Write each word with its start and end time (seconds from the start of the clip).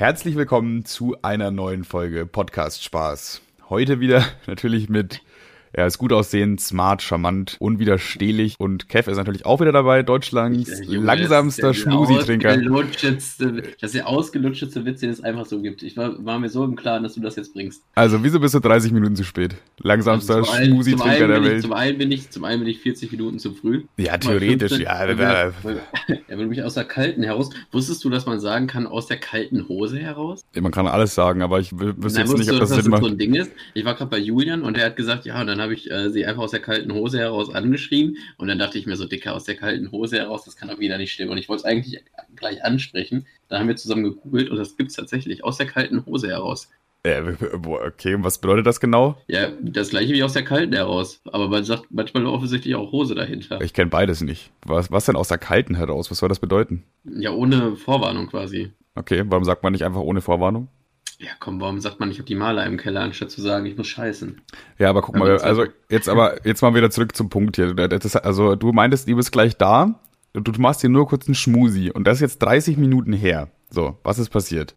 Herzlich 0.00 0.34
willkommen 0.34 0.86
zu 0.86 1.14
einer 1.20 1.50
neuen 1.50 1.84
Folge 1.84 2.24
Podcast 2.24 2.82
Spaß. 2.82 3.42
Heute 3.68 4.00
wieder 4.00 4.24
natürlich 4.46 4.88
mit 4.88 5.20
er 5.72 5.86
ist 5.86 5.98
gut 5.98 6.12
aussehend, 6.12 6.60
smart, 6.60 7.00
charmant, 7.00 7.56
unwiderstehlich 7.60 8.58
und 8.58 8.88
Kev 8.88 9.08
ist 9.10 9.16
natürlich 9.16 9.46
auch 9.46 9.60
wieder 9.60 9.70
dabei, 9.70 10.02
Deutschlands 10.02 10.80
ja, 10.84 11.00
langsamster 11.00 11.74
Schmusi-Trinker. 11.74 12.56
Das 12.56 13.38
ist 13.80 13.94
der 13.94 14.08
ausgelutschteste 14.08 14.84
Witz, 14.84 15.00
den 15.00 15.10
es 15.10 15.22
einfach 15.22 15.46
so 15.46 15.60
gibt. 15.60 15.82
Ich 15.82 15.96
war, 15.96 16.24
war, 16.24 16.40
mir 16.40 16.48
so 16.48 16.64
im 16.64 16.74
Klaren, 16.74 17.04
dass 17.04 17.14
du 17.14 17.20
das 17.20 17.36
jetzt 17.36 17.54
bringst. 17.54 17.84
Also, 17.94 18.24
wieso 18.24 18.40
bist 18.40 18.54
du 18.54 18.58
30 18.60 18.92
Minuten 18.92 19.14
zu 19.14 19.22
spät? 19.22 19.54
Langsamster 19.78 20.36
also 20.36 20.52
Schmusi-Trinker 20.52 21.28
der 21.28 21.42
Welt. 21.42 21.56
Ich, 21.56 21.62
zum, 21.62 21.72
einen 21.72 21.98
bin 21.98 22.10
ich, 22.10 22.30
zum 22.30 22.44
einen 22.44 22.60
bin 22.60 22.68
ich 22.68 22.80
40 22.80 23.12
Minuten 23.12 23.38
zu 23.38 23.54
früh. 23.54 23.84
Ja, 23.96 24.18
theoretisch, 24.18 24.72
15, 24.72 24.86
ja. 24.86 25.52
Wenn 26.28 26.38
du 26.38 26.46
mich 26.46 26.64
aus 26.64 26.74
der 26.74 26.84
kalten 26.84 27.22
heraus, 27.22 27.50
wusstest 27.70 28.02
du, 28.04 28.10
dass 28.10 28.26
man 28.26 28.40
sagen 28.40 28.66
kann, 28.66 28.86
aus 28.86 29.06
der 29.06 29.18
kalten 29.18 29.68
Hose 29.68 29.98
heraus? 29.98 30.40
Ja, 30.54 30.62
man 30.62 30.72
kann 30.72 30.88
alles 30.88 31.14
sagen, 31.14 31.42
aber 31.42 31.60
ich 31.60 31.72
wüsste 31.78 32.20
jetzt 32.20 32.36
nicht, 32.36 32.50
ob 32.50 32.58
das, 32.58 32.70
das 32.70 32.82
Sinn 32.82 32.90
macht. 32.90 33.02
so 33.02 33.08
ein 33.08 33.18
Ding 33.18 33.34
ist. 33.34 33.52
Ich 33.74 33.84
war 33.84 33.94
gerade 33.94 34.10
bei 34.10 34.18
Julian 34.18 34.62
und 34.62 34.76
er 34.76 34.86
hat 34.86 34.96
gesagt, 34.96 35.24
ja, 35.26 35.44
dann 35.44 35.59
dann 35.60 35.64
habe 35.64 35.74
ich 35.74 35.90
äh, 35.90 36.10
sie 36.10 36.24
einfach 36.24 36.42
aus 36.42 36.50
der 36.50 36.60
kalten 36.60 36.92
Hose 36.94 37.18
heraus 37.18 37.52
angeschrieben 37.54 38.16
und 38.38 38.48
dann 38.48 38.58
dachte 38.58 38.78
ich 38.78 38.86
mir 38.86 38.96
so, 38.96 39.06
Dicker, 39.06 39.34
aus 39.34 39.44
der 39.44 39.56
kalten 39.56 39.92
Hose 39.92 40.18
heraus, 40.18 40.44
das 40.44 40.56
kann 40.56 40.68
doch 40.68 40.78
wieder 40.78 40.98
nicht 40.98 41.12
stimmen. 41.12 41.30
Und 41.30 41.38
ich 41.38 41.48
wollte 41.48 41.60
es 41.60 41.64
eigentlich 41.64 42.02
gleich 42.34 42.64
ansprechen. 42.64 43.26
Dann 43.48 43.60
haben 43.60 43.68
wir 43.68 43.76
zusammen 43.76 44.04
gegoogelt 44.04 44.50
und 44.50 44.56
das 44.56 44.76
gibt 44.76 44.90
es 44.90 44.96
tatsächlich 44.96 45.44
aus 45.44 45.58
der 45.58 45.66
kalten 45.66 46.04
Hose 46.06 46.28
heraus. 46.28 46.70
Äh, 47.02 47.34
okay, 47.62 48.14
und 48.14 48.24
was 48.24 48.38
bedeutet 48.38 48.66
das 48.66 48.80
genau? 48.80 49.16
Ja, 49.26 49.50
das 49.60 49.90
gleiche 49.90 50.12
wie 50.12 50.22
aus 50.22 50.34
der 50.34 50.44
kalten 50.44 50.74
heraus. 50.74 51.20
Aber 51.24 51.48
man 51.48 51.64
sagt 51.64 51.86
manchmal 51.90 52.26
offensichtlich 52.26 52.74
auch 52.74 52.92
Hose 52.92 53.14
dahinter. 53.14 53.60
Ich 53.60 53.72
kenne 53.72 53.90
beides 53.90 54.20
nicht. 54.20 54.50
Was, 54.66 54.90
was 54.90 55.06
denn 55.06 55.16
aus 55.16 55.28
der 55.28 55.38
kalten 55.38 55.74
heraus? 55.74 56.10
Was 56.10 56.18
soll 56.18 56.28
das 56.28 56.40
bedeuten? 56.40 56.84
Ja, 57.04 57.30
ohne 57.30 57.76
Vorwarnung 57.76 58.26
quasi. 58.26 58.72
Okay, 58.94 59.24
warum 59.26 59.44
sagt 59.44 59.62
man 59.62 59.72
nicht 59.72 59.84
einfach 59.84 60.00
ohne 60.00 60.20
Vorwarnung? 60.20 60.68
Ja, 61.20 61.32
komm, 61.38 61.60
warum 61.60 61.80
sagt 61.80 62.00
man 62.00 62.08
nicht, 62.08 62.16
ich 62.16 62.20
habe 62.20 62.28
die 62.28 62.34
Maler 62.34 62.64
im 62.64 62.78
Keller, 62.78 63.02
anstatt 63.02 63.30
zu 63.30 63.42
sagen, 63.42 63.66
ich 63.66 63.76
muss 63.76 63.88
scheißen? 63.88 64.40
Ja, 64.78 64.88
aber 64.88 65.02
guck 65.02 65.16
mal, 65.16 65.36
also 65.38 65.66
jetzt 65.90 66.08
aber, 66.08 66.46
jetzt 66.46 66.62
mal 66.62 66.74
wieder 66.74 66.90
zurück 66.90 67.14
zum 67.14 67.28
Punkt 67.28 67.56
hier. 67.56 67.74
Das, 67.74 68.16
also 68.16 68.56
du 68.56 68.72
meintest, 68.72 69.06
du 69.06 69.16
bist 69.16 69.30
gleich 69.30 69.58
da, 69.58 70.00
du 70.32 70.52
machst 70.58 70.80
hier 70.80 70.88
nur 70.88 71.06
kurz 71.06 71.26
einen 71.28 71.34
Schmusi 71.34 71.90
und 71.90 72.04
das 72.04 72.16
ist 72.16 72.20
jetzt 72.22 72.38
30 72.38 72.78
Minuten 72.78 73.12
her. 73.12 73.50
So, 73.68 73.98
was 74.02 74.18
ist 74.18 74.30
passiert? 74.30 74.74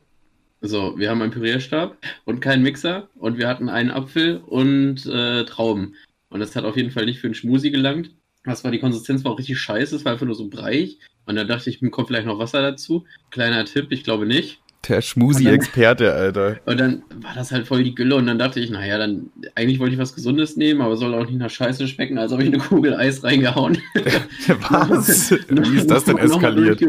So, 0.60 0.98
wir 0.98 1.10
haben 1.10 1.22
einen 1.22 1.32
Pürierstab 1.32 1.98
und 2.26 2.42
keinen 2.42 2.64
Mixer 2.64 3.08
und 3.16 3.38
wir 3.38 3.48
hatten 3.48 3.70
einen 3.70 3.92
Apfel 3.92 4.42
und 4.46 5.06
äh, 5.06 5.46
Trauben. 5.46 5.96
Und 6.30 6.42
das 6.42 6.58
hat 6.58 6.66
auf 6.66 6.76
jeden 6.76 6.92
Fall 6.92 7.06
nicht 7.06 7.20
für 7.20 7.28
einen 7.28 7.36
Schmusi 7.36 7.72
gelangt. 7.72 8.12
Das 8.44 8.66
war 8.66 8.72
die 8.72 8.80
Konsistenz 8.80 9.24
war 9.24 9.32
auch 9.32 9.40
richtig 9.40 9.60
scheiße, 9.60 9.96
es 9.96 10.04
war 10.04 10.12
einfach 10.12 10.26
nur 10.26 10.36
so 10.36 10.50
breich. 10.50 11.00
Und 11.26 11.36
da 11.36 11.46
dachte 11.46 11.70
ich, 11.70 11.82
mir 11.82 11.90
kommt 11.90 12.10
vielleicht 12.10 12.28
noch 12.28 12.40
Wasser 12.40 12.62
dazu. 12.62 13.06
Kleiner 13.30 13.64
Tipp, 13.64 13.88
ich 13.92 14.04
glaube 14.04 14.26
nicht. 14.26 14.63
Der 14.88 15.02
Schmusi-Experte, 15.02 16.14
Alter. 16.14 16.60
Und 16.66 16.80
dann 16.80 17.04
war 17.22 17.34
das 17.36 17.52
halt 17.52 17.68
voll 17.68 17.84
die 17.84 17.96
Gülle 17.96 18.16
und 18.16 18.28
dann 18.28 18.38
dachte 18.38 18.60
ich, 18.60 18.70
naja, 18.70 18.98
dann 18.98 19.32
eigentlich 19.56 19.80
wollte 19.80 19.94
ich 19.94 20.00
was 20.00 20.14
Gesundes 20.14 20.58
nehmen, 20.58 20.82
aber 20.82 20.98
soll 20.98 21.14
auch 21.14 21.26
nicht 21.26 21.38
nach 21.38 21.50
Scheiße 21.50 21.88
schmecken, 21.88 22.18
also 22.18 22.36
habe 22.36 22.44
ich 22.44 22.54
eine 22.54 22.62
Kugel 22.62 22.94
Eis 22.94 23.24
reingehauen. 23.24 23.78
was? 24.70 25.32
Wie 25.32 25.78
ist 25.78 25.90
das 25.90 26.04
denn 26.04 26.18
eskaliert? 26.18 26.82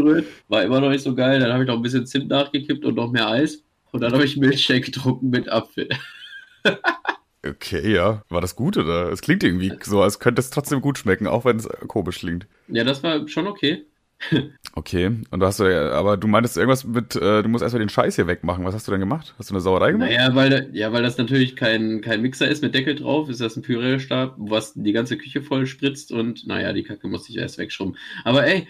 War 0.48 0.65
immer 0.65 0.81
noch 0.81 0.91
nicht 0.91 1.05
so 1.05 1.15
geil, 1.15 1.39
dann 1.39 1.53
habe 1.53 1.62
ich 1.62 1.69
noch 1.69 1.77
ein 1.77 1.83
bisschen 1.83 2.06
Zimt 2.06 2.28
nachgekippt 2.28 2.84
und 2.84 2.97
noch 2.97 3.12
mehr 3.12 3.28
Eis 3.28 3.62
und 3.92 4.00
dann 4.00 4.12
habe 4.12 4.25
ich 4.25 4.37
Milchshake 4.37 4.87
getrunken 4.87 5.31
mit 5.31 5.48
Apfel. 5.48 5.89
Okay, 7.47 7.92
ja. 7.92 8.22
War 8.31 8.41
das 8.41 8.56
gut 8.56 8.78
oder? 8.78 9.12
Es 9.12 9.20
klingt 9.20 9.45
irgendwie 9.45 9.72
so, 9.83 10.00
als 10.00 10.19
könnte 10.19 10.41
es 10.41 10.48
trotzdem 10.48 10.81
gut 10.81 10.97
schmecken, 10.97 11.27
auch 11.27 11.45
wenn 11.45 11.59
es 11.59 11.69
komisch 11.89 12.20
klingt. 12.20 12.47
Ja, 12.69 12.84
das 12.84 13.03
war 13.03 13.28
schon 13.28 13.47
okay. 13.47 13.84
Okay, 14.77 15.06
und 15.06 15.39
du 15.39 15.47
hast 15.47 15.61
ja, 15.61 15.92
aber 15.92 16.17
du 16.17 16.27
meintest 16.27 16.56
irgendwas 16.56 16.84
mit, 16.84 17.14
äh, 17.14 17.42
du 17.44 17.48
musst 17.48 17.62
erstmal 17.62 17.78
den 17.78 17.89
Scheiß 17.89 18.17
hier 18.17 18.27
wegmachen. 18.27 18.64
Was 18.64 18.75
hast 18.75 18.89
du 18.89 18.91
denn 18.91 18.98
gemacht? 18.98 19.33
Hast 19.39 19.50
du 19.50 19.55
eine 19.55 19.61
Sauerei 19.61 19.92
gemacht? 19.92 20.11
Naja, 20.11 20.34
weil, 20.34 20.69
ja, 20.72 20.92
weil 20.92 21.05
das 21.05 21.16
natürlich 21.16 21.55
kein, 21.55 22.00
kein 22.00 22.22
Mixer 22.22 22.48
ist 22.48 22.61
mit 22.61 22.75
Deckel 22.75 22.97
drauf, 22.97 23.28
ist 23.28 23.41
das 23.41 23.56
ein 23.56 23.62
Pürierstab, 23.62 24.34
was 24.36 24.72
die 24.75 24.92
ganze 24.92 25.16
Küche 25.16 25.43
voll 25.43 25.69
spritzt 25.69 26.10
und 26.10 26.49
naja, 26.49 26.72
die 26.72 26.82
Kacke 26.82 27.06
musste 27.06 27.31
ich 27.31 27.38
erst 27.38 27.56
wegschrubben. 27.59 27.97
Aber 28.25 28.44
ey, 28.44 28.66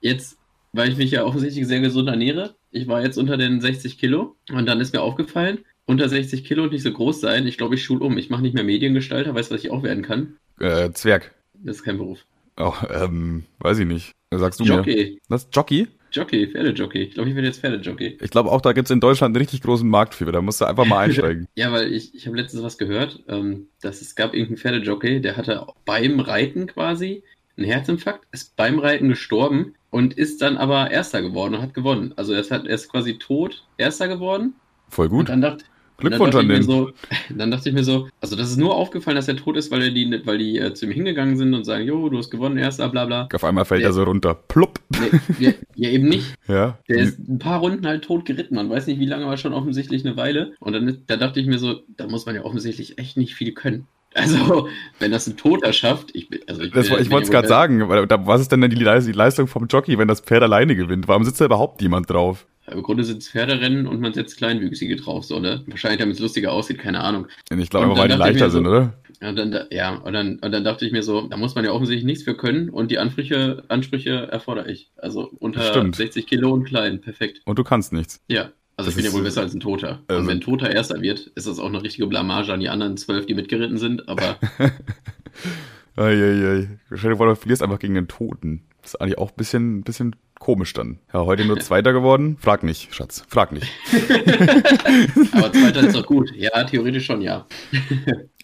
jetzt, 0.00 0.36
weil 0.72 0.90
ich 0.90 0.96
mich 0.96 1.12
ja 1.12 1.22
offensichtlich 1.22 1.64
sehr 1.68 1.80
gesund 1.80 2.08
ernähre, 2.08 2.56
ich 2.72 2.88
war 2.88 3.02
jetzt 3.02 3.16
unter 3.16 3.36
den 3.36 3.60
60 3.60 3.98
Kilo 3.98 4.34
und 4.50 4.66
dann 4.66 4.80
ist 4.80 4.94
mir 4.94 5.00
aufgefallen, 5.02 5.58
unter 5.84 6.08
60 6.08 6.44
Kilo 6.44 6.64
und 6.64 6.72
nicht 6.72 6.82
so 6.82 6.92
groß 6.92 7.20
sein, 7.20 7.46
ich 7.46 7.56
glaube, 7.56 7.76
ich 7.76 7.84
schul 7.84 8.02
um. 8.02 8.18
Ich 8.18 8.30
mache 8.30 8.42
nicht 8.42 8.54
mehr 8.54 8.64
Mediengestalter, 8.64 9.32
weißt 9.32 9.52
du, 9.52 9.54
was 9.54 9.62
ich 9.62 9.70
auch 9.70 9.84
werden 9.84 10.02
kann? 10.02 10.38
Äh, 10.58 10.90
Zwerg. 10.90 11.30
Das 11.62 11.76
ist 11.76 11.82
kein 11.84 11.98
Beruf. 11.98 12.24
Oh, 12.58 12.74
ähm, 12.90 13.44
weiß 13.58 13.78
ich 13.80 13.86
nicht. 13.86 14.12
Sagst 14.34 14.60
du 14.60 14.64
Jockey. 14.64 15.12
mir? 15.12 15.18
Was? 15.28 15.48
Jockey? 15.52 15.88
Jockey, 16.12 16.46
Pferdejockey. 16.46 17.02
Ich 17.02 17.14
glaube, 17.14 17.28
ich 17.28 17.34
werde 17.34 17.48
jetzt 17.48 17.60
Pferdejockey. 17.60 18.18
Ich 18.20 18.30
glaube 18.30 18.50
auch, 18.50 18.60
da 18.60 18.72
gibt 18.72 18.86
es 18.86 18.90
in 18.90 19.00
Deutschland 19.00 19.34
einen 19.34 19.42
richtig 19.42 19.60
großen 19.62 19.88
Markt 19.88 20.14
für. 20.14 20.32
Da 20.32 20.40
musst 20.40 20.60
du 20.60 20.64
einfach 20.64 20.86
mal 20.86 20.98
einsteigen. 21.04 21.46
ja, 21.54 21.70
weil 21.72 21.92
ich, 21.92 22.14
ich 22.14 22.26
habe 22.26 22.36
letztens 22.36 22.62
was 22.62 22.78
gehört, 22.78 23.22
ähm, 23.28 23.68
dass 23.82 24.00
es 24.00 24.14
gab 24.14 24.32
irgendeinen 24.32 24.56
Pferdejockey, 24.58 25.20
der 25.20 25.36
hatte 25.36 25.66
beim 25.84 26.20
Reiten 26.20 26.66
quasi 26.66 27.22
einen 27.56 27.66
Herzinfarkt, 27.66 28.26
ist 28.32 28.56
beim 28.56 28.78
Reiten 28.78 29.08
gestorben 29.08 29.74
und 29.90 30.14
ist 30.14 30.42
dann 30.42 30.56
aber 30.56 30.90
Erster 30.90 31.22
geworden 31.22 31.54
und 31.54 31.62
hat 31.62 31.74
gewonnen. 31.74 32.12
Also 32.16 32.32
er 32.32 32.40
ist, 32.40 32.50
halt, 32.50 32.66
er 32.66 32.74
ist 32.74 32.88
quasi 32.90 33.18
tot 33.18 33.64
Erster 33.76 34.08
geworden. 34.08 34.54
Voll 34.88 35.08
gut. 35.08 35.20
Und 35.20 35.28
dann 35.28 35.40
dachte, 35.42 35.64
Glückwunsch 35.98 36.34
an 36.34 36.48
den. 36.48 36.62
So, 36.62 36.90
dann 37.30 37.50
dachte 37.50 37.68
ich 37.68 37.74
mir 37.74 37.84
so, 37.84 38.08
also 38.20 38.36
das 38.36 38.50
ist 38.50 38.56
nur 38.56 38.74
aufgefallen, 38.74 39.16
dass 39.16 39.28
er 39.28 39.36
tot 39.36 39.56
ist, 39.56 39.70
weil 39.70 39.92
die, 39.92 40.20
weil 40.24 40.38
die 40.38 40.58
äh, 40.58 40.74
zu 40.74 40.86
ihm 40.86 40.92
hingegangen 40.92 41.36
sind 41.36 41.54
und 41.54 41.64
sagen, 41.64 41.84
jo, 41.84 42.08
du 42.08 42.18
hast 42.18 42.30
gewonnen, 42.30 42.58
erster, 42.58 42.88
bla 42.88 43.04
bla. 43.06 43.28
Auf 43.32 43.44
einmal 43.44 43.64
fällt 43.64 43.82
der, 43.82 43.90
er 43.90 43.92
so 43.92 44.04
runter. 44.04 44.34
Plupp. 44.34 44.80
Nee, 44.90 45.20
ja, 45.38 45.52
ja, 45.74 45.90
eben 45.90 46.08
nicht. 46.08 46.34
Ja. 46.48 46.78
Der 46.88 46.98
ist 46.98 47.18
ein 47.18 47.40
paar 47.40 47.58
Runden 47.58 47.84
halt 47.86 48.04
tot 48.04 48.24
geritten. 48.24 48.54
Man 48.54 48.70
weiß 48.70 48.86
nicht, 48.86 49.00
wie 49.00 49.06
lange, 49.06 49.24
aber 49.24 49.36
schon 49.36 49.52
offensichtlich 49.52 50.06
eine 50.06 50.16
Weile. 50.16 50.54
Und 50.60 50.74
dann 50.74 51.02
da 51.06 51.16
dachte 51.16 51.40
ich 51.40 51.46
mir 51.46 51.58
so, 51.58 51.80
da 51.96 52.06
muss 52.06 52.24
man 52.24 52.36
ja 52.36 52.44
offensichtlich 52.44 52.98
echt 52.98 53.16
nicht 53.16 53.34
viel 53.34 53.52
können. 53.52 53.88
Also, 54.16 54.68
wenn 54.98 55.10
das 55.10 55.26
ein 55.26 55.36
Toter 55.36 55.72
schafft, 55.74 56.14
ich, 56.14 56.28
also 56.48 56.62
ich, 56.62 56.72
das, 56.72 56.86
ich 56.88 57.10
wollte 57.10 57.24
es 57.24 57.30
gerade 57.30 57.48
sagen, 57.48 57.86
was 57.86 58.40
ist 58.40 58.50
denn 58.50 58.62
denn 58.62 58.70
die 58.70 58.76
Leistung 59.12 59.46
vom 59.46 59.66
Jockey, 59.66 59.98
wenn 59.98 60.08
das 60.08 60.20
Pferd 60.20 60.42
alleine 60.42 60.74
gewinnt? 60.74 61.06
Warum 61.06 61.22
sitzt 61.22 61.40
da 61.40 61.44
überhaupt 61.44 61.82
niemand 61.82 62.08
drauf? 62.08 62.46
Im 62.70 62.82
Grunde 62.82 63.04
sind 63.04 63.22
es 63.22 63.28
Pferderennen 63.28 63.86
und 63.86 64.00
man 64.00 64.12
setzt 64.12 64.38
Kleinwüchsige 64.38 64.96
drauf, 64.96 65.24
so, 65.24 65.38
ne? 65.38 65.62
Wahrscheinlich, 65.66 66.00
damit 66.00 66.16
es 66.16 66.20
lustiger 66.20 66.52
aussieht, 66.52 66.78
keine 66.78 67.00
Ahnung. 67.00 67.26
Ich 67.56 67.70
glaube 67.70 67.96
weil 67.96 68.08
die 68.08 68.14
leichter 68.14 68.50
sind, 68.50 68.64
so, 68.64 68.70
oder? 68.70 68.94
Ja, 69.20 69.28
und 69.28 69.36
dann, 69.36 69.66
ja 69.70 69.94
und, 69.94 70.12
dann, 70.12 70.38
und 70.40 70.52
dann 70.52 70.64
dachte 70.64 70.84
ich 70.84 70.92
mir 70.92 71.02
so, 71.02 71.22
da 71.28 71.36
muss 71.36 71.54
man 71.54 71.64
ja 71.64 71.70
offensichtlich 71.72 72.04
nichts 72.04 72.24
für 72.24 72.36
können 72.36 72.68
und 72.68 72.90
die 72.90 72.98
Ansprüche, 72.98 73.64
Ansprüche 73.68 74.28
erfordere 74.30 74.70
ich. 74.70 74.90
Also 74.96 75.30
unter 75.38 75.62
Stimmt. 75.62 75.96
60 75.96 76.26
Kilo 76.26 76.52
und 76.52 76.64
klein, 76.64 77.00
perfekt. 77.00 77.40
Und 77.44 77.58
du 77.58 77.64
kannst 77.64 77.92
nichts. 77.92 78.20
Ja. 78.28 78.50
Also 78.76 78.90
das 78.90 78.96
ich 78.96 78.96
bin 78.96 79.10
ja 79.10 79.12
wohl 79.12 79.22
besser 79.22 79.40
als 79.40 79.54
ein 79.54 79.60
Toter. 79.60 80.02
Also 80.06 80.20
und 80.20 80.28
wenn 80.28 80.38
ein 80.38 80.40
Toter 80.42 80.70
Erster 80.70 81.00
wird, 81.00 81.28
ist 81.34 81.46
das 81.46 81.58
auch 81.58 81.66
eine 81.66 81.82
richtige 81.82 82.06
Blamage 82.06 82.52
an 82.52 82.60
die 82.60 82.68
anderen 82.68 82.96
zwölf, 82.98 83.24
die 83.24 83.34
mitgeritten 83.34 83.78
sind, 83.78 84.06
aber. 84.08 84.36
Eieiei. 85.96 86.68
Vor, 86.90 87.26
du 87.26 87.34
verlierst 87.36 87.62
einfach 87.62 87.78
gegen 87.78 87.94
den 87.94 88.06
Toten. 88.06 88.64
Das 88.82 88.92
ist 88.92 89.00
eigentlich 89.00 89.16
auch 89.16 89.30
ein 89.30 89.36
bisschen, 89.36 89.82
bisschen 89.82 90.14
komisch 90.38 90.74
dann. 90.74 90.98
Ja, 91.14 91.24
heute 91.24 91.46
nur 91.46 91.58
Zweiter 91.60 91.94
geworden. 91.94 92.36
Frag 92.38 92.62
nicht, 92.64 92.94
Schatz. 92.94 93.24
Frag 93.28 93.52
nicht. 93.52 93.66
Aber 95.32 95.52
Zweiter 95.52 95.80
ist 95.80 95.96
doch 95.96 96.06
gut. 96.06 96.30
Ja, 96.36 96.64
theoretisch 96.64 97.06
schon, 97.06 97.22
ja. 97.22 97.46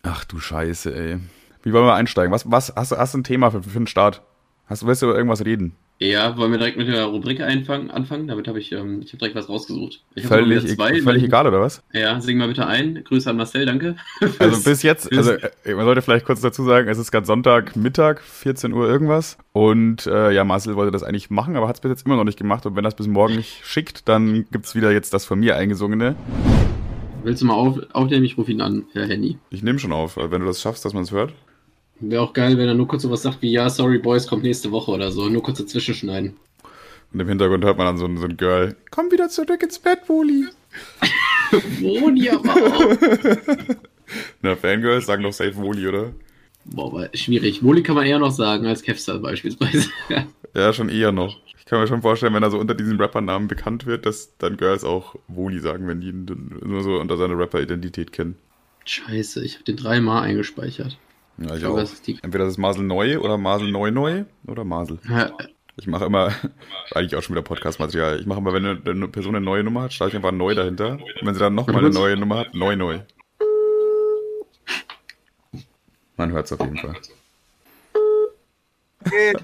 Ach 0.02 0.24
du 0.24 0.38
Scheiße, 0.38 0.94
ey. 0.94 1.18
Wie 1.62 1.72
wollen 1.74 1.84
wir 1.84 1.94
einsteigen? 1.94 2.32
Was, 2.32 2.50
was 2.50 2.72
hast, 2.74 2.92
hast 2.92 3.12
du 3.12 3.18
ein 3.18 3.24
Thema 3.24 3.50
für, 3.50 3.62
für 3.62 3.78
den 3.78 3.86
Start? 3.86 4.22
Hast, 4.66 4.86
willst 4.86 5.02
du 5.02 5.06
über 5.06 5.16
irgendwas 5.16 5.44
reden? 5.44 5.76
Ja, 6.02 6.36
wollen 6.36 6.50
wir 6.50 6.58
direkt 6.58 6.78
mit 6.78 6.88
der 6.88 7.04
Rubrik 7.04 7.40
einfangen, 7.40 7.88
anfangen? 7.88 8.26
Damit 8.26 8.48
habe 8.48 8.58
ich, 8.58 8.72
ähm, 8.72 9.02
ich 9.04 9.10
habe 9.10 9.18
direkt 9.18 9.36
was 9.36 9.48
rausgesucht. 9.48 10.02
Ich 10.16 10.26
völlig, 10.26 10.64
e 10.64 10.74
zwei, 10.74 11.00
völlig 11.00 11.22
egal, 11.22 11.46
oder 11.46 11.60
was? 11.60 11.80
Ja, 11.92 12.20
sing 12.20 12.38
mal 12.38 12.48
bitte 12.48 12.66
ein. 12.66 13.04
Grüße 13.04 13.30
an 13.30 13.36
Marcel, 13.36 13.66
danke. 13.66 13.94
Also 14.40 14.64
bis 14.64 14.82
jetzt, 14.82 15.12
also 15.16 15.32
äh, 15.32 15.74
man 15.74 15.84
sollte 15.84 16.02
vielleicht 16.02 16.26
kurz 16.26 16.40
dazu 16.40 16.64
sagen, 16.64 16.88
es 16.88 16.98
ist 16.98 17.12
gerade 17.12 17.26
Sonntag, 17.26 17.76
Mittag, 17.76 18.20
14 18.20 18.72
Uhr 18.72 18.88
irgendwas. 18.88 19.38
Und 19.52 20.06
äh, 20.06 20.32
ja, 20.32 20.42
Marcel 20.42 20.74
wollte 20.74 20.90
das 20.90 21.04
eigentlich 21.04 21.30
machen, 21.30 21.54
aber 21.54 21.68
hat 21.68 21.76
es 21.76 21.80
bis 21.80 21.90
jetzt 21.90 22.06
immer 22.06 22.16
noch 22.16 22.24
nicht 22.24 22.38
gemacht. 22.38 22.66
Und 22.66 22.74
wenn 22.74 22.82
das 22.82 22.96
bis 22.96 23.06
morgen 23.06 23.36
nicht 23.36 23.64
schickt, 23.64 24.08
dann 24.08 24.46
gibt's 24.50 24.74
wieder 24.74 24.90
jetzt 24.90 25.14
das 25.14 25.24
von 25.24 25.38
mir 25.38 25.54
eingesungene. 25.54 26.16
Willst 27.22 27.42
du 27.42 27.46
mal 27.46 27.54
auf, 27.54 27.78
aufnehmen? 27.92 28.24
Ich 28.24 28.36
rufe 28.36 28.50
ihn 28.50 28.60
an, 28.60 28.86
Herr 28.92 29.06
Henny. 29.06 29.38
Ich 29.50 29.62
nehme 29.62 29.78
schon 29.78 29.92
auf, 29.92 30.16
wenn 30.16 30.40
du 30.40 30.46
das 30.46 30.60
schaffst, 30.60 30.84
dass 30.84 30.94
man 30.94 31.04
es 31.04 31.12
hört. 31.12 31.32
Wäre 32.02 32.22
auch 32.22 32.32
geil, 32.32 32.58
wenn 32.58 32.66
er 32.66 32.74
nur 32.74 32.88
kurz 32.88 33.02
sowas 33.02 33.22
sagt 33.22 33.42
wie, 33.42 33.52
ja, 33.52 33.70
sorry 33.70 33.98
Boys, 33.98 34.26
kommt 34.26 34.42
nächste 34.42 34.72
Woche 34.72 34.90
oder 34.90 35.12
so. 35.12 35.28
Nur 35.28 35.42
kurz 35.42 35.58
dazwischen 35.58 35.94
schneiden. 35.94 36.36
Und 37.12 37.20
im 37.20 37.28
Hintergrund 37.28 37.64
hört 37.64 37.78
man 37.78 37.86
dann 37.86 37.96
so, 37.96 38.06
ein, 38.06 38.16
so 38.16 38.24
ein 38.24 38.36
Girl. 38.36 38.74
Komm 38.90 39.10
wieder 39.12 39.28
zurück 39.28 39.62
ins 39.62 39.78
Bett, 39.78 40.00
Woli. 40.08 40.46
Woli 41.80 42.30
aber 42.30 42.54
auch. 42.54 42.96
Na, 44.42 44.56
Fangirls 44.56 45.06
sagen 45.06 45.22
doch 45.22 45.32
safe 45.32 45.56
Woli, 45.56 45.86
oder? 45.86 46.12
Boah, 46.64 46.86
aber 46.86 47.10
schwierig. 47.14 47.62
Woli 47.62 47.82
kann 47.82 47.94
man 47.94 48.06
eher 48.06 48.18
noch 48.18 48.32
sagen 48.32 48.66
als 48.66 48.82
Kevstar 48.82 49.18
beispielsweise. 49.18 49.88
ja, 50.54 50.72
schon 50.72 50.88
eher 50.88 51.12
noch. 51.12 51.38
Ich 51.58 51.66
kann 51.66 51.80
mir 51.80 51.86
schon 51.86 52.02
vorstellen, 52.02 52.34
wenn 52.34 52.42
er 52.42 52.50
so 52.50 52.58
unter 52.58 52.74
diesem 52.74 52.98
Rappernamen 52.98 53.46
bekannt 53.46 53.86
wird, 53.86 54.06
dass 54.06 54.36
dann 54.38 54.56
Girls 54.56 54.82
auch 54.82 55.14
Woli 55.28 55.60
sagen, 55.60 55.86
wenn 55.86 56.00
die 56.00 56.08
ihn 56.08 56.26
nur 56.64 56.82
so 56.82 56.98
unter 56.98 57.16
seiner 57.16 57.38
Rapper-Identität 57.38 58.12
kennen. 58.12 58.36
Scheiße, 58.84 59.44
ich 59.44 59.54
habe 59.54 59.64
den 59.64 59.76
dreimal 59.76 60.24
eingespeichert. 60.24 60.98
Ja, 61.44 61.50
ich, 61.50 61.54
ich 61.54 61.60
glaube, 61.60 61.82
auch. 61.82 61.90
Das. 61.90 62.02
Entweder 62.22 62.44
das 62.44 62.54
ist 62.54 62.58
Masel 62.58 62.84
Neu 62.84 63.18
oder 63.18 63.38
Masel 63.38 63.70
Neu 63.70 63.90
Neu 63.90 64.24
oder 64.46 64.64
Masel. 64.64 64.98
Ja, 65.08 65.30
Ich 65.76 65.86
mache 65.86 66.04
immer, 66.04 66.32
eigentlich 66.94 67.16
auch 67.16 67.22
schon 67.22 67.34
wieder 67.34 67.42
Podcast-Material. 67.42 68.20
Ich 68.20 68.26
mache 68.26 68.38
immer, 68.38 68.52
wenn 68.52 68.64
eine, 68.64 68.80
eine 68.84 69.08
Person 69.08 69.34
eine 69.34 69.44
neue 69.44 69.64
Nummer 69.64 69.82
hat, 69.82 69.92
starte 69.92 70.10
ich 70.10 70.16
einfach 70.16 70.32
neu 70.32 70.54
dahinter. 70.54 70.92
Und 70.92 71.26
wenn 71.26 71.34
sie 71.34 71.40
dann 71.40 71.54
nochmal 71.54 71.78
eine 71.78 71.90
neue 71.90 72.16
Nummer 72.16 72.38
hat, 72.38 72.54
neu, 72.54 72.76
neu. 72.76 73.00
Man 76.16 76.30
hört 76.32 76.46
es 76.46 76.52
auf 76.52 76.60
jeden 76.60 76.78
Fall. 76.78 76.96
Geht. 79.04 79.42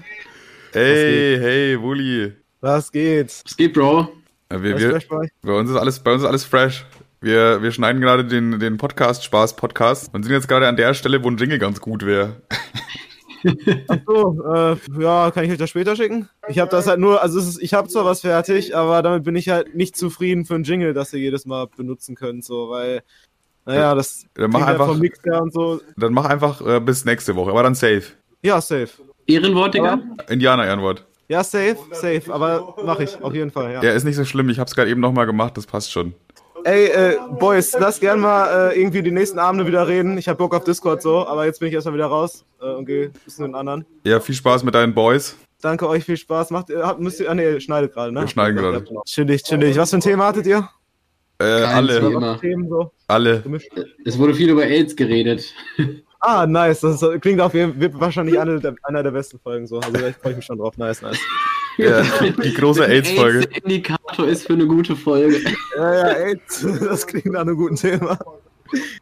Hey, 0.71 1.37
hey, 1.39 1.81
Wuli. 1.81 2.33
Was 2.61 2.91
geht? 2.91 3.41
Was 3.43 3.57
geht, 3.57 3.73
Bro? 3.73 4.09
Wir, 4.49 4.75
Was 4.75 4.81
wir, 4.81 5.29
bei, 5.41 5.53
uns 5.53 5.69
ist 5.69 5.75
alles, 5.75 5.99
bei 5.99 6.13
uns 6.13 6.21
ist 6.21 6.27
alles 6.27 6.45
fresh. 6.45 6.85
Wir, 7.21 7.61
wir 7.61 7.73
schneiden 7.73 8.01
gerade 8.01 8.23
den, 8.23 8.59
den 8.59 8.77
Podcast-Spaß-Podcast 8.77 10.13
und 10.13 10.23
sind 10.23 10.31
jetzt 10.31 10.47
gerade 10.47 10.69
an 10.69 10.77
der 10.77 10.93
Stelle, 10.93 11.21
wo 11.21 11.29
ein 11.29 11.35
Jingle 11.35 11.59
ganz 11.59 11.81
gut 11.81 12.05
wäre. 12.05 12.37
Ach 13.89 13.97
so, 14.07 14.43
äh, 14.53 15.01
ja, 15.01 15.29
kann 15.31 15.43
ich 15.43 15.51
euch 15.51 15.57
das 15.57 15.69
später 15.69 15.97
schicken? 15.97 16.29
Ich 16.47 16.59
habe 16.59 16.71
das 16.71 16.87
halt 16.87 16.99
nur, 16.99 17.21
also 17.21 17.37
es 17.39 17.47
ist, 17.47 17.61
ich 17.61 17.73
habe 17.73 17.89
zwar 17.89 18.05
was 18.05 18.21
fertig, 18.21 18.73
aber 18.73 19.01
damit 19.01 19.23
bin 19.25 19.35
ich 19.35 19.49
halt 19.49 19.75
nicht 19.75 19.97
zufrieden 19.97 20.45
für 20.45 20.55
ein 20.55 20.63
Jingle, 20.63 20.93
das 20.93 21.11
ihr 21.11 21.19
jedes 21.19 21.45
Mal 21.45 21.67
benutzen 21.67 22.15
könnt, 22.15 22.45
so, 22.45 22.69
weil, 22.69 23.01
naja, 23.65 23.95
das 23.95 24.25
Dann 24.35 24.51
mach 24.51 24.61
halt 24.61 24.71
einfach, 24.71 24.87
vom 24.87 24.99
Mix 24.99 25.19
her 25.25 25.41
und 25.41 25.51
so. 25.53 25.81
dann 25.97 26.13
mach 26.13 26.25
einfach 26.25 26.65
äh, 26.65 26.79
bis 26.79 27.03
nächste 27.03 27.35
Woche, 27.35 27.51
aber 27.51 27.63
dann 27.63 27.75
safe. 27.75 28.03
Ja, 28.43 28.61
safe. 28.61 28.89
Ehrenwort, 29.27 29.73
Digga? 29.73 30.01
Indianer-Ehrenwort. 30.29 31.05
Ja, 31.27 31.43
safe, 31.43 31.77
safe, 31.91 32.23
aber 32.33 32.75
mache 32.83 33.03
ich 33.03 33.21
auf 33.21 33.35
jeden 33.35 33.51
Fall, 33.51 33.73
ja. 33.73 33.83
Ja, 33.83 33.91
ist 33.91 34.03
nicht 34.03 34.15
so 34.15 34.25
schlimm. 34.25 34.49
Ich 34.49 34.57
hab's 34.57 34.73
gerade 34.73 34.89
eben 34.89 34.99
nochmal 35.01 35.27
gemacht, 35.27 35.55
das 35.57 35.67
passt 35.67 35.91
schon. 35.91 36.15
Ey, 36.69 36.85
äh, 36.85 37.17
Boys, 37.39 37.75
lass 37.79 37.99
gern 37.99 38.19
mal 38.19 38.69
äh, 38.69 38.79
irgendwie 38.79 39.01
die 39.01 39.09
nächsten 39.09 39.39
Abende 39.39 39.65
wieder 39.65 39.87
reden. 39.87 40.19
Ich 40.19 40.27
hab 40.29 40.37
Bock 40.37 40.53
auf 40.53 40.63
Discord 40.63 41.01
so, 41.01 41.25
aber 41.25 41.45
jetzt 41.45 41.59
bin 41.59 41.69
ich 41.69 41.73
erstmal 41.73 41.95
wieder 41.95 42.05
raus 42.05 42.45
äh, 42.61 42.65
und 42.65 42.85
gehe 42.85 43.09
mit 43.25 43.39
den 43.39 43.55
anderen. 43.55 43.87
Ja, 44.03 44.19
viel 44.19 44.35
Spaß 44.35 44.63
mit 44.63 44.75
deinen 44.75 44.93
Boys. 44.93 45.35
Danke 45.61 45.89
euch, 45.89 46.03
viel 46.03 46.15
Spaß. 46.15 46.51
Macht 46.51 46.69
ihr, 46.69 46.85
habt, 46.85 46.99
müsst 46.99 47.19
ihr, 47.21 47.31
ah 47.31 47.33
nee, 47.33 47.59
schneidet 47.59 47.91
gerade, 47.91 48.11
ne? 48.11 48.21
Wir 48.21 48.27
schneiden 48.27 48.57
gerade. 48.57 48.85
Chillig, 49.05 49.41
chillig. 49.41 49.77
Was 49.77 49.89
für 49.89 49.97
ein 49.97 50.01
Thema 50.01 50.27
hattet 50.27 50.45
ihr? 50.45 50.69
Äh, 51.39 51.45
alle. 51.45 52.37
Themen 52.39 52.69
so 52.69 52.91
alle. 53.07 53.43
Es 54.05 54.19
wurde 54.19 54.35
viel 54.35 54.51
über 54.51 54.63
AIDS 54.63 54.95
geredet. 54.95 55.51
Ah, 56.19 56.45
nice. 56.45 56.81
Das 56.81 57.01
ist, 57.01 57.21
klingt 57.21 57.41
auf 57.41 57.55
jeden 57.55 57.71
Fall 57.71 57.81
wird 57.81 57.99
wahrscheinlich 57.99 58.37
eine 58.39 58.59
der, 58.59 58.75
einer 58.83 59.01
der 59.01 59.11
besten 59.11 59.39
Folgen 59.39 59.65
so. 59.65 59.79
Also 59.79 59.91
da 59.93 60.11
freue 60.11 60.33
ich 60.33 60.35
mich 60.35 60.45
schon 60.45 60.59
drauf. 60.59 60.77
Nice, 60.77 61.01
nice. 61.01 61.17
Ja, 61.79 62.01
die 62.43 62.53
große 62.53 62.85
AIDS-Folge. 62.85 63.39
AIDS 63.39 63.49
der 63.49 63.63
Indikator 63.63 64.27
ist 64.27 64.45
für 64.45 64.53
eine 64.53 64.67
gute 64.67 64.95
Folge. 64.95 65.39
Ja, 65.77 65.93
ja, 65.93 66.07
ey, 66.09 66.41
das 66.81 67.07
klingt 67.07 67.27
nach 67.27 67.41
einem 67.41 67.55
guten 67.55 67.77
Thema. 67.77 68.19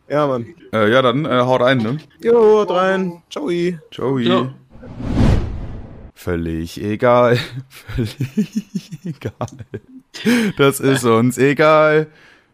Ja, 0.07 0.27
Mann. 0.27 0.53
Äh, 0.71 0.91
ja, 0.91 1.01
dann 1.01 1.25
äh, 1.25 1.29
haut 1.29 1.61
ein, 1.61 1.79
ne? 1.79 1.97
Jo, 2.23 2.59
haut 2.59 2.69
rein. 2.69 3.23
Ciao. 3.29 3.49
Joey. 3.49 4.27
Ja. 4.27 4.53
Völlig 6.13 6.81
egal. 6.81 7.37
Völlig 7.69 8.91
egal. 9.03 9.47
Das 10.57 10.79
ist 10.79 11.03
uns 11.03 11.37
egal. 11.37 12.07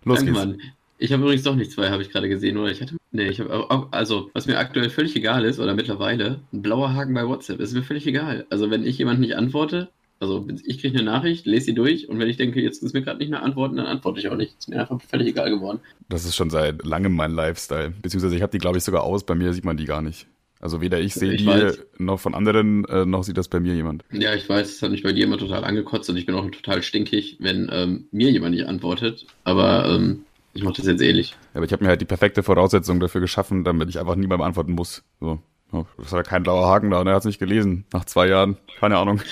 Los 0.05 0.19
Danke, 0.19 0.33
geht's. 0.33 0.45
Mann. 0.45 0.61
Ich 0.97 1.11
habe 1.11 1.23
übrigens 1.23 1.43
doch 1.43 1.55
nicht 1.55 1.71
zwei, 1.71 1.89
habe 1.89 2.01
ich 2.01 2.11
gerade 2.11 2.29
gesehen, 2.29 2.57
oder? 2.57 2.71
Ich 2.71 2.81
hatte. 2.81 2.95
Nee, 3.11 3.27
ich 3.27 3.41
habe. 3.41 3.87
Also, 3.91 4.29
was 4.33 4.47
mir 4.47 4.57
aktuell 4.57 4.89
völlig 4.89 5.15
egal 5.17 5.43
ist, 5.43 5.59
oder 5.59 5.75
mittlerweile, 5.75 6.39
ein 6.53 6.61
blauer 6.61 6.93
Haken 6.93 7.13
bei 7.13 7.27
WhatsApp, 7.27 7.59
ist 7.59 7.73
mir 7.73 7.83
völlig 7.83 8.07
egal. 8.07 8.45
Also, 8.49 8.71
wenn 8.71 8.85
ich 8.85 8.97
jemand 8.97 9.19
nicht 9.19 9.35
antworte, 9.35 9.89
also 10.23 10.47
ich 10.65 10.79
kriege 10.79 10.97
eine 10.97 11.05
Nachricht, 11.05 11.45
lese 11.45 11.65
sie 11.65 11.73
durch 11.73 12.07
und 12.07 12.17
wenn 12.17 12.29
ich 12.29 12.37
denke, 12.37 12.61
jetzt 12.61 12.81
ist 12.81 12.93
mir 12.93 13.01
gerade 13.01 13.19
nicht 13.19 13.29
mehr 13.29 13.43
antworten, 13.43 13.75
dann 13.75 13.85
antworte 13.85 14.21
ich 14.21 14.29
auch 14.29 14.37
nicht. 14.37 14.55
Ist 14.57 14.69
mir 14.69 14.79
einfach 14.79 15.01
völlig 15.01 15.27
egal 15.27 15.49
geworden. 15.49 15.79
Das 16.07 16.23
ist 16.23 16.35
schon 16.35 16.49
seit 16.49 16.85
langem 16.85 17.13
mein 17.13 17.31
Lifestyle. 17.31 17.93
Beziehungsweise 18.01 18.35
ich 18.35 18.41
habe 18.41 18.51
die, 18.51 18.57
glaube 18.57 18.77
ich, 18.77 18.85
sogar 18.85 19.03
aus. 19.03 19.25
Bei 19.25 19.35
mir 19.35 19.53
sieht 19.53 19.65
man 19.65 19.75
die 19.75 19.85
gar 19.85 20.01
nicht. 20.01 20.27
Also 20.61 20.79
weder 20.79 21.01
ich 21.01 21.13
sehe 21.13 21.35
die 21.35 21.45
weiß. 21.45 21.77
noch 21.97 22.21
von 22.21 22.33
anderen, 22.33 22.85
äh, 22.85 23.05
noch 23.05 23.23
sieht 23.23 23.37
das 23.37 23.49
bei 23.49 23.59
mir 23.59 23.75
jemand. 23.75 24.05
Ja, 24.13 24.33
ich 24.33 24.47
weiß, 24.47 24.75
es 24.75 24.81
hat 24.81 24.91
mich 24.91 25.03
bei 25.03 25.11
dir 25.11 25.25
immer 25.25 25.37
total 25.37 25.65
angekotzt 25.65 26.09
und 26.09 26.15
ich 26.15 26.25
bin 26.25 26.35
auch 26.35 26.49
total 26.51 26.81
stinkig, 26.83 27.35
wenn 27.41 27.69
ähm, 27.69 28.07
mir 28.11 28.31
jemand 28.31 28.55
nicht 28.55 28.65
antwortet. 28.65 29.25
Aber 29.43 29.85
ähm, 29.89 30.23
ich 30.53 30.63
mache 30.63 30.75
das 30.77 30.85
jetzt 30.85 31.01
ähnlich. 31.01 31.31
Ja, 31.31 31.37
aber 31.55 31.65
ich 31.65 31.73
habe 31.73 31.83
mir 31.83 31.89
halt 31.89 31.99
die 31.99 32.05
perfekte 32.05 32.43
Voraussetzung 32.43 33.01
dafür 33.01 33.19
geschaffen, 33.19 33.65
damit 33.65 33.89
ich 33.89 33.99
einfach 33.99 34.15
niemandem 34.15 34.47
antworten 34.47 34.71
muss. 34.71 35.03
So. 35.19 35.39
Ja, 35.73 35.85
Das 35.97 36.11
war 36.11 36.23
kein 36.23 36.43
blauer 36.43 36.67
Haken 36.67 36.91
da 36.91 37.01
und 37.01 37.07
er 37.07 37.13
hat 37.15 37.21
es 37.21 37.25
nicht 37.25 37.39
gelesen. 37.39 37.83
Nach 37.91 38.05
zwei 38.05 38.27
Jahren. 38.27 38.57
Keine 38.79 38.97
Ahnung. 38.97 39.21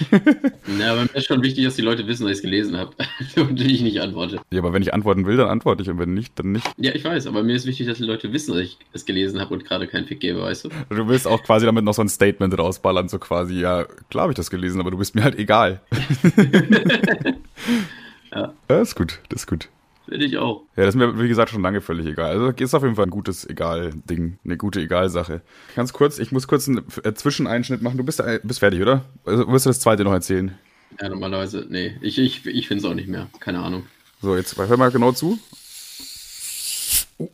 Ja, 0.79 0.93
aber 0.93 1.01
mir 1.01 1.15
ist 1.15 1.25
schon 1.25 1.43
wichtig, 1.43 1.65
dass 1.65 1.75
die 1.75 1.81
Leute 1.81 2.07
wissen, 2.07 2.23
dass 2.23 2.31
ich 2.31 2.37
es 2.37 2.41
gelesen 2.41 2.77
habe 2.77 2.91
und 3.35 3.59
ich 3.59 3.81
nicht 3.81 3.99
antworte. 3.99 4.39
Ja, 4.51 4.59
aber 4.59 4.73
wenn 4.73 4.81
ich 4.81 4.93
antworten 4.93 5.25
will, 5.25 5.37
dann 5.37 5.49
antworte 5.49 5.83
ich 5.83 5.89
und 5.89 5.99
wenn 5.99 6.13
nicht, 6.13 6.37
dann 6.39 6.53
nicht. 6.53 6.65
Ja, 6.77 6.93
ich 6.95 7.03
weiß, 7.03 7.27
aber 7.27 7.43
mir 7.43 7.55
ist 7.55 7.65
wichtig, 7.65 7.87
dass 7.87 7.97
die 7.97 8.05
Leute 8.05 8.31
wissen, 8.31 8.53
dass 8.53 8.61
ich 8.61 8.77
es 8.93 9.05
gelesen 9.05 9.39
habe 9.41 9.53
und 9.53 9.65
gerade 9.65 9.87
keinen 9.87 10.07
Fick 10.07 10.21
gebe, 10.21 10.41
weißt 10.41 10.65
du? 10.65 10.69
Du 10.89 11.07
willst 11.07 11.27
auch 11.27 11.43
quasi 11.43 11.65
damit 11.65 11.83
noch 11.83 11.93
so 11.93 12.01
ein 12.01 12.09
Statement 12.09 12.57
rausballern, 12.57 13.09
so 13.09 13.19
quasi, 13.19 13.59
ja, 13.59 13.85
klar 14.09 14.23
habe 14.23 14.31
ich 14.31 14.37
das 14.37 14.49
gelesen, 14.49 14.79
aber 14.79 14.91
du 14.91 14.97
bist 14.97 15.13
mir 15.13 15.23
halt 15.23 15.37
egal. 15.37 15.81
Ja. 18.33 18.53
ja, 18.69 18.81
ist 18.81 18.95
gut, 18.95 19.19
das 19.29 19.41
ist 19.41 19.47
gut. 19.47 19.67
Finde 20.07 20.25
ich 20.25 20.37
auch. 20.37 20.63
Ja, 20.75 20.85
das 20.85 20.95
ist 20.95 20.99
mir, 20.99 21.19
wie 21.19 21.27
gesagt, 21.27 21.51
schon 21.51 21.61
lange 21.61 21.81
völlig 21.81 22.05
egal. 22.05 22.31
Also 22.31 22.49
ist 22.49 22.73
auf 22.73 22.83
jeden 22.83 22.95
Fall 22.95 23.05
ein 23.05 23.11
gutes 23.11 23.47
Egal-Ding, 23.47 24.39
eine 24.43 24.57
gute 24.57 24.81
Egal-Sache. 24.81 25.41
Ganz 25.75 25.93
kurz, 25.93 26.19
ich 26.19 26.31
muss 26.31 26.47
kurz 26.47 26.67
einen 26.67 26.83
äh, 27.03 27.13
Zwischeneinschnitt 27.13 27.81
machen. 27.81 27.97
Du 27.97 28.03
bist, 28.03 28.19
äh, 28.19 28.39
bist 28.43 28.59
fertig, 28.59 28.81
oder? 28.81 29.05
Also, 29.25 29.47
wirst 29.47 29.65
du 29.65 29.69
das 29.69 29.79
zweite 29.79 30.03
noch 30.03 30.13
erzählen? 30.13 30.57
Ja, 30.99 31.09
normalerweise, 31.09 31.65
nee, 31.69 31.97
ich, 32.01 32.17
ich, 32.17 32.45
ich 32.45 32.67
finde 32.67 32.83
es 32.83 32.89
auch 32.89 32.95
nicht 32.95 33.07
mehr. 33.07 33.29
Keine 33.39 33.59
Ahnung. 33.59 33.85
So, 34.21 34.35
jetzt 34.35 34.57
hör 34.57 34.77
mal 34.77 34.91
genau 34.91 35.11
zu. 35.11 35.39
Oh. 37.17 37.29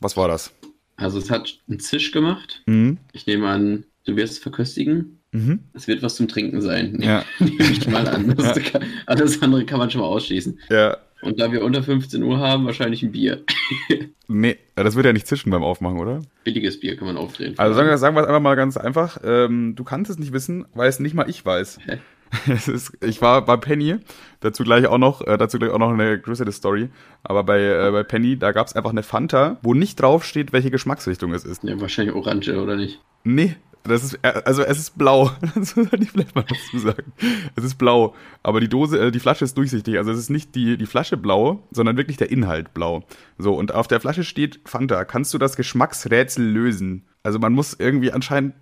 Was 0.00 0.16
war 0.16 0.28
das? 0.28 0.52
Also 0.96 1.18
es 1.18 1.30
hat 1.30 1.58
einen 1.68 1.80
Zisch 1.80 2.12
gemacht. 2.12 2.62
Mhm. 2.66 2.98
Ich 3.12 3.26
nehme 3.26 3.48
an, 3.48 3.84
du 4.04 4.16
wirst 4.16 4.34
es 4.34 4.38
verköstigen. 4.38 5.20
Mhm. 5.34 5.60
Es 5.74 5.88
wird 5.88 6.02
was 6.02 6.14
zum 6.14 6.28
Trinken 6.28 6.62
sein. 6.62 6.98
Ja. 7.00 7.24
Nehme 7.40 7.70
ich 7.70 7.88
mal 7.88 8.06
an. 8.06 8.36
Kann, 8.72 8.84
alles 9.06 9.42
andere 9.42 9.64
kann 9.64 9.78
man 9.78 9.90
schon 9.90 10.00
mal 10.00 10.06
ausschließen. 10.06 10.60
Ja. 10.70 10.96
Und 11.22 11.40
da 11.40 11.50
wir 11.50 11.64
unter 11.64 11.82
15 11.82 12.22
Uhr 12.22 12.38
haben, 12.38 12.66
wahrscheinlich 12.66 13.02
ein 13.02 13.12
Bier. 13.12 13.42
Nee, 14.26 14.56
das 14.74 14.96
wird 14.96 15.04
ja 15.04 15.12
nicht 15.12 15.26
zischen 15.26 15.50
beim 15.50 15.62
Aufmachen, 15.62 15.98
oder? 15.98 16.22
Billiges 16.44 16.80
Bier 16.80 16.96
kann 16.96 17.06
man 17.06 17.18
aufdrehen. 17.18 17.52
Also 17.58 17.74
sagen 17.74 17.90
wir, 17.90 17.98
sagen 17.98 18.16
wir 18.16 18.22
es 18.22 18.26
einfach 18.26 18.40
mal 18.40 18.54
ganz 18.54 18.78
einfach. 18.78 19.18
Ähm, 19.22 19.74
du 19.76 19.84
kannst 19.84 20.10
es 20.10 20.18
nicht 20.18 20.32
wissen, 20.32 20.64
weil 20.72 20.88
es 20.88 20.98
nicht 20.98 21.12
mal 21.14 21.28
ich 21.28 21.44
weiß. 21.44 21.78
Hä? 21.84 21.98
Ist, 22.50 22.96
ich 23.02 23.20
war 23.20 23.44
bei 23.44 23.58
Penny, 23.58 23.96
dazu 24.40 24.64
gleich 24.64 24.86
auch 24.86 24.96
noch, 24.96 25.20
äh, 25.26 25.36
dazu 25.36 25.58
gleich 25.58 25.70
auch 25.70 25.78
noch 25.78 25.92
eine 25.92 26.18
größere 26.18 26.52
Story. 26.52 26.88
Aber 27.22 27.44
bei, 27.44 27.60
äh, 27.60 27.90
bei 27.92 28.02
Penny, 28.02 28.38
da 28.38 28.52
gab 28.52 28.66
es 28.66 28.74
einfach 28.74 28.90
eine 28.90 29.02
Fanta, 29.02 29.58
wo 29.62 29.74
nicht 29.74 30.00
draufsteht, 30.00 30.54
welche 30.54 30.70
Geschmacksrichtung 30.70 31.34
es 31.34 31.44
ist. 31.44 31.62
ja, 31.62 31.78
wahrscheinlich 31.78 32.14
Orange, 32.14 32.56
oder 32.56 32.76
nicht? 32.76 33.02
Nee, 33.24 33.56
das 33.84 34.02
ist, 34.02 34.18
äh, 34.22 34.42
also 34.44 34.62
es 34.62 34.78
ist 34.78 34.98
blau. 34.98 35.30
Das 35.54 35.70
sollte 35.70 36.02
ich 36.02 36.10
vielleicht 36.10 36.34
mal 36.34 36.44
dazu 36.44 36.78
sagen. 36.78 37.12
Es 37.54 37.64
ist 37.64 37.76
blau. 37.76 38.14
Aber 38.42 38.60
die 38.60 38.68
Dose, 38.68 38.98
äh, 38.98 39.10
die 39.10 39.20
Flasche 39.20 39.44
ist 39.44 39.56
durchsichtig. 39.56 39.98
Also 39.98 40.10
es 40.10 40.18
ist 40.18 40.30
nicht 40.30 40.54
die, 40.54 40.76
die 40.76 40.86
Flasche 40.86 41.16
blau, 41.16 41.62
sondern 41.70 41.96
wirklich 41.96 42.16
der 42.16 42.30
Inhalt 42.30 42.74
blau. 42.74 43.04
So, 43.38 43.54
und 43.54 43.72
auf 43.74 43.86
der 43.86 44.00
Flasche 44.00 44.24
steht 44.24 44.60
Fanta. 44.64 45.04
Kannst 45.04 45.34
du 45.34 45.38
das 45.38 45.56
Geschmacksrätsel 45.56 46.44
lösen? 46.44 47.04
Also 47.24 47.38
man 47.38 47.54
muss 47.54 47.74
irgendwie 47.78 48.12
anscheinend 48.12 48.54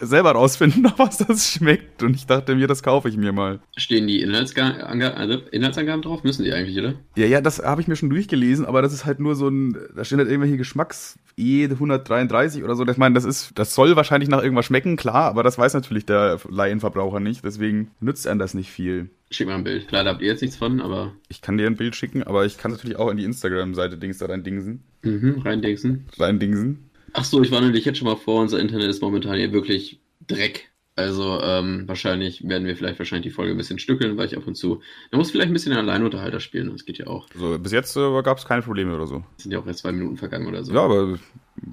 selber 0.00 0.32
rausfinden, 0.32 0.80
nach 0.82 0.98
was 0.98 1.18
das 1.18 1.52
schmeckt. 1.52 2.02
Und 2.02 2.16
ich 2.16 2.26
dachte 2.26 2.54
mir, 2.54 2.66
das 2.66 2.82
kaufe 2.82 3.10
ich 3.10 3.18
mir 3.18 3.32
mal. 3.32 3.60
Stehen 3.76 4.06
die 4.06 4.22
Inhaltsga 4.22 4.70
Anga 4.86 5.10
also 5.10 5.34
Inhaltsangaben 5.52 6.00
drauf? 6.00 6.24
Müssen 6.24 6.44
die 6.44 6.52
eigentlich, 6.54 6.78
oder? 6.78 6.94
Ja, 7.16 7.26
ja, 7.26 7.42
das 7.42 7.62
habe 7.62 7.82
ich 7.82 7.86
mir 7.86 7.96
schon 7.96 8.08
durchgelesen, 8.08 8.64
aber 8.64 8.80
das 8.80 8.94
ist 8.94 9.04
halt 9.04 9.20
nur 9.20 9.34
so 9.36 9.48
ein, 9.48 9.76
da 9.94 10.04
stehen 10.04 10.18
halt 10.18 10.30
irgendwelche 10.30 10.56
Geschmacks 10.56 11.18
E 11.36 11.64
133 11.64 12.64
oder 12.64 12.74
so. 12.74 12.86
Ich 12.86 12.96
meine, 12.96 13.14
das 13.14 13.24
ist, 13.24 13.52
das 13.56 13.74
soll 13.74 13.94
wahrscheinlich 13.94 14.30
nach 14.30 14.42
irgendwas 14.42 14.64
schmecken, 14.64 14.96
klar, 14.96 15.24
aber 15.26 15.42
das 15.42 15.58
weiß 15.58 15.74
natürlich 15.74 16.06
der 16.06 16.38
Laienverbraucher 16.48 17.20
nicht, 17.20 17.44
deswegen 17.44 17.90
nützt 18.00 18.26
einem 18.26 18.40
das 18.40 18.54
nicht 18.54 18.70
viel. 18.70 19.10
Schick 19.30 19.46
mal 19.46 19.56
ein 19.56 19.64
Bild. 19.64 19.86
Klar, 19.86 20.04
da 20.04 20.10
habt 20.10 20.22
ihr 20.22 20.28
jetzt 20.28 20.40
nichts 20.40 20.56
von, 20.56 20.80
aber 20.80 21.12
Ich 21.28 21.42
kann 21.42 21.58
dir 21.58 21.66
ein 21.66 21.76
Bild 21.76 21.94
schicken, 21.94 22.22
aber 22.22 22.46
ich 22.46 22.56
kann 22.56 22.70
natürlich 22.70 22.96
auch 22.96 23.10
in 23.10 23.18
die 23.18 23.24
Instagram-Seite 23.24 23.98
Dings 23.98 24.18
da 24.18 24.26
rein 24.26 24.42
dingsen. 24.42 24.82
mhm, 25.02 25.42
reindingsen. 25.44 26.06
Rein 26.18 26.38
dingsen. 26.38 26.87
Ach 27.12 27.24
so, 27.24 27.42
ich 27.42 27.50
warne 27.50 27.72
dich 27.72 27.84
jetzt 27.84 27.98
schon 27.98 28.08
mal 28.08 28.16
vor, 28.16 28.40
unser 28.40 28.58
Internet 28.58 28.88
ist 28.88 29.02
momentan 29.02 29.36
hier 29.36 29.52
wirklich 29.52 30.00
Dreck. 30.26 30.70
Also 30.98 31.40
ähm, 31.40 31.86
wahrscheinlich 31.86 32.48
werden 32.48 32.66
wir 32.66 32.76
vielleicht 32.76 32.98
wahrscheinlich 32.98 33.30
die 33.30 33.34
Folge 33.34 33.52
ein 33.52 33.56
bisschen 33.56 33.78
stückeln, 33.78 34.16
weil 34.16 34.26
ich 34.26 34.36
ab 34.36 34.48
und 34.48 34.56
zu. 34.56 34.82
Man 35.12 35.20
muss 35.20 35.30
vielleicht 35.30 35.48
ein 35.48 35.52
bisschen 35.52 35.72
einen 35.72 35.88
Alleinunterhalter 35.88 36.40
spielen, 36.40 36.72
das 36.72 36.84
geht 36.84 36.98
ja 36.98 37.06
auch. 37.06 37.28
So, 37.36 37.56
bis 37.56 37.70
jetzt 37.70 37.96
äh, 37.96 38.22
gab 38.22 38.38
es 38.38 38.44
keine 38.44 38.62
Probleme 38.62 38.94
oder 38.94 39.06
so. 39.06 39.24
Sind 39.36 39.52
ja 39.52 39.60
auch 39.60 39.66
erst 39.66 39.80
zwei 39.80 39.92
Minuten 39.92 40.16
vergangen 40.16 40.48
oder 40.48 40.64
so. 40.64 40.74
Ja, 40.74 40.80
aber 40.80 41.20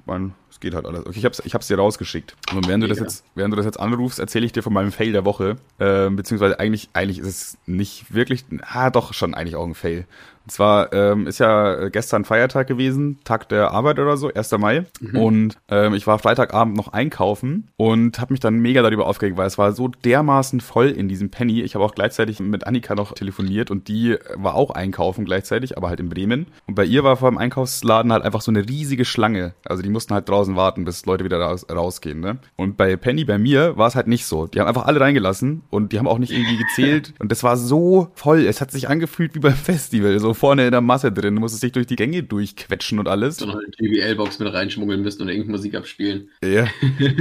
man, 0.04 0.34
es 0.50 0.60
geht 0.60 0.74
halt 0.74 0.86
alles. 0.86 1.06
Okay, 1.06 1.18
ich 1.18 1.24
hab's, 1.24 1.42
ich 1.44 1.54
hab's 1.54 1.66
dir 1.66 1.78
rausgeschickt. 1.78 2.36
Und 2.54 2.66
während 2.68 2.84
du 2.84 2.88
das 2.88 2.98
jetzt, 2.98 3.24
während 3.34 3.52
du 3.52 3.56
das 3.56 3.66
jetzt 3.66 3.80
anrufst, 3.80 4.18
erzähle 4.18 4.46
ich 4.46 4.52
dir 4.52 4.62
von 4.62 4.72
meinem 4.72 4.92
Fail 4.92 5.12
der 5.12 5.24
Woche. 5.24 5.56
Ähm, 5.80 6.16
beziehungsweise 6.16 6.58
eigentlich, 6.58 6.88
eigentlich 6.92 7.18
ist 7.18 7.26
es 7.26 7.58
nicht 7.66 8.14
wirklich, 8.14 8.44
ah, 8.62 8.90
doch 8.90 9.12
schon 9.12 9.34
eigentlich 9.34 9.56
auch 9.56 9.66
ein 9.66 9.74
Fail. 9.74 10.06
Und 10.46 10.52
zwar 10.52 10.92
ähm, 10.92 11.26
ist 11.26 11.40
ja 11.40 11.88
gestern 11.88 12.24
Feiertag 12.24 12.68
gewesen, 12.68 13.18
Tag 13.24 13.48
der 13.48 13.72
Arbeit 13.72 13.98
oder 13.98 14.16
so, 14.16 14.32
1. 14.32 14.52
Mai. 14.58 14.86
Und 15.12 15.58
ähm, 15.68 15.94
ich 15.94 16.06
war 16.06 16.20
Freitagabend 16.20 16.76
noch 16.76 16.92
einkaufen 16.92 17.68
und 17.76 18.20
habe 18.20 18.32
mich 18.32 18.38
dann 18.38 18.60
mega 18.60 18.80
darüber 18.82 19.08
aufgeregt, 19.08 19.36
weil 19.36 19.48
es 19.48 19.58
war 19.58 19.72
so 19.72 19.88
dermaßen 19.88 20.60
voll 20.60 20.90
in 20.90 21.08
diesem 21.08 21.30
Penny. 21.30 21.62
Ich 21.62 21.74
habe 21.74 21.84
auch 21.84 21.96
gleichzeitig 21.96 22.38
mit 22.38 22.64
Annika 22.64 22.94
noch 22.94 23.14
telefoniert 23.14 23.72
und 23.72 23.88
die 23.88 24.18
war 24.36 24.54
auch 24.54 24.70
einkaufen 24.70 25.24
gleichzeitig, 25.24 25.76
aber 25.76 25.88
halt 25.88 25.98
in 25.98 26.10
Bremen. 26.10 26.46
Und 26.68 26.76
bei 26.76 26.84
ihr 26.84 27.02
war 27.02 27.16
vor 27.16 27.28
dem 27.28 27.38
Einkaufsladen 27.38 28.12
halt 28.12 28.22
einfach 28.22 28.40
so 28.40 28.52
eine 28.52 28.68
riesige 28.68 29.04
Schlange. 29.04 29.54
Also 29.64 29.75
Also 29.76 29.82
die 29.82 29.90
mussten 29.90 30.14
halt 30.14 30.26
draußen 30.26 30.56
warten, 30.56 30.86
bis 30.86 31.04
Leute 31.04 31.22
wieder 31.22 31.38
raus, 31.38 31.66
rausgehen, 31.70 32.18
ne? 32.18 32.38
Und 32.56 32.78
bei 32.78 32.96
Penny, 32.96 33.26
bei 33.26 33.36
mir, 33.36 33.76
war 33.76 33.88
es 33.88 33.94
halt 33.94 34.06
nicht 34.06 34.24
so. 34.24 34.46
Die 34.46 34.58
haben 34.58 34.68
einfach 34.68 34.86
alle 34.86 35.00
reingelassen 35.00 35.64
und 35.68 35.92
die 35.92 35.98
haben 35.98 36.08
auch 36.08 36.16
nicht 36.16 36.32
irgendwie 36.32 36.56
gezählt. 36.68 37.12
Und 37.18 37.30
das 37.30 37.42
war 37.42 37.58
so 37.58 38.08
voll. 38.14 38.46
Es 38.46 38.62
hat 38.62 38.70
sich 38.70 38.88
angefühlt 38.88 39.34
wie 39.34 39.40
beim 39.40 39.52
Festival. 39.54 40.18
So 40.18 40.32
vorne 40.32 40.64
in 40.64 40.70
der 40.70 40.80
Masse 40.80 41.12
drin. 41.12 41.34
Du 41.34 41.42
musstest 41.42 41.62
dich 41.62 41.72
durch 41.72 41.86
die 41.86 41.96
Gänge 41.96 42.22
durchquetschen 42.22 42.98
und 42.98 43.06
alles. 43.06 43.36
Dann 43.36 43.52
halt 43.52 43.76
eine 43.78 43.88
JBL-Box 43.88 44.38
mit 44.38 44.50
reinschmuggeln 44.50 45.02
müssen 45.02 45.20
und 45.20 45.28
irgendeine 45.28 45.58
Musik 45.58 45.74
abspielen. 45.74 46.30
Ja. 46.42 46.68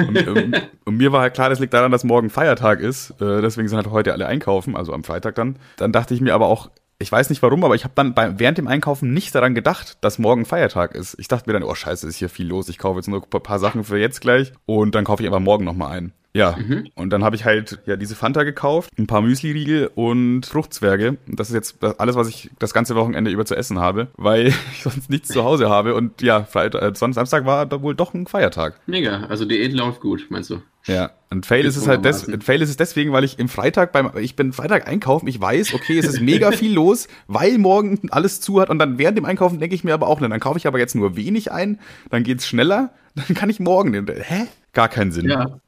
Und, 0.07 0.17
ähm, 0.17 0.55
und, 0.85 0.95
mir 0.95 1.11
war 1.11 1.19
halt 1.19 1.33
klar, 1.33 1.49
das 1.49 1.59
liegt 1.59 1.73
daran, 1.73 1.91
dass 1.91 2.05
morgen 2.05 2.29
Feiertag 2.29 2.79
ist. 2.79 3.11
Äh, 3.19 3.41
deswegen 3.41 3.67
sind 3.67 3.75
halt 3.75 3.91
heute 3.91 4.13
alle 4.13 4.27
einkaufen, 4.27 4.77
also 4.77 4.93
am 4.93 5.03
Freitag 5.03 5.35
dann. 5.35 5.57
Dann 5.75 5.91
dachte 5.91 6.13
ich 6.13 6.21
mir 6.21 6.33
aber 6.33 6.45
auch, 6.45 6.69
ich 6.97 7.11
weiß 7.11 7.29
nicht 7.29 7.41
warum, 7.41 7.63
aber 7.63 7.75
ich 7.75 7.83
habe 7.83 7.93
dann 7.95 8.13
bei, 8.13 8.39
während 8.39 8.57
dem 8.57 8.67
Einkaufen 8.67 9.13
nicht 9.13 9.35
daran 9.35 9.53
gedacht, 9.53 9.97
dass 10.01 10.17
morgen 10.17 10.45
Feiertag 10.45 10.95
ist. 10.95 11.15
Ich 11.19 11.27
dachte 11.27 11.49
mir 11.49 11.53
dann, 11.53 11.63
oh 11.63 11.75
scheiße, 11.75 12.07
ist 12.07 12.17
hier 12.17 12.29
viel 12.29 12.47
los. 12.47 12.69
Ich 12.69 12.77
kaufe 12.77 12.99
jetzt 12.99 13.07
nur 13.07 13.21
ein 13.21 13.43
paar 13.43 13.59
Sachen 13.59 13.83
für 13.83 13.97
jetzt 13.97 14.21
gleich 14.21 14.53
und 14.65 14.95
dann 14.95 15.03
kaufe 15.03 15.21
ich 15.21 15.27
einfach 15.27 15.41
morgen 15.41 15.65
nochmal 15.65 15.97
ein. 15.97 16.13
Ja, 16.35 16.57
mhm. 16.57 16.89
und 16.95 17.11
dann 17.11 17.23
habe 17.23 17.37
ich 17.37 17.45
halt 17.45 17.79
ja 17.85 17.95
diese 17.95 18.13
Fanta 18.13 18.43
gekauft, 18.43 18.91
ein 18.99 19.07
paar 19.07 19.21
Müsli-Riegel 19.21 19.89
und 19.95 20.45
Fruchtzwerge. 20.45 21.15
Das 21.27 21.47
ist 21.47 21.53
jetzt 21.53 21.81
alles, 21.97 22.17
was 22.17 22.27
ich 22.27 22.49
das 22.59 22.73
ganze 22.73 22.93
Wochenende 22.97 23.31
über 23.31 23.45
zu 23.45 23.55
essen 23.55 23.79
habe, 23.79 24.09
weil 24.17 24.47
ich 24.73 24.83
sonst 24.83 25.09
nichts 25.09 25.29
zu 25.29 25.45
Hause 25.45 25.69
habe. 25.69 25.95
Und 25.95 26.21
ja, 26.21 26.43
Freitag, 26.43 26.81
äh, 26.81 26.93
Samstag 26.93 27.45
war 27.45 27.65
da 27.65 27.81
wohl 27.81 27.95
doch 27.95 28.13
ein 28.13 28.27
Feiertag. 28.27 28.81
Mega, 28.85 29.27
also 29.27 29.45
Diät 29.45 29.71
läuft 29.71 30.01
gut, 30.01 30.27
meinst 30.29 30.49
du? 30.49 30.61
Ja, 30.87 31.11
und 31.31 31.45
Fail 31.45 31.65
ist 31.65 31.77
es 31.77 31.87
halt 31.87 32.03
des, 32.03 32.29
Fail 32.41 32.61
ist 32.61 32.69
es 32.69 32.75
deswegen, 32.75 33.13
weil 33.13 33.23
ich 33.23 33.39
im 33.39 33.47
Freitag 33.47 33.93
beim, 33.93 34.11
ich 34.17 34.35
bin 34.35 34.51
Freitag 34.51 34.87
einkaufen, 34.89 35.27
ich 35.27 35.39
weiß, 35.39 35.73
okay, 35.73 35.97
es 35.97 36.05
ist 36.05 36.21
mega 36.21 36.51
viel 36.51 36.73
los, 36.73 37.07
weil 37.27 37.57
morgen 37.57 37.99
alles 38.11 38.41
zu 38.41 38.59
hat 38.59 38.69
und 38.69 38.77
dann 38.77 38.97
während 38.97 39.17
dem 39.17 39.25
Einkaufen 39.25 39.59
denke 39.59 39.73
ich 39.73 39.85
mir 39.85 39.93
aber 39.93 40.07
auch, 40.07 40.19
dann 40.19 40.39
kaufe 40.41 40.59
ich 40.59 40.67
aber 40.67 40.79
jetzt 40.79 40.95
nur 40.95 41.15
wenig 41.15 41.51
ein, 41.51 41.79
dann 42.11 42.23
geht's 42.23 42.45
schneller, 42.45 42.91
dann 43.15 43.35
kann 43.35 43.49
ich 43.49 43.61
morgen, 43.61 43.93
hä? 43.93 44.47
Gar 44.73 44.89
keinen 44.89 45.11
Sinn. 45.11 45.29
Ja. 45.29 45.61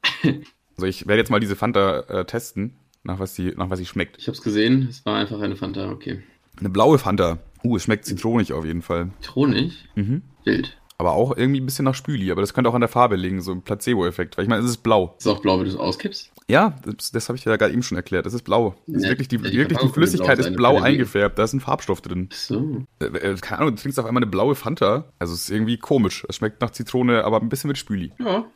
Also 0.78 0.86
ich 0.86 1.08
werde 1.08 1.18
jetzt 1.18 1.30
mal 1.30 1.40
diese 1.40 1.56
Fanta 1.56 2.00
äh, 2.02 2.24
testen, 2.24 2.76
nach 3.02 3.18
was 3.18 3.34
sie, 3.34 3.52
nach 3.56 3.68
was 3.68 3.80
sie 3.80 3.86
schmeckt. 3.86 4.16
Ich 4.18 4.28
habe 4.28 4.36
es 4.36 4.42
gesehen, 4.42 4.86
es 4.88 5.04
war 5.04 5.16
einfach 5.16 5.40
eine 5.40 5.56
Fanta, 5.56 5.90
okay. 5.90 6.22
Eine 6.56 6.70
blaue 6.70 6.98
Fanta. 6.98 7.38
Uh, 7.64 7.76
es 7.76 7.82
schmeckt 7.82 8.04
zitronig 8.04 8.52
auf 8.52 8.64
jeden 8.64 8.82
Fall. 8.82 9.10
Zitronig? 9.20 9.88
Mhm. 9.96 10.22
Wild. 10.44 10.78
Aber 10.96 11.14
auch 11.14 11.36
irgendwie 11.36 11.60
ein 11.60 11.66
bisschen 11.66 11.84
nach 11.84 11.96
Spüli, 11.96 12.30
aber 12.30 12.42
das 12.42 12.54
könnte 12.54 12.70
auch 12.70 12.74
an 12.74 12.80
der 12.80 12.88
Farbe 12.88 13.16
liegen, 13.16 13.40
so 13.40 13.50
ein 13.50 13.62
Placebo-Effekt. 13.62 14.36
Weil 14.36 14.44
ich 14.44 14.48
meine, 14.48 14.62
es 14.62 14.70
ist 14.70 14.84
blau. 14.84 15.16
Ist 15.18 15.26
auch 15.26 15.40
blau, 15.40 15.58
wenn 15.58 15.64
du 15.64 15.70
es 15.72 15.76
auskippst? 15.76 16.30
Ja, 16.48 16.76
das, 16.84 17.10
das 17.10 17.28
habe 17.28 17.36
ich 17.36 17.44
ja 17.44 17.56
gerade 17.56 17.72
eben 17.72 17.82
schon 17.82 17.96
erklärt. 17.96 18.24
Das 18.24 18.32
ist 18.32 18.42
blau. 18.42 18.76
Das 18.86 19.02
ist 19.02 19.08
wirklich 19.08 19.26
die, 19.26 19.36
ja, 19.36 19.52
wirklich 19.52 19.78
die 19.80 19.88
Flüssigkeit 19.88 20.38
ist 20.38 20.54
blau 20.54 20.80
eingefärbt. 20.80 21.38
Da 21.38 21.44
ist 21.44 21.54
ein 21.54 21.60
Farbstoff 21.60 22.02
drin. 22.02 22.28
So. 22.32 22.84
Äh, 23.00 23.06
äh, 23.06 23.36
keine 23.36 23.62
Ahnung, 23.62 23.74
du 23.74 23.82
trinkst 23.82 23.98
auf 23.98 24.06
einmal 24.06 24.22
eine 24.22 24.30
blaue 24.30 24.54
Fanta. 24.54 25.12
Also 25.18 25.34
es 25.34 25.42
ist 25.42 25.50
irgendwie 25.50 25.76
komisch. 25.76 26.24
Es 26.28 26.36
schmeckt 26.36 26.60
nach 26.60 26.70
Zitrone, 26.70 27.24
aber 27.24 27.40
ein 27.40 27.48
bisschen 27.48 27.68
mit 27.68 27.78
Spüli. 27.78 28.12
Ja, 28.18 28.46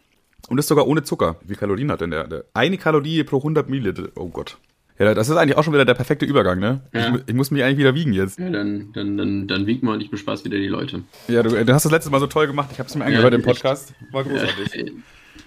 und 0.49 0.57
das 0.57 0.69
sogar 0.69 0.87
ohne 0.87 1.03
Zucker. 1.03 1.37
Wie 1.45 1.55
Kalorien 1.55 1.91
hat 1.91 2.01
denn 2.01 2.11
der? 2.11 2.27
der? 2.27 2.45
Eine 2.55 2.79
Kalorie 2.79 3.23
pro 3.25 3.39
100 3.39 3.69
Milliliter. 3.69 4.09
Oh 4.17 4.29
Gott. 4.29 4.59
Ja, 4.99 5.15
das 5.15 5.29
ist 5.29 5.37
eigentlich 5.37 5.57
auch 5.57 5.65
schon 5.65 5.73
wieder 5.73 5.85
der 5.85 5.95
perfekte 5.95 6.27
Übergang, 6.27 6.61
ne? 6.61 6.83
Ja. 6.93 7.15
Ich, 7.15 7.23
ich, 7.27 7.35
muss 7.35 7.51
mich 7.51 7.65
eigentlich 7.65 7.79
wieder 7.79 7.95
wiegen 7.95 8.13
jetzt. 8.13 8.39
Ja, 8.39 8.51
dann, 8.51 8.93
dann, 8.93 9.17
dann, 9.17 9.49
dann 9.49 9.67
wieg 9.67 9.83
mal 9.83 9.95
und 9.95 10.01
ich 10.01 10.11
bespaß 10.11 10.45
wieder 10.45 10.59
die 10.59 10.69
Leute. 10.69 11.03
Ja, 11.29 11.43
du, 11.43 11.51
du 11.51 11.75
hast 11.75 11.85
das 11.85 11.93
letzte 11.93 12.11
Mal 12.11 12.21
so 12.21 12.27
toll 12.27 12.47
gemacht. 12.47 12.69
Ich 12.73 12.79
habe 12.79 12.89
es 12.89 12.95
mir 12.95 13.05
angehört 13.05 13.33
ja, 13.33 13.39
im 13.39 13.45
Podcast. 13.45 13.95
War 14.13 14.23
großartig. 14.23 14.75
Ja, 14.75 14.93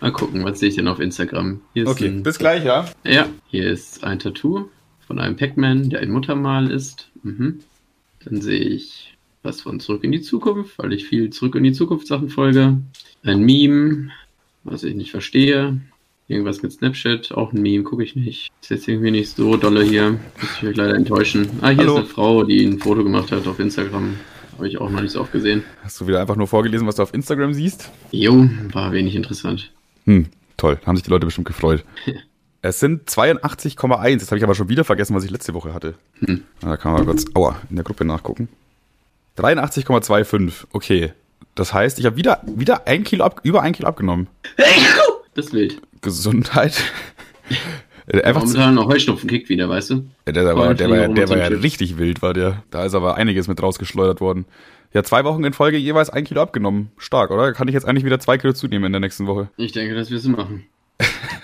mal 0.02 0.12
gucken, 0.12 0.44
was 0.44 0.60
sehe 0.60 0.70
ich 0.70 0.76
denn 0.76 0.88
auf 0.88 1.00
Instagram? 1.00 1.62
okay, 1.86 2.08
ein, 2.08 2.24
bis 2.24 2.38
gleich, 2.40 2.66
ja? 2.66 2.86
Ja, 3.06 3.28
hier 3.48 3.70
ist 3.70 4.04
ein 4.04 4.20
Tattoo 4.20 4.70
von 5.08 5.20
einem 5.20 5.36
Pac-Man, 5.38 5.90
der 5.90 6.02
ein 6.02 6.10
Muttermal 6.10 6.72
ist. 6.72 7.10
Mhm. 7.24 7.60
Dann 8.26 8.42
sehe 8.42 8.60
ich 8.60 9.16
was 9.44 9.62
von 9.62 9.80
Zurück 9.80 10.04
in 10.04 10.12
die 10.12 10.22
Zukunft, 10.22 10.78
weil 10.80 10.92
ich 10.92 11.06
viel 11.06 11.30
Zurück 11.30 11.56
in 11.56 11.64
die 11.64 11.74
Zukunft 11.74 12.08
Sachen 12.08 12.30
folge. 12.30 12.80
Ein 13.24 13.42
Meme, 13.42 14.10
was 14.66 14.84
ich 14.84 14.96
nicht 14.96 15.12
verstehe. 15.12 15.80
Irgendwas 16.28 16.64
mit 16.64 16.72
Snapchat, 16.72 17.32
auch 17.34 17.54
ein 17.54 17.62
Meme, 17.62 17.84
gucke 17.84 18.04
ich 18.04 18.16
nicht. 18.16 18.52
Ist 18.62 18.72
jetzt 18.72 18.88
irgendwie 18.88 19.12
nicht 19.12 19.36
so 19.36 19.58
dolle 19.58 19.84
hier. 19.84 20.12
Muss 20.12 20.58
ich 20.58 20.68
euch 20.68 20.76
leider 20.76 20.96
enttäuschen. 20.96 21.48
Ah, 21.62 21.70
hier 21.70 21.78
Hallo. 21.78 21.94
ist 21.94 22.00
eine 22.00 22.08
Frau, 22.08 22.44
die 22.44 22.66
ein 22.66 22.80
Foto 22.80 23.04
gemacht 23.04 23.32
hat 23.32 23.46
auf 23.46 23.60
Instagram. 23.60 24.16
Habe 24.54 24.68
ich 24.68 24.80
auch 24.80 24.90
noch 24.90 25.02
nicht 25.02 25.12
so 25.12 25.22
oft 25.22 25.32
gesehen. 25.32 25.64
Hast 25.84 26.02
du 26.02 26.08
wieder 26.08 26.20
einfach 26.20 26.36
nur 26.36 26.48
vorgelesen, 26.48 26.88
was 26.88 26.96
du 26.96 27.04
auf 27.04 27.14
Instagram 27.14 27.54
siehst? 27.54 27.92
Jo, 28.12 28.50
war 28.72 28.92
wenig 28.92 29.16
interessant. 29.16 29.72
Hm, 30.06 30.28
toll. 30.58 30.80
Haben 30.86 30.96
sich 30.96 31.04
die 31.04 31.12
Leute 31.12 31.28
bestimmt 31.28 31.46
gefreut. 31.46 31.86
es 32.64 32.80
sind 32.80 33.08
82,1. 33.08 34.10
Jetzt 34.10 34.32
habe 34.32 34.38
ich 34.38 34.44
aber 34.44 34.56
schon 34.56 34.70
wieder 34.70 34.84
vergessen, 34.84 35.16
was 35.16 35.26
ich 35.26 35.32
letzte 35.32 35.54
Woche 35.54 35.76
hatte. 35.76 35.94
Hm. 36.26 36.42
Da 36.62 36.76
kann 36.78 36.94
man 36.94 37.06
kurz, 37.06 37.26
aua, 37.36 37.62
in 37.70 37.76
der 37.76 37.86
Gruppe 37.86 38.04
nachgucken. 38.04 38.50
83,25. 39.38 40.66
Okay. 40.72 41.14
Das 41.56 41.74
heißt, 41.74 42.00
ich 42.00 42.06
habe 42.06 42.18
wieder, 42.18 42.42
wieder 42.46 42.86
ein 42.88 43.04
Kilo 43.04 43.24
ab, 43.24 43.40
über 43.44 43.62
ein 43.62 43.74
Kilo 43.74 43.88
abgenommen. 43.88 44.28
Das 45.34 45.48
ist 45.48 45.54
wild. 45.54 45.82
Gesundheit. 46.02 46.82
Einfach 48.08 48.44
Momentan 48.44 48.76
noch 48.76 48.88
Heuschnupfen 48.88 49.30
kickt 49.30 49.50
wieder, 49.50 49.68
weißt 49.68 49.90
du? 49.90 50.06
Ja, 50.26 50.32
der, 50.32 50.46
war, 50.56 50.74
der, 50.74 50.90
war, 50.90 51.10
der 51.10 51.28
war 51.28 51.38
ja 51.38 51.48
richtig 51.48 51.98
wild, 51.98 52.22
war 52.22 52.34
der. 52.34 52.64
Da 52.72 52.86
ist 52.86 52.94
aber 52.96 53.16
einiges 53.16 53.50
mit 53.50 53.62
rausgeschleudert 53.62 54.22
worden. 54.22 54.46
Ja, 54.94 55.04
zwei 55.04 55.26
Wochen 55.26 55.44
in 55.44 55.52
Folge 55.52 55.76
jeweils 55.76 56.10
ein 56.10 56.24
Kilo 56.24 56.42
abgenommen. 56.42 56.92
Stark, 56.98 57.32
oder? 57.32 57.52
Kann 57.52 57.68
ich 57.68 57.74
jetzt 57.74 57.86
eigentlich 57.86 58.06
wieder 58.06 58.20
zwei 58.22 58.38
Kilo 58.38 58.54
zunehmen 58.54 58.86
in 58.86 58.92
der 58.94 59.02
nächsten 59.02 59.28
Woche? 59.28 59.50
Ich 59.58 59.74
denke, 59.74 59.94
das 59.94 60.10
wirst 60.10 60.24
du 60.26 60.30
machen. 60.30 60.64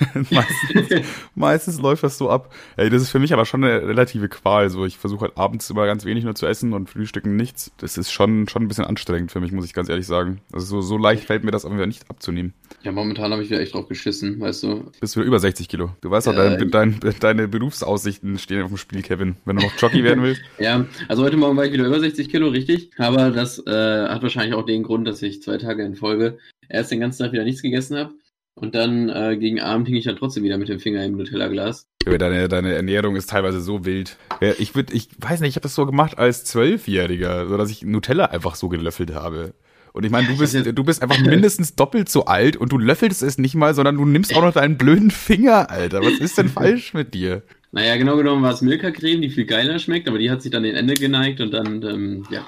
meistens, 0.31 1.05
meistens, 1.36 1.79
läuft 1.79 2.03
das 2.03 2.17
so 2.17 2.29
ab. 2.29 2.53
Ey, 2.77 2.89
das 2.89 3.01
ist 3.01 3.10
für 3.10 3.20
mich 3.20 3.34
aber 3.34 3.46
schon 3.46 3.63
eine 3.63 3.88
relative 3.88 4.29
Qual. 4.29 4.70
So, 4.70 4.86
ich 4.86 4.98
versuche 4.98 5.22
halt 5.22 5.38
abends 5.38 5.70
immer 5.70 5.86
ganz 5.86 6.05
wenig 6.05 6.24
nur 6.24 6.36
zu 6.36 6.46
essen 6.46 6.74
und 6.74 6.89
frühstücken 6.89 7.36
nichts. 7.36 7.72
Das 7.77 7.98
ist 7.98 8.12
schon, 8.12 8.48
schon 8.48 8.63
ein 8.63 8.67
bisschen 8.67 8.86
anstrengend 8.86 9.31
für 9.31 9.39
mich, 9.39 9.51
muss 9.51 9.65
ich 9.65 9.74
ganz 9.74 9.89
ehrlich 9.89 10.08
sagen. 10.08 10.41
Also 10.51 10.65
so, 10.65 10.81
so 10.81 10.98
leicht 10.98 11.25
fällt 11.25 11.43
mir 11.43 11.51
das 11.51 11.65
aber 11.65 11.86
nicht 11.86 12.10
abzunehmen. 12.10 12.53
Ja, 12.84 12.91
momentan 12.91 13.31
habe 13.31 13.43
ich 13.43 13.50
wieder 13.50 13.62
echt 13.62 13.74
drauf 13.74 13.88
geschissen, 13.88 14.39
weißt 14.39 14.63
du. 14.63 14.91
Bist 15.00 15.15
wieder 15.15 15.25
über 15.25 15.39
60 15.39 15.67
Kilo. 15.67 15.91
Du 16.01 16.10
weißt 16.10 16.27
doch, 16.27 16.34
ja, 16.34 16.55
dein, 16.55 16.72
dein, 16.72 17.00
deine 17.20 17.48
Berufsaussichten 17.48 18.38
stehen 18.39 18.63
auf 18.63 18.70
dem 18.70 18.77
Spiel, 18.77 19.01
Kevin, 19.01 19.36
wenn 19.46 19.58
du 19.58 19.63
noch 19.63 19.77
Jockey 19.77 20.03
werden 20.03 20.24
willst. 20.24 20.41
ja, 20.60 20.86
also 21.08 21.24
heute 21.24 21.38
Morgen 21.38 21.58
war 21.58 21.65
ich 21.65 21.74
wieder 21.74 21.86
über 21.86 22.00
60 22.00 22.29
Kilo, 22.29 22.48
richtig. 22.48 22.91
Aber 22.98 23.31
das 23.31 23.60
äh, 23.65 24.08
hat 24.08 24.24
wahrscheinlich 24.24 24.55
auch 24.55 24.65
den 24.65 24.84
Grund, 24.84 25.08
dass 25.08 25.22
ich 25.22 25.41
zwei 25.41 25.58
Tage 25.58 25.84
in 25.84 25.96
Folge 25.96 26.38
erst 26.70 26.91
den 26.91 27.00
ganzen 27.00 27.24
Tag 27.24 27.34
wieder 27.34 27.43
nichts 27.43 27.62
gegessen 27.62 27.98
habe 27.98 28.13
und 28.55 28.75
dann 28.75 29.10
äh, 29.10 29.38
gegen 29.38 29.60
Abend 29.60 29.88
hing 29.88 29.96
ich 29.96 30.05
dann 30.05 30.17
trotzdem 30.17 30.43
wieder 30.43 30.58
mit 30.58 30.70
dem 30.70 30.79
Finger 30.79 31.03
im 31.03 31.17
Nutella-Glas. 31.17 31.88
Deine, 32.05 32.48
deine 32.48 32.74
Ernährung 32.74 33.15
ist 33.15 33.29
teilweise 33.29 33.62
so 33.62 33.86
wild. 33.86 34.17
Ich 34.58 34.75
würde, 34.75 34.93
ich 34.93 35.10
weiß 35.20 35.39
nicht, 35.41 35.50
ich 35.50 35.55
habe 35.55 35.63
das 35.63 35.75
so 35.75 35.86
gemacht 35.86 36.17
als 36.17 36.43
Zwölfjähriger, 36.46 37.48
so 37.48 37.58
dass 37.58 37.70
ich 37.70 37.84
Nutella 37.84 38.25
einfach 38.25 38.55
so 38.55 38.70
gelöffelt 38.70 39.13
habe. 39.13 39.53
Und 39.93 40.05
ich 40.05 40.12
meine, 40.12 40.27
du 40.27 40.38
bist, 40.38 40.55
du 40.55 40.84
bist 40.84 41.01
einfach 41.01 41.20
mindestens 41.20 41.75
doppelt 41.75 42.10
so 42.10 42.25
alt 42.25 42.55
und 42.55 42.72
du 42.72 42.77
löffelst 42.77 43.22
es 43.24 43.38
nicht 43.38 43.55
mal, 43.55 43.74
sondern 43.74 43.98
du 43.98 44.05
nimmst 44.05 44.36
auch 44.36 44.41
noch 44.41 44.53
deinen 44.53 44.77
blöden 44.77 45.12
Finger, 45.12 45.70
Alter. 45.70 46.01
Was 46.01 46.13
ist 46.13 46.38
denn 46.38 46.50
falsch 46.50 46.93
mit 46.93 47.13
dir? 47.13 47.43
Naja, 47.72 47.96
genau 47.98 48.17
genommen 48.17 48.41
war 48.43 48.53
es 48.53 48.62
Milka-Creme, 48.62 49.22
die 49.22 49.29
viel 49.29 49.46
geiler 49.46 49.79
schmeckt, 49.79 50.08
aber 50.08 50.17
die 50.17 50.29
hat 50.29 50.41
sich 50.41 50.51
dann 50.51 50.63
den 50.63 50.75
Ende 50.75 50.93
geneigt 50.93 51.39
und 51.39 51.51
dann, 51.51 51.84
ähm, 51.84 52.24
ja, 52.29 52.46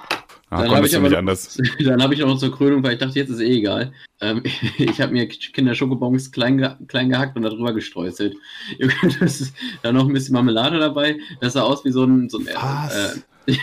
Ah, 0.54 0.62
dann 0.62 0.76
habe 0.76 0.86
ich 0.86 0.96
aber 0.96 1.18
anders. 1.18 1.58
Dann 1.80 2.04
habe 2.04 2.14
ich 2.14 2.24
auch 2.24 2.28
noch 2.28 2.38
zur 2.38 2.56
Krönung, 2.56 2.84
weil 2.84 2.94
ich 2.94 3.00
dachte, 3.00 3.18
jetzt 3.18 3.30
ist 3.30 3.40
eh 3.40 3.58
egal. 3.58 3.92
Ähm, 4.22 4.44
ich 4.78 5.02
habe 5.02 5.12
mir 5.12 5.28
Kinder 5.28 5.74
Schokobons 5.74 6.32
klein, 6.32 6.60
ge 6.60 6.70
klein 6.88 7.10
gehackt 7.10 7.36
und 7.36 7.42
darüber 7.42 7.74
gestreuselt. 7.74 8.36
Das 9.20 9.42
ist 9.42 9.56
dann 9.82 9.96
noch 9.96 10.08
ein 10.08 10.14
bisschen 10.14 10.34
Marmelade 10.34 10.80
dabei. 10.80 11.18
Das 11.42 11.54
sah 11.54 11.64
aus 11.64 11.84
wie 11.86 11.92
so 11.92 12.04
ein. 12.04 12.30
So 12.30 12.38
ein 12.38 12.48
Was? 12.54 13.18
Äh, 13.48 13.56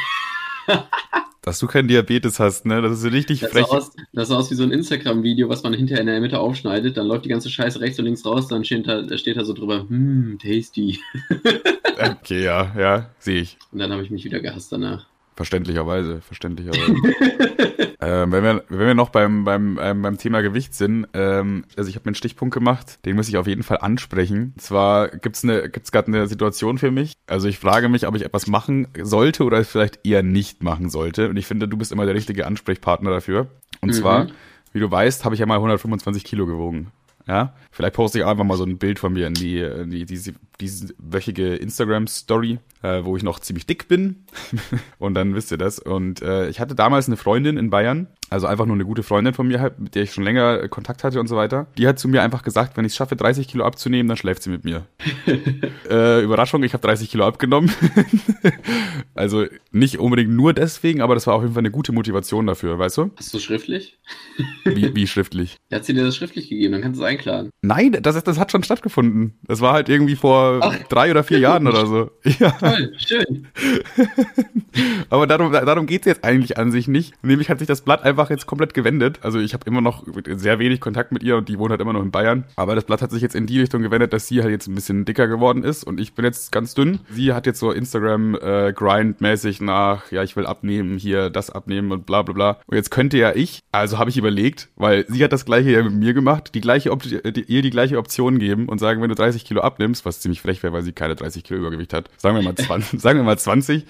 Dass 1.43 1.59
du 1.59 1.67
keinen 1.67 1.89
Diabetes 1.89 2.41
hast, 2.41 2.67
ne? 2.67 2.83
Das 2.83 3.03
ist 3.03 3.13
richtig 3.13 3.41
das 3.41 3.53
frech. 3.53 3.67
Sah 3.67 3.77
aus, 3.77 3.91
das 4.13 4.29
sah 4.29 4.37
aus 4.37 4.51
wie 4.51 4.57
so 4.57 4.65
ein 4.65 4.73
Instagram-Video, 4.73 5.49
was 5.49 5.63
man 5.63 5.73
hinterher 5.73 6.01
in 6.01 6.09
der 6.09 6.21
Mitte 6.21 6.41
aufschneidet. 6.41 6.97
Dann 6.97 7.07
läuft 7.07 7.25
die 7.25 7.31
ganze 7.31 7.51
Scheiße 7.51 7.81
rechts 7.81 7.99
und 7.99 8.05
links 8.05 8.27
raus, 8.27 8.49
dann 8.49 8.65
steht 8.65 8.89
da, 8.89 9.17
steht 9.17 9.37
da 9.37 9.45
so 9.45 9.55
drüber, 9.55 9.87
hm, 9.89 10.39
tasty. 10.43 10.99
okay, 11.99 12.45
ja, 12.45 12.75
ja, 12.77 13.11
sehe 13.21 13.43
ich. 13.43 13.59
Und 13.71 13.79
dann 13.79 13.93
habe 13.93 14.03
ich 14.03 14.11
mich 14.11 14.25
wieder 14.25 14.41
gehasst 14.41 14.73
danach. 14.73 15.07
Verständlicherweise, 15.41 16.21
verständlicherweise. 16.21 16.93
ähm, 18.03 18.31
wenn, 18.31 18.45
wir, 18.45 18.63
wenn 18.69 18.87
wir 18.89 18.95
noch 18.95 19.09
beim, 19.09 19.45
beim, 19.45 19.79
ähm, 19.81 20.03
beim 20.03 20.19
Thema 20.19 20.43
Gewicht 20.43 20.75
sind, 20.75 21.07
ähm, 21.15 21.65
also 21.79 21.89
ich 21.89 21.95
habe 21.97 22.03
mir 22.05 22.09
einen 22.09 22.15
Stichpunkt 22.15 22.53
gemacht, 22.53 22.99
den 23.07 23.17
muss 23.17 23.27
ich 23.27 23.39
auf 23.39 23.47
jeden 23.47 23.63
Fall 23.63 23.79
ansprechen. 23.79 24.53
Und 24.55 24.61
zwar 24.61 25.09
gibt's 25.09 25.43
eine, 25.43 25.71
gibt's 25.71 25.93
gerade 25.93 26.09
eine 26.09 26.27
Situation 26.27 26.77
für 26.77 26.91
mich. 26.91 27.15
Also 27.27 27.49
ich 27.49 27.59
frage 27.59 27.89
mich, 27.89 28.07
ob 28.07 28.15
ich 28.17 28.27
etwas 28.27 28.49
machen 28.49 28.89
sollte 29.01 29.45
oder 29.45 29.65
vielleicht 29.65 30.01
eher 30.05 30.23
nicht 30.23 30.63
machen 30.63 30.91
sollte. 30.91 31.31
Und 31.31 31.39
ich 31.39 31.47
finde, 31.47 31.69
du 31.69 31.79
bist 31.79 31.91
immer 31.91 32.05
der 32.05 32.15
richtige 32.15 32.47
Ansprechpartner 32.47 33.09
dafür. 33.09 33.47
Und 33.81 33.89
mhm. 33.89 33.95
zwar, 33.95 34.27
wie 34.75 34.81
du 34.81 34.91
weißt, 34.91 35.25
habe 35.25 35.35
ich 35.35 35.39
ja 35.39 35.47
mal 35.47 35.55
125 35.55 36.23
Kilo 36.23 36.45
gewogen. 36.45 36.89
Ja, 37.27 37.55
vielleicht 37.71 37.95
poste 37.95 38.19
ich 38.19 38.25
einfach 38.25 38.45
mal 38.45 38.57
so 38.57 38.65
ein 38.65 38.79
Bild 38.79 38.99
von 38.99 39.13
mir 39.13 39.27
in 39.27 39.35
die, 39.35 39.59
in 39.61 39.91
die 39.91 40.05
diese, 40.05 40.33
diese 40.61 40.95
wöchige 40.99 41.55
Instagram-Story, 41.55 42.59
äh, 42.83 43.05
wo 43.05 43.17
ich 43.17 43.23
noch 43.23 43.41
ziemlich 43.41 43.67
dick 43.67 43.89
bin. 43.89 44.25
und 44.99 45.15
dann 45.15 45.35
wisst 45.35 45.51
ihr 45.53 45.59
das. 45.59 45.79
Und 45.79 46.23
äh, 46.23 46.49
ich 46.49 46.61
hatte 46.61 46.75
damals 46.75 47.07
eine 47.07 47.17
Freundin 47.17 47.57
in 47.57 47.71
Bayern, 47.71 48.09
also 48.31 48.47
einfach 48.47 48.65
nur 48.65 48.77
eine 48.77 48.85
gute 48.85 49.03
Freundin 49.03 49.35
von 49.35 49.49
mir, 49.49 49.61
halt, 49.61 49.81
mit 49.81 49.97
der 49.97 50.05
ich 50.05 50.13
schon 50.13 50.23
länger 50.23 50.69
Kontakt 50.69 51.03
hatte 51.03 51.19
und 51.19 51.27
so 51.27 51.37
weiter, 51.37 51.67
die 51.77 51.89
hat 51.89 51.99
zu 51.99 52.09
mir 52.09 52.23
einfach 52.23 52.43
gesagt, 52.43 52.77
wenn 52.77 52.85
ich 52.85 52.93
es 52.93 52.97
schaffe, 52.97 53.17
30 53.17 53.49
Kilo 53.49 53.65
abzunehmen, 53.65 54.09
dann 54.09 54.17
schläft 54.17 54.45
sie 54.45 54.51
mit 54.51 54.65
mir. 54.65 54.87
äh, 55.91 56.23
Überraschung, 56.23 56.63
ich 56.63 56.73
habe 56.73 56.87
30 56.87 57.11
Kilo 57.11 57.27
abgenommen. 57.27 57.73
also 59.15 59.47
nicht 59.73 59.99
unbedingt 59.99 60.31
nur 60.31 60.55
deswegen, 60.55 61.03
aber 61.03 61.15
das 61.15 61.27
war 61.27 61.35
auf 61.35 61.43
jeden 61.43 61.55
Fall 61.55 61.63
eine 61.63 61.73
gute 61.73 61.91
Motivation 61.91 62.47
dafür, 62.47 62.79
weißt 62.79 62.99
du? 62.99 63.11
Hast 63.17 63.35
du 63.35 63.41
schriftlich? 63.41 63.99
Wie, 64.65 64.95
wie 64.95 65.07
schriftlich? 65.09 65.57
Hat 65.73 65.85
sie 65.85 65.95
dir 65.95 66.05
das 66.05 66.17
schriftlich 66.17 66.49
gegeben, 66.49 66.73
dann 66.73 66.83
kannst 66.83 67.01
du 67.01 67.05
es 67.05 67.11
einklagen. 67.11 67.51
Nein, 67.63 67.99
das, 68.01 68.23
das 68.23 68.39
hat 68.39 68.53
schon 68.53 68.63
stattgefunden. 68.63 69.35
Das 69.43 69.61
war 69.61 69.73
halt 69.73 69.89
irgendwie 69.89 70.15
vor 70.15 70.61
Ach. 70.63 70.77
drei 70.89 71.11
oder 71.11 71.25
vier 71.25 71.41
Jahren 71.41 71.67
oder 71.67 71.87
so. 71.87 72.11
Ja. 72.39 72.51
Toll, 72.53 72.93
schön. 72.97 73.49
aber 75.09 75.27
darum, 75.27 75.53
darum 75.53 75.87
geht 75.87 76.03
es 76.03 76.07
jetzt 76.07 76.25
eigentlich 76.25 76.59
an 76.59 76.71
sich 76.71 76.87
nicht. 76.87 77.13
Nämlich 77.25 77.51
hat 77.51 77.59
sich 77.59 77.67
das 77.67 77.83
Blatt 77.83 78.05
einfach 78.21 78.31
jetzt 78.31 78.47
komplett 78.47 78.75
gewendet. 78.75 79.19
Also 79.23 79.39
ich 79.39 79.55
habe 79.55 79.65
immer 79.67 79.81
noch 79.81 80.05
sehr 80.37 80.59
wenig 80.59 80.81
Kontakt 80.81 81.13
mit 81.13 81.23
ihr 81.23 81.37
und 81.37 81.49
die 81.49 81.59
wohnt 81.59 81.71
halt 81.71 81.81
immer 81.81 81.93
noch 81.93 82.03
in 82.03 82.11
Bayern. 82.11 82.45
Aber 82.57 82.75
das 82.75 82.85
Blatt 82.85 83.03
hat 83.03 83.11
sich 83.11 83.23
jetzt 83.23 83.35
in 83.35 83.47
die 83.47 83.61
Richtung 83.61 83.83
gewendet, 83.83 84.13
dass 84.13 84.29
sie 84.29 84.43
halt 84.43 84.51
jetzt 84.51 84.69
ein 84.69 84.75
bisschen 84.75 85.05
dicker 85.05 85.27
geworden 85.27 85.65
ist 85.65 85.85
und 85.85 86.01
ich 86.01 86.15
bin 86.15 86.25
jetzt 86.25 86.53
ganz 86.53 86.75
dünn. 86.75 87.01
Sie 87.11 87.33
hat 87.33 87.47
jetzt 87.47 87.59
so 87.59 87.73
Instagram 87.73 88.35
äh, 88.35 88.73
Grind-mäßig 88.73 89.61
nach, 89.61 90.11
ja, 90.13 90.23
ich 90.23 90.37
will 90.37 90.47
abnehmen, 90.47 90.99
hier 90.99 91.31
das 91.31 91.51
abnehmen 91.51 91.93
und 91.93 92.07
bla 92.07 92.23
bla 92.23 92.35
bla. 92.35 92.61
Und 92.67 92.77
jetzt 92.77 92.91
könnte 92.91 93.17
ja 93.17 93.33
ich, 93.35 93.61
also 93.73 93.99
habe 93.99 94.11
ich 94.11 94.19
überlegt, 94.19 94.69
weil 94.77 95.07
sie 95.09 95.25
hat 95.25 95.33
das 95.33 95.45
gleiche 95.45 95.71
ja 95.71 95.83
mit 95.83 95.95
mir 95.95 96.15
gemacht, 96.15 96.55
die 96.55 96.61
gleiche 96.61 96.93
Op 96.93 97.03
die, 97.03 97.45
ihr 97.47 97.63
die 97.63 97.71
gleiche 97.71 97.99
Option 97.99 98.39
geben 98.39 98.69
und 98.69 98.79
sagen, 98.79 99.01
wenn 99.01 99.09
du 99.09 99.15
30 99.15 99.45
Kilo 99.45 99.63
abnimmst, 99.63 100.05
was 100.05 100.21
ziemlich 100.21 100.43
frech 100.43 100.63
wäre, 100.63 100.73
weil 100.73 100.83
sie 100.83 100.93
keine 100.93 101.17
30 101.17 101.45
Kilo 101.45 101.61
Übergewicht 101.61 101.95
hat, 101.95 102.11
sagen 102.19 102.37
wir 102.37 102.43
mal 102.43 102.55
20, 102.55 103.01
sagen 103.01 103.19
wir 103.19 103.25
mal 103.25 103.39
20, 103.39 103.87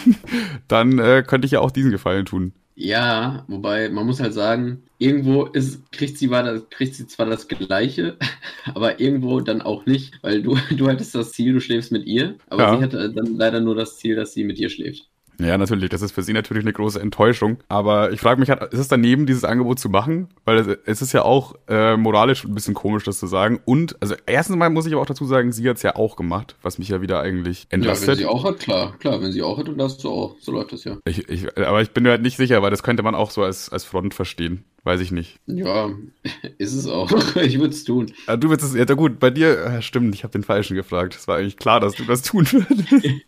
dann 0.68 0.98
äh, 0.98 1.22
könnte 1.26 1.46
ich 1.46 1.52
ja 1.52 1.60
auch 1.60 1.70
diesen 1.70 1.90
Gefallen 1.90 2.26
tun. 2.26 2.52
Ja, 2.82 3.44
wobei 3.46 3.90
man 3.90 4.06
muss 4.06 4.20
halt 4.20 4.32
sagen, 4.32 4.84
irgendwo 4.96 5.44
ist, 5.44 5.92
kriegt 5.92 6.16
sie, 6.16 6.30
war 6.30 6.42
das, 6.44 6.66
kriegt 6.70 6.94
sie 6.94 7.06
zwar 7.06 7.26
das 7.26 7.46
Gleiche, 7.46 8.16
aber 8.74 9.00
irgendwo 9.00 9.40
dann 9.40 9.60
auch 9.60 9.84
nicht, 9.84 10.14
weil 10.22 10.40
du, 10.40 10.56
du 10.70 10.88
hattest 10.88 11.14
das 11.14 11.32
Ziel, 11.32 11.52
du 11.52 11.60
schläfst 11.60 11.92
mit 11.92 12.06
ihr, 12.06 12.38
aber 12.48 12.62
ja. 12.62 12.76
sie 12.78 12.82
hatte 12.82 13.12
dann 13.12 13.36
leider 13.36 13.60
nur 13.60 13.74
das 13.74 13.98
Ziel, 13.98 14.16
dass 14.16 14.32
sie 14.32 14.44
mit 14.44 14.56
dir 14.56 14.70
schläft. 14.70 15.09
Ja, 15.44 15.58
natürlich. 15.58 15.90
Das 15.90 16.02
ist 16.02 16.12
für 16.12 16.22
sie 16.22 16.32
natürlich 16.32 16.64
eine 16.64 16.72
große 16.72 17.00
Enttäuschung. 17.00 17.58
Aber 17.68 18.12
ich 18.12 18.20
frage 18.20 18.40
mich 18.40 18.50
halt, 18.50 18.62
ist 18.72 18.78
es 18.78 18.88
daneben, 18.88 19.26
dieses 19.26 19.44
Angebot 19.44 19.78
zu 19.78 19.88
machen? 19.88 20.28
Weil 20.44 20.78
es 20.84 21.02
ist 21.02 21.12
ja 21.12 21.22
auch 21.22 21.54
äh, 21.68 21.96
moralisch 21.96 22.44
ein 22.44 22.54
bisschen 22.54 22.74
komisch, 22.74 23.04
das 23.04 23.18
zu 23.18 23.26
sagen. 23.26 23.60
Und, 23.64 23.96
also 24.00 24.14
erstens 24.26 24.56
mal 24.56 24.70
muss 24.70 24.86
ich 24.86 24.92
aber 24.92 25.02
auch 25.02 25.06
dazu 25.06 25.24
sagen, 25.24 25.52
sie 25.52 25.68
hat 25.68 25.76
es 25.76 25.82
ja 25.82 25.96
auch 25.96 26.16
gemacht, 26.16 26.56
was 26.62 26.78
mich 26.78 26.88
ja 26.88 27.00
wieder 27.00 27.20
eigentlich 27.20 27.66
entlastet. 27.70 28.06
Ja, 28.06 28.12
wenn 28.12 28.18
sie 28.18 28.26
auch 28.26 28.44
hat, 28.44 28.58
klar. 28.58 28.96
Klar, 28.98 29.20
wenn 29.22 29.32
sie 29.32 29.42
auch 29.42 29.58
hat, 29.58 29.68
dann 29.68 29.78
darfst 29.78 30.02
du 30.04 30.10
auch. 30.10 30.36
So 30.40 30.52
läuft 30.52 30.72
das 30.72 30.84
ja. 30.84 30.98
Ich, 31.04 31.28
ich, 31.28 31.58
aber 31.58 31.82
ich 31.82 31.90
bin 31.90 32.04
mir 32.04 32.10
halt 32.10 32.22
nicht 32.22 32.36
sicher, 32.36 32.62
weil 32.62 32.70
das 32.70 32.82
könnte 32.82 33.02
man 33.02 33.14
auch 33.14 33.30
so 33.30 33.42
als, 33.42 33.68
als 33.70 33.84
Front 33.84 34.14
verstehen. 34.14 34.64
Weiß 34.82 35.00
ich 35.00 35.12
nicht. 35.12 35.38
Ja, 35.46 35.90
ist 36.58 36.74
es 36.74 36.86
auch. 36.86 37.10
Ich 37.40 37.58
würde 37.58 37.74
es 37.74 37.84
tun. 37.84 38.12
Ja, 38.26 38.36
du 38.36 38.50
würdest 38.50 38.74
es, 38.74 38.76
ja 38.76 38.94
gut, 38.94 39.18
bei 39.18 39.30
dir, 39.30 39.54
ja, 39.54 39.82
stimmt, 39.82 40.14
ich 40.14 40.24
habe 40.24 40.32
den 40.32 40.42
Falschen 40.42 40.74
gefragt. 40.74 41.14
Es 41.14 41.26
war 41.26 41.38
eigentlich 41.38 41.56
klar, 41.56 41.80
dass 41.80 41.94
du 41.94 42.04
das 42.04 42.22
tun 42.22 42.46
würdest. 42.50 43.20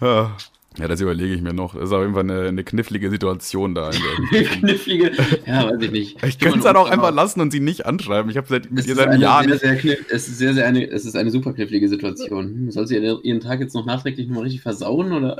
ja. 0.00 0.36
Ja, 0.78 0.88
das 0.88 1.00
überlege 1.00 1.34
ich 1.34 1.42
mir 1.42 1.52
noch. 1.52 1.74
Das 1.74 1.84
ist 1.84 1.92
auf 1.92 2.00
jeden 2.00 2.14
Fall 2.14 2.22
eine, 2.22 2.48
eine 2.48 2.64
knifflige 2.64 3.10
Situation 3.10 3.74
da. 3.74 3.90
knifflige? 4.30 5.12
Ja, 5.46 5.70
weiß 5.70 5.82
ich 5.82 5.90
nicht. 5.90 6.22
Ich 6.24 6.38
könnte 6.38 6.58
es 6.58 6.64
dann 6.64 6.76
auch 6.76 6.88
einfach 6.88 7.12
lassen 7.12 7.40
und 7.40 7.50
sie 7.50 7.60
nicht 7.60 7.84
anschreiben. 7.84 8.30
Ich 8.30 8.36
habe 8.36 8.46
seit, 8.48 8.70
mit 8.70 8.86
ihr 8.86 8.94
seit 8.94 9.18
Jahren 9.18 9.50
nicht... 9.50 9.60
Sehr, 9.60 9.78
sehr 9.78 9.98
es 10.10 10.28
ist 10.28 10.38
sehr, 10.38 10.54
sehr 10.54 10.66
eine, 10.66 10.88
es 10.88 11.04
ist 11.04 11.14
eine 11.14 11.30
super 11.30 11.52
knifflige 11.52 11.88
Situation. 11.88 12.70
Soll 12.70 12.86
sie 12.86 12.96
ihren 12.96 13.40
Tag 13.40 13.60
jetzt 13.60 13.74
noch 13.74 13.84
nachträglich 13.84 14.28
nochmal 14.28 14.44
richtig 14.44 14.62
versauen 14.62 15.12
oder? 15.12 15.36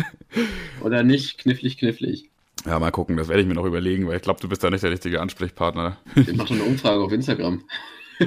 oder 0.82 1.02
nicht? 1.02 1.38
Knifflig, 1.38 1.78
knifflig. 1.78 2.28
Ja, 2.66 2.78
mal 2.78 2.90
gucken. 2.90 3.16
Das 3.16 3.28
werde 3.28 3.42
ich 3.42 3.48
mir 3.48 3.54
noch 3.54 3.66
überlegen, 3.66 4.06
weil 4.06 4.16
ich 4.16 4.22
glaube, 4.22 4.40
du 4.40 4.48
bist 4.48 4.62
da 4.62 4.70
nicht 4.70 4.84
der 4.84 4.90
richtige 4.90 5.20
Ansprechpartner. 5.20 5.96
Ich 6.16 6.34
mache 6.34 6.54
eine 6.54 6.64
Umfrage 6.64 7.02
auf 7.02 7.12
Instagram. 7.12 7.62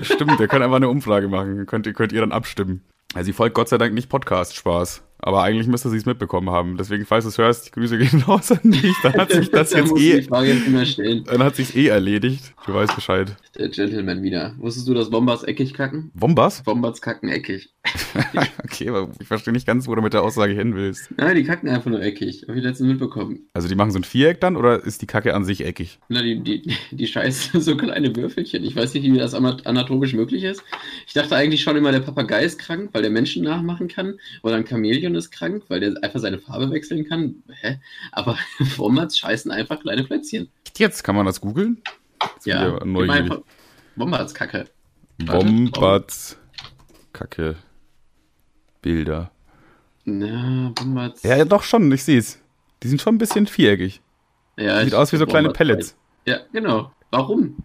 Stimmt, 0.01 0.39
wir 0.39 0.47
können 0.47 0.63
einfach 0.63 0.77
eine 0.77 0.89
Umfrage 0.89 1.27
machen. 1.27 1.65
Könnt, 1.65 1.91
könnt 1.95 2.12
ihr 2.12 2.21
dann 2.21 2.31
abstimmen. 2.31 2.81
Ja, 3.15 3.24
sie 3.24 3.33
folgt 3.33 3.55
Gott 3.55 3.69
sei 3.69 3.77
Dank 3.77 3.93
nicht 3.93 4.09
Podcast-Spaß. 4.09 5.03
Aber 5.19 5.43
eigentlich 5.43 5.67
müsste 5.67 5.89
sie 5.89 5.97
es 5.97 6.05
mitbekommen 6.05 6.50
haben. 6.51 6.77
Deswegen, 6.77 7.05
falls 7.05 7.25
du 7.25 7.29
es 7.29 7.38
hörst, 7.38 7.67
die 7.67 7.71
Grüße 7.71 7.97
gehen 7.97 8.21
raus 8.27 8.51
an 8.51 8.59
dich. 8.63 8.93
Dann 9.01 9.13
hat 9.13 9.31
sich 9.31 9.50
das 9.50 9.71
jetzt 9.74 9.97
eh. 9.97 10.21
Dann 10.21 11.43
hat 11.43 11.55
sich 11.55 11.75
eh 11.75 11.88
erledigt. 11.88 12.53
Du 12.65 12.74
weißt 12.74 12.95
Bescheid. 12.95 13.36
Der 13.57 13.69
Gentleman 13.69 14.21
wieder. 14.21 14.53
Wusstest 14.57 14.88
du, 14.88 14.93
dass 14.93 15.09
Bombas 15.09 15.43
eckig 15.43 15.74
kacken? 15.74 16.12
Bombas? 16.13 16.63
Bombas 16.63 17.01
kacken 17.01 17.29
eckig. 17.29 17.69
okay, 18.63 18.89
aber 18.89 19.09
ich 19.19 19.27
verstehe 19.27 19.53
nicht 19.53 19.65
ganz, 19.65 19.88
wo 19.88 19.95
du 19.95 20.01
mit 20.01 20.13
der 20.13 20.21
Aussage 20.21 20.53
hin 20.53 20.75
willst. 20.75 21.09
Nein, 21.17 21.36
die 21.36 21.43
kacken 21.43 21.69
einfach 21.69 21.89
nur 21.89 22.01
eckig. 22.01 22.45
Hab 22.47 22.55
ich 22.55 22.63
letztens 22.63 22.89
mitbekommen. 22.89 23.47
Also 23.53 23.67
die 23.67 23.75
machen 23.75 23.91
so 23.91 24.00
ein 24.00 24.03
Viereck 24.03 24.41
dann 24.41 24.55
oder 24.55 24.83
ist 24.83 25.01
die 25.01 25.07
Kacke 25.07 25.33
an 25.33 25.45
sich 25.45 25.65
eckig? 25.65 25.99
Na, 26.10 26.21
die, 26.21 26.39
die, 26.41 26.75
die 26.91 27.08
scheißen 27.08 27.62
so 27.62 27.75
kleine 27.77 28.15
Würfelchen. 28.15 28.63
Ich 28.63 28.75
weiß 28.75 28.93
nicht, 28.93 29.03
wie 29.03 29.17
das 29.17 29.34
anatomisch 29.34 30.13
möglich 30.13 30.43
ist. 30.43 30.63
Ich 31.08 31.13
dachte 31.13 31.36
eigentlich 31.36 31.62
schon 31.63 31.77
immer, 31.77 31.91
der 31.91 32.01
Papagei 32.01 32.43
ist 32.43 32.60
krank, 32.60 32.89
weil 32.93 33.01
der 33.01 33.12
Menschen 33.12 33.43
nachmachen 33.43 33.88
kann. 33.88 34.19
Oder 34.43 34.56
ein 34.56 34.67
Chamäleon 34.67 35.07
ist 35.15 35.32
krank, 35.32 35.63
weil 35.67 35.80
der 35.80 36.04
einfach 36.04 36.20
seine 36.20 36.39
Farbe 36.39 36.70
wechseln 36.72 37.06
kann. 37.06 37.43
Hä? 37.62 37.80
Aber 38.12 38.38
Wombats 38.78 39.17
scheißen 39.17 39.52
einfach 39.52 39.80
kleine 39.80 40.04
Plätzchen. 40.04 40.50
Jetzt 40.78 41.04
kann 41.04 41.15
man 41.15 41.26
das 41.26 41.41
googeln? 41.41 41.82
Ja, 42.46 42.84
neugierig. 42.86 43.32
Wombats 43.96 44.34
Kacke. 44.34 44.65
Wombats 45.20 46.38
Kacke. 47.13 47.56
Bilder. 48.82 49.32
Na, 50.06 50.72
Wombats. 50.78 51.24
Ja, 51.24 51.43
doch 51.46 51.63
schon, 51.63 51.91
ich 51.91 52.04
sehe 52.04 52.20
es. 52.20 52.39
Die 52.84 52.88
sind 52.88 53.02
schon 53.02 53.15
ein 53.15 53.17
bisschen 53.17 53.48
viereckig. 53.48 54.02
Ja, 54.56 54.84
Sieht 54.84 54.93
aus 54.93 55.12
wie 55.12 55.17
so 55.17 55.26
kleine 55.26 55.50
Pellets. 55.50 55.96
Ja, 56.26 56.39
genau. 56.52 56.91
Warum? 57.12 57.58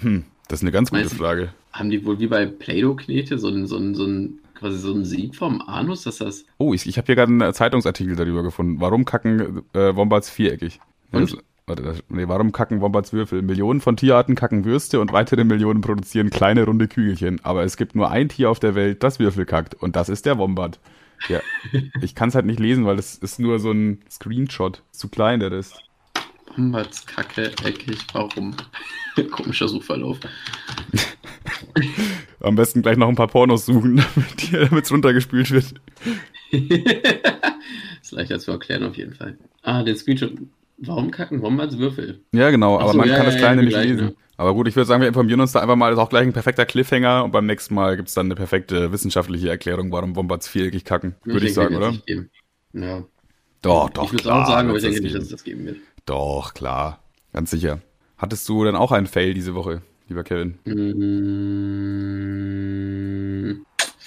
hm, 0.00 0.24
das 0.48 0.60
ist 0.60 0.62
eine 0.62 0.72
ganz 0.72 0.90
gute 0.90 1.08
Frage. 1.08 1.52
Haben 1.72 1.90
die 1.90 2.04
wohl 2.04 2.18
wie 2.18 2.26
bei 2.26 2.46
Play-Doh-Knete 2.46 3.38
so 3.38 3.48
ein, 3.48 3.66
so 3.66 3.76
ein, 3.76 3.94
so 3.94 4.04
ein 4.04 4.38
quasi 4.54 4.78
so 4.78 4.92
ein 4.92 5.04
Sieb 5.04 5.36
vom 5.36 5.60
Anus, 5.62 6.02
dass 6.02 6.18
das. 6.18 6.44
Oh, 6.58 6.74
ich, 6.74 6.86
ich 6.86 6.96
habe 6.96 7.06
hier 7.06 7.14
gerade 7.14 7.32
einen 7.32 7.52
Zeitungsartikel 7.52 8.16
darüber 8.16 8.42
gefunden. 8.42 8.80
Warum 8.80 9.04
kacken 9.04 9.62
äh, 9.74 9.94
Wombats 9.94 10.30
viereckig? 10.30 10.80
Und? 11.12 11.36
Warte, 11.66 11.82
das, 11.82 12.04
nee, 12.10 12.28
warum 12.28 12.52
kacken 12.52 12.82
Wombats 12.82 13.14
Würfel? 13.14 13.40
Millionen 13.40 13.80
von 13.80 13.96
Tierarten 13.96 14.34
kacken 14.34 14.66
Würste 14.66 15.00
und 15.00 15.12
weitere 15.12 15.44
Millionen 15.44 15.80
produzieren 15.80 16.28
kleine 16.28 16.64
runde 16.64 16.88
Kügelchen. 16.88 17.42
Aber 17.42 17.64
es 17.64 17.78
gibt 17.78 17.94
nur 17.94 18.10
ein 18.10 18.28
Tier 18.28 18.50
auf 18.50 18.60
der 18.60 18.74
Welt, 18.74 19.02
das 19.02 19.18
Würfel 19.18 19.46
kackt. 19.46 19.74
Und 19.74 19.96
das 19.96 20.10
ist 20.10 20.26
der 20.26 20.36
Wombat. 20.36 20.78
Ja. 21.28 21.40
ich 22.02 22.14
kann 22.14 22.28
es 22.28 22.34
halt 22.34 22.44
nicht 22.44 22.60
lesen, 22.60 22.84
weil 22.84 22.96
das 22.96 23.14
ist 23.14 23.40
nur 23.40 23.58
so 23.58 23.70
ein 23.70 24.00
Screenshot. 24.10 24.82
Zu 24.90 25.08
klein, 25.08 25.40
der 25.40 25.52
ist. 25.52 25.74
Wombats 26.56 27.06
Kacke 27.06 27.52
eckig, 27.64 27.98
warum? 28.12 28.54
Komischer 29.30 29.68
Suchverlauf. 29.68 30.18
Am 32.44 32.56
besten 32.56 32.82
gleich 32.82 32.96
noch 32.96 33.08
ein 33.08 33.16
paar 33.16 33.28
Pornos 33.28 33.66
suchen, 33.66 34.04
damit 34.52 34.84
es 34.84 34.92
runtergespült 34.92 35.50
wird. 35.50 35.74
ist 38.02 38.12
leichter 38.12 38.38
zu 38.38 38.50
erklären 38.52 38.84
auf 38.84 38.96
jeden 38.96 39.14
Fall. 39.14 39.38
Ah, 39.62 39.82
den 39.82 39.96
Screenshot. 39.96 40.32
Warum 40.78 41.10
kacken 41.10 41.40
Wombats 41.40 41.78
Würfel? 41.78 42.20
Ja, 42.32 42.50
genau, 42.50 42.78
aber 42.78 42.92
so, 42.92 42.98
man 42.98 43.08
ja, 43.08 43.16
kann 43.16 43.26
das 43.26 43.36
Kleine 43.36 43.62
ja, 43.62 43.66
nicht 43.66 43.76
lesen. 43.76 44.06
Ne? 44.06 44.14
Aber 44.36 44.52
gut, 44.54 44.66
ich 44.66 44.74
würde 44.74 44.86
sagen, 44.86 45.00
wir 45.00 45.08
informieren 45.08 45.40
uns 45.40 45.52
da 45.52 45.60
einfach 45.60 45.76
mal. 45.76 45.90
Das 45.90 45.98
ist 45.98 46.04
auch 46.04 46.10
gleich 46.10 46.26
ein 46.26 46.32
perfekter 46.32 46.66
Cliffhanger 46.66 47.24
und 47.24 47.30
beim 47.30 47.46
nächsten 47.46 47.74
Mal 47.74 47.96
gibt 47.96 48.08
es 48.08 48.14
dann 48.14 48.26
eine 48.26 48.34
perfekte 48.34 48.90
wissenschaftliche 48.90 49.48
Erklärung, 49.48 49.92
warum 49.92 50.16
Wombats 50.16 50.48
viereckig 50.48 50.84
kacken. 50.84 51.14
Würde 51.24 51.40
ich, 51.40 51.50
ich 51.50 51.54
sagen, 51.54 51.76
oder? 51.76 51.94
Ja. 52.72 53.04
Doch, 53.62 53.88
doch. 53.90 54.04
Ich 54.04 54.12
würde 54.12 54.34
auch 54.34 54.46
sagen, 54.46 54.68
aber 54.68 54.76
ich 54.76 54.84
denke 54.84 55.00
nicht, 55.00 55.14
dass 55.14 55.24
es 55.24 55.30
das 55.30 55.44
geben 55.44 55.64
wird. 55.64 55.76
Doch, 56.04 56.52
klar. 56.52 57.00
Ganz 57.32 57.50
sicher. 57.50 57.80
Hattest 58.18 58.48
du 58.48 58.64
dann 58.64 58.76
auch 58.76 58.92
einen 58.92 59.06
Fail 59.06 59.32
diese 59.32 59.54
Woche? 59.54 59.82
Lieber 60.08 60.24
Kevin? 60.24 60.58
Mm, 60.64 61.94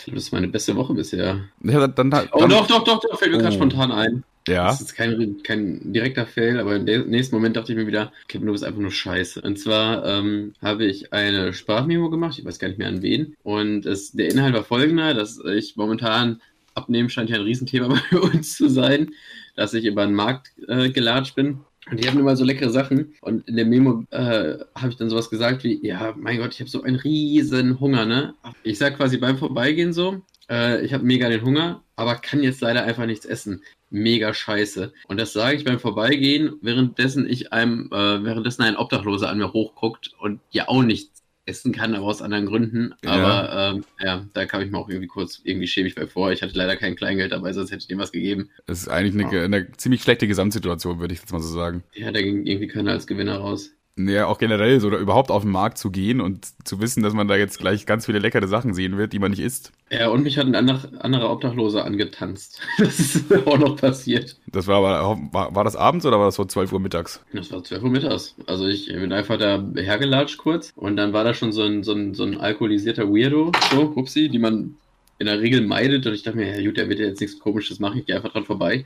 das 0.06 0.24
ist 0.26 0.32
meine 0.32 0.48
beste 0.48 0.76
Woche 0.76 0.94
bisher. 0.94 1.42
Ja, 1.64 1.88
dann, 1.88 2.12
dann, 2.12 2.30
oh, 2.32 2.46
doch, 2.48 2.68
doch, 2.68 2.84
doch, 2.84 3.00
doch, 3.00 3.20
fällt 3.20 3.32
mir 3.32 3.38
oh. 3.38 3.42
gerade 3.42 3.56
spontan 3.56 3.92
ein. 3.92 4.24
Ja. 4.48 4.68
Das 4.68 4.80
ist 4.80 4.96
kein, 4.96 5.42
kein 5.44 5.92
direkter 5.92 6.26
Fail, 6.26 6.60
aber 6.60 6.78
im 6.78 6.86
nächsten 6.86 7.36
Moment 7.36 7.58
dachte 7.58 7.74
ich 7.74 7.78
mir 7.78 7.86
wieder, 7.86 8.14
Kevin, 8.30 8.48
du 8.48 8.54
bist 8.54 8.64
einfach 8.64 8.80
nur 8.80 8.92
scheiße. 8.92 9.42
Und 9.42 9.60
zwar 9.60 10.06
ähm, 10.06 10.54
habe 10.62 10.86
ich 10.86 11.12
eine 11.12 11.52
Sprachmemo 11.54 12.10
gemacht, 12.10 12.40
ich 12.40 12.46
weiß 12.46 12.58
gar 12.58 12.70
nicht 12.70 12.78
mehr 12.78 12.88
an 12.88 13.02
wen. 13.02 13.36
Und 13.44 13.86
es, 13.86 14.14
der 14.14 14.32
Inhalt 14.32 14.54
war 14.54 14.64
folgender, 14.64 15.14
dass 15.14 15.40
ich 15.44 15.76
momentan 15.76 16.42
abnehmen 16.76 17.10
scheint 17.10 17.30
ja 17.30 17.36
ein 17.36 17.42
Riesenthema 17.42 18.00
bei 18.12 18.20
uns 18.20 18.56
zu 18.56 18.70
sein, 18.70 19.12
dass 19.56 19.74
ich 19.74 19.86
über 19.86 20.06
den 20.06 20.16
Markt 20.16 20.52
äh, 20.68 20.92
gelatscht 20.92 21.36
bin 21.36 21.60
und 21.90 22.00
die 22.00 22.08
hatten 22.08 22.20
immer 22.20 22.36
so 22.36 22.44
leckere 22.44 22.70
Sachen. 22.70 23.14
Und 23.22 23.48
in 23.48 23.56
der 23.56 23.66
Memo 23.66 24.04
äh, 24.12 24.58
habe 24.76 24.90
ich 24.90 24.98
dann 24.98 25.10
sowas 25.10 25.30
gesagt 25.30 25.64
wie, 25.64 25.86
ja, 25.86 26.14
mein 26.18 26.38
Gott, 26.38 26.54
ich 26.54 26.60
habe 26.60 26.70
so 26.70 26.84
einen 26.84 26.98
riesen 26.98 27.80
Hunger, 27.80 28.06
ne? 28.06 28.34
Ich 28.64 28.78
sag 28.78 28.98
quasi 28.98 29.18
beim 29.18 29.38
Vorbeigehen 29.38 29.94
so, 29.94 30.22
äh, 30.50 30.84
ich 30.84 30.94
habe 30.94 31.06
mega 31.06 31.30
den 31.30 31.44
Hunger, 31.44 31.84
aber 31.96 32.16
kann 32.16 32.44
jetzt 32.44 32.62
leider 32.62 32.84
einfach 32.84 33.06
nichts 33.06 33.26
essen. 33.26 33.64
Mega 33.90 34.34
scheiße. 34.34 34.94
Und 35.08 35.18
das 35.18 35.32
sage 35.34 35.58
ich 35.58 35.64
beim 35.64 35.80
Vorbeigehen, 35.80 36.56
währenddessen 36.62 37.28
ich 37.30 37.54
einem, 37.54 37.88
äh, 37.92 38.24
währenddessen 38.24 38.64
ein 38.64 38.76
Obdachloser 38.76 39.30
an 39.30 39.38
mir 39.38 39.54
hochguckt 39.54 40.12
und 40.20 40.42
ja 40.52 40.68
auch 40.68 40.84
nichts 40.84 41.17
essen 41.48 41.72
kann, 41.72 41.96
aber 41.96 42.06
aus 42.06 42.22
anderen 42.22 42.46
Gründen. 42.46 42.94
Ja. 43.04 43.12
Aber 43.12 43.76
ähm, 43.76 43.84
ja, 44.04 44.26
da 44.34 44.46
kam 44.46 44.62
ich 44.62 44.70
mir 44.70 44.78
auch 44.78 44.90
irgendwie 44.90 45.08
kurz 45.08 45.42
irgendwie 45.44 45.68
schäbig 45.68 45.96
bei 45.96 46.06
vor. 46.06 46.32
Ich 46.32 46.42
hatte 46.42 46.58
leider 46.58 46.76
kein 46.76 46.96
Kleingeld 46.96 47.32
dabei, 47.32 47.54
sonst 47.54 47.72
hätte 47.72 47.82
ich 47.82 47.88
dem 47.88 48.00
was 48.00 48.12
gegeben. 48.12 48.50
Das 48.66 48.80
ist 48.80 48.90
eigentlich 48.90 49.26
eine, 49.26 49.44
eine 49.44 49.72
ziemlich 49.74 50.02
schlechte 50.02 50.28
Gesamtsituation, 50.28 51.00
würde 51.00 51.14
ich 51.14 51.22
jetzt 51.22 51.32
mal 51.32 51.42
so 51.42 51.50
sagen. 51.50 51.84
Ja, 51.94 52.12
da 52.12 52.22
ging 52.22 52.46
irgendwie 52.46 52.68
keiner 52.68 52.92
als 52.92 53.08
Gewinner 53.08 53.38
raus. 53.38 53.72
Ja, 53.98 54.28
auch 54.28 54.38
generell 54.38 54.80
so, 54.80 54.88
oder 54.88 55.00
überhaupt 55.00 55.32
auf 55.32 55.42
den 55.42 55.52
Markt 55.52 55.80
zu 55.80 55.90
gehen 55.90 56.22
und 56.22 56.46
zu 56.68 56.80
wissen, 56.80 57.02
dass 57.02 57.14
man 57.14 57.28
da 57.28 57.36
jetzt 57.36 57.58
gleich 57.58 57.88
ganz 57.88 58.06
viele 58.06 58.20
leckere 58.20 58.48
Sachen 58.48 58.76
sehen 58.76 58.98
wird, 58.98 59.12
die 59.12 59.18
man 59.18 59.32
nicht 59.32 59.40
isst. 59.40 59.72
Ja, 59.90 60.10
und 60.10 60.22
mich 60.22 60.38
hat 60.38 60.46
ein 60.46 60.56
anderer, 60.56 61.32
Obdachloser 61.32 61.84
angetanzt. 61.84 62.62
Das 62.78 63.00
ist 63.00 63.34
auch 63.48 63.58
noch 63.58 63.76
passiert. 63.76 64.38
Das 64.48 64.68
war 64.68 64.78
aber, 64.78 65.20
war, 65.32 65.56
war 65.56 65.64
das 65.64 65.76
abends 65.76 66.06
oder 66.06 66.20
war 66.20 66.28
das 66.28 66.36
so 66.36 66.46
12 66.46 66.74
Uhr 66.74 66.80
mittags? 66.80 67.22
Das 67.34 67.52
war 67.52 67.64
12 67.64 67.84
Uhr 67.84 67.90
mittags. 67.90 68.36
Also 68.46 68.68
ich 68.68 68.88
bin 68.88 69.12
einfach 69.12 69.38
da 69.38 69.64
hergelatscht 69.76 70.38
kurz 70.38 70.74
und 70.76 70.96
dann 70.96 71.14
war 71.14 71.24
da 71.24 71.34
schon 71.34 71.52
so 71.52 71.64
ein, 71.64 71.84
so 71.84 71.94
ein, 71.94 72.14
so 72.14 72.24
ein 72.24 72.38
alkoholisierter 72.38 73.10
Weirdo, 73.10 73.52
so, 73.72 73.94
upsi, 73.96 74.30
die 74.30 74.40
man 74.40 74.76
in 75.20 75.26
der 75.26 75.42
Regel 75.42 75.62
meidet 75.66 76.06
und 76.06 76.14
ich 76.14 76.22
dachte 76.22 76.38
mir, 76.38 76.56
ja 76.56 76.66
gut, 76.68 76.78
der 76.78 76.90
wird 76.90 77.00
ja 77.00 77.08
jetzt 77.08 77.22
nichts 77.22 77.40
komisches 77.40 77.80
machen, 77.80 78.00
ich 78.00 78.06
gehe 78.06 78.16
einfach 78.16 78.32
dran 78.32 78.46
vorbei. 78.46 78.86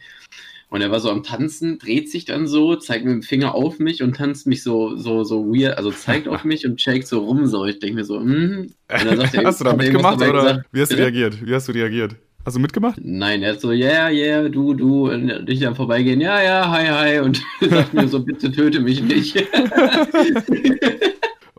Und 0.72 0.80
er 0.80 0.90
war 0.90 1.02
so 1.02 1.12
am 1.12 1.22
Tanzen, 1.22 1.80
dreht 1.80 2.10
sich 2.10 2.24
dann 2.24 2.48
so, 2.48 2.78
zeigt 2.78 3.04
mit 3.04 3.14
dem 3.14 3.24
Finger 3.24 3.54
auf 3.56 3.78
mich 3.80 4.02
und 4.02 4.16
tanzt 4.16 4.48
mich 4.48 4.64
so, 4.64 4.96
so, 4.96 5.26
so 5.26 5.46
weird, 5.54 5.78
also 5.78 5.92
zeigt 5.92 6.30
auf 6.30 6.44
mich 6.46 6.66
und 6.66 6.80
shakt 6.80 7.08
so 7.08 7.20
rum, 7.26 7.46
so. 7.46 7.66
Ich 7.66 7.80
denke 7.80 7.98
mir 7.98 8.06
so, 8.06 8.18
dann 8.18 8.74
sagt 8.88 9.38
hast 9.46 9.60
du 9.60 9.66
da 9.66 9.76
mitgemacht 9.76 10.22
oder 10.22 10.32
gesagt. 10.32 10.66
wie 10.72 10.82
hast 10.82 10.94
du 10.94 10.96
reagiert? 10.96 11.46
Wie 11.46 11.54
hast 11.54 11.68
du 11.68 11.74
reagiert? 11.74 12.16
Hast 12.46 12.56
du 12.56 12.62
mitgemacht? 12.62 12.98
Nein, 13.04 13.44
er 13.44 13.52
hat 13.52 13.60
so, 13.60 13.72
yeah, 13.72 14.10
yeah, 14.10 14.48
du, 14.48 14.74
du, 14.74 15.12
und 15.12 15.50
ich 15.50 15.60
dann 15.60 15.76
vorbeigehen, 15.76 16.22
ja, 16.22 16.42
ja, 16.42 16.72
hi, 16.72 16.88
hi, 16.88 17.20
und 17.20 17.44
sagt 17.70 17.94
mir 17.94 18.08
so, 18.08 18.24
bitte 18.24 18.50
töte 18.50 18.80
mich 18.80 19.04
nicht. 19.04 19.46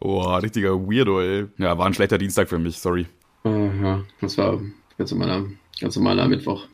Oh, 0.04 0.34
richtiger 0.34 0.72
Weirdo, 0.72 1.20
ey. 1.20 1.46
Ja, 1.58 1.78
war 1.78 1.86
ein 1.86 1.94
schlechter 1.94 2.18
Dienstag 2.18 2.48
für 2.48 2.58
mich, 2.58 2.76
sorry. 2.78 3.06
Oh, 3.44 3.70
ja, 3.80 4.02
das 4.20 4.36
war 4.36 4.60
ganz 4.98 5.12
normaler, 5.12 5.44
ganz 5.80 5.94
normaler 5.94 6.26
Mittwoch. 6.26 6.66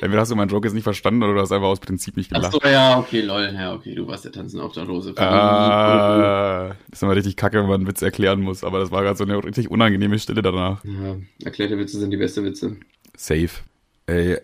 Entweder 0.00 0.20
hast 0.20 0.30
du 0.30 0.36
meinen 0.36 0.48
Joke 0.48 0.66
jetzt 0.66 0.74
nicht 0.74 0.84
verstanden 0.84 1.22
oder 1.22 1.34
du 1.34 1.40
hast 1.40 1.52
einfach 1.52 1.68
aus 1.68 1.80
Prinzip 1.80 2.16
nicht 2.16 2.30
gelacht. 2.30 2.54
Achso, 2.54 2.68
ja, 2.68 2.98
okay, 2.98 3.20
lol, 3.20 3.52
ja, 3.54 3.74
okay, 3.74 3.94
du 3.94 4.06
warst 4.06 4.24
der 4.24 4.32
Tanzen 4.32 4.60
auf 4.60 4.72
der 4.72 4.84
Dose. 4.84 5.14
Ah, 5.16 6.68
das 6.88 6.98
ist 6.98 7.02
immer 7.02 7.14
richtig 7.14 7.36
kacke, 7.36 7.58
wenn 7.58 7.66
man 7.66 7.80
einen 7.80 7.86
Witz 7.86 8.02
erklären 8.02 8.40
muss, 8.40 8.64
aber 8.64 8.78
das 8.78 8.90
war 8.90 9.02
gerade 9.02 9.16
so 9.16 9.24
eine 9.24 9.42
richtig 9.42 9.70
unangenehme 9.70 10.18
Stille 10.18 10.42
danach. 10.42 10.84
Ja, 10.84 11.16
erklärte 11.44 11.78
Witze 11.78 11.98
sind 11.98 12.10
die 12.10 12.16
beste 12.16 12.44
Witze. 12.44 12.76
Safe. 13.16 13.50
Ey. 14.06 14.38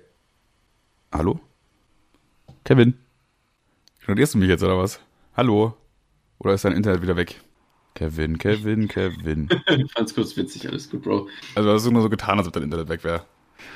Hallo? 1.12 1.40
Kevin? 2.64 2.94
Ignorierst 4.02 4.34
du 4.34 4.38
mich 4.38 4.48
jetzt 4.48 4.62
oder 4.62 4.78
was? 4.78 5.00
Hallo? 5.36 5.74
Oder 6.38 6.54
ist 6.54 6.64
dein 6.64 6.72
Internet 6.72 7.02
wieder 7.02 7.16
weg? 7.16 7.40
Kevin, 7.94 8.38
Kevin, 8.38 8.86
Kevin. 8.86 9.48
Ich 9.68 9.92
fand's 9.92 10.14
kurz 10.14 10.36
witzig, 10.36 10.68
alles 10.68 10.88
gut, 10.88 11.02
Bro. 11.02 11.28
Also 11.54 11.72
hast 11.72 11.86
du 11.86 11.90
nur 11.90 12.02
so 12.02 12.08
getan, 12.08 12.38
als 12.38 12.46
ob 12.46 12.52
dein 12.52 12.62
Internet 12.62 12.88
weg 12.88 13.02
wäre. 13.02 13.24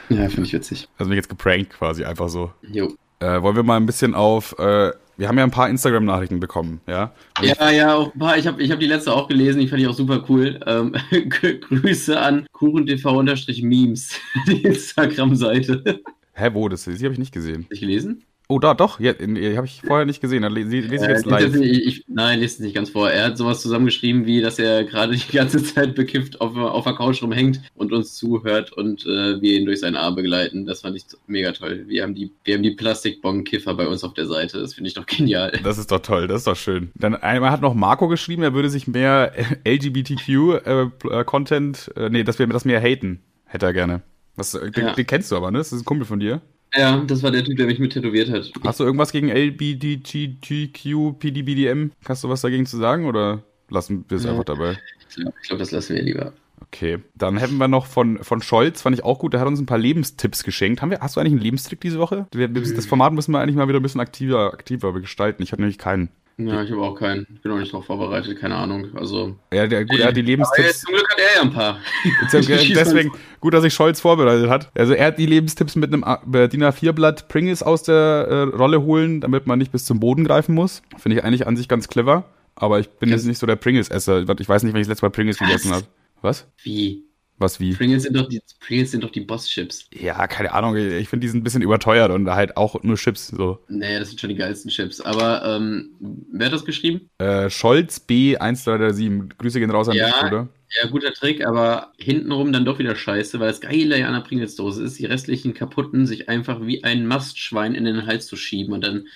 Ja, 0.08 0.28
finde 0.28 0.42
ich 0.42 0.52
witzig. 0.52 0.88
Also 0.98 1.08
mich 1.08 1.16
jetzt 1.16 1.28
geprankt 1.28 1.70
quasi, 1.70 2.04
einfach 2.04 2.28
so. 2.28 2.52
Jo. 2.62 2.94
Äh, 3.20 3.40
wollen 3.42 3.56
wir 3.56 3.62
mal 3.62 3.76
ein 3.76 3.86
bisschen 3.86 4.14
auf, 4.14 4.58
äh, 4.58 4.92
wir 5.16 5.28
haben 5.28 5.38
ja 5.38 5.44
ein 5.44 5.50
paar 5.50 5.68
Instagram-Nachrichten 5.68 6.40
bekommen, 6.40 6.80
ja? 6.86 7.12
Und 7.38 7.46
Ja, 7.46 7.70
ja, 7.70 7.94
auch 7.94 8.12
ein 8.12 8.18
paar. 8.18 8.36
Ich 8.38 8.46
habe 8.46 8.62
ich 8.62 8.70
hab 8.70 8.80
die 8.80 8.86
letzte 8.86 9.12
auch 9.12 9.28
gelesen, 9.28 9.60
die 9.60 9.68
fand 9.68 9.80
ich 9.82 9.88
auch 9.88 9.94
super 9.94 10.24
cool. 10.28 10.58
Ähm, 10.66 10.94
Grüße 11.68 12.18
an 12.18 12.46
KuchenTV-Memes, 12.52 14.10
die 14.48 14.62
Instagram-Seite. 14.62 16.00
Hä, 16.34 16.50
wo? 16.52 16.68
Das, 16.68 16.84
die 16.84 16.92
habe 17.04 17.12
ich 17.12 17.18
nicht 17.18 17.32
gesehen. 17.32 17.66
Du 17.70 17.78
gelesen? 17.78 18.24
Oh, 18.52 18.58
da, 18.58 18.74
doch, 18.74 19.00
ja, 19.00 19.12
habe 19.12 19.64
ich 19.66 19.80
vorher 19.82 20.04
nicht 20.04 20.20
gesehen. 20.20 20.42
Dann 20.42 20.52
lese, 20.52 20.68
lese 20.80 20.94
ich 20.94 21.00
Äh, 21.02 21.10
jetzt 21.12 21.24
das 21.26 21.42
live. 21.42 21.54
ich, 21.56 21.86
ich, 21.86 22.04
nein, 22.08 22.40
lest 22.40 22.56
es 22.56 22.60
nicht 22.60 22.74
ganz 22.74 22.90
vor. 22.90 23.08
Er 23.10 23.24
hat 23.26 23.38
sowas 23.38 23.62
zusammengeschrieben, 23.62 24.26
wie 24.26 24.40
dass 24.42 24.58
er 24.58 24.84
gerade 24.84 25.14
die 25.16 25.32
ganze 25.36 25.62
Zeit 25.64 25.94
bekifft 25.94 26.40
auf, 26.40 26.56
auf 26.56 26.84
der 26.84 26.94
Couch 26.94 27.22
rumhängt 27.22 27.60
und 27.74 27.92
uns 27.92 28.14
zuhört 28.14 28.72
und 28.72 29.04
äh, 29.06 29.40
wir 29.40 29.54
ihn 29.58 29.64
durch 29.64 29.80
seinen 29.80 29.96
Arm 29.96 30.14
begleiten. 30.16 30.66
Das 30.66 30.82
fand 30.82 30.96
ich 30.96 31.04
mega 31.26 31.52
toll. 31.52 31.84
Wir 31.86 32.02
haben 32.02 32.14
die, 32.14 32.30
wir 32.44 32.54
haben 32.56 32.62
die 32.62 32.72
Plastikbon-Kiffer 32.72 33.74
bei 33.74 33.86
uns 33.88 34.04
auf 34.04 34.12
der 34.14 34.26
Seite. 34.26 34.60
Das 34.60 34.74
finde 34.74 34.88
ich 34.88 34.94
doch 34.94 35.06
genial. 35.06 35.58
Das 35.64 35.78
ist 35.78 35.90
doch 35.90 36.00
toll, 36.00 36.26
das 36.28 36.42
ist 36.42 36.46
doch 36.46 36.56
schön. 36.56 36.90
Dann 36.94 37.14
einmal 37.14 37.50
hat 37.50 37.62
noch 37.62 37.74
Marco 37.74 38.08
geschrieben, 38.08 38.42
er 38.42 38.52
würde 38.54 38.68
sich 38.70 38.86
mehr 38.86 39.32
LGBTQ-Content, 39.66 41.90
äh, 41.96 42.08
nee, 42.10 42.24
dass 42.24 42.38
wir 42.38 42.46
das 42.46 42.64
mehr 42.64 42.80
haten, 42.80 43.20
hätte 43.46 43.66
er 43.66 43.72
gerne. 43.72 44.02
Äh, 44.36 44.70
den, 44.70 44.86
Ja. 44.86 44.92
den 44.94 45.06
kennst 45.06 45.30
du 45.30 45.36
aber, 45.36 45.50
ne? 45.50 45.58
Das 45.58 45.72
ist 45.72 45.82
ein 45.82 45.84
Kumpel 45.84 46.06
von 46.06 46.20
dir. 46.20 46.40
Ja, 46.74 47.04
das 47.06 47.22
war 47.22 47.30
der 47.30 47.44
Typ, 47.44 47.56
der 47.56 47.66
mich 47.66 47.78
mit 47.78 47.92
tätowiert 47.92 48.30
hat. 48.30 48.50
Hast 48.64 48.80
du 48.80 48.84
irgendwas 48.84 49.12
gegen 49.12 49.28
LGBTQ, 49.28 51.18
PDBDM? 51.18 51.92
Hast 52.06 52.24
du 52.24 52.28
was 52.28 52.40
dagegen 52.40 52.66
zu 52.66 52.78
sagen 52.78 53.06
oder 53.06 53.42
lassen 53.68 54.04
wir 54.08 54.16
es 54.16 54.26
einfach 54.26 54.44
dabei? 54.44 54.78
Ich 55.08 55.16
glaube, 55.16 55.34
glaub, 55.46 55.58
das 55.58 55.70
lassen 55.70 55.96
wir 55.96 56.02
lieber. 56.02 56.32
Okay, 56.62 57.00
dann 57.14 57.36
hätten 57.36 57.58
wir 57.58 57.68
noch 57.68 57.84
von, 57.84 58.24
von 58.24 58.40
Scholz, 58.40 58.80
fand 58.80 58.96
ich 58.96 59.04
auch 59.04 59.18
gut, 59.18 59.34
der 59.34 59.40
hat 59.40 59.48
uns 59.48 59.60
ein 59.60 59.66
paar 59.66 59.78
Lebenstipps 59.78 60.42
geschenkt. 60.42 60.80
Haben 60.80 60.90
wir, 60.90 61.00
hast 61.00 61.16
du 61.16 61.20
eigentlich 61.20 61.32
einen 61.32 61.42
Lebenstrick 61.42 61.80
diese 61.82 61.98
Woche? 61.98 62.26
Das 62.30 62.86
Format 62.86 63.12
müssen 63.12 63.32
wir 63.32 63.40
eigentlich 63.40 63.56
mal 63.56 63.68
wieder 63.68 63.78
ein 63.78 63.82
bisschen 63.82 64.00
aktiver, 64.00 64.54
aktiver 64.54 64.98
gestalten. 64.98 65.42
Ich 65.42 65.52
hatte 65.52 65.60
nämlich 65.60 65.76
keinen. 65.76 66.08
Ja, 66.48 66.62
ich 66.62 66.70
habe 66.70 66.82
auch 66.82 66.94
keinen. 66.94 67.26
Ich 67.34 67.40
bin 67.40 67.52
auch 67.52 67.58
nicht 67.58 67.72
drauf 67.72 67.86
vorbereitet, 67.86 68.38
keine 68.38 68.56
Ahnung. 68.56 68.86
Also. 68.94 69.36
Ja, 69.52 69.66
der, 69.66 69.84
gut, 69.84 69.98
er 69.98 70.08
hat 70.08 70.16
die 70.16 70.22
Lebenstipps. 70.22 70.80
zum 70.80 70.94
Glück 70.94 71.08
hat 71.10 71.18
er 71.18 71.36
ja 71.36 71.42
ein 71.42 71.52
paar. 71.52 71.78
Deswegen, 72.32 73.12
gut, 73.40 73.54
dass 73.54 73.62
sich 73.62 73.74
Scholz 73.74 74.00
vorbereitet 74.00 74.48
hat. 74.48 74.70
Also 74.74 74.94
er 74.94 75.06
hat 75.06 75.18
die 75.18 75.26
Lebenstipps 75.26 75.76
mit 75.76 75.92
einem 75.92 76.04
äh, 76.04 76.48
DIN 76.48 76.64
A4-Blatt 76.64 77.28
Pringles 77.28 77.62
aus 77.62 77.82
der 77.82 77.94
äh, 77.94 78.42
Rolle 78.56 78.82
holen, 78.82 79.20
damit 79.20 79.46
man 79.46 79.58
nicht 79.58 79.72
bis 79.72 79.84
zum 79.84 80.00
Boden 80.00 80.24
greifen 80.24 80.54
muss. 80.54 80.82
Finde 80.98 81.18
ich 81.18 81.24
eigentlich 81.24 81.46
an 81.46 81.56
sich 81.56 81.68
ganz 81.68 81.88
clever. 81.88 82.24
Aber 82.54 82.80
ich 82.80 82.88
bin 82.90 83.08
jetzt 83.08 83.24
nicht 83.24 83.38
so 83.38 83.46
der 83.46 83.56
Pringles-Esser. 83.56 84.28
Ich 84.38 84.48
weiß 84.48 84.62
nicht, 84.62 84.74
wenn 84.74 84.80
ich 84.80 84.86
das 84.86 84.92
letzte 84.92 85.06
Mal 85.06 85.10
Pringles 85.10 85.40
Was? 85.40 85.46
gegessen 85.46 85.72
habe. 85.72 85.86
Was? 86.20 86.46
Wie? 86.62 87.04
Was 87.38 87.58
wie? 87.58 87.74
Pringles 87.74 88.04
sind 88.04 88.16
doch 88.16 88.28
die, 88.28 88.40
Pringles 88.60 88.92
sind 88.92 89.02
doch 89.02 89.10
die 89.10 89.20
Boss-Chips. 89.22 89.86
Ja, 89.92 90.26
keine 90.28 90.52
Ahnung. 90.52 90.76
Ich 90.76 91.08
finde, 91.08 91.24
die 91.24 91.28
sind 91.28 91.40
ein 91.40 91.44
bisschen 91.44 91.62
überteuert 91.62 92.10
und 92.12 92.30
halt 92.30 92.56
auch 92.56 92.80
nur 92.84 92.96
Chips. 92.96 93.28
So. 93.28 93.58
Naja, 93.68 93.98
das 93.98 94.10
sind 94.10 94.20
schon 94.20 94.30
die 94.30 94.36
geilsten 94.36 94.70
Chips. 94.70 95.00
Aber, 95.00 95.44
ähm, 95.44 95.90
wer 96.32 96.46
hat 96.46 96.52
das 96.52 96.64
geschrieben? 96.64 97.10
Äh, 97.18 97.50
Scholz 97.50 98.04
B1337. 98.08 99.36
Grüße 99.38 99.58
gehen 99.60 99.70
raus 99.70 99.88
an 99.88 99.96
Ja. 99.96 100.06
dich, 100.06 100.14
Bruder. 100.20 100.48
Ja, 100.80 100.88
guter 100.88 101.12
Trick, 101.12 101.44
aber 101.44 101.92
hintenrum 101.98 102.52
dann 102.52 102.64
doch 102.64 102.78
wieder 102.78 102.96
scheiße, 102.96 103.38
weil 103.40 103.48
das 103.48 103.60
Geile 103.60 104.06
an 104.06 104.14
der 104.14 104.20
Pringles-Dose 104.20 104.82
ist, 104.84 104.98
die 104.98 105.04
restlichen 105.04 105.52
kaputten 105.52 106.06
sich 106.06 106.28
einfach 106.30 106.60
wie 106.62 106.82
ein 106.82 107.06
Mastschwein 107.06 107.74
in 107.74 107.84
den 107.84 108.06
Hals 108.06 108.26
zu 108.26 108.36
schieben 108.36 108.72
und 108.72 108.82
dann, 108.82 109.06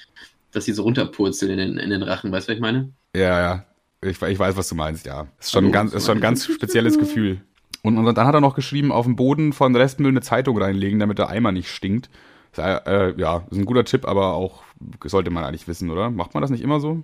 dass 0.53 0.67
sie 0.67 0.73
so 0.73 0.83
runterpurzeln 0.83 1.53
in 1.53 1.59
den, 1.59 1.79
in 1.79 1.91
den 1.91 2.03
Rachen. 2.03 2.31
Weißt 2.31 2.49
du, 2.49 2.53
was 2.53 2.57
ich 2.57 2.61
meine? 2.61 2.91
Ja, 3.15 3.41
ja. 3.41 3.67
Ich, 4.03 4.21
ich 4.21 4.39
weiß, 4.39 4.57
was 4.57 4.69
du 4.69 4.75
meinst, 4.75 5.07
ja. 5.07 5.29
Ist 5.41 5.53
schon, 5.53 5.67
ein 5.67 5.73
ganz, 5.73 5.95
ist 5.95 6.05
schon 6.05 6.19
ein 6.19 6.21
ganz 6.21 6.45
spezielles 6.45 6.99
Gefühl. 6.99 7.41
Und, 7.83 7.99
und 7.99 8.15
dann 8.15 8.27
hat 8.27 8.35
er 8.35 8.41
noch 8.41 8.55
geschrieben, 8.55 8.93
auf 8.93 9.07
dem 9.07 9.17
Boden 9.17 9.53
von 9.53 9.75
Restmüll 9.75 10.11
eine 10.11 10.21
Zeitung 10.21 10.59
reinlegen, 10.59 10.99
damit 10.99 11.19
der 11.19 11.29
Eimer 11.29 11.53
nicht 11.53 11.71
stinkt. 11.71 12.11
Ist, 12.53 12.59
äh, 12.59 13.15
ja, 13.17 13.45
ist 13.51 13.59
ein 13.59 13.67
guter 13.67 13.85
Tipp, 13.85 14.07
aber 14.07 14.35
auch 14.35 14.63
sollte 15.05 15.31
man 15.31 15.45
eigentlich 15.45 15.69
wissen, 15.69 15.91
oder? 15.91 16.11
Macht 16.11 16.35
man 16.35 16.41
das 16.41 16.51
nicht 16.51 16.63
immer 16.63 16.81
so? 16.81 17.03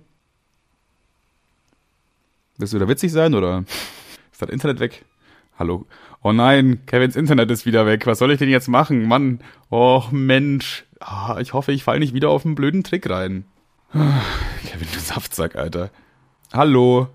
Willst 2.57 2.73
du 2.73 2.79
da 2.79 2.87
witzig 2.87 3.11
sein, 3.11 3.33
oder 3.33 3.63
ist 4.31 4.41
das 4.41 4.49
Internet 4.49 4.79
weg? 4.79 5.05
Hallo? 5.57 5.85
Oh 6.23 6.31
nein, 6.31 6.81
Kevins 6.85 7.15
Internet 7.15 7.51
ist 7.51 7.65
wieder 7.65 7.85
weg. 7.85 8.07
Was 8.07 8.19
soll 8.19 8.31
ich 8.31 8.39
denn 8.39 8.49
jetzt 8.49 8.67
machen? 8.67 9.07
Mann, 9.07 9.39
oh 9.69 10.03
Mensch. 10.11 10.85
Ah, 10.99 11.37
ich 11.39 11.53
hoffe, 11.53 11.71
ich 11.71 11.83
falle 11.83 11.99
nicht 11.99 12.13
wieder 12.13 12.29
auf 12.29 12.45
einen 12.45 12.55
blöden 12.55 12.83
Trick 12.83 13.09
rein. 13.09 13.45
Kevin, 13.93 14.87
du 14.91 14.99
Saftsack, 14.99 15.55
Alter. 15.55 15.91
Hallo? 16.53 17.07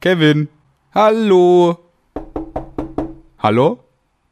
Kevin? 0.00 0.48
Hallo? 0.94 1.85
Hallo? 3.46 3.78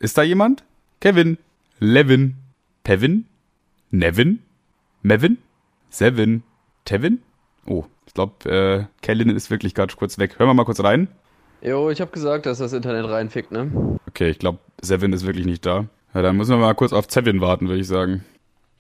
Ist 0.00 0.18
da 0.18 0.24
jemand? 0.24 0.64
Kevin? 1.00 1.38
Levin? 1.78 2.34
Pevin? 2.82 3.26
Nevin? 3.92 4.40
Mevin? 5.04 5.38
Sevin? 5.88 6.42
Tevin? 6.84 7.22
Oh, 7.64 7.84
ich 8.08 8.14
glaube, 8.14 8.50
äh, 8.50 8.86
Kellen 9.02 9.30
ist 9.30 9.52
wirklich 9.52 9.72
gerade 9.72 9.94
kurz 9.94 10.18
weg. 10.18 10.36
Hören 10.36 10.48
wir 10.48 10.54
mal 10.54 10.64
kurz 10.64 10.82
rein. 10.82 11.06
Jo, 11.62 11.90
ich 11.90 12.00
hab 12.00 12.12
gesagt, 12.12 12.44
dass 12.46 12.58
das 12.58 12.72
Internet 12.72 13.08
reinfickt, 13.08 13.52
ne? 13.52 14.00
Okay, 14.08 14.30
ich 14.30 14.40
glaube, 14.40 14.58
Sevin 14.82 15.12
ist 15.12 15.24
wirklich 15.24 15.46
nicht 15.46 15.64
da. 15.64 15.86
Ja, 16.12 16.22
dann 16.22 16.36
müssen 16.36 16.50
wir 16.50 16.58
mal 16.58 16.74
kurz 16.74 16.92
auf 16.92 17.06
Zevin 17.06 17.40
warten, 17.40 17.68
würde 17.68 17.82
ich 17.82 17.86
sagen. 17.86 18.24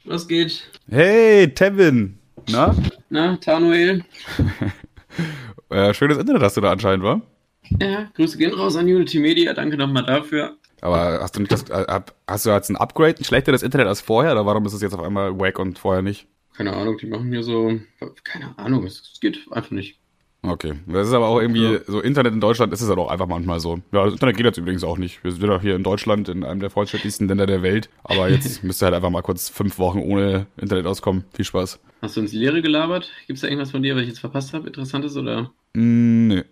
Was 0.04 0.26
geht? 0.26 0.68
Hey, 0.90 1.46
Tevin! 1.54 2.18
Na? 2.50 2.74
Na, 3.08 3.36
Tanuel? 3.36 4.02
Äh, 5.70 5.94
schönes 5.94 6.18
Internet 6.18 6.42
hast 6.42 6.56
du 6.56 6.60
da 6.60 6.70
anscheinend, 6.70 7.04
wa? 7.04 7.20
Ja, 7.80 8.10
Grüße 8.14 8.38
gehen 8.38 8.52
raus 8.54 8.76
an 8.76 8.86
Unity 8.86 9.18
Media, 9.18 9.52
danke 9.54 9.76
nochmal 9.76 10.04
dafür. 10.04 10.56
Aber 10.80 11.20
hast 11.22 11.36
du 11.36 11.40
nicht 11.40 11.52
das, 11.52 11.62
äh, 11.70 12.00
hast 12.28 12.44
du 12.46 12.50
jetzt 12.50 12.68
ein 12.70 12.76
Upgrade, 12.76 13.16
ein 13.18 13.24
schlechteres 13.24 13.62
Internet 13.62 13.86
als 13.86 14.00
vorher, 14.00 14.32
oder 14.32 14.44
warum 14.44 14.66
ist 14.66 14.74
es 14.74 14.82
jetzt 14.82 14.92
auf 14.94 15.02
einmal 15.02 15.38
wack 15.38 15.58
und 15.58 15.78
vorher 15.78 16.02
nicht? 16.02 16.26
Keine 16.56 16.74
Ahnung, 16.74 16.98
die 16.98 17.06
machen 17.06 17.30
hier 17.30 17.42
so, 17.42 17.80
keine 18.22 18.56
Ahnung, 18.58 18.84
es, 18.84 19.18
geht 19.20 19.38
einfach 19.50 19.70
nicht. 19.70 19.98
Okay, 20.42 20.74
das 20.86 21.08
ist 21.08 21.14
aber 21.14 21.26
auch 21.28 21.40
irgendwie, 21.40 21.72
Ja. 21.72 21.80
so 21.86 22.00
Internet 22.00 22.34
in 22.34 22.40
Deutschland 22.40 22.70
ist 22.74 22.82
es 22.82 22.88
halt 22.90 22.98
auch 22.98 23.10
einfach 23.10 23.26
manchmal 23.26 23.60
so. 23.60 23.78
Ja, 23.92 24.04
das 24.04 24.12
Internet 24.12 24.36
geht 24.36 24.44
jetzt 24.44 24.58
übrigens 24.58 24.84
auch 24.84 24.98
nicht. 24.98 25.24
Wir 25.24 25.32
sind 25.32 25.42
ja 25.42 25.58
hier 25.58 25.74
in 25.74 25.82
Deutschland, 25.82 26.28
in 26.28 26.44
einem 26.44 26.60
der 26.60 26.68
fortschrittlichsten 26.68 27.26
Länder 27.28 27.46
der 27.46 27.62
Welt. 27.62 27.88
Aber 28.02 28.28
jetzt 28.28 28.62
müsst 28.62 28.82
ihr 28.82 28.86
halt 28.86 28.94
einfach 28.94 29.08
mal 29.08 29.22
kurz 29.22 29.48
fünf 29.48 29.78
Wochen 29.78 30.00
ohne 30.00 30.46
Internet 30.58 30.84
auskommen. 30.84 31.24
Viel 31.32 31.46
Spaß. 31.46 31.80
Hast 32.02 32.16
du 32.18 32.20
ins 32.20 32.34
Leere 32.34 32.60
gelabert? 32.60 33.10
Gibt 33.26 33.38
es 33.38 33.40
da 33.40 33.48
irgendwas 33.48 33.70
von 33.70 33.82
dir, 33.82 33.94
was 33.96 34.02
ich 34.02 34.08
jetzt 34.08 34.18
verpasst 34.20 34.52
habe? 34.52 34.66
Interessantes 34.66 35.16
oder? 35.16 35.50
Mm, 35.72 36.26
nee. 36.28 36.44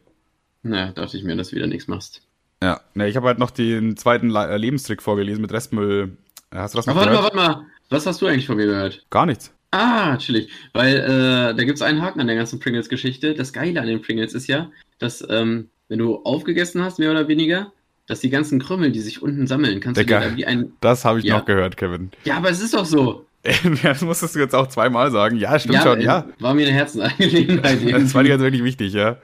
Na, 0.62 0.92
dachte 0.92 1.16
ich 1.16 1.24
mir, 1.24 1.36
dass 1.36 1.48
du 1.48 1.56
wieder 1.56 1.66
nichts 1.66 1.88
machst. 1.88 2.22
Ja, 2.62 2.80
ne, 2.94 3.08
ich 3.08 3.16
habe 3.16 3.26
halt 3.26 3.38
noch 3.38 3.50
den 3.50 3.96
zweiten 3.96 4.30
Le 4.30 4.48
äh, 4.48 4.56
Lebenstrick 4.56 5.02
vorgelesen 5.02 5.42
mit 5.42 5.52
Restmüll. 5.52 6.16
Äh, 6.50 6.56
Hast 6.58 6.74
du 6.74 6.78
das 6.78 6.86
noch 6.86 6.94
Aber 6.96 7.06
warte 7.06 7.12
mal, 7.14 7.28
gehört? 7.30 7.36
warte 7.36 7.58
mal. 7.58 7.66
Was 7.90 8.06
hast 8.06 8.22
du 8.22 8.26
eigentlich 8.26 8.46
von 8.46 8.56
mir 8.56 8.66
gehört? 8.66 9.04
Gar 9.10 9.26
nichts. 9.26 9.52
Ah, 9.72 10.16
chillig. 10.18 10.50
Weil 10.72 10.96
äh, 10.96 11.54
da 11.56 11.64
gibt 11.64 11.76
es 11.76 11.82
einen 11.82 12.02
Haken 12.02 12.20
an 12.20 12.26
der 12.26 12.36
ganzen 12.36 12.60
Pringles-Geschichte. 12.60 13.34
Das 13.34 13.52
Geile 13.52 13.80
an 13.80 13.86
den 13.86 14.00
Pringles 14.02 14.34
ist 14.34 14.46
ja, 14.46 14.70
dass 14.98 15.26
ähm, 15.28 15.70
wenn 15.88 15.98
du 15.98 16.16
aufgegessen 16.24 16.82
hast, 16.82 16.98
mehr 16.98 17.10
oder 17.10 17.26
weniger, 17.26 17.72
dass 18.06 18.20
die 18.20 18.30
ganzen 18.30 18.60
Krümmel, 18.60 18.92
die 18.92 19.00
sich 19.00 19.22
unten 19.22 19.46
sammeln, 19.46 19.80
kannst 19.80 20.00
Digga. 20.00 20.18
du 20.20 20.24
dir 20.26 20.30
da 20.30 20.36
wie 20.36 20.46
ein. 20.46 20.72
Das 20.80 21.04
habe 21.04 21.18
ich 21.18 21.24
Ja. 21.24 21.38
noch 21.38 21.44
gehört, 21.46 21.76
Kevin. 21.76 22.10
Ja, 22.24 22.36
aber 22.36 22.50
es 22.50 22.60
ist 22.62 22.74
doch 22.74 22.84
so. 22.84 23.26
das 23.82 24.02
musstest 24.02 24.34
du 24.36 24.38
jetzt 24.38 24.54
auch 24.54 24.68
zweimal 24.68 25.10
sagen. 25.10 25.36
Ja, 25.36 25.58
stimmt 25.58 25.82
schon, 25.82 26.00
äh, 26.00 26.04
ja. 26.04 26.26
War 26.38 26.54
mir 26.54 26.66
eine 26.66 26.74
Herzensangelegenheit. 26.76 27.78
Das 27.92 28.14
war 28.14 28.22
dir 28.22 28.30
jetzt 28.30 28.40
wirklich 28.40 28.62
wichtig, 28.62 28.92
ja. 28.92 29.16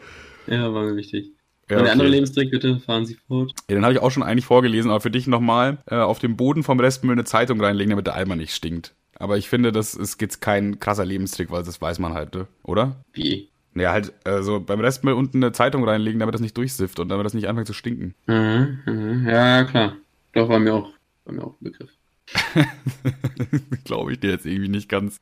Ja, 0.51 0.73
war 0.73 0.85
mir 0.85 0.97
wichtig. 0.97 1.33
ja 1.69 1.79
Und 1.79 1.85
der 1.85 1.93
andere 1.93 2.09
okay. 2.09 2.17
Lebenstrick, 2.17 2.51
bitte, 2.51 2.81
fahren 2.81 3.07
Sie 3.07 3.15
fort. 3.15 3.53
Ja, 3.69 3.77
den 3.77 3.85
habe 3.85 3.95
ich 3.95 4.01
auch 4.01 4.11
schon 4.11 4.23
eigentlich 4.23 4.47
vorgelesen, 4.47 4.91
aber 4.91 5.01
für 5.01 5.11
dich 5.11 5.27
nochmal 5.27 5.79
äh, 5.87 5.97
auf 5.97 6.19
dem 6.19 6.37
Boden 6.37 6.63
vom 6.63 6.81
Restmüll 6.81 7.13
eine 7.13 7.25
Zeitung 7.25 7.61
reinlegen, 7.61 7.91
damit 7.91 8.07
der 8.07 8.15
Eimer 8.15 8.37
nicht 8.37 8.55
stinkt. 8.55 8.95
Aber 9.19 9.37
ich 9.37 9.49
finde, 9.49 9.73
das 9.73 9.95
ist 9.95 10.21
jetzt 10.21 10.41
kein 10.41 10.79
krasser 10.79 11.05
Lebenstrick, 11.05 11.51
weil 11.51 11.65
das 11.65 11.81
weiß 11.81 11.99
man 11.99 12.15
halt, 12.15 12.35
ne? 12.35 12.47
oder? 12.63 12.97
Wie? 13.13 13.49
Ja, 13.75 13.93
halt 13.93 14.13
also 14.25 14.61
beim 14.61 14.81
Restmüll 14.81 15.15
unten 15.15 15.43
eine 15.43 15.53
Zeitung 15.53 15.85
reinlegen, 15.85 16.21
damit 16.21 16.35
das 16.35 16.41
nicht 16.41 16.57
durchsifft 16.57 17.01
und 17.01 17.09
damit 17.09 17.27
das 17.27 17.35
nicht 17.35 17.49
anfängt 17.49 17.67
zu 17.67 17.73
stinken. 17.73 18.15
Mhm, 18.27 18.79
mhm. 18.87 19.29
Ja, 19.29 19.65
klar. 19.65 19.97
Doch, 20.33 20.49
war 20.49 20.59
mir 20.59 20.75
auch, 20.75 20.91
war 21.25 21.35
mir 21.35 21.45
auch 21.45 21.55
ein 21.61 21.65
Begriff. 21.65 21.91
Glaube 23.85 24.13
ich 24.13 24.21
dir 24.21 24.31
jetzt 24.31 24.47
irgendwie 24.47 24.69
nicht 24.69 24.89
ganz. 24.89 25.17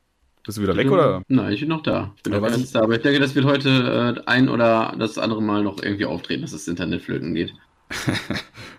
Bist 0.47 0.57
du 0.57 0.63
wieder 0.63 0.75
weg, 0.75 0.89
oder? 0.89 1.21
Nein, 1.27 1.53
ich 1.53 1.59
bin 1.59 1.69
noch 1.69 1.83
da. 1.83 2.13
Ich 2.15 2.23
bin 2.23 2.33
noch 2.33 2.41
ganz 2.41 2.71
da. 2.71 2.81
Aber 2.81 2.95
ich 2.95 3.01
denke, 3.03 3.19
das 3.19 3.35
wird 3.35 3.45
heute 3.45 4.15
äh, 4.17 4.21
ein 4.27 4.49
oder 4.49 4.95
das 4.97 5.17
andere 5.19 5.43
Mal 5.43 5.61
noch 5.61 5.83
irgendwie 5.83 6.05
auftreten, 6.05 6.41
dass 6.41 6.51
das 6.53 6.67
Internet 6.67 7.03
flöten 7.03 7.35
geht. 7.35 7.53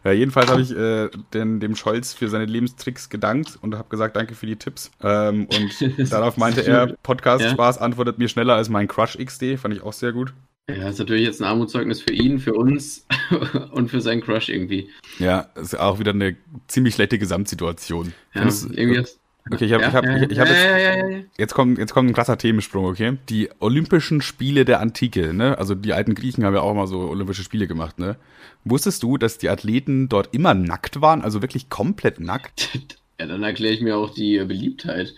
Ja, 0.05 0.13
jedenfalls 0.13 0.49
habe 0.49 0.63
ich 0.63 0.71
äh, 0.71 1.09
den, 1.35 1.59
dem 1.59 1.75
Scholz 1.75 2.15
für 2.15 2.29
seine 2.29 2.45
Lebenstricks 2.45 3.11
gedankt 3.11 3.59
und 3.61 3.75
habe 3.77 3.89
gesagt, 3.89 4.15
danke 4.15 4.35
für 4.37 4.47
die 4.47 4.55
Tipps. 4.55 4.93
Ähm, 5.03 5.49
und 5.53 6.11
darauf 6.13 6.37
meinte 6.37 6.65
er, 6.65 6.95
Podcast 7.03 7.43
Ja. 7.45 7.51
Spaß 7.51 7.79
antwortet 7.79 8.17
mir 8.17 8.29
schneller 8.29 8.55
als 8.55 8.69
mein 8.69 8.87
Crush 8.87 9.19
XD, 9.19 9.59
fand 9.59 9.75
ich 9.75 9.83
auch 9.83 9.93
sehr 9.93 10.13
gut. 10.13 10.33
Ja, 10.71 10.89
ist 10.89 10.99
natürlich 11.01 11.25
jetzt 11.25 11.41
ein 11.43 11.49
Armutszeugnis 11.49 12.01
für 12.01 12.13
ihn, 12.13 12.39
für 12.39 12.55
uns 12.55 13.07
und 13.73 13.91
für 13.91 14.01
seinen 14.01 14.21
Crush 14.23 14.49
irgendwie. 14.51 14.89
Ja, 15.19 15.49
ist 15.57 15.79
auch 15.79 15.99
wieder 15.99 16.13
eine 16.13 16.37
ziemlich 16.69 16.95
schlechte 16.95 17.19
Gesamtsituation. 17.19 18.13
Ja, 18.35 18.43
Findest- 18.43 18.71
irgendwie 18.71 19.01
das, 19.01 19.18
Okay, 19.51 19.65
ich 19.65 19.73
habe 19.73 19.85
ich 19.85 19.93
hab, 19.93 20.05
ja, 20.05 20.17
ich, 20.17 20.31
ich 20.31 20.39
hab 20.39 20.49
ja, 20.49 20.55
jetzt, 20.55 20.65
ja, 20.65 20.79
ja, 20.79 20.97
ja, 20.97 21.09
ja. 21.09 21.19
jetzt, 21.37 21.55
kommt, 21.55 21.79
jetzt 21.79 21.95
kommt 21.95 22.11
ein 22.11 22.15
krasser 22.15 22.39
Themensprung, 22.39 22.85
okay? 22.85 23.19
Die 23.29 23.49
Olympischen 23.61 24.21
Spiele 24.21 24.65
der 24.65 24.81
Antike, 24.81 25.33
ne? 25.35 25.57
Also 25.59 25.75
die 25.75 25.93
alten 25.93 26.15
Griechen 26.15 26.45
haben 26.45 26.55
ja 26.55 26.61
auch 26.61 26.75
mal 26.75 26.87
so 26.87 27.01
Olympische 27.01 27.43
Spiele 27.43 27.67
gemacht, 27.67 27.99
ne? 27.99 28.17
Wusstest 28.65 29.03
du, 29.03 29.17
dass 29.17 29.39
die 29.39 29.49
Athleten 29.49 30.09
dort 30.09 30.35
immer 30.35 30.55
nackt 30.55 31.01
waren? 31.01 31.23
Also 31.23 31.43
wirklich 31.43 31.69
komplett 31.69 32.21
nackt? 32.21 32.79
Ja, 33.21 33.27
dann 33.27 33.43
erkläre 33.43 33.75
ich 33.75 33.81
mir 33.81 33.97
auch 33.97 34.15
die 34.15 34.37
äh, 34.37 34.45
Beliebtheit. 34.45 35.13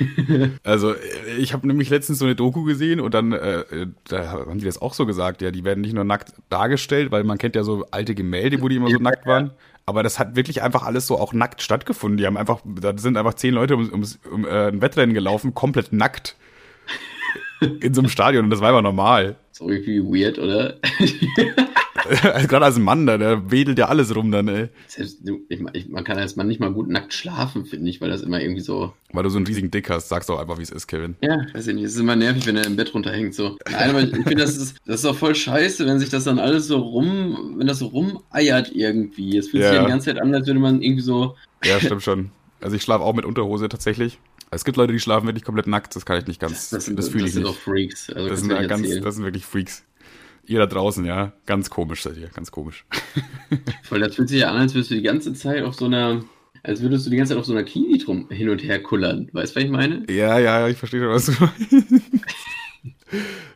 Also 0.64 0.92
äh, 0.92 1.36
ich 1.38 1.52
habe 1.52 1.66
nämlich 1.68 1.88
letztens 1.88 2.18
so 2.18 2.24
eine 2.24 2.34
Doku 2.34 2.64
gesehen 2.64 2.98
und 2.98 3.14
dann 3.14 3.32
äh, 3.32 3.60
äh, 3.60 3.86
da 4.08 4.32
haben 4.32 4.58
die 4.58 4.64
das 4.64 4.82
auch 4.82 4.92
so 4.92 5.06
gesagt, 5.06 5.40
ja, 5.40 5.52
die 5.52 5.62
werden 5.62 5.82
nicht 5.82 5.94
nur 5.94 6.02
nackt 6.02 6.32
dargestellt, 6.48 7.12
weil 7.12 7.22
man 7.22 7.38
kennt 7.38 7.54
ja 7.54 7.62
so 7.62 7.86
alte 7.92 8.16
Gemälde, 8.16 8.60
wo 8.60 8.68
die 8.68 8.76
immer 8.76 8.90
so 8.90 8.96
nackt 8.96 9.24
waren. 9.24 9.52
Aber 9.86 10.02
das 10.02 10.18
hat 10.18 10.34
wirklich 10.34 10.62
einfach 10.62 10.82
alles 10.82 11.06
so 11.06 11.18
auch 11.18 11.32
nackt 11.32 11.60
stattgefunden. 11.60 12.16
Die 12.16 12.26
haben 12.26 12.36
einfach, 12.38 12.60
da 12.64 12.96
sind 12.96 13.16
einfach 13.18 13.34
zehn 13.34 13.52
Leute 13.54 13.76
um, 13.76 13.90
ums- 13.92 14.18
um, 14.30 14.46
äh, 14.46 14.68
ein 14.68 14.80
Wettrennen 14.80 15.14
gelaufen, 15.14 15.52
komplett 15.54 15.92
nackt. 15.92 16.36
In 17.80 17.94
so 17.94 18.00
einem 18.00 18.08
Stadion 18.10 18.44
und 18.44 18.50
das 18.50 18.60
war 18.60 18.70
immer 18.70 18.82
normal. 18.82 19.36
So 19.52 19.68
irgendwie 19.68 20.00
weird, 20.02 20.38
oder? 20.38 20.76
Also 22.34 22.48
Gerade 22.48 22.64
als 22.66 22.78
Mann, 22.78 23.06
da, 23.06 23.18
der 23.18 23.50
wedelt 23.50 23.78
ja 23.78 23.86
alles 23.88 24.14
rum 24.14 24.30
dann, 24.30 24.48
ey. 24.48 24.68
Selbst, 24.86 25.18
du, 25.26 25.40
ich, 25.48 25.60
ich, 25.72 25.88
man 25.88 26.04
kann 26.04 26.18
als 26.18 26.36
Mann 26.36 26.46
nicht 26.46 26.60
mal 26.60 26.72
gut 26.72 26.88
nackt 26.88 27.12
schlafen, 27.14 27.64
finde 27.64 27.90
ich, 27.90 28.00
weil 28.00 28.10
das 28.10 28.22
immer 28.22 28.40
irgendwie 28.40 28.60
so. 28.60 28.92
Weil 29.12 29.22
du 29.22 29.30
so 29.30 29.36
einen 29.38 29.46
riesigen 29.46 29.70
Dick 29.70 29.90
hast, 29.90 30.08
sagst 30.08 30.28
doch 30.28 30.38
einfach, 30.38 30.58
wie 30.58 30.62
es 30.62 30.70
ist, 30.70 30.86
Kevin. 30.86 31.16
Ja, 31.22 31.46
weiß 31.54 31.68
ich 31.68 31.74
nicht. 31.74 31.84
Es 31.84 31.94
ist 31.94 32.00
immer 32.00 32.16
nervig, 32.16 32.46
wenn 32.46 32.56
er 32.56 32.66
im 32.66 32.76
Bett 32.76 32.92
runterhängt. 32.94 33.34
So. 33.34 33.56
Nein, 33.70 33.90
aber 33.90 34.00
ich, 34.02 34.08
ich 34.12 34.24
finde, 34.24 34.36
das 34.44 34.56
ist, 34.56 34.76
das 34.86 34.96
ist 34.96 35.04
doch 35.04 35.16
voll 35.16 35.34
scheiße, 35.34 35.86
wenn 35.86 35.98
sich 35.98 36.08
das 36.10 36.24
dann 36.24 36.38
alles 36.38 36.66
so 36.66 36.78
rum, 36.78 37.54
wenn 37.58 37.66
das 37.66 37.78
so 37.78 37.86
rumeiert 37.86 38.72
irgendwie. 38.74 39.36
Es 39.38 39.48
fühlt 39.50 39.62
Ja. 39.62 39.68
sich 39.70 39.78
ja 39.78 39.84
die 39.84 39.90
ganze 39.90 40.06
Zeit 40.06 40.20
an, 40.20 40.34
als 40.34 40.46
würde 40.46 40.60
man 40.60 40.82
irgendwie 40.82 41.02
so. 41.02 41.36
Ja, 41.64 41.78
stimmt 41.80 42.02
schon. 42.02 42.30
Also 42.60 42.76
ich 42.76 42.82
schlafe 42.82 43.04
auch 43.04 43.14
mit 43.14 43.24
Unterhose 43.24 43.68
tatsächlich. 43.68 44.18
Es 44.50 44.64
gibt 44.64 44.76
Leute, 44.76 44.92
die 44.92 45.00
schlafen 45.00 45.26
wirklich 45.26 45.44
komplett 45.44 45.66
nackt, 45.66 45.96
das 45.96 46.06
kann 46.06 46.16
ich 46.18 46.26
nicht 46.28 46.40
ganz, 46.40 46.70
das, 46.70 46.84
sind, 46.84 46.94
fühle 47.02 47.24
das 47.24 47.26
ich 47.28 47.32
sind 47.34 47.42
nicht. 47.42 47.52
doch 47.54 47.58
Freaks. 47.60 48.08
Also 48.10 48.28
Das 48.28 48.40
sind, 48.40 48.50
du 48.50 48.66
ganz, 48.68 48.88
das 49.00 49.14
sind 49.16 49.24
wirklich 49.24 49.44
Freaks. 49.44 49.82
Ihr 50.46 50.58
da 50.58 50.66
draußen, 50.66 51.04
ja, 51.04 51.32
ganz 51.46 51.70
komisch 51.70 52.02
seid 52.02 52.16
ihr, 52.16 52.28
ganz 52.28 52.50
komisch. 52.50 52.84
Voll, 53.82 54.00
das 54.00 54.14
fühlt 54.14 54.28
sich 54.28 54.40
ja 54.40 54.50
an, 54.50 54.58
als 54.58 54.74
würdest 54.74 54.90
du 54.90 54.94
die 54.94 55.02
ganze 55.02 55.32
Zeit 55.34 55.62
auf 55.62 55.74
so 55.74 55.86
einer. 55.86 56.24
Als 56.62 56.80
würdest 56.80 57.04
du 57.04 57.10
die 57.10 57.16
ganze 57.16 57.32
Zeit 57.32 57.38
auf 57.38 57.44
so 57.44 57.52
einer 57.52 57.64
Kiwi 57.64 57.98
drum 57.98 58.28
hin 58.30 58.48
und 58.48 58.62
her 58.62 58.82
kullern. 58.82 59.28
Weißt 59.32 59.54
du, 59.54 59.56
was 59.56 59.64
ich 59.64 59.70
meine? 59.70 60.04
Ja, 60.10 60.38
ja, 60.38 60.66
ich 60.66 60.78
verstehe 60.78 61.00
schon, 61.00 61.10
was 61.10 61.26
du 61.26 61.32
meinst. 61.40 62.02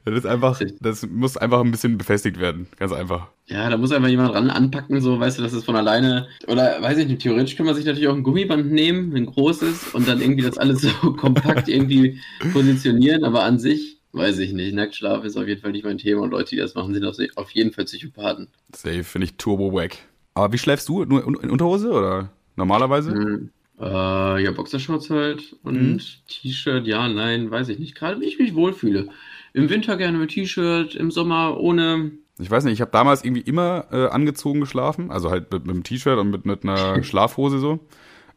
Das 0.05 0.15
ist 0.15 0.27
einfach, 0.27 0.61
das 0.81 1.07
muss 1.07 1.37
einfach 1.37 1.61
ein 1.61 1.71
bisschen 1.71 1.99
befestigt 1.99 2.39
werden, 2.39 2.67
ganz 2.77 2.93
einfach. 2.93 3.29
Ja, 3.47 3.69
da 3.69 3.77
muss 3.77 3.93
einfach 3.93 4.09
jemand 4.09 4.35
ran 4.35 4.51
anpacken, 4.51 5.01
so, 5.01 5.19
weißt 5.19 5.39
du, 5.39 5.43
dass 5.43 5.53
es 5.53 5.65
von 5.65 5.77
alleine. 5.77 6.29
Oder 6.47 6.81
weiß 6.81 6.99
ich 6.99 7.09
nicht, 7.09 7.23
theoretisch 7.23 7.57
kann 7.57 7.67
man 7.67 7.75
sich 7.75 7.85
natürlich 7.85 8.09
auch 8.09 8.15
ein 8.15 8.23
Gummiband 8.23 8.71
nehmen, 8.73 9.15
ein 9.15 9.27
großes, 9.27 9.89
und 9.95 10.07
dann 10.09 10.21
irgendwie 10.21 10.45
das 10.45 10.59
alles 10.59 10.83
so 10.83 10.91
kompakt 11.17 11.69
irgendwie 11.69 12.21
positionieren, 12.53 13.25
aber 13.25 13.43
an 13.45 13.59
sich, 13.59 13.98
weiß 14.19 14.39
ich 14.41 14.53
nicht. 14.53 14.75
Nacktschlaf 14.75 15.25
ist 15.25 15.37
auf 15.37 15.47
jeden 15.47 15.61
Fall 15.63 15.73
nicht 15.73 15.85
mein 15.85 15.97
Thema 15.99 16.23
und 16.23 16.31
Leute, 16.31 16.51
die 16.51 16.57
das 16.57 16.75
machen, 16.75 16.93
sind 16.93 17.05
auf 17.37 17.51
jeden 17.53 17.73
Fall 17.73 17.85
Psychopathen. 17.87 18.49
Safe, 18.75 19.05
finde 19.05 19.27
ich 19.27 19.37
turbo 19.37 19.73
wack. 19.73 19.97
Aber 20.35 20.53
wie 20.53 20.59
schläfst 20.59 20.89
du? 20.89 21.05
Nur 21.05 21.25
in 21.27 21.51
Unterhose 21.51 21.91
oder 21.91 22.31
normalerweise? 22.57 23.13
Hm. 23.13 23.51
Äh, 23.81 24.43
ja, 24.43 24.51
Boxershorts 24.51 25.09
halt 25.11 25.57
und 25.63 25.81
Mhm. 25.93 26.01
T-Shirt, 26.29 26.87
ja, 26.87 27.09
nein, 27.09 27.51
weiß 27.51 27.69
ich 27.69 27.79
nicht. 27.79 27.95
Gerade 27.95 28.21
wie 28.21 28.25
ich 28.27 28.39
mich 28.39 28.55
wohlfühle. 28.57 29.09
Im 29.55 29.71
Winter 29.71 29.97
gerne 29.97 30.19
mit 30.19 30.31
T-Shirt, 30.31 30.95
im 30.97 31.11
Sommer 31.13 31.59
ohne. 31.59 32.11
Ich 32.41 32.51
weiß 32.51 32.65
nicht, 32.65 32.75
ich 32.75 32.81
habe 32.81 32.91
damals 32.91 33.25
irgendwie 33.25 33.41
immer 33.43 33.87
äh, 33.93 34.07
angezogen 34.09 34.61
geschlafen, 34.61 35.11
also 35.11 35.31
halt 35.31 35.53
mit, 35.53 35.65
mit 35.67 35.75
einem 35.75 35.85
T-Shirt 35.85 36.19
und 36.19 36.31
mit, 36.31 36.45
mit 36.45 36.65
einer 36.65 37.03
Schlafhose 37.05 37.59
so. 37.59 37.79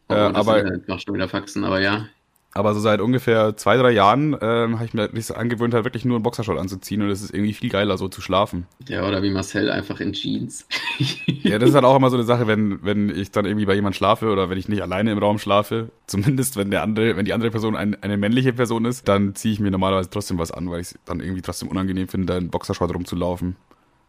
Oh, 0.09 0.13
Äh, 0.13 0.31
das 0.31 0.35
aber- 0.35 0.51
halt- 0.53 1.01
schon 1.03 1.15
wieder 1.15 1.27
Faxen, 1.27 1.63
aber 1.63 1.81
ja. 1.81 2.07
Aber 2.53 2.73
so 2.73 2.79
seit 2.81 2.99
ungefähr 2.99 3.55
zwei, 3.55 3.77
drei 3.77 3.91
Jahren 3.91 4.35
ähm, 4.41 4.75
habe 4.79 4.85
ich 4.85 4.93
mir 4.93 5.09
so 5.21 5.35
angewöhnt, 5.35 5.73
halt 5.73 5.85
wirklich 5.85 6.03
nur 6.03 6.17
einen 6.17 6.23
Boxershort 6.23 6.59
anzuziehen 6.59 7.01
und 7.01 7.09
es 7.09 7.21
ist 7.21 7.33
irgendwie 7.33 7.53
viel 7.53 7.69
geiler, 7.69 7.97
so 7.97 8.09
zu 8.09 8.19
schlafen. 8.21 8.67
Ja, 8.89 9.07
oder 9.07 9.23
wie 9.23 9.29
Marcel 9.29 9.69
einfach 9.69 9.99
in 9.99 10.13
Jeans. 10.13 10.67
Ja, 11.43 11.57
das 11.57 11.69
ist 11.69 11.75
halt 11.75 11.85
auch 11.85 11.95
immer 11.95 12.09
so 12.11 12.17
eine 12.17 12.23
Sache, 12.25 12.45
wenn, 12.45 12.83
wenn 12.83 13.09
ich 13.09 13.31
dann 13.31 13.45
irgendwie 13.45 13.65
bei 13.65 13.73
jemand 13.73 13.95
schlafe 13.95 14.29
oder 14.31 14.49
wenn 14.51 14.59
ich 14.59 14.69
nicht 14.69 14.83
alleine 14.83 15.11
im 15.11 15.17
Raum 15.17 15.39
schlafe, 15.39 15.89
zumindest 16.07 16.55
wenn 16.55 16.69
der 16.69 16.83
andere, 16.83 17.17
wenn 17.17 17.25
die 17.25 17.33
andere 17.33 17.49
Person 17.51 17.75
ein, 17.75 17.95
eine 18.03 18.17
männliche 18.17 18.53
Person 18.53 18.85
ist, 18.85 19.07
dann 19.07 19.33
ziehe 19.33 19.53
ich 19.53 19.59
mir 19.59 19.71
normalerweise 19.71 20.09
trotzdem 20.09 20.37
was 20.37 20.51
an, 20.51 20.69
weil 20.69 20.81
ich 20.81 20.87
es 20.87 20.99
dann 21.05 21.19
irgendwie 21.19 21.41
trotzdem 21.41 21.69
unangenehm 21.69 22.07
finde, 22.07 22.27
da 22.27 22.37
in 22.37 22.49
Boxershort 22.49 22.93
rumzulaufen. 22.93 23.55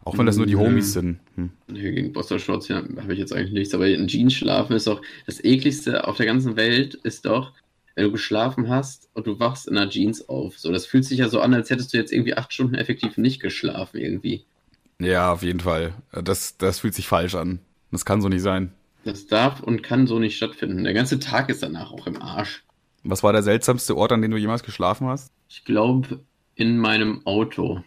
Auch 0.05 0.19
wenn 0.19 0.27
das 0.27 0.37
nur 0.37 0.47
die 0.47 0.57
Mhm. 0.57 0.61
Homies 0.61 0.93
sind. 0.93 1.21
Hm. 1.37 1.51
Gegen 1.69 2.13
Boxershorts 2.13 2.69
ja, 2.69 2.83
habe 3.01 3.13
ich 3.13 3.19
jetzt 3.21 3.33
eigentlich 3.33 3.53
nichts, 3.53 3.73
aber 3.75 3.87
in 3.89 4.09
Jeans 4.09 4.35
schlafen 4.35 4.75
ist 4.75 4.89
doch 4.89 5.01
das 5.27 5.43
ekligste 5.45 6.07
auf 6.09 6.17
der 6.17 6.27
ganzen 6.27 6.57
Welt, 6.57 6.95
ist 6.95 7.25
doch, 7.25 7.53
wenn 7.95 8.05
du 8.05 8.13
geschlafen 8.13 8.69
hast 8.69 9.09
und 9.15 9.27
du 9.27 9.39
wachst 9.39 9.69
in 9.69 9.77
einer 9.77 9.91
Jeans 9.91 10.29
auf. 10.29 10.59
So, 10.59 10.73
das 10.73 10.87
fühlt 10.87 11.05
sich 11.05 11.19
ja 11.19 11.29
so 11.29 11.41
an, 11.41 11.53
als 11.55 11.71
hättest 11.71 11.93
du 11.93 11.99
jetzt 11.99 12.13
irgendwie 12.13 12.35
acht 12.37 12.53
Stunden 12.53 12.75
effektiv 12.75 13.17
nicht 13.19 13.41
geschlafen 13.41 13.99
irgendwie. 13.99 14.45
Ja, 14.99 15.33
auf 15.33 15.43
jeden 15.43 15.61
Fall. 15.61 15.95
Das, 16.13 16.57
das 16.57 16.81
fühlt 16.81 16.95
sich 16.95 17.09
falsch 17.09 17.35
an. 17.35 17.59
Das 17.91 18.05
kann 18.05 18.21
so 18.23 18.29
nicht 18.29 18.43
sein. 18.43 18.73
Das 19.05 19.27
darf 19.27 19.61
und 19.61 19.83
kann 19.83 20.07
so 20.07 20.19
nicht 20.19 20.37
stattfinden. 20.37 20.85
Der 20.85 20.95
ganze 20.95 21.19
Tag 21.19 21.49
ist 21.51 21.63
danach 21.63 21.91
auch 21.93 22.07
im 22.07 22.21
Arsch. 22.23 22.63
Was 23.05 23.23
war 23.25 23.33
der 23.33 23.43
seltsamste 23.43 23.97
Ort, 23.97 24.13
an 24.13 24.23
dem 24.23 24.31
du 24.31 24.37
jemals 24.37 24.63
geschlafen 24.63 25.09
hast? 25.09 25.33
Ich 25.49 25.65
glaube, 25.65 26.21
in 26.55 26.79
meinem 26.79 27.27
Auto 27.27 27.83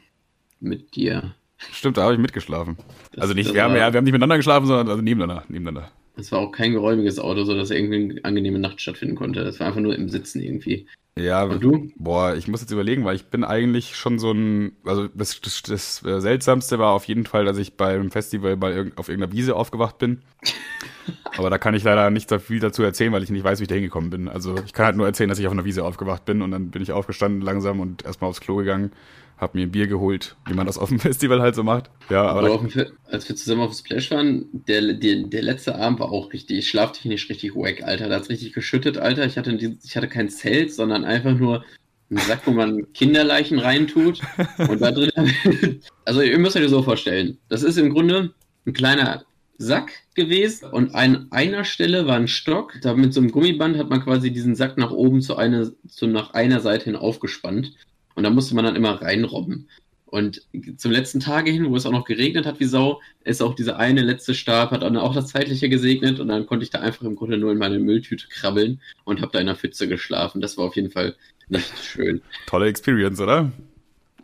mit 0.60 0.96
dir. 0.96 1.34
Stimmt, 1.72 1.96
da 1.98 2.04
habe 2.04 2.14
ich 2.16 2.20
mitgeschlafen. 2.20 2.78
Das- 3.14 3.22
also 3.22 3.34
nicht, 3.34 3.54
wir 3.54 3.64
haben, 3.64 3.76
ja, 3.76 3.94
wir 3.94 3.98
haben 3.98 4.04
nicht 4.04 4.12
miteinander 4.12 4.36
geschlafen, 4.38 4.66
sondern 4.68 4.90
also 4.90 5.02
nebeneinander. 5.02 5.46
nebeneinander. 5.48 5.90
Es 6.18 6.32
war 6.32 6.40
auch 6.40 6.52
kein 6.52 6.72
geräumiges 6.74 7.20
Auto, 7.20 7.44
sodass 7.44 7.72
irgendwie 7.72 7.96
eine 7.96 8.26
angenehme 8.26 8.60
Nacht 8.60 8.82
stattfinden 8.82 9.16
konnte. 9.16 9.44
Das 9.44 9.60
war 9.60 9.68
einfach 9.68 9.82
nur 9.82 9.96
im 9.96 10.10
Sitzen 10.10 10.42
irgendwie. 10.42 10.88
Ja, 11.18 11.44
Und 11.44 11.64
du? 11.64 11.92
boah, 11.96 12.36
ich 12.36 12.50
muss 12.50 12.60
jetzt 12.60 12.72
überlegen, 12.72 13.06
weil 13.06 13.16
ich 13.16 13.28
bin 13.28 13.46
eigentlich 13.46 13.96
schon 13.96 14.20
so 14.20 14.34
ein, 14.34 14.74
also 14.84 15.08
das, 15.08 15.40
das, 15.40 15.62
das 15.64 16.04
äh, 16.04 16.20
Seltsamste 16.20 16.78
war 16.78 16.92
auf 16.92 17.06
jeden 17.06 17.26
Fall, 17.26 17.46
dass 17.46 17.58
ich 17.58 17.78
beim 17.78 18.12
Festival 18.12 18.58
bei 18.58 18.74
irg 18.74 18.98
auf 18.98 19.08
irgendeiner 19.08 19.32
Wiese 19.32 19.56
aufgewacht 19.56 19.98
bin. 19.98 20.24
Aber 21.38 21.50
da 21.50 21.58
kann 21.58 21.74
ich 21.74 21.84
leider 21.84 22.10
nicht 22.10 22.30
so 22.30 22.38
viel 22.40 22.60
dazu 22.60 22.84
erzählen, 22.84 23.14
weil 23.14 23.24
ich 23.24 23.30
nicht 23.30 23.44
weiß, 23.46 23.60
wie 23.60 23.64
ich 23.64 23.70
da 23.70 23.76
hingekommen 23.76 24.10
bin. 24.10 24.28
Also 24.28 24.56
ich 24.66 24.74
kann 24.74 24.88
halt 24.88 24.98
nur 24.98 25.06
erzählen, 25.06 25.30
dass 25.30 25.40
ich 25.40 25.48
auf 25.48 25.54
einer 25.54 25.66
Wiese 25.66 25.86
aufgewacht 25.86 26.26
bin 26.26 26.42
und 26.42 26.52
dann 26.52 26.70
bin 26.70 26.82
ich 26.82 26.92
aufgestanden 26.92 27.42
langsam 27.42 27.80
und 27.80 28.04
erstmal 28.04 28.30
aufs 28.30 28.42
Klo 28.42 28.58
gegangen, 28.58 28.92
hab 29.38 29.56
mir 29.56 29.64
ein 29.64 29.72
Bier 29.72 29.88
geholt, 29.88 30.36
wie 30.48 30.54
man 30.54 30.66
das 30.66 30.78
auf 30.78 30.90
dem 30.90 31.00
Festival 31.08 31.42
halt 31.42 31.56
so 31.56 31.64
macht. 31.64 31.90
Ja, 32.10 32.24
aber 32.24 32.50
Aber 32.52 32.68
da, 32.68 32.86
als 33.06 33.28
wir 33.28 33.36
zusammen 33.36 33.62
auf 33.62 33.74
Splash 33.74 34.12
waren, 34.12 34.46
der, 34.52 34.94
der, 34.94 35.24
der 35.24 35.42
letzte 35.42 35.76
Abend 35.76 36.00
war 36.00 36.12
auch 36.12 36.32
richtig, 36.34 36.68
schlaftechnisch 36.68 37.30
richtig 37.30 37.56
wack, 37.56 37.84
Alter. 37.84 38.10
Da 38.10 38.16
hat's 38.16 38.30
richtig 38.30 38.54
geschüttet, 38.54 38.98
Alter. 38.98 39.26
Ich 39.26 39.38
hatte, 39.38 39.52
ich 39.84 39.98
hatte 39.98 40.08
kein 40.08 40.30
Zelt, 40.30 40.74
sondern 40.74 41.04
einfach 41.04 41.38
nur 41.38 41.64
einen 42.10 42.20
Sack, 42.20 42.42
wo 42.46 42.52
man 42.52 42.92
Kinderleichen 42.94 43.60
reintut. 43.60 44.22
Und 44.58 44.82
da 44.82 44.92
drin, 44.92 45.12
also 46.06 46.22
ihr 46.22 46.38
müsst 46.40 46.56
euch 46.56 46.64
das 46.64 46.72
so 46.72 46.84
vorstellen. 46.84 47.38
Das 47.50 47.64
ist 47.64 47.78
im 47.78 47.92
Grunde 47.92 48.34
ein 48.66 48.74
kleiner 48.74 49.26
Sack 49.58 49.92
gewesen 50.16 50.70
und 50.70 50.96
an 50.96 51.28
einer 51.32 51.64
Stelle 51.64 52.08
war 52.08 52.16
ein 52.16 52.28
Stock. 52.28 52.74
Da 52.82 52.94
mit 52.94 53.14
so 53.14 53.22
einem 53.22 53.32
Gummiband 53.32 53.78
hat 53.78 53.90
man 53.90 54.04
quasi 54.04 54.32
diesen 54.32 54.56
Sack 54.56 54.78
nach 54.78 54.92
oben 54.92 55.22
zu 55.22 55.38
einer, 55.38 55.72
zu 55.88 56.08
nach 56.08 56.34
einer 56.34 56.60
Seite 56.60 56.86
hin 56.86 56.96
aufgespannt. 56.96 57.74
Und 58.16 58.24
da 58.24 58.30
musste 58.30 58.56
man 58.56 58.66
dann 58.66 58.76
immer 58.76 59.02
reinrobben. 59.02 59.68
Und 60.06 60.44
zum 60.78 60.92
letzten 60.92 61.20
Tage 61.20 61.52
hin, 61.52 61.70
wo 61.70 61.76
es 61.76 61.86
auch 61.86 61.92
noch 61.92 62.06
geregnet 62.06 62.46
hat 62.46 62.60
wie 62.60 62.66
Sau, 62.66 63.02
ist 63.26 63.42
auch 63.42 63.54
dieser 63.54 63.78
eine 63.78 64.02
letzte 64.02 64.34
Stab, 64.34 64.72
hat 64.72 64.84
dann 64.84 64.96
auch 64.96 65.14
das 65.14 65.28
Zeitliche 65.28 65.68
gesegnet 65.68 66.20
und 66.20 66.30
dann 66.30 66.46
konnte 66.46 66.64
ich 66.64 66.70
da 66.70 66.80
einfach 66.80 67.04
im 67.04 67.16
Grunde 67.16 67.38
nur 67.38 67.52
in 67.52 67.58
meine 67.58 67.80
Mülltüte 67.80 68.28
krabbeln 68.30 68.80
und 69.04 69.22
habe 69.22 69.32
da 69.34 69.40
in 69.40 69.48
der 69.48 69.56
Pfütze 69.56 69.90
geschlafen. 69.90 70.40
Das 70.40 70.58
war 70.58 70.66
auf 70.66 70.76
jeden 70.76 70.92
Fall 70.92 71.16
nicht 71.50 71.78
schön. 71.84 72.22
Tolle 72.46 72.68
Experience, 72.68 73.20
oder? 73.20 73.52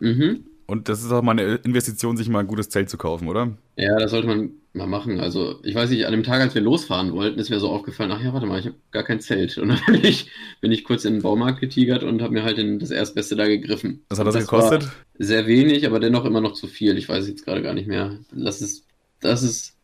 Mhm. 0.00 0.44
Und 0.66 0.88
das 0.88 1.02
ist 1.04 1.12
auch 1.12 1.20
mal 1.20 1.32
eine 1.32 1.56
Investition, 1.56 2.16
sich 2.16 2.28
mal 2.28 2.40
ein 2.40 2.46
gutes 2.46 2.70
Zelt 2.70 2.88
zu 2.88 2.96
kaufen, 2.96 3.28
oder? 3.28 3.58
Ja, 3.76 3.98
das 3.98 4.12
sollte 4.12 4.28
man 4.28 4.50
mal 4.74 4.86
machen. 4.86 5.20
Also, 5.20 5.60
ich 5.62 5.74
weiß 5.74 5.90
nicht, 5.90 6.06
an 6.06 6.12
dem 6.12 6.22
Tag, 6.22 6.40
als 6.40 6.54
wir 6.54 6.62
losfahren 6.62 7.12
wollten, 7.12 7.38
ist 7.38 7.50
mir 7.50 7.60
so 7.60 7.68
aufgefallen, 7.68 8.10
ach 8.12 8.22
ja, 8.22 8.32
warte 8.32 8.46
mal, 8.46 8.58
ich 8.58 8.66
habe 8.66 8.76
gar 8.90 9.02
kein 9.02 9.20
Zelt. 9.20 9.58
Und 9.58 9.68
dann 9.68 9.80
bin 9.86 10.04
ich, 10.04 10.30
bin 10.60 10.72
ich 10.72 10.84
kurz 10.84 11.04
in 11.04 11.14
den 11.14 11.22
Baumarkt 11.22 11.60
getigert 11.60 12.02
und 12.02 12.22
habe 12.22 12.32
mir 12.32 12.42
halt 12.42 12.58
in 12.58 12.78
das 12.78 12.90
Erstbeste 12.90 13.36
da 13.36 13.46
gegriffen. 13.46 14.02
Was 14.08 14.18
hat 14.18 14.26
das, 14.26 14.34
Das 14.34 14.44
gekostet? 14.44 14.88
Sehr 15.18 15.46
wenig, 15.46 15.86
aber 15.86 16.00
dennoch 16.00 16.24
immer 16.24 16.40
noch 16.40 16.52
zu 16.52 16.66
viel. 16.66 16.96
Ich 16.96 17.08
weiß 17.08 17.28
jetzt 17.28 17.44
gerade 17.44 17.62
gar 17.62 17.74
nicht 17.74 17.86
mehr. 17.88 18.18
Das 18.32 18.62
ist, 18.62 18.86
das 19.20 19.42
ist 19.42 19.76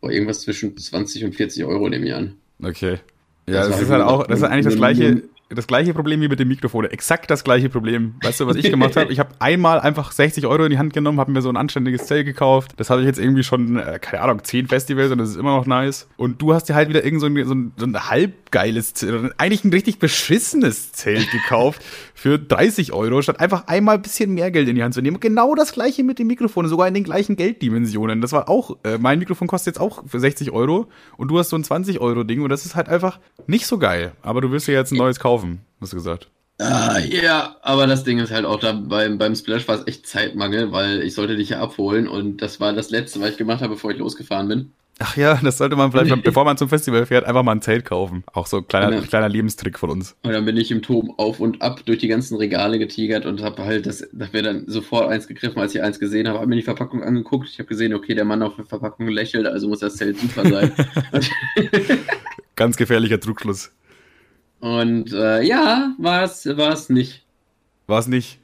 boah, 0.00 0.10
irgendwas 0.10 0.42
zwischen 0.42 0.76
20 0.76 1.24
und 1.24 1.34
40 1.34 1.64
Euro 1.64 1.88
nehme 1.88 2.06
ich 2.06 2.14
an. 2.14 2.34
Okay. 2.62 2.98
Ja, 3.48 3.54
Das 3.54 3.70
das, 3.70 3.82
ist 3.82 3.90
halt 3.90 4.02
auch, 4.02 4.26
das 4.26 4.38
ist 4.40 4.44
eigentlich 4.44 4.64
das 4.64 4.76
gleiche, 4.76 5.22
das 5.48 5.66
gleiche 5.68 5.94
Problem 5.94 6.20
wie 6.20 6.28
mit 6.28 6.40
dem 6.40 6.48
Mikrofon. 6.48 6.86
Exakt 6.86 7.30
das 7.30 7.44
gleiche 7.44 7.68
Problem. 7.68 8.16
Weißt 8.22 8.40
du, 8.40 8.46
was 8.46 8.56
ich 8.56 8.68
gemacht 8.68 8.96
habe? 8.96 9.12
Ich 9.12 9.20
habe 9.20 9.30
einmal 9.38 9.78
einfach 9.80 10.10
60 10.10 10.44
Euro 10.46 10.64
in 10.64 10.70
die 10.70 10.78
Hand 10.78 10.92
genommen, 10.92 11.20
habe 11.20 11.30
mir 11.30 11.40
so 11.40 11.48
ein 11.48 11.56
anständiges 11.56 12.06
Zelt 12.06 12.26
gekauft. 12.26 12.72
Das 12.78 12.90
hatte 12.90 13.02
ich 13.02 13.06
jetzt 13.06 13.20
irgendwie 13.20 13.44
schon, 13.44 13.78
äh, 13.78 14.00
keine 14.00 14.22
Ahnung, 14.22 14.42
10 14.42 14.66
Festivals 14.66 15.12
und 15.12 15.18
das 15.18 15.30
ist 15.30 15.36
immer 15.36 15.56
noch 15.56 15.66
nice. 15.66 16.08
Und 16.16 16.42
du 16.42 16.52
hast 16.52 16.68
dir 16.68 16.74
halt 16.74 16.88
wieder 16.88 17.04
irgend 17.04 17.20
so 17.20 17.26
ein, 17.26 17.44
so 17.44 17.54
ein, 17.54 17.72
so 17.76 17.86
ein 17.86 18.10
halbgeiles 18.10 18.94
eigentlich 19.38 19.64
ein 19.64 19.70
richtig 19.70 20.00
beschissenes 20.00 20.92
Zelt 20.92 21.30
gekauft 21.30 21.82
für 22.16 22.38
30 22.38 22.94
Euro, 22.94 23.20
statt 23.20 23.40
einfach 23.40 23.66
einmal 23.66 23.96
ein 23.96 24.02
bisschen 24.02 24.32
mehr 24.32 24.50
Geld 24.50 24.68
in 24.68 24.74
die 24.74 24.82
Hand 24.82 24.94
zu 24.94 25.02
nehmen. 25.02 25.20
Genau 25.20 25.54
das 25.54 25.72
gleiche 25.72 26.02
mit 26.02 26.18
dem 26.18 26.26
Mikrofon, 26.28 26.66
sogar 26.66 26.88
in 26.88 26.94
den 26.94 27.04
gleichen 27.04 27.36
Gelddimensionen. 27.36 28.22
Das 28.22 28.32
war 28.32 28.48
auch, 28.48 28.78
äh, 28.84 28.96
mein 28.96 29.18
Mikrofon 29.18 29.46
kostet 29.46 29.74
jetzt 29.74 29.80
auch 29.80 30.02
für 30.06 30.18
60 30.18 30.50
Euro 30.50 30.86
und 31.18 31.28
du 31.28 31.38
hast 31.38 31.50
so 31.50 31.56
ein 31.56 31.62
20 31.62 32.00
Euro 32.00 32.24
Ding 32.24 32.40
und 32.40 32.48
das 32.48 32.64
ist 32.64 32.74
halt 32.74 32.88
einfach 32.88 33.20
nicht 33.46 33.66
so 33.66 33.78
geil. 33.78 34.12
Aber 34.22 34.40
du 34.40 34.50
wirst 34.50 34.66
dir 34.66 34.72
jetzt 34.72 34.92
ein 34.92 34.96
neues 34.96 35.20
kaufen, 35.20 35.60
hast 35.78 35.92
du 35.92 35.96
gesagt. 35.96 36.30
Ah, 36.58 36.98
ja, 36.98 37.56
aber 37.60 37.86
das 37.86 38.02
Ding 38.04 38.18
ist 38.18 38.32
halt 38.32 38.46
auch 38.46 38.58
da 38.60 38.72
beim, 38.72 39.18
beim 39.18 39.34
Splash 39.34 39.68
war 39.68 39.78
es 39.78 39.86
echt 39.86 40.06
Zeitmangel, 40.06 40.72
weil 40.72 41.02
ich 41.02 41.12
sollte 41.12 41.36
dich 41.36 41.50
ja 41.50 41.60
abholen 41.60 42.08
und 42.08 42.40
das 42.40 42.60
war 42.60 42.72
das 42.72 42.88
letzte, 42.88 43.20
was 43.20 43.32
ich 43.32 43.36
gemacht 43.36 43.60
habe, 43.60 43.74
bevor 43.74 43.90
ich 43.90 43.98
losgefahren 43.98 44.48
bin. 44.48 44.72
Ach 44.98 45.14
ja, 45.14 45.38
das 45.42 45.58
sollte 45.58 45.76
man 45.76 45.92
vielleicht, 45.92 46.22
bevor 46.22 46.44
man 46.46 46.56
zum 46.56 46.70
Festival 46.70 47.04
fährt, 47.04 47.26
einfach 47.26 47.42
mal 47.42 47.52
ein 47.52 47.60
Zelt 47.60 47.84
kaufen. 47.84 48.24
Auch 48.32 48.46
so 48.46 48.56
ein 48.58 48.66
kleiner, 48.66 48.96
Ja. 48.96 49.02
kleiner 49.02 49.28
Lebenstrick 49.28 49.78
von 49.78 49.90
uns. 49.90 50.16
Und 50.22 50.32
dann 50.32 50.46
bin 50.46 50.56
ich 50.56 50.70
im 50.70 50.80
Turm 50.80 51.12
auf 51.18 51.38
und 51.38 51.60
ab 51.60 51.82
durch 51.84 51.98
die 51.98 52.08
ganzen 52.08 52.36
Regale 52.36 52.78
getigert 52.78 53.26
und 53.26 53.42
habe 53.42 53.62
halt 53.64 53.84
das, 53.84 54.08
da 54.12 54.26
mir 54.32 54.42
dann 54.42 54.64
sofort 54.68 55.10
eins 55.10 55.28
gegriffen, 55.28 55.58
als 55.60 55.74
ich 55.74 55.82
eins 55.82 55.98
gesehen 56.00 56.26
habe, 56.28 56.38
habe 56.38 56.46
mir 56.48 56.56
die 56.56 56.62
Verpackung 56.62 57.02
angeguckt. 57.02 57.46
Ich 57.50 57.58
habe 57.58 57.68
gesehen, 57.68 57.92
okay, 57.92 58.14
der 58.14 58.24
Mann 58.24 58.42
auf 58.42 58.56
der 58.56 58.64
Verpackung 58.64 59.08
lächelt, 59.08 59.46
also 59.46 59.68
muss 59.68 59.80
das 59.80 59.96
Zelt 59.96 60.18
super 60.18 60.48
sein. 60.48 60.72
Ganz 62.56 62.76
gefährlicher 62.78 63.20
Trugschluss. 63.20 63.72
und 64.60 65.12
äh, 65.12 65.42
ja, 65.42 65.94
war 65.98 66.22
es 66.24 66.88
nicht. 66.88 67.22
War 67.86 67.98
es 67.98 68.08
nicht? 68.08 68.38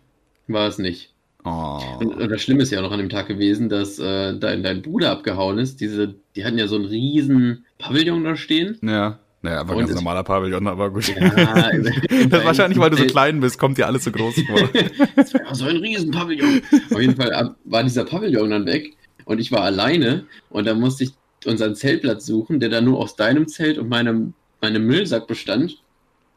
War 0.48 0.68
es 0.68 0.76
nicht. 0.78 1.11
Oh. 1.44 1.80
Und, 2.00 2.14
und 2.14 2.28
das 2.30 2.40
Schlimme 2.40 2.62
ist 2.62 2.70
ja 2.70 2.78
auch 2.78 2.82
noch 2.84 2.92
an 2.92 2.98
dem 3.00 3.08
Tag 3.08 3.26
gewesen, 3.26 3.68
dass 3.68 3.98
äh, 3.98 4.38
dein, 4.38 4.62
dein 4.62 4.80
Bruder 4.82 5.10
abgehauen 5.10 5.58
ist. 5.58 5.80
Diese, 5.80 6.14
die 6.36 6.44
hatten 6.44 6.56
ja 6.58 6.68
so 6.68 6.76
einen 6.76 6.84
riesen 6.84 7.64
Pavillon 7.78 8.22
da 8.24 8.36
stehen. 8.36 8.78
Ja. 8.82 9.18
Naja, 9.44 9.60
einfach 9.62 9.72
ein 9.72 9.80
Und 9.80 9.86
ganz 9.86 9.96
normaler 9.96 10.22
Pavillon, 10.22 10.64
aber 10.68 10.90
gut. 10.92 11.08
Ja, 11.08 11.18
das 11.72 11.86
ist 11.86 12.44
wahrscheinlich, 12.44 12.78
weil 12.78 12.90
du 12.90 12.96
so 12.96 13.04
klein 13.06 13.40
bist, 13.40 13.58
kommt 13.58 13.76
dir 13.76 13.86
alles 13.86 14.04
so 14.04 14.12
groß 14.12 14.36
vor. 14.46 14.68
Das 15.16 15.34
war 15.34 15.54
so 15.56 15.64
ein 15.66 15.78
Riesenpavillon. 15.78 16.62
Auf 16.92 17.00
jeden 17.00 17.16
Fall 17.16 17.32
ab- 17.34 17.56
war 17.64 17.82
dieser 17.82 18.04
Pavillon 18.04 18.50
dann 18.50 18.66
weg 18.66 18.92
und 19.24 19.40
ich 19.40 19.50
war 19.50 19.62
alleine 19.62 20.26
und 20.50 20.66
da 20.68 20.74
musste 20.74 21.02
ich 21.04 21.10
unseren 21.44 21.74
Zeltplatz 21.74 22.24
suchen, 22.24 22.60
der 22.60 22.68
dann 22.68 22.84
nur 22.84 22.98
aus 23.00 23.16
deinem 23.16 23.48
Zelt 23.48 23.78
und 23.78 23.88
meinem, 23.88 24.34
meinem 24.60 24.86
Müllsack 24.86 25.26
bestand. 25.26 25.76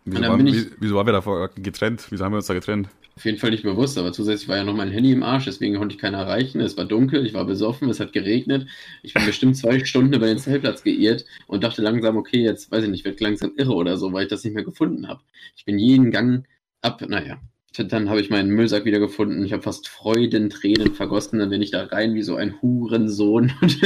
Wieso 0.06 0.22
dann 0.24 0.38
bin 0.38 0.48
ich- 0.48 0.56
wie, 0.56 0.72
wieso 0.80 0.96
waren 0.96 1.06
wir 1.06 1.14
davor 1.14 1.50
getrennt? 1.56 2.08
Wieso 2.10 2.26
haben 2.26 2.32
wir 2.32 2.38
uns 2.38 2.48
da 2.48 2.56
getrennt? 2.56 2.90
Auf 3.18 3.24
jeden 3.24 3.38
Fall 3.38 3.52
nicht 3.52 3.64
bewusst, 3.64 3.98
aber 3.98 4.12
zusätzlich 4.12 4.50
war 4.50 4.58
ja 4.58 4.66
noch 4.66 4.76
mein 4.76 4.92
Handy 4.92 5.14
im 5.14 5.24
Arsch, 5.24 5.46
deswegen 5.46 5.78
konnte 5.78 5.96
ich 5.96 6.02
keinen 6.02 6.16
erreichen. 6.16 6.60
Es 6.60 6.76
war 6.76 6.84
dunkel, 6.84 7.26
ich 7.26 7.34
war 7.34 7.46
besoffen, 7.46 7.90
es 7.90 8.02
hat 8.02 8.12
geregnet. 8.12 8.68
Ich 9.04 9.14
bin 9.14 9.26
bestimmt 9.26 9.56
zwei 9.56 9.80
Stunden 9.86 10.14
über 10.14 10.28
den 10.28 10.38
Zeltplatz 10.38 10.84
geirrt 10.84 11.24
und 11.48 11.64
dachte 11.64 11.82
langsam, 11.82 12.18
okay, 12.18 12.44
jetzt 12.44 12.72
weiß 12.72 12.84
ich 12.84 12.90
nicht, 12.90 13.06
wird 13.06 13.22
langsam 13.22 13.54
irre 13.56 13.74
oder 13.74 13.96
so, 13.98 14.12
weil 14.12 14.24
ich 14.24 14.30
das 14.30 14.44
nicht 14.44 14.54
mehr 14.54 14.66
gefunden 14.66 15.08
habe. 15.08 15.22
Ich 15.56 15.64
bin 15.64 15.80
jeden 15.80 16.12
Gang 16.12 16.46
ab, 16.82 17.02
naja. 17.08 17.40
Dann 17.78 18.10
habe 18.10 18.20
ich 18.20 18.30
meinen 18.30 18.50
Müllsack 18.50 18.84
wieder 18.86 19.00
gefunden. 19.00 19.46
Ich 19.46 19.54
habe 19.54 19.64
fast 19.64 19.88
Freudentränen 19.88 20.94
vergossen. 20.94 21.40
Dann 21.40 21.50
bin 21.50 21.62
ich 21.62 21.72
da 21.72 21.84
rein 21.86 22.16
wie 22.16 22.24
so 22.24 22.36
ein 22.36 22.62
Hurensohn 22.62 23.54
und 23.62 23.82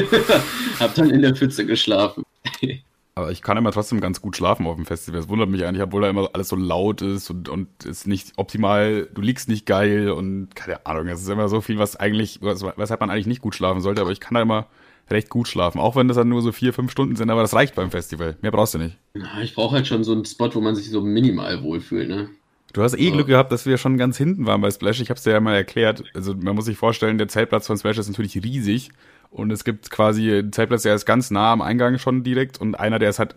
habe 0.79 0.93
dann 0.95 1.09
in 1.09 1.21
der 1.21 1.35
Pfütze 1.35 1.65
geschlafen. 1.65 2.23
Aber 3.19 3.31
ich 3.31 3.41
kann 3.41 3.57
immer 3.57 3.71
trotzdem 3.71 4.01
ganz 4.01 4.21
gut 4.21 4.35
schlafen 4.37 4.65
auf 4.67 4.75
dem 4.75 4.85
Festival. 4.85 5.19
Es 5.19 5.29
wundert 5.29 5.49
mich 5.49 5.65
eigentlich, 5.65 5.83
obwohl 5.83 6.01
da 6.01 6.09
immer 6.09 6.29
alles 6.33 6.49
so 6.49 6.55
laut 6.55 7.01
ist 7.01 7.29
und, 7.29 7.49
und 7.49 7.67
ist 7.85 8.07
nicht 8.07 8.33
optimal, 8.37 9.07
du 9.13 9.21
liegst 9.21 9.49
nicht 9.49 9.65
geil 9.65 10.09
und 10.11 10.55
keine 10.55 10.85
Ahnung, 10.85 11.07
es 11.07 11.21
ist 11.21 11.29
immer 11.29 11.49
so 11.49 11.61
viel, 11.61 11.77
was 11.77 11.95
eigentlich, 11.95 12.39
was- 12.41 12.63
weshalb 12.77 12.99
man 13.01 13.09
eigentlich 13.09 13.27
nicht 13.27 13.41
gut 13.41 13.55
schlafen 13.55 13.81
sollte, 13.81 14.01
aber 14.01 14.11
ich 14.11 14.19
kann 14.19 14.35
da 14.35 14.41
immer 14.41 14.67
recht 15.09 15.29
gut 15.29 15.47
schlafen. 15.47 15.79
Auch 15.79 15.95
wenn 15.95 16.07
das 16.07 16.17
dann 16.17 16.29
nur 16.29 16.41
so 16.41 16.51
vier, 16.51 16.71
fünf 16.73 16.91
Stunden 16.91 17.15
sind, 17.15 17.29
aber 17.29 17.41
das 17.41 17.53
reicht 17.53 17.75
beim 17.75 17.89
Festival. 17.91 18.37
Mehr 18.41 18.51
brauchst 18.51 18.75
du 18.75 18.77
nicht. 18.77 18.97
Na, 19.15 19.41
Ich 19.41 19.55
brauche 19.55 19.75
halt 19.75 19.87
schon 19.87 20.03
so 20.03 20.11
einen 20.11 20.25
Spot, 20.25 20.53
wo 20.53 20.61
man 20.61 20.75
sich 20.75 20.89
so 20.89 21.01
minimal 21.01 21.63
wohlfühlt, 21.63 22.07
ne? 22.09 22.29
Du 22.73 22.83
hast 22.83 22.93
eh 22.93 23.07
Ja. 23.07 23.11
Glück 23.13 23.25
gehabt, 23.25 23.51
dass 23.51 23.65
wir 23.65 23.77
schon 23.79 23.97
ganz 23.97 24.15
hinten 24.17 24.45
waren 24.45 24.61
bei 24.61 24.69
Splash. 24.69 25.01
Ich 25.01 25.09
habe 25.09 25.17
es 25.17 25.23
dir 25.23 25.31
ja 25.31 25.39
mal 25.39 25.55
erklärt. 25.55 26.03
Also 26.13 26.35
man 26.35 26.53
muss 26.55 26.65
sich 26.65 26.77
vorstellen, 26.77 27.17
der 27.17 27.27
Zeltplatz 27.27 27.65
von 27.65 27.77
Splash 27.77 27.97
ist 27.97 28.09
natürlich 28.09 28.35
riesig 28.43 28.91
und 29.29 29.51
es 29.51 29.63
gibt 29.63 29.91
quasi 29.91 30.31
einen 30.31 30.51
Zeltplatz, 30.51 30.83
der 30.83 30.95
ist 30.95 31.05
ganz 31.05 31.31
nah 31.31 31.51
am 31.51 31.61
Eingang 31.61 31.97
schon 31.99 32.23
direkt 32.23 32.59
und 32.59 32.75
einer, 32.75 32.99
der 32.99 33.09
ist 33.09 33.19
halt 33.19 33.35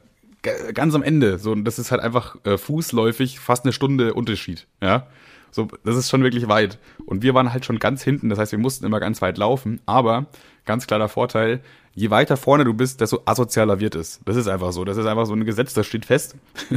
ganz 0.74 0.94
am 0.94 1.02
Ende. 1.02 1.38
So, 1.38 1.52
und 1.52 1.64
das 1.64 1.78
ist 1.78 1.90
halt 1.90 2.00
einfach 2.00 2.36
äh, 2.44 2.58
fußläufig 2.58 3.38
fast 3.38 3.64
eine 3.64 3.72
Stunde 3.72 4.14
Unterschied. 4.14 4.66
Ja, 4.80 5.06
so 5.50 5.68
das 5.84 5.96
ist 5.96 6.10
schon 6.10 6.22
wirklich 6.22 6.48
weit. 6.48 6.78
Und 7.04 7.22
wir 7.22 7.34
waren 7.34 7.52
halt 7.52 7.64
schon 7.64 7.78
ganz 7.78 8.02
hinten. 8.02 8.28
Das 8.28 8.38
heißt, 8.38 8.52
wir 8.52 8.58
mussten 8.58 8.84
immer 8.84 9.00
ganz 9.00 9.22
weit 9.22 9.38
laufen. 9.38 9.80
Aber 9.86 10.26
ganz 10.64 10.86
klarer 10.86 11.08
Vorteil: 11.08 11.60
Je 11.94 12.10
weiter 12.10 12.36
vorne 12.36 12.64
du 12.64 12.74
bist, 12.74 13.00
desto 13.00 13.20
asozialer 13.26 13.78
wird 13.78 13.94
es. 13.94 14.20
Das 14.24 14.36
ist 14.36 14.48
einfach 14.48 14.72
so. 14.72 14.84
Das 14.84 14.96
ist 14.96 15.06
einfach 15.06 15.26
so 15.26 15.34
ein 15.34 15.44
Gesetz, 15.44 15.74
das 15.74 15.86
steht 15.86 16.06
fest. 16.06 16.36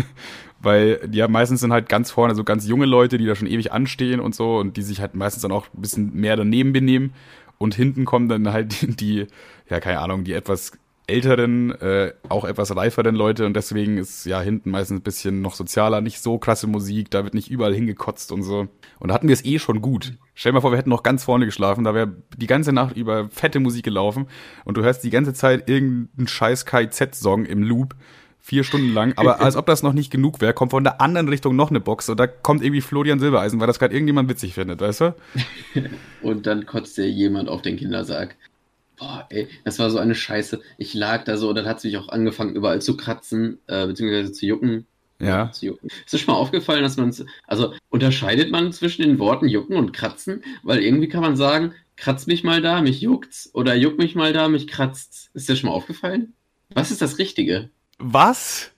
Weil 0.62 1.00
die 1.08 1.18
ja 1.18 1.28
meistens 1.28 1.62
sind 1.62 1.72
halt 1.72 1.90
ganz 1.90 2.12
vorne 2.12 2.36
so 2.36 2.44
ganz 2.44 2.68
junge 2.68 2.86
Leute, 2.86 3.18
die 3.18 3.26
da 3.26 3.36
schon 3.36 3.48
ewig 3.48 3.72
anstehen 3.72 4.20
und 4.20 4.36
so 4.36 4.58
und 4.58 4.78
die 4.78 4.82
sich 4.82 5.00
halt 5.00 5.16
meistens 5.16 5.42
dann 5.42 5.52
auch 5.52 5.68
ein 5.74 5.82
bisschen 5.82 6.14
mehr 6.14 6.36
daneben 6.36 6.74
benehmen. 6.74 7.14
Und 7.58 7.76
hinten 7.76 8.06
kommen 8.06 8.30
dann 8.30 8.52
halt 8.52 9.00
die, 9.02 9.28
ja, 9.70 9.80
keine 9.80 10.00
Ahnung, 10.00 10.24
die 10.24 10.34
etwas 10.34 10.74
älteren, 11.08 11.72
äh, 11.82 12.14
auch 12.30 12.46
etwas 12.46 12.76
reiferen 12.76 13.16
Leute 13.16 13.46
und 13.46 13.56
deswegen 13.56 13.98
ist 13.98 14.26
ja 14.26 14.42
hinten 14.42 14.72
meistens 14.72 15.00
ein 15.00 15.04
bisschen 15.04 15.42
noch 15.42 15.54
sozialer, 15.54 16.02
nicht 16.02 16.20
so 16.20 16.40
krasse 16.40 16.68
Musik, 16.68 17.12
da 17.12 17.24
wird 17.24 17.36
nicht 17.36 17.52
überall 17.52 17.76
hingekotzt 17.76 18.32
und 18.32 18.42
so. 18.42 18.68
Und 19.00 19.10
da 19.10 19.14
hatten 19.14 19.28
wir 19.28 19.34
es 19.34 19.46
eh 19.46 19.60
schon 19.60 19.82
gut. 19.82 20.14
Stell 20.34 20.52
dir 20.52 20.56
mal 20.56 20.62
vor, 20.62 20.72
wir 20.72 20.78
hätten 20.78 20.90
noch 20.90 21.04
ganz 21.04 21.24
vorne 21.24 21.46
geschlafen, 21.46 21.84
da 21.84 21.94
wäre 21.94 22.16
die 22.36 22.48
ganze 22.48 22.74
Nacht 22.74 22.98
über 22.98 23.30
fette 23.30 23.60
Musik 23.60 23.86
gelaufen 23.86 24.28
und 24.64 24.78
du 24.78 24.84
hörst 24.84 25.04
die 25.04 25.12
ganze 25.12 25.34
Zeit 25.34 25.70
irgendeinen 25.70 26.28
scheiß 26.28 26.66
KIZ-Song 26.66 27.46
im 27.46 27.62
Loop, 27.62 27.96
vier 28.46 28.64
Stunden 28.64 28.94
lang, 28.94 29.14
aber 29.16 29.42
als 29.42 29.56
ob 29.56 29.66
das 29.66 29.82
noch 29.82 29.94
nicht 29.94 30.12
genug 30.12 30.40
wäre, 30.40 30.54
kommt 30.54 30.70
von 30.70 30.84
der 30.84 31.02
anderen 31.02 31.28
Richtung 31.28 31.56
noch 31.56 31.72
eine 31.72 31.80
Box 31.80 32.10
und 32.10 32.20
da 32.20 32.28
kommt 32.28 32.64
irgendwie 32.64 32.82
Florian 32.82 33.20
Silbereisen, 33.20 33.60
weil 33.60 33.66
das 33.66 33.80
gerade 33.80 33.96
irgendjemand 33.96 34.30
witzig 34.30 34.54
findet, 34.54 34.82
weißt 34.82 35.02
du? 35.02 35.16
Und 36.22 36.46
dann 36.46 36.66
kotzt 36.66 36.98
dir 36.98 37.10
jemand 37.10 37.50
auf 37.50 37.62
den 37.62 37.78
Kindersarg. 37.78 38.36
Boah, 38.98 39.28
ey, 39.30 39.48
das 39.64 39.78
war 39.78 39.90
so 39.90 39.98
eine 40.00 40.16
Scheiße. 40.16 40.60
Ich 40.78 40.94
lag 40.94 41.24
da 41.26 41.38
so 41.38 41.50
und 41.50 41.56
dann 41.56 41.66
hat 41.66 41.80
es 41.80 41.84
mich 41.84 41.98
auch 41.98 42.08
angefangen, 42.08 42.56
überall 42.56 42.82
zu 42.82 42.96
kratzen, 42.96 43.60
äh, 43.68 43.86
beziehungsweise 43.86 44.32
zu 44.32 44.46
jucken. 44.46 44.88
Ja. 45.20 45.52
Zu 45.52 45.66
jucken. 45.68 45.90
Ist 46.06 46.14
dir 46.14 46.18
schon 46.18 46.34
mal 46.34 46.40
aufgefallen, 46.40 46.82
dass 46.82 46.96
man, 46.96 47.14
also 47.46 47.74
unterscheidet 47.90 48.52
man 48.52 48.72
zwischen 48.72 49.02
den 49.02 49.20
Worten 49.20 49.50
jucken 49.50 49.76
und 49.76 49.92
kratzen? 49.92 50.44
Weil 50.64 50.82
irgendwie 50.82 51.10
kann 51.10 51.22
man 51.22 51.36
sagen, 51.36 51.74
kratz 51.98 52.26
mich 52.26 52.44
mal 52.44 52.62
da, 52.62 52.82
mich 52.82 53.02
juckt's, 53.02 53.50
oder 53.54 53.76
juck 53.76 53.98
mich 53.98 54.16
mal 54.16 54.32
da, 54.32 54.48
mich 54.48 54.68
kratzt's. 54.68 55.30
Ist 55.34 55.50
dir 55.50 55.58
schon 55.58 55.70
mal 55.70 55.76
aufgefallen? 55.76 56.34
Was 56.74 56.90
ist 56.90 57.02
das 57.02 57.20
Richtige? 57.20 57.70
Was? 57.98 58.72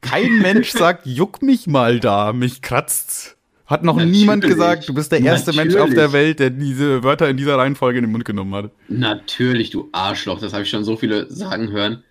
Kein 0.00 0.38
Mensch 0.42 0.70
sagt, 0.70 1.06
juck 1.06 1.42
mich 1.42 1.66
mal 1.66 2.00
da, 2.00 2.32
mich 2.32 2.62
kratzt's. 2.62 3.36
Hat 3.66 3.84
noch 3.84 3.96
Natürlich. 3.96 4.18
niemand 4.18 4.44
gesagt, 4.44 4.88
du 4.88 4.94
bist 4.94 5.12
der 5.12 5.20
erste 5.20 5.52
Mensch 5.52 5.76
auf 5.76 5.90
der 5.90 6.08
Natürlich. 6.08 6.12
Welt, 6.12 6.40
der 6.40 6.50
diese 6.50 7.04
Wörter 7.04 7.28
in 7.28 7.36
dieser 7.36 7.56
Reihenfolge 7.56 7.98
in 7.98 8.04
den 8.04 8.10
Mund 8.10 8.24
genommen 8.24 8.52
hat. 8.54 8.72
Natürlich, 8.88 9.70
du 9.70 9.88
Arschloch, 9.92 10.40
das 10.40 10.52
habe 10.52 10.64
ich 10.64 10.70
schon 10.70 10.84
so 10.84 10.96
viele 10.96 11.30
sagen 11.30 11.70
hören. 11.70 12.02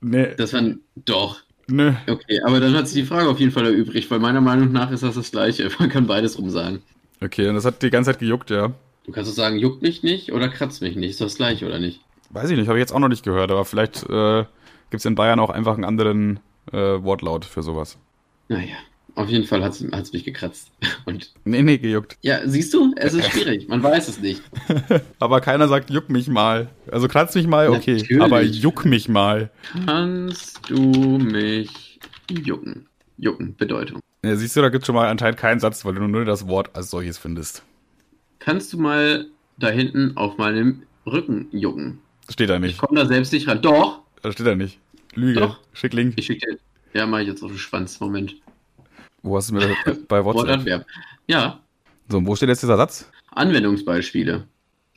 Nee. 0.00 0.34
Das 0.36 0.52
waren, 0.52 0.82
doch, 0.94 1.42
Nö. 1.66 1.92
Okay, 2.06 2.40
aber 2.44 2.60
dann 2.60 2.74
hat 2.74 2.88
sich 2.88 3.02
die 3.02 3.08
Frage 3.08 3.28
auf 3.28 3.40
jeden 3.40 3.52
Fall 3.52 3.66
erübrigt, 3.66 4.10
weil 4.10 4.18
meiner 4.18 4.40
Meinung 4.40 4.72
nach 4.72 4.90
ist 4.90 5.02
das 5.02 5.14
das 5.14 5.30
Gleiche. 5.30 5.68
Man 5.78 5.88
kann 5.88 6.06
beides 6.06 6.38
rum 6.38 6.50
sagen. 6.50 6.82
Okay, 7.22 7.48
und 7.48 7.54
das 7.54 7.64
hat 7.64 7.82
die 7.82 7.90
ganze 7.90 8.10
Zeit 8.10 8.20
gejuckt, 8.20 8.50
ja. 8.50 8.72
Du 9.06 9.12
kannst 9.12 9.30
doch 9.30 9.34
sagen, 9.36 9.58
juckt 9.58 9.82
mich 9.82 10.02
nicht 10.02 10.32
oder 10.32 10.48
kratzt 10.48 10.82
mich 10.82 10.96
nicht. 10.96 11.10
Ist 11.10 11.20
das 11.20 11.36
gleiche 11.36 11.66
oder 11.66 11.78
nicht? 11.78 12.00
Weiß 12.30 12.50
ich 12.50 12.56
nicht, 12.56 12.68
habe 12.68 12.78
ich 12.78 12.82
jetzt 12.82 12.92
auch 12.92 12.98
noch 12.98 13.08
nicht 13.08 13.24
gehört, 13.24 13.50
aber 13.50 13.64
vielleicht 13.64 14.08
äh, 14.08 14.44
gibt 14.94 15.00
es 15.00 15.06
in 15.06 15.16
Bayern 15.16 15.40
auch 15.40 15.50
einfach 15.50 15.74
einen 15.74 15.82
anderen 15.84 16.38
äh, 16.72 16.76
Wortlaut 16.78 17.44
für 17.44 17.64
sowas. 17.64 17.98
Naja, 18.48 18.76
auf 19.16 19.28
jeden 19.28 19.44
Fall 19.44 19.64
hat 19.64 19.72
es 19.72 20.12
mich 20.12 20.22
gekratzt. 20.22 20.70
Und 21.04 21.32
Nee, 21.44 21.62
nee, 21.62 21.78
gejuckt. 21.78 22.16
ja, 22.22 22.46
siehst 22.46 22.72
du, 22.74 22.94
es 22.96 23.12
ist 23.12 23.28
schwierig. 23.32 23.66
Man 23.66 23.82
weiß 23.82 24.06
es 24.06 24.20
nicht. 24.20 24.40
Aber 25.18 25.40
keiner 25.40 25.66
sagt, 25.66 25.90
juck 25.90 26.10
mich 26.10 26.28
mal. 26.28 26.68
Also 26.92 27.08
kratz 27.08 27.34
mich 27.34 27.48
mal, 27.48 27.70
okay. 27.70 27.96
Natürlich. 27.96 28.22
Aber 28.22 28.42
juck 28.42 28.84
mich 28.84 29.08
mal. 29.08 29.50
Kannst 29.84 30.60
du 30.70 30.78
mich 30.78 31.98
jucken? 32.30 32.86
Jucken, 33.18 33.56
Bedeutung. 33.56 33.98
Ja, 34.24 34.36
siehst 34.36 34.54
du, 34.54 34.60
da 34.62 34.68
gibt 34.68 34.86
schon 34.86 34.94
mal 34.94 35.08
anscheinend 35.08 35.38
keinen 35.40 35.58
Satz, 35.58 35.84
weil 35.84 35.94
du 35.94 36.06
nur 36.06 36.24
das 36.24 36.46
Wort 36.46 36.70
als 36.76 36.88
solches 36.90 37.18
findest. 37.18 37.64
Kannst 38.38 38.72
du 38.72 38.78
mal 38.78 39.26
da 39.58 39.70
hinten 39.70 40.16
auf 40.16 40.38
meinem 40.38 40.84
Rücken 41.04 41.48
jucken? 41.50 41.98
Steht 42.30 42.48
da 42.48 42.54
Ich 42.54 42.60
nicht. 42.60 42.78
komme 42.78 43.00
da 43.00 43.06
selbst 43.06 43.32
nicht 43.32 43.48
ran. 43.48 43.60
Doch! 43.60 44.02
Da 44.22 44.30
steht 44.30 44.46
da 44.46 44.54
nicht. 44.54 44.78
Lüge. 45.16 45.40
Doch. 45.40 45.60
Schick 45.72 45.92
Link. 45.94 46.14
Ich 46.16 46.26
schicke 46.26 46.46
dir. 46.46 46.58
Ja, 46.92 47.06
mach 47.06 47.18
ich 47.20 47.28
jetzt 47.28 47.42
auf 47.42 47.50
den 47.50 47.58
Schwanz. 47.58 47.98
Moment. 48.00 48.36
Wo 49.22 49.36
hast 49.36 49.50
du 49.50 49.54
mir 49.54 49.74
das? 49.84 49.98
Bei 50.08 50.24
WhatsApp? 50.24 50.86
Ja, 51.26 51.60
So, 52.08 52.18
und 52.18 52.26
wo 52.26 52.36
steht 52.36 52.48
jetzt 52.50 52.62
dieser 52.62 52.76
Satz? 52.76 53.10
Anwendungsbeispiele. 53.32 54.44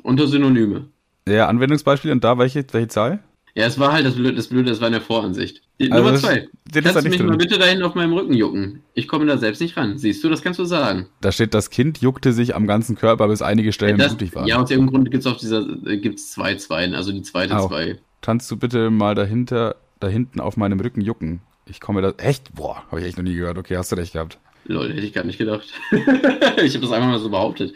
Unter 0.03 0.27
Synonyme. 0.27 0.85
Ja, 1.27 1.47
Anwendungsbeispiel 1.47 2.11
und 2.11 2.23
da 2.23 2.37
welche, 2.37 2.65
welche 2.71 2.87
Zahl? 2.87 3.19
Ja, 3.55 3.65
es 3.65 3.79
war 3.79 3.91
halt 3.91 4.05
das 4.05 4.13
Blöde, 4.15 4.35
das 4.35 4.47
Blöde, 4.47 4.69
das 4.69 4.79
war 4.81 4.87
in 4.87 4.93
der 4.93 5.01
Voransicht. 5.01 5.63
Die, 5.79 5.91
Also 5.91 6.03
Nummer 6.03 6.11
das- 6.11 6.21
zwei. 6.21 6.47
das 6.71 6.73
da 6.73 6.81
Kannst 6.81 6.95
du 7.05 7.09
nicht 7.09 7.11
mich 7.19 7.19
mal 7.27 7.27
drin? 7.29 7.37
bitte 7.39 7.57
da 7.59 7.65
hinten 7.65 7.83
auf 7.83 7.95
meinem 7.95 8.13
Rücken 8.13 8.33
jucken? 8.33 8.83
Ich 8.93 9.07
komme 9.07 9.25
da 9.25 9.37
selbst 9.37 9.59
nicht 9.61 9.75
ran. 9.77 9.97
Siehst 9.97 10.23
du, 10.23 10.29
das 10.29 10.43
kannst 10.43 10.59
du 10.59 10.65
sagen. 10.65 11.07
Da 11.21 11.31
steht, 11.31 11.53
das 11.55 11.69
Kind 11.71 11.97
juckte 11.99 12.33
sich 12.33 12.55
am 12.55 12.67
ganzen 12.67 12.95
Körper, 12.95 13.27
bis 13.27 13.41
einige 13.41 13.73
Stellen 13.73 13.97
Das, 13.97 14.09
blutig 14.15 14.35
waren. 14.35 14.47
ja, 14.47 14.57
aus 14.61 14.69
irgendeinem 14.69 14.93
Grund 14.93 15.11
gibt 15.11 15.21
es 15.21 15.27
auf 15.31 15.37
dieser, 15.37 15.65
äh, 15.87 15.97
gibt's 15.97 16.31
zwei 16.31 16.55
Zweien, 16.55 16.93
also 16.93 17.11
die 17.11 17.23
zweite 17.23 17.57
Au. 17.57 17.67
zwei. 17.67 17.97
Kannst 18.21 18.49
du 18.51 18.57
bitte 18.57 18.89
mal 18.91 19.15
dahinter, 19.15 19.75
da 19.99 20.07
hinten 20.07 20.39
auf 20.39 20.57
meinem 20.57 20.79
Rücken 20.79 21.01
jucken? 21.01 21.41
Ich 21.65 21.79
komme 21.79 22.01
da. 22.01 22.11
Echt? 22.17 22.53
Boah, 22.55 22.83
habe 22.89 23.01
ich 23.01 23.07
echt 23.07 23.17
noch 23.17 23.23
nie 23.23 23.35
gehört. 23.35 23.57
Okay, 23.57 23.77
hast 23.77 23.91
du 23.91 23.95
recht 23.95 24.13
gehabt. 24.13 24.39
Lol, 24.65 24.89
hätte 24.89 24.99
ich 25.05 25.13
gar 25.13 25.23
nicht 25.23 25.37
gedacht. 25.37 25.65
ich 25.91 26.73
habe 26.75 26.81
das 26.81 26.91
einfach 26.91 27.07
mal 27.07 27.19
so 27.19 27.29
behauptet. 27.29 27.73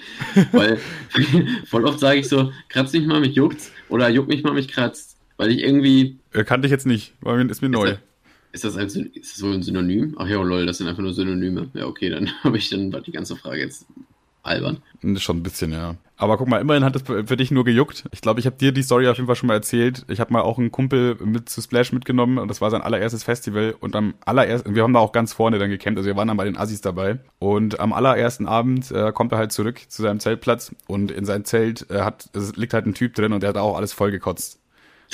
Weil 0.52 0.78
voll 1.66 1.86
oft 1.86 2.00
sage 2.00 2.20
ich 2.20 2.28
so, 2.28 2.52
kratz 2.70 2.92
mich 2.94 3.06
mal, 3.06 3.20
mich 3.22 3.36
juckt's. 3.36 3.72
Oder 3.90 4.10
juck 4.10 4.28
mich 4.28 4.44
mal, 4.44 4.54
mich 4.54 4.68
kratzt. 4.68 5.18
Weil 5.38 5.52
ich 5.52 5.60
irgendwie. 5.64 6.18
Äh, 6.34 6.44
kannte 6.44 6.68
ich 6.68 6.72
jetzt 6.72 6.86
nicht, 6.86 7.14
weil 7.22 7.44
mir- 7.44 7.50
ist 7.50 7.62
mir 7.62 7.70
neu. 7.70 7.96
Ist 8.54 8.66
das, 8.66 8.76
ein, 8.76 8.90
Syn- 8.90 9.10
ist 9.14 9.32
das 9.32 9.38
so 9.40 9.50
ein 9.50 9.64
Synonym? 9.64 10.16
Ach 10.18 10.28
ja, 10.28 10.42
lol, 10.42 10.66
das 10.66 10.78
sind 10.80 10.88
einfach 10.90 11.02
nur 11.02 11.14
Synonyme. 11.14 11.70
Ja, 11.74 11.86
okay, 11.86 12.10
dann 12.10 12.30
habe 12.44 12.58
ich 12.58 12.70
dann 12.70 12.92
die 13.06 13.12
ganze 13.12 13.36
Frage 13.38 13.62
jetzt 13.62 13.86
albern. 14.44 14.82
Hm, 15.02 15.18
Schon 15.18 15.38
ein 15.38 15.44
bisschen, 15.44 15.72
ja. 15.72 15.96
Aber 16.18 16.38
guck 16.38 16.48
mal, 16.48 16.62
immerhin 16.62 16.84
hat 16.84 16.96
es 16.96 17.02
für 17.02 17.36
dich 17.36 17.50
nur 17.50 17.66
gejuckt. 17.66 18.04
Ich 18.12 18.22
glaube, 18.22 18.40
ich 18.40 18.46
habe 18.46 18.56
dir 18.56 18.72
die 18.72 18.84
Story 18.84 19.08
auf 19.08 19.18
jeden 19.18 19.26
Fall 19.26 19.36
schon 19.36 19.48
mal 19.48 19.56
erzählt. 19.56 20.06
Ich 20.08 20.20
habe 20.20 20.32
mal 20.32 20.42
auch 20.42 20.60
einen 20.60 20.72
Kumpel 20.72 21.16
mit 21.24 21.50
zu 21.50 21.62
Splash 21.62 21.92
mitgenommen 21.94 22.38
und 22.38 22.48
das 22.48 22.62
war 22.62 22.70
sein 22.70 22.84
allererstes 22.84 23.24
Festival. 23.24 23.76
Und 23.80 23.96
am 23.96 24.14
allerersten, 24.24 24.76
wir 24.76 24.84
haben 24.84 24.94
da 24.94 25.00
auch 25.00 25.14
ganz 25.14 25.34
vorne 25.34 25.58
dann 25.58 25.72
gecampt, 25.72 25.98
also 25.98 26.08
wir 26.08 26.16
waren 26.16 26.28
dann 26.28 26.38
bei 26.38 26.46
den 26.46 26.58
Assis 26.58 26.82
dabei. 26.82 27.18
Und 27.40 27.80
am 27.80 27.92
allerersten 27.92 28.48
Abend 28.48 28.92
äh, 28.92 29.12
kommt 29.12 29.32
er 29.32 29.40
halt 29.40 29.52
zurück 29.52 29.82
zu 29.88 30.04
seinem 30.04 30.20
Zeltplatz 30.20 30.76
und 30.86 31.10
in 31.10 31.26
sein 31.26 31.44
Zelt 31.44 31.90
äh, 31.90 32.02
hat, 32.02 32.30
liegt 32.56 32.76
halt 32.76 32.86
ein 32.86 32.94
Typ 32.94 33.16
drin 33.16 33.34
und 33.34 33.42
der 33.42 33.50
hat 33.50 33.58
auch 33.58 33.76
alles 33.76 33.92
voll 33.92 34.12
gekotzt. 34.12 34.61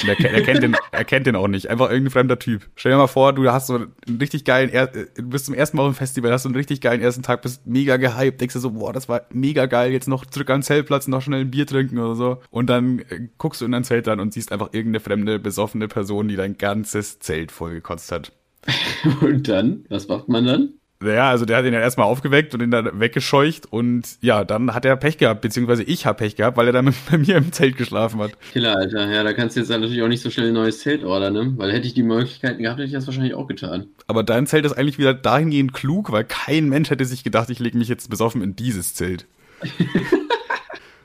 Und 0.01 0.09
er, 0.09 0.19
er, 0.19 0.41
kennt 0.43 0.63
den, 0.63 0.75
er 0.91 1.05
kennt 1.05 1.25
den 1.25 1.35
auch 1.35 1.47
nicht. 1.47 1.69
Einfach 1.69 1.89
irgendein 1.89 2.11
fremder 2.11 2.39
Typ. 2.39 2.67
Stell 2.75 2.91
dir 2.91 2.97
mal 2.97 3.07
vor, 3.07 3.33
du 3.33 3.49
hast 3.51 3.67
so 3.67 3.75
einen 3.75 4.17
richtig 4.19 4.45
geilen, 4.45 4.69
er 4.69 4.95
äh, 4.95 5.07
du 5.15 5.29
bist 5.29 5.45
zum 5.45 5.55
ersten 5.55 5.77
Mal 5.77 5.83
auf 5.83 5.93
dem 5.93 5.97
Festival, 5.97 6.31
hast 6.31 6.43
so 6.43 6.49
einen 6.49 6.55
richtig 6.55 6.81
geilen 6.81 7.01
ersten 7.01 7.23
Tag, 7.23 7.41
bist 7.41 7.65
mega 7.65 7.97
gehypt, 7.97 8.39
denkst 8.39 8.53
du 8.53 8.59
so, 8.59 8.71
boah, 8.71 8.93
das 8.93 9.09
war 9.09 9.23
mega 9.31 9.65
geil, 9.65 9.91
jetzt 9.91 10.07
noch 10.07 10.25
zurück 10.25 10.49
am 10.49 10.61
Zeltplatz, 10.61 11.07
noch 11.07 11.21
schnell 11.21 11.41
ein 11.41 11.51
Bier 11.51 11.65
trinken 11.65 11.97
oder 11.97 12.15
so. 12.15 12.41
Und 12.51 12.69
dann 12.69 12.99
äh, 12.99 13.27
guckst 13.37 13.61
du 13.61 13.65
in 13.65 13.71
dein 13.71 13.83
Zelt 13.83 14.07
dann 14.07 14.19
und 14.19 14.33
siehst 14.33 14.51
einfach 14.51 14.69
irgendeine 14.71 14.99
fremde, 14.99 15.39
besoffene 15.39 15.87
Person, 15.87 16.27
die 16.27 16.35
dein 16.35 16.57
ganzes 16.57 17.19
Zelt 17.19 17.51
voll 17.51 17.73
gekotzt 17.73 18.11
hat. 18.11 18.31
Und 19.21 19.47
dann? 19.47 19.85
Was 19.89 20.07
macht 20.07 20.27
man 20.27 20.45
dann? 20.45 20.73
Naja, 20.99 21.29
also 21.29 21.45
der 21.45 21.57
hat 21.57 21.65
ihn 21.65 21.73
ja 21.73 21.79
erstmal 21.79 22.07
aufgeweckt 22.07 22.55
und 22.55 22.61
ihn 22.61 22.71
dann 22.71 22.99
weggescheucht 22.99 23.71
und 23.71 24.17
ja, 24.21 24.43
dann 24.43 24.73
hat 24.73 24.83
er 24.83 24.95
Pech 24.95 25.17
gehabt, 25.17 25.41
beziehungsweise 25.41 25.83
ich 25.83 26.07
habe 26.07 26.17
Pech 26.17 26.35
gehabt, 26.35 26.57
weil 26.57 26.65
er 26.67 26.73
dann 26.73 26.93
bei 27.11 27.17
mir 27.17 27.37
im 27.37 27.51
Zelt 27.51 27.77
geschlafen 27.77 28.19
hat. 28.19 28.31
Killer, 28.51 28.75
Alter. 28.75 29.11
Ja, 29.11 29.23
da 29.23 29.33
kannst 29.33 29.55
du 29.55 29.59
jetzt 29.59 29.69
natürlich 29.69 30.01
auch 30.01 30.07
nicht 30.07 30.23
so 30.23 30.31
schnell 30.31 30.47
ein 30.47 30.53
neues 30.53 30.79
Zelt 30.79 31.03
ordern, 31.03 31.33
ne? 31.33 31.53
Weil 31.57 31.71
hätte 31.71 31.85
ich 31.85 31.93
die 31.93 32.03
Möglichkeiten 32.03 32.63
gehabt, 32.63 32.79
hätte 32.79 32.87
ich 32.87 32.93
das 32.93 33.05
wahrscheinlich 33.05 33.35
auch 33.35 33.47
getan. 33.47 33.87
Aber 34.07 34.23
dein 34.23 34.47
Zelt 34.47 34.65
ist 34.65 34.73
eigentlich 34.73 34.97
wieder 34.97 35.13
dahingehend 35.13 35.73
klug, 35.73 36.11
weil 36.11 36.23
kein 36.23 36.67
Mensch 36.67 36.89
hätte 36.89 37.05
sich 37.05 37.23
gedacht, 37.23 37.49
ich 37.49 37.59
lege 37.59 37.77
mich 37.77 37.89
jetzt 37.89 38.09
besoffen 38.09 38.41
in 38.41 38.55
dieses 38.55 38.95
Zelt. 38.95 39.25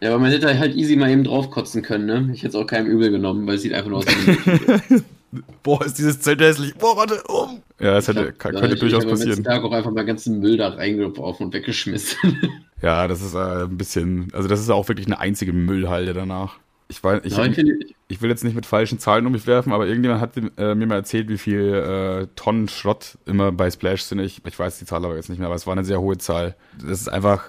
Ja, 0.03 0.09
aber 0.11 0.19
man 0.19 0.33
hätte 0.33 0.59
halt 0.59 0.75
easy 0.75 0.97
mal 0.97 1.11
eben 1.11 1.23
draufkotzen 1.23 1.83
können, 1.83 2.07
ne? 2.07 2.31
Ich 2.35 2.41
hätte 2.43 2.49
es 2.49 2.55
auch 2.57 2.67
keinem 2.67 2.89
übel 2.89 3.13
genommen, 3.13 3.47
weil 3.47 3.55
es 3.55 3.63
sieht 3.63 3.73
einfach 3.73 3.89
nur 3.89 3.99
aus 3.99 4.07
wie 4.07 5.03
Boah, 5.63 5.85
ist 5.85 5.99
dieses 5.99 6.21
Zelt 6.21 6.41
hässlich. 6.41 6.75
Boah, 6.75 6.97
warte, 6.97 7.23
um. 7.25 7.63
Ja, 7.81 7.93
das 7.95 8.09
hätte, 8.09 8.31
Ich 8.33 8.39
kann, 8.39 8.55
hab- 8.55 8.61
könnte 8.61 8.75
ich, 8.75 8.81
durchaus 8.81 9.05
ich 9.05 9.11
passieren. 9.11 9.43
Tag 9.45 9.63
auch 9.65 9.73
einfach 9.73 9.91
mal 9.91 10.05
ganzen 10.05 10.41
Müll 10.41 10.57
da 10.59 10.69
reingeworfen 10.69 11.47
und 11.47 11.55
weggeschmissen. 11.55 12.19
Ja, 12.83 13.07
das 13.07 13.23
ist 13.23 13.35
äh, 13.35 13.39
ein 13.63 13.79
bisschen, 13.79 14.27
also 14.33 14.49
das 14.49 14.59
ist 14.59 14.69
auch 14.69 14.89
wirklich 14.89 15.07
eine 15.07 15.21
einzige 15.21 15.53
Müllhalde 15.53 16.15
danach. 16.15 16.57
Ich 16.89 17.03
weiß, 17.05 17.21
ich, 17.23 17.33
Aber 17.35 17.47
ich 17.47 17.65
ich 18.09 18.21
will 18.21 18.29
jetzt 18.29 18.43
nicht 18.43 18.57
mit 18.57 18.67
falschen 18.67 18.99
Zahlen 18.99 19.25
um 19.25 19.31
mich 19.31 19.47
werfen, 19.47 19.73
aber 19.73 19.87
irgendjemand 19.87 20.21
hat 20.21 20.37
äh, 20.37 20.75
mir 20.75 20.87
mal 20.89 20.97
erzählt, 20.97 21.29
wie 21.29 21.39
viel 21.39 21.61
äh, 21.73 22.27
Tonnen 22.35 22.67
Schrott 22.67 23.19
immer 23.25 23.53
bei 23.53 23.71
Splash 23.71 24.03
sind. 24.03 24.19
Ich, 24.19 24.45
ich 24.45 24.59
weiß 24.59 24.81
die 24.81 24.85
Zahl 24.85 25.05
aber 25.05 25.15
jetzt 25.15 25.31
nicht 25.31 25.39
mehr, 25.39 25.47
aber 25.47 25.55
es 25.55 25.65
war 25.65 25.75
eine 25.75 25.85
sehr 25.85 26.01
hohe 26.01 26.19
Zahl. 26.19 26.57
Das 26.85 27.01
ist 27.01 27.09
einfach, 27.09 27.49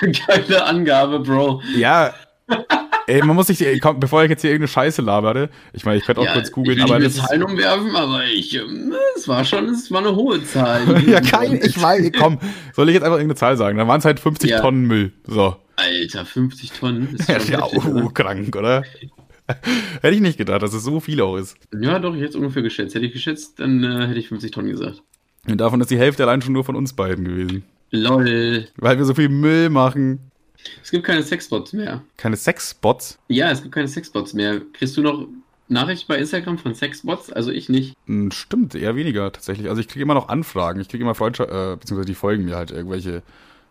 geile 0.26 0.64
Angabe, 0.64 1.20
Bro. 1.20 1.62
ja, 1.76 2.12
ey, 3.06 3.22
man 3.22 3.36
muss 3.36 3.46
sich, 3.48 3.64
ey, 3.64 3.78
komm, 3.78 4.00
bevor 4.00 4.22
ich 4.24 4.30
jetzt 4.30 4.42
hier 4.42 4.50
irgendeine 4.50 4.68
Scheiße 4.68 5.02
labere, 5.02 5.48
ich 5.72 5.84
meine, 5.84 5.98
ich 5.98 6.04
könnte 6.04 6.20
auch 6.20 6.24
Ja, 6.26 6.32
kurz 6.34 6.50
googeln, 6.52 6.78
ich 6.78 6.84
will 6.84 6.90
aber 6.90 6.98
nicht 7.00 7.06
das 7.08 7.16
mit 7.16 7.22
ist, 7.24 7.28
Zahlen 7.28 7.42
umwerfen, 7.42 7.96
aber 7.96 8.24
ich, 8.26 8.58
es 9.16 9.28
war 9.28 9.44
schon, 9.44 9.68
es 9.70 9.90
war 9.90 10.00
eine 10.00 10.14
hohe 10.16 10.42
Zahl. 10.44 11.02
ja, 11.06 11.20
kein, 11.20 11.54
ich 11.54 11.80
weiß, 11.80 12.10
komm, 12.18 12.38
soll 12.74 12.88
ich 12.88 12.94
jetzt 12.94 13.02
einfach 13.04 13.18
irgendeine 13.18 13.36
Zahl 13.38 13.56
sagen? 13.56 13.78
Dann 13.78 13.88
waren 13.88 13.98
es 13.98 14.04
halt 14.04 14.20
50 14.20 14.50
Ja. 14.50 14.60
Tonnen 14.60 14.86
Müll. 14.86 15.12
So. 15.26 15.56
Alter, 15.76 16.24
50 16.24 16.72
Tonnen. 16.72 17.14
Ist 17.14 17.28
Ja, 17.28 17.40
schon 17.40 17.52
ja 17.52 17.62
heftig, 17.64 17.84
uh, 17.84 17.98
oder? 17.98 18.10
krank, 18.12 18.54
oder? 18.56 18.84
Hätte 20.00 20.14
ich 20.14 20.20
nicht 20.20 20.38
gedacht, 20.38 20.62
dass 20.62 20.72
es 20.72 20.84
so 20.84 21.00
viel 21.00 21.20
auch 21.20 21.36
ist. 21.36 21.56
ja, 21.78 21.98
doch, 21.98 22.14
ich 22.14 22.20
hätte 22.20 22.30
es 22.30 22.36
ungefähr 22.36 22.62
geschätzt. 22.62 22.94
Hätte 22.94 23.06
ich 23.06 23.12
geschätzt, 23.12 23.58
dann 23.60 23.82
äh, 23.82 24.06
hätte 24.06 24.18
ich 24.18 24.28
50 24.28 24.50
Tonnen 24.52 24.70
gesagt. 24.70 25.02
Und 25.48 25.60
davon 25.60 25.80
ist 25.80 25.90
die 25.90 25.98
Hälfte 25.98 26.22
allein 26.22 26.40
schon 26.42 26.52
nur 26.52 26.64
von 26.64 26.76
uns 26.76 26.92
beiden 26.94 27.24
gewesen. 27.24 27.64
Lol. 27.90 28.66
Weil 28.76 28.96
wir 28.98 29.04
so 29.04 29.14
viel 29.14 29.28
Müll 29.28 29.68
machen. 29.68 30.30
Es 30.82 30.90
gibt 30.90 31.04
keine 31.04 31.22
Sexbots 31.22 31.72
mehr. 31.72 32.02
Keine 32.16 32.36
Sexbots. 32.36 33.18
Ja, 33.28 33.50
es 33.50 33.62
gibt 33.62 33.74
keine 33.74 33.88
Sexbots 33.88 34.34
mehr. 34.34 34.60
Kriegst 34.72 34.96
du 34.96 35.02
noch 35.02 35.26
Nachrichten 35.68 36.06
bei 36.08 36.18
Instagram 36.18 36.58
von 36.58 36.74
Sexbots? 36.74 37.32
Also 37.32 37.50
ich 37.50 37.68
nicht. 37.68 37.94
Hm, 38.06 38.30
Stimmt, 38.30 38.74
eher 38.74 38.96
weniger 38.96 39.32
tatsächlich. 39.32 39.68
Also 39.68 39.80
ich 39.80 39.88
kriege 39.88 40.02
immer 40.02 40.14
noch 40.14 40.28
Anfragen. 40.28 40.80
Ich 40.80 40.88
kriege 40.88 41.02
immer 41.02 41.14
Freundschaft, 41.14 41.50
äh, 41.50 41.76
beziehungsweise 41.76 42.06
die 42.06 42.14
folgen 42.14 42.44
mir 42.44 42.56
halt 42.56 42.70
irgendwelche 42.70 43.22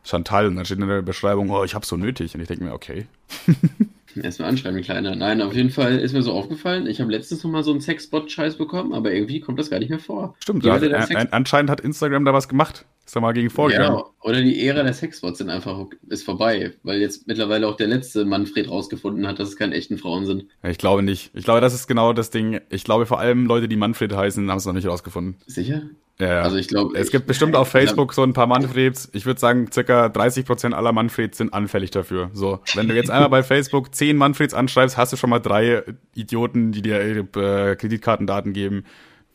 Chantal 0.03 0.47
und 0.47 0.55
dann 0.55 0.65
steht 0.65 0.79
in 0.79 0.87
der 0.87 1.01
Beschreibung, 1.01 1.49
oh, 1.51 1.63
ich 1.63 1.75
hab's 1.75 1.87
so 1.87 1.97
nötig. 1.97 2.33
Und 2.33 2.41
ich 2.41 2.47
denke 2.47 2.63
mir, 2.63 2.73
okay. 2.73 3.05
Erstmal 4.23 4.49
anschreiben, 4.49 4.81
Kleiner. 4.81 5.15
Nein, 5.15 5.41
auf 5.41 5.53
jeden 5.53 5.69
Fall 5.69 5.97
ist 5.97 6.13
mir 6.13 6.21
so 6.21 6.31
aufgefallen. 6.31 6.87
Ich 6.87 6.99
habe 6.99 7.11
letztens 7.11 7.43
noch 7.43 7.51
mal 7.51 7.63
so 7.63 7.71
einen 7.71 7.81
Sexbot-Scheiß 7.81 8.57
bekommen, 8.57 8.93
aber 8.93 9.11
irgendwie 9.13 9.39
kommt 9.39 9.59
das 9.59 9.69
gar 9.69 9.79
nicht 9.79 9.89
mehr 9.89 9.99
vor. 9.99 10.35
Stimmt, 10.39 10.65
der 10.65 10.73
an, 10.73 11.27
anscheinend 11.31 11.69
hat 11.69 11.81
Instagram 11.81 12.25
da 12.25 12.33
was 12.33 12.47
gemacht. 12.47 12.85
Ist 13.05 13.15
da 13.15 13.19
mal 13.19 13.33
gegen 13.33 13.49
vorgegangen. 13.49 13.97
Ja, 13.97 14.05
oder 14.21 14.41
die 14.41 14.65
Ära 14.65 14.83
der 14.83 14.93
Sexbots 14.93 15.39
sind 15.39 15.49
einfach 15.49 15.87
ist 16.07 16.23
vorbei, 16.23 16.73
weil 16.83 17.01
jetzt 17.01 17.27
mittlerweile 17.27 17.67
auch 17.67 17.75
der 17.75 17.87
letzte 17.87 18.25
Manfred 18.25 18.69
rausgefunden 18.69 19.27
hat, 19.27 19.39
dass 19.39 19.49
es 19.49 19.57
keine 19.57 19.75
echten 19.75 19.97
Frauen 19.97 20.25
sind. 20.25 20.45
Ja, 20.63 20.69
ich 20.69 20.77
glaube 20.77 21.03
nicht. 21.03 21.31
Ich 21.33 21.43
glaube, 21.43 21.61
das 21.61 21.73
ist 21.73 21.87
genau 21.87 22.13
das 22.13 22.29
Ding. 22.29 22.61
Ich 22.69 22.83
glaube, 22.83 23.05
vor 23.05 23.19
allem 23.19 23.47
Leute, 23.47 23.67
die 23.67 23.75
Manfred 23.75 24.15
heißen, 24.15 24.49
haben 24.49 24.57
es 24.57 24.65
noch 24.65 24.73
nicht 24.73 24.87
rausgefunden. 24.87 25.35
Sicher? 25.47 25.81
Ja. 26.19 26.41
Also 26.41 26.57
ich 26.57 26.67
glaube, 26.67 26.97
es 26.97 27.07
ich- 27.07 27.11
gibt 27.11 27.25
bestimmt 27.25 27.55
auf 27.55 27.67
Facebook 27.69 28.13
so 28.13 28.21
ein 28.23 28.33
paar 28.33 28.45
Manfreds. 28.47 29.09
Ich 29.13 29.25
würde 29.25 29.39
sagen, 29.39 29.71
circa 29.71 30.07
30% 30.09 30.73
aller 30.73 30.91
Manfreds 30.91 31.37
sind 31.39 31.53
anfällig 31.53 31.89
dafür. 31.91 32.29
So, 32.33 32.59
wenn 32.75 32.87
du 32.87 32.93
jetzt 32.95 33.09
einmal 33.09 33.29
bei 33.29 33.41
Facebook 33.43 33.95
10 33.95 34.17
Manfreds 34.17 34.53
anschreibst, 34.53 34.97
hast 34.97 35.13
du 35.13 35.17
schon 35.17 35.29
mal 35.31 35.39
drei 35.39 35.83
Idioten, 36.13 36.71
die 36.71 36.81
dir 36.83 37.01
ihre 37.03 37.71
äh, 37.71 37.75
Kreditkartendaten 37.75 38.53
geben, 38.53 38.85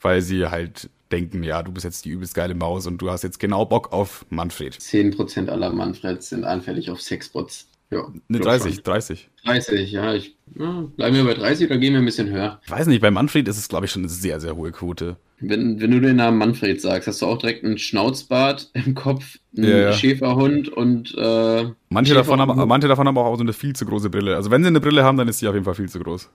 weil 0.01 0.21
sie 0.23 0.47
halt 0.47 0.89
denken, 1.11 1.43
ja, 1.43 1.63
du 1.63 1.73
bist 1.73 1.85
jetzt 1.85 2.05
die 2.05 2.11
übelst 2.11 2.35
geile 2.35 2.55
Maus 2.55 2.87
und 2.87 2.99
du 2.99 3.11
hast 3.11 3.23
jetzt 3.23 3.39
genau 3.41 3.65
Bock 3.65 3.93
auf 3.93 4.25
Manfred. 4.29 4.75
10% 4.75 5.49
aller 5.49 5.73
Manfreds 5.73 6.29
sind 6.29 6.45
anfällig 6.45 6.91
auf 6.91 7.01
Sexbots. 7.01 7.69
Ja, 7.91 8.09
Ne, 8.29 8.39
glaub 8.41 8.43
30, 8.59 8.75
schon. 8.77 8.85
30. 8.85 9.31
30, 9.45 9.93
ja. 9.93 10.15
Ich, 10.15 10.36
ja. 10.55 10.85
Bleiben 10.97 11.17
wir 11.17 11.25
bei 11.25 11.35
30 11.35 11.67
oder 11.67 11.79
gehen 11.79 11.93
wir 11.93 12.01
ein 12.01 12.05
bisschen 12.05 12.31
höher? 12.31 12.61
Ich 12.65 12.71
weiß 12.71 12.87
nicht, 12.87 13.01
bei 13.01 13.11
Manfred 13.11 13.47
ist 13.49 13.59
es, 13.59 13.69
glaube 13.69 13.87
ich, 13.87 13.93
schon 13.93 14.03
eine 14.03 14.09
sehr, 14.09 14.41
sehr 14.41 14.57
hohe 14.57 14.73
Quote. 14.73 15.17
Wenn, 15.39 15.81
wenn 15.81 15.91
du 15.91 16.01
den 16.01 16.17
Namen 16.17 16.39
Manfred 16.39 16.81
sagst, 16.81 17.09
hast 17.09 17.21
du 17.21 17.27
auch 17.27 17.37
direkt 17.37 17.63
einen 17.63 17.77
Schnauzbart 17.77 18.71
im 18.73 18.95
Kopf, 18.95 19.39
einen 19.57 19.69
ja. 19.69 19.93
Schäferhund 19.93 20.71
und 20.71 21.15
äh, 21.17 21.67
Manche 21.91 22.15
davon, 22.15 22.41
haben, 22.41 22.69
manche 22.69 22.89
davon 22.89 23.07
haben 23.07 23.19
auch 23.19 23.37
so 23.37 23.43
eine 23.43 23.53
viel 23.53 23.75
zu 23.75 23.85
große 23.85 24.09
Brille. 24.09 24.35
Also 24.35 24.51
wenn 24.51 24.63
sie 24.63 24.69
eine 24.69 24.81
Brille 24.81 25.05
haben, 25.05 25.19
dann 25.19 25.29
ist 25.29 25.41
sie 25.41 25.49
auf 25.49 25.55
jeden 25.55 25.67
Fall 25.67 25.75
viel 25.75 25.91
zu 25.91 25.99
groß. 26.01 26.31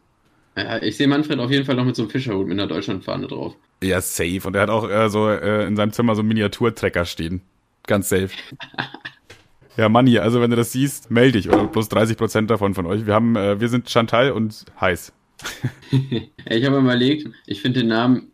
Ja, 0.56 0.82
ich 0.84 0.98
sehe 0.98 1.08
Manfred 1.08 1.40
auf 1.40 1.50
jeden 1.50 1.66
Fall 1.66 1.76
noch 1.76 1.86
mit 1.86 1.96
so 1.96 2.04
einem 2.04 2.12
Fischerhut 2.12 2.48
mit 2.48 2.60
einer 2.60 2.68
Deutschlandfahne 2.68 3.28
drauf. 3.28 3.56
Ja, 3.82 4.02
safe. 4.02 4.42
Und 4.46 4.56
er 4.56 4.64
hat 4.64 4.70
auch 4.70 4.88
äh, 4.88 5.10
so 5.10 5.30
äh, 5.30 5.66
in 5.66 5.76
seinem 5.76 5.94
Zimmer 5.94 6.14
so 6.14 6.22
einen 6.22 6.28
Miniaturtrecker 6.28 7.06
stehen. 7.06 7.42
Ganz 7.88 8.10
safe. 8.10 8.30
ja, 9.78 9.90
Manni, 9.90 10.18
also 10.20 10.42
wenn 10.42 10.50
du 10.50 10.56
das 10.58 10.72
siehst, 10.72 11.12
melde 11.12 11.34
dich. 11.34 11.50
Oder 11.50 11.66
bloß 11.66 11.90
30% 11.90 12.48
davon 12.48 12.74
von 12.74 12.86
euch. 12.86 13.06
Wir 13.06 13.14
haben, 13.14 13.36
äh, 13.36 13.60
wir 13.60 13.70
sind 13.70 13.90
Chantal 13.90 14.32
und 14.32 14.66
heiß. 14.80 15.14
ich 16.50 16.66
habe 16.66 16.78
überlegt, 16.78 17.28
ich 17.48 17.62
finde 17.62 17.80
den 17.80 17.90
Namen, 17.90 18.32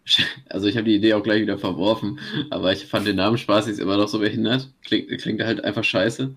also 0.50 0.68
ich 0.68 0.76
habe 0.76 0.86
die 0.86 0.96
Idee 0.96 1.14
auch 1.14 1.24
gleich 1.24 1.42
wieder 1.42 1.58
verworfen, 1.58 2.20
aber 2.50 2.74
ich 2.74 2.86
fand 2.86 3.08
den 3.08 3.16
Namen 3.16 3.38
Spaßig 3.38 3.80
immer 3.80 3.98
noch 3.98 4.10
so 4.10 4.20
behindert. 4.20 4.70
Klingt, 4.84 5.10
klingt 5.22 5.42
halt 5.42 5.64
einfach 5.64 5.84
scheiße. 5.84 6.34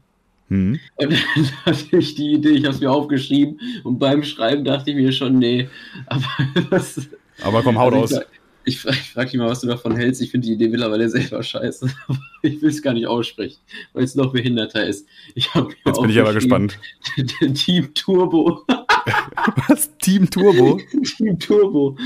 Mhm. 0.49 0.79
Und 0.97 1.13
dann 1.35 1.65
hatte 1.65 1.97
ich 1.97 2.15
die 2.15 2.33
Idee, 2.35 2.51
ich 2.51 2.65
habe 2.65 2.75
es 2.75 2.81
mir 2.81 2.91
aufgeschrieben 2.91 3.59
und 3.85 3.99
beim 3.99 4.23
Schreiben 4.23 4.65
dachte 4.65 4.91
ich 4.91 4.97
mir 4.97 5.13
schon, 5.13 5.39
nee, 5.39 5.69
aber 6.07 6.27
das. 6.71 7.09
Aber 7.43 7.63
komm, 7.63 7.79
haut 7.79 7.95
also 7.95 8.17
aus. 8.17 8.23
Ich, 8.23 8.40
ich, 8.65 8.85
ich 8.85 9.13
frage 9.13 9.31
dich 9.31 9.39
mal, 9.39 9.49
was 9.49 9.61
du 9.61 9.67
davon 9.67 9.97
hältst. 9.97 10.21
Ich 10.21 10.31
finde 10.31 10.47
die 10.47 10.55
Idee 10.55 10.69
mittlerweile 10.69 11.09
selber 11.09 11.43
scheiße. 11.43 11.91
ich 12.43 12.61
will 12.61 12.69
es 12.69 12.83
gar 12.83 12.93
nicht 12.93 13.07
aussprechen, 13.07 13.59
weil 13.93 14.05
es 14.05 14.15
noch 14.15 14.33
behinderter 14.33 14.87
ist. 14.87 15.07
Jetzt 15.35 15.53
bin 15.53 16.11
ich 16.11 16.21
aber 16.21 16.35
gespannt. 16.35 16.79
Team 17.55 17.93
Turbo. 17.95 18.65
was? 19.69 19.97
Team 19.99 20.29
Turbo? 20.29 20.81
Team 21.17 21.39
Turbo. 21.39 21.97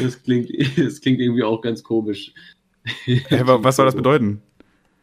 das, 0.00 0.22
klingt, 0.22 0.50
das 0.76 1.00
klingt 1.00 1.20
irgendwie 1.20 1.42
auch 1.42 1.60
ganz 1.60 1.82
komisch. 1.82 2.32
Hey, 3.04 3.42
was 3.44 3.76
soll 3.76 3.86
das 3.86 3.94
bedeuten? 3.94 4.42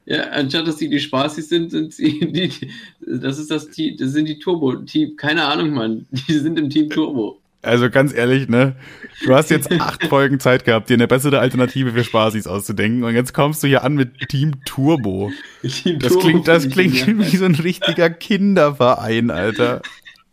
Ja, 0.05 0.23
anstatt 0.31 0.67
dass 0.67 0.77
die 0.77 0.89
die 0.89 0.99
spaßig 0.99 1.47
sind, 1.47 1.71
sind 1.71 1.93
sie 1.93 2.19
die, 2.19 2.51
das 2.99 3.37
ist 3.37 3.51
das 3.51 3.69
Team, 3.69 3.97
das 3.97 4.11
sind 4.11 4.27
die 4.27 4.39
Turbo-Team. 4.39 5.15
Keine 5.15 5.45
Ahnung, 5.45 5.71
Mann. 5.71 6.07
Die 6.11 6.33
sind 6.33 6.57
im 6.59 6.69
Team 6.69 6.89
Turbo. 6.89 7.40
Also 7.63 7.91
ganz 7.91 8.13
ehrlich, 8.13 8.49
ne? 8.49 8.75
Du 9.23 9.35
hast 9.35 9.51
jetzt 9.51 9.71
acht 9.79 10.05
Folgen 10.07 10.39
Zeit 10.39 10.65
gehabt, 10.65 10.89
dir 10.89 10.95
eine 10.95 11.07
bessere 11.07 11.39
Alternative 11.39 11.91
für 11.91 12.03
Spaßis 12.03 12.47
auszudenken 12.47 13.03
und 13.03 13.13
jetzt 13.13 13.33
kommst 13.33 13.61
du 13.61 13.67
hier 13.67 13.83
an 13.83 13.93
mit 13.93 14.29
Team 14.29 14.63
Turbo. 14.65 15.31
Team 15.61 15.99
das 15.99 16.13
Turbo 16.13 16.27
klingt, 16.27 16.47
das 16.47 16.69
klingt 16.69 17.05
wie 17.05 17.37
so 17.37 17.45
ein 17.45 17.55
richtiger 17.55 18.09
Kinderverein, 18.09 19.29
Alter. 19.29 19.81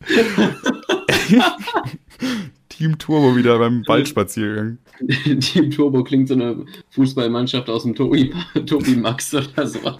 Team 2.70 2.96
Turbo 2.98 3.36
wieder 3.36 3.58
beim 3.58 3.86
Waldspaziergang. 3.86 4.78
Team 5.40 5.70
Turbo 5.70 6.02
klingt 6.04 6.28
so 6.28 6.34
eine 6.34 6.64
Fußballmannschaft 6.90 7.68
aus 7.68 7.82
dem 7.82 7.94
Tobi, 7.94 8.32
Tobi 8.66 8.96
Max 8.96 9.34
oder 9.34 9.66
so. 9.66 9.98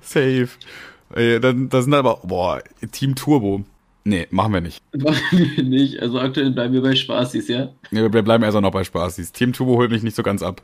Safe. 0.00 0.48
Dann, 1.12 1.68
das 1.68 1.84
sind 1.84 1.94
aber, 1.94 2.20
boah, 2.24 2.62
Team 2.92 3.14
Turbo. 3.14 3.64
Nee, 4.04 4.26
machen 4.30 4.52
wir 4.52 4.60
nicht. 4.60 4.82
Machen 4.96 5.50
wir 5.56 5.64
nicht. 5.64 6.00
Also 6.00 6.18
aktuell 6.18 6.50
bleiben 6.50 6.72
wir 6.74 6.82
bei 6.82 6.94
Spaßis, 6.94 7.48
ja? 7.48 7.70
Ja, 7.90 8.12
wir 8.12 8.22
bleiben 8.22 8.42
erst 8.42 8.58
noch 8.58 8.70
bei 8.70 8.84
Spaßis. 8.84 9.32
Team 9.32 9.52
Turbo 9.52 9.76
holt 9.76 9.90
mich 9.90 10.02
nicht 10.02 10.16
so 10.16 10.22
ganz 10.22 10.42
ab. 10.42 10.62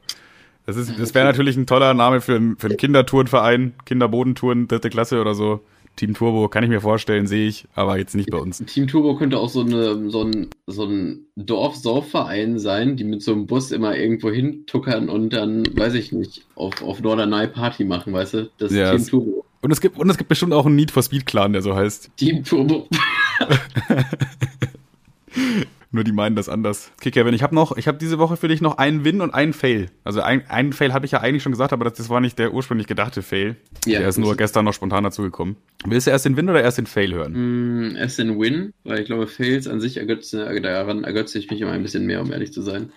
Das, 0.64 0.76
ist, 0.76 0.98
das 0.98 1.14
wäre 1.14 1.24
natürlich 1.24 1.56
ein 1.56 1.66
toller 1.66 1.94
Name 1.94 2.20
für, 2.20 2.36
einen, 2.36 2.56
für 2.56 2.66
einen 2.66 2.76
Kindertourenverein, 2.76 3.74
Kinderbodentouren, 3.84 4.66
dritte 4.66 4.90
Klasse 4.90 5.20
oder 5.20 5.34
so. 5.34 5.60
Team 5.96 6.12
Turbo 6.12 6.48
kann 6.48 6.62
ich 6.62 6.68
mir 6.68 6.80
vorstellen, 6.80 7.26
sehe 7.26 7.48
ich, 7.48 7.66
aber 7.74 7.96
jetzt 7.98 8.14
nicht 8.14 8.30
bei 8.30 8.38
uns. 8.38 8.58
Team 8.66 8.86
Turbo 8.86 9.16
könnte 9.16 9.38
auch 9.38 9.48
so, 9.48 9.62
eine, 9.62 10.10
so 10.10 10.24
ein, 10.24 10.48
so 10.66 10.84
ein 10.84 11.26
Dorf-Saufverein 11.36 12.58
sein, 12.58 12.96
die 12.96 13.04
mit 13.04 13.22
so 13.22 13.32
einem 13.32 13.46
Bus 13.46 13.72
immer 13.72 13.96
irgendwo 13.96 14.30
hintuckern 14.30 15.08
und 15.08 15.30
dann, 15.30 15.64
weiß 15.74 15.94
ich 15.94 16.12
nicht, 16.12 16.44
auf, 16.54 16.82
auf 16.82 17.00
Norderney 17.00 17.46
Party 17.46 17.84
machen, 17.84 18.12
weißt 18.12 18.34
du? 18.34 18.50
Das 18.58 18.72
ist 18.72 18.76
ja, 18.76 18.94
Team 18.94 19.06
Turbo. 19.06 19.45
Und 19.66 19.72
es 19.72 19.80
gibt, 19.80 19.98
und 19.98 20.08
es 20.08 20.16
gibt 20.16 20.28
bestimmt 20.28 20.52
auch 20.52 20.64
einen 20.64 20.76
Need 20.76 20.92
for 20.92 21.02
Speed 21.02 21.26
Clan, 21.26 21.52
der 21.52 21.60
so 21.60 21.74
heißt. 21.74 22.10
Team 22.16 22.44
Turbo. 22.48 22.88
Nur 25.90 26.04
die 26.04 26.12
meinen 26.12 26.36
das 26.36 26.48
anders. 26.48 26.92
Okay, 27.00 27.10
Kevin, 27.10 27.34
ich 27.34 27.42
habe 27.42 27.52
noch, 27.52 27.76
ich 27.76 27.88
habe 27.88 27.98
diese 27.98 28.20
Woche 28.20 28.36
für 28.36 28.46
dich 28.46 28.60
noch 28.60 28.78
einen 28.78 29.04
Win 29.04 29.20
und 29.20 29.34
einen 29.34 29.52
Fail. 29.52 29.86
Also 30.04 30.20
ein, 30.20 30.48
einen 30.48 30.72
Fail 30.72 30.92
habe 30.92 31.04
ich 31.04 31.10
ja 31.10 31.20
eigentlich 31.20 31.42
schon 31.42 31.50
gesagt, 31.50 31.72
aber 31.72 31.84
das, 31.84 31.94
das 31.94 32.08
war 32.08 32.20
nicht 32.20 32.38
der 32.38 32.54
ursprünglich 32.54 32.86
gedachte 32.86 33.22
Fail. 33.22 33.56
Ja, 33.86 33.98
der 33.98 34.08
ist 34.08 34.18
nur 34.18 34.36
gestern 34.36 34.66
noch 34.66 34.72
spontan 34.72 35.02
dazugekommen. 35.02 35.56
Willst 35.84 36.06
du 36.06 36.12
erst 36.12 36.26
den 36.26 36.36
Win 36.36 36.48
oder 36.48 36.62
erst 36.62 36.78
den 36.78 36.86
Fail 36.86 37.12
hören? 37.12 37.32
Mm, 37.90 37.96
erst 37.96 38.20
den 38.20 38.38
Win, 38.38 38.72
weil 38.84 39.00
ich 39.00 39.06
glaube, 39.06 39.26
Fails 39.26 39.66
an 39.66 39.80
sich 39.80 39.96
ergötze, 39.96 40.48
daran 40.60 41.02
ergötze 41.02 41.40
ich 41.40 41.50
mich 41.50 41.60
immer 41.60 41.72
ein 41.72 41.82
bisschen 41.82 42.06
mehr, 42.06 42.22
um 42.22 42.30
ehrlich 42.30 42.52
zu 42.52 42.62
sein. 42.62 42.92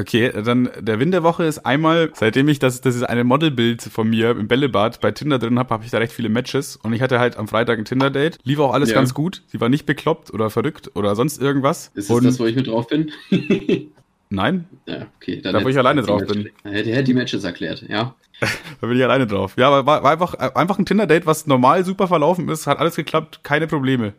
Okay, 0.00 0.32
dann 0.32 0.70
der 0.80 0.98
Win 0.98 1.10
der 1.10 1.22
Woche 1.22 1.44
ist 1.44 1.58
einmal, 1.66 2.10
seitdem 2.14 2.48
ich 2.48 2.58
das, 2.58 2.80
das 2.80 2.96
ist 2.96 3.02
eine 3.02 3.22
Modelbild 3.22 3.82
von 3.82 4.08
mir 4.08 4.30
im 4.30 4.48
Bällebad 4.48 5.00
bei 5.02 5.10
Tinder 5.10 5.38
drin 5.38 5.58
habe, 5.58 5.74
habe 5.74 5.84
ich 5.84 5.90
da 5.90 5.98
recht 5.98 6.12
viele 6.12 6.30
Matches 6.30 6.76
und 6.76 6.94
ich 6.94 7.02
hatte 7.02 7.18
halt 7.18 7.36
am 7.36 7.48
Freitag 7.48 7.78
ein 7.78 7.84
Tinder-Date. 7.84 8.38
Lief 8.42 8.58
auch 8.60 8.72
alles 8.72 8.90
ja. 8.90 8.94
ganz 8.94 9.12
gut. 9.12 9.42
Sie 9.48 9.60
war 9.60 9.68
nicht 9.68 9.84
bekloppt 9.84 10.32
oder 10.32 10.48
verrückt 10.48 10.90
oder 10.94 11.14
sonst 11.14 11.40
irgendwas. 11.40 11.90
Ist 11.94 12.08
das 12.08 12.16
und 12.16 12.24
das, 12.24 12.40
wo 12.40 12.46
ich 12.46 12.56
mit 12.56 12.66
drauf 12.66 12.86
bin? 12.86 13.10
Nein. 14.30 14.66
Ja, 14.86 15.06
okay. 15.16 15.40
Dann 15.42 15.52
da, 15.52 15.62
wo 15.62 15.68
ich 15.68 15.76
alleine 15.76 16.02
drauf 16.02 16.24
bin. 16.24 16.48
Hätte 16.62 16.90
er 16.90 17.02
die 17.02 17.14
Matches 17.14 17.44
erklärt, 17.44 17.84
ja. 17.86 18.14
da 18.80 18.86
bin 18.86 18.96
ich 18.96 19.04
alleine 19.04 19.26
drauf. 19.26 19.54
Ja, 19.58 19.68
aber 19.68 19.84
war, 19.84 20.02
war 20.02 20.12
einfach, 20.12 20.34
einfach 20.34 20.78
ein 20.78 20.86
Tinder-Date, 20.86 21.26
was 21.26 21.46
normal 21.46 21.84
super 21.84 22.08
verlaufen 22.08 22.48
ist, 22.48 22.66
hat 22.66 22.78
alles 22.78 22.96
geklappt, 22.96 23.40
keine 23.42 23.66
Probleme. 23.66 24.14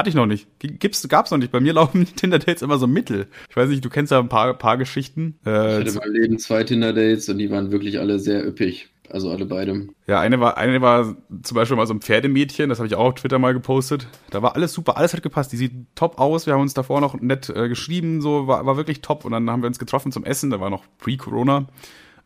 Hatte 0.00 0.08
ich 0.08 0.14
noch 0.14 0.24
nicht. 0.24 0.48
Gibt's, 0.60 1.06
gab's 1.08 1.30
noch 1.30 1.36
nicht. 1.36 1.52
Bei 1.52 1.60
mir 1.60 1.74
laufen 1.74 2.06
Tinder-Dates 2.16 2.62
immer 2.62 2.78
so 2.78 2.86
mittel. 2.86 3.26
Ich 3.50 3.56
weiß 3.56 3.68
nicht, 3.68 3.84
du 3.84 3.90
kennst 3.90 4.10
ja 4.10 4.18
ein 4.18 4.30
paar, 4.30 4.54
paar 4.54 4.78
Geschichten. 4.78 5.38
Äh, 5.44 5.50
ich 5.50 5.78
hatte 5.80 5.88
in 5.90 5.94
meinem 5.96 6.12
Leben 6.14 6.38
zwei 6.38 6.64
Tinder-Dates 6.64 7.28
und 7.28 7.36
die 7.36 7.50
waren 7.50 7.70
wirklich 7.70 8.00
alle 8.00 8.18
sehr 8.18 8.46
üppig. 8.46 8.88
Also 9.10 9.28
alle 9.28 9.44
beide. 9.44 9.88
Ja, 10.06 10.20
eine 10.20 10.40
war, 10.40 10.56
eine 10.56 10.80
war 10.80 11.16
zum 11.42 11.54
Beispiel 11.54 11.76
mal 11.76 11.86
so 11.86 11.92
ein 11.92 12.00
Pferdemädchen, 12.00 12.70
das 12.70 12.78
habe 12.78 12.86
ich 12.86 12.94
auch 12.94 13.08
auf 13.08 13.14
Twitter 13.16 13.38
mal 13.38 13.52
gepostet. 13.52 14.06
Da 14.30 14.40
war 14.40 14.54
alles 14.54 14.72
super, 14.72 14.96
alles 14.96 15.12
hat 15.12 15.22
gepasst. 15.22 15.52
Die 15.52 15.58
sieht 15.58 15.72
top 15.96 16.18
aus. 16.18 16.46
Wir 16.46 16.54
haben 16.54 16.62
uns 16.62 16.72
davor 16.72 17.02
noch 17.02 17.20
nett 17.20 17.50
äh, 17.50 17.68
geschrieben, 17.68 18.22
so 18.22 18.46
war, 18.46 18.64
war 18.64 18.78
wirklich 18.78 19.02
top. 19.02 19.26
Und 19.26 19.32
dann 19.32 19.50
haben 19.50 19.62
wir 19.62 19.66
uns 19.66 19.78
getroffen 19.78 20.12
zum 20.12 20.24
Essen, 20.24 20.48
da 20.48 20.60
war 20.60 20.70
noch 20.70 20.84
Pre-Corona. 20.96 21.66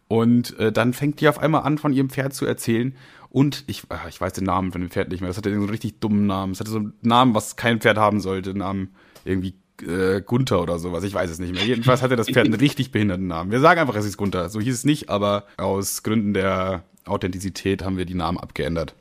Und 0.09 0.59
äh, 0.59 0.73
dann 0.73 0.93
fängt 0.93 1.21
die 1.21 1.29
auf 1.29 1.39
einmal 1.39 1.63
an, 1.63 1.79
von 1.79 1.93
ihrem 1.93 2.11
Pferd 2.11 2.35
zu 2.35 2.47
erzählen. 2.47 2.95
Und 3.31 3.65
ich, 3.67 3.83
ach, 3.89 4.07
ich 4.09 4.21
weiß 4.21 4.33
den 4.35 4.45
Namen 4.45 4.71
von 4.71 4.81
dem 4.81 4.91
Pferd 4.91 5.11
nicht 5.11 5.21
mehr. 5.21 5.29
Das 5.29 5.37
hatte 5.37 5.51
so 5.51 5.57
einen 5.57 5.69
richtig 5.69 5.99
dummen 6.01 6.27
Namen. 6.27 6.53
Es 6.53 6.61
hatte 6.61 6.71
so 6.71 6.79
einen 6.79 6.93
Namen, 7.03 7.35
was 7.35 7.57
kein 7.57 7.81
Pferd 7.81 7.99
haben 7.99 8.21
sollte. 8.21 8.57
Namen 8.57 8.95
irgendwie 9.25 9.55
äh, 9.83 10.21
Gunther 10.21 10.63
oder 10.63 10.79
sowas. 10.79 11.05
Ich 11.05 11.15
weiß 11.15 11.31
es 11.31 11.39
nicht 11.39 11.53
mehr. 11.53 11.65
Jedenfalls 11.65 12.03
hatte 12.03 12.17
das 12.17 12.29
Pferd 12.29 12.47
einen 12.47 12.55
richtig 12.61 12.93
behinderten 12.93 13.27
Namen. 13.27 13.51
Wir 13.51 13.61
sagen 13.61 13.81
einfach, 13.81 13.97
es 13.97 14.05
ist 14.05 14.17
Gunther. 14.17 14.49
So 14.51 14.61
hieß 14.61 14.75
es 14.75 14.85
nicht, 14.85 15.09
aber 15.09 15.47
aus 15.57 16.03
Gründen 16.03 16.35
der 16.35 16.85
Authentizität 17.07 17.83
haben 17.83 17.97
wir 17.97 18.05
die 18.05 18.15
Namen 18.15 18.39
abgeändert. 18.39 18.95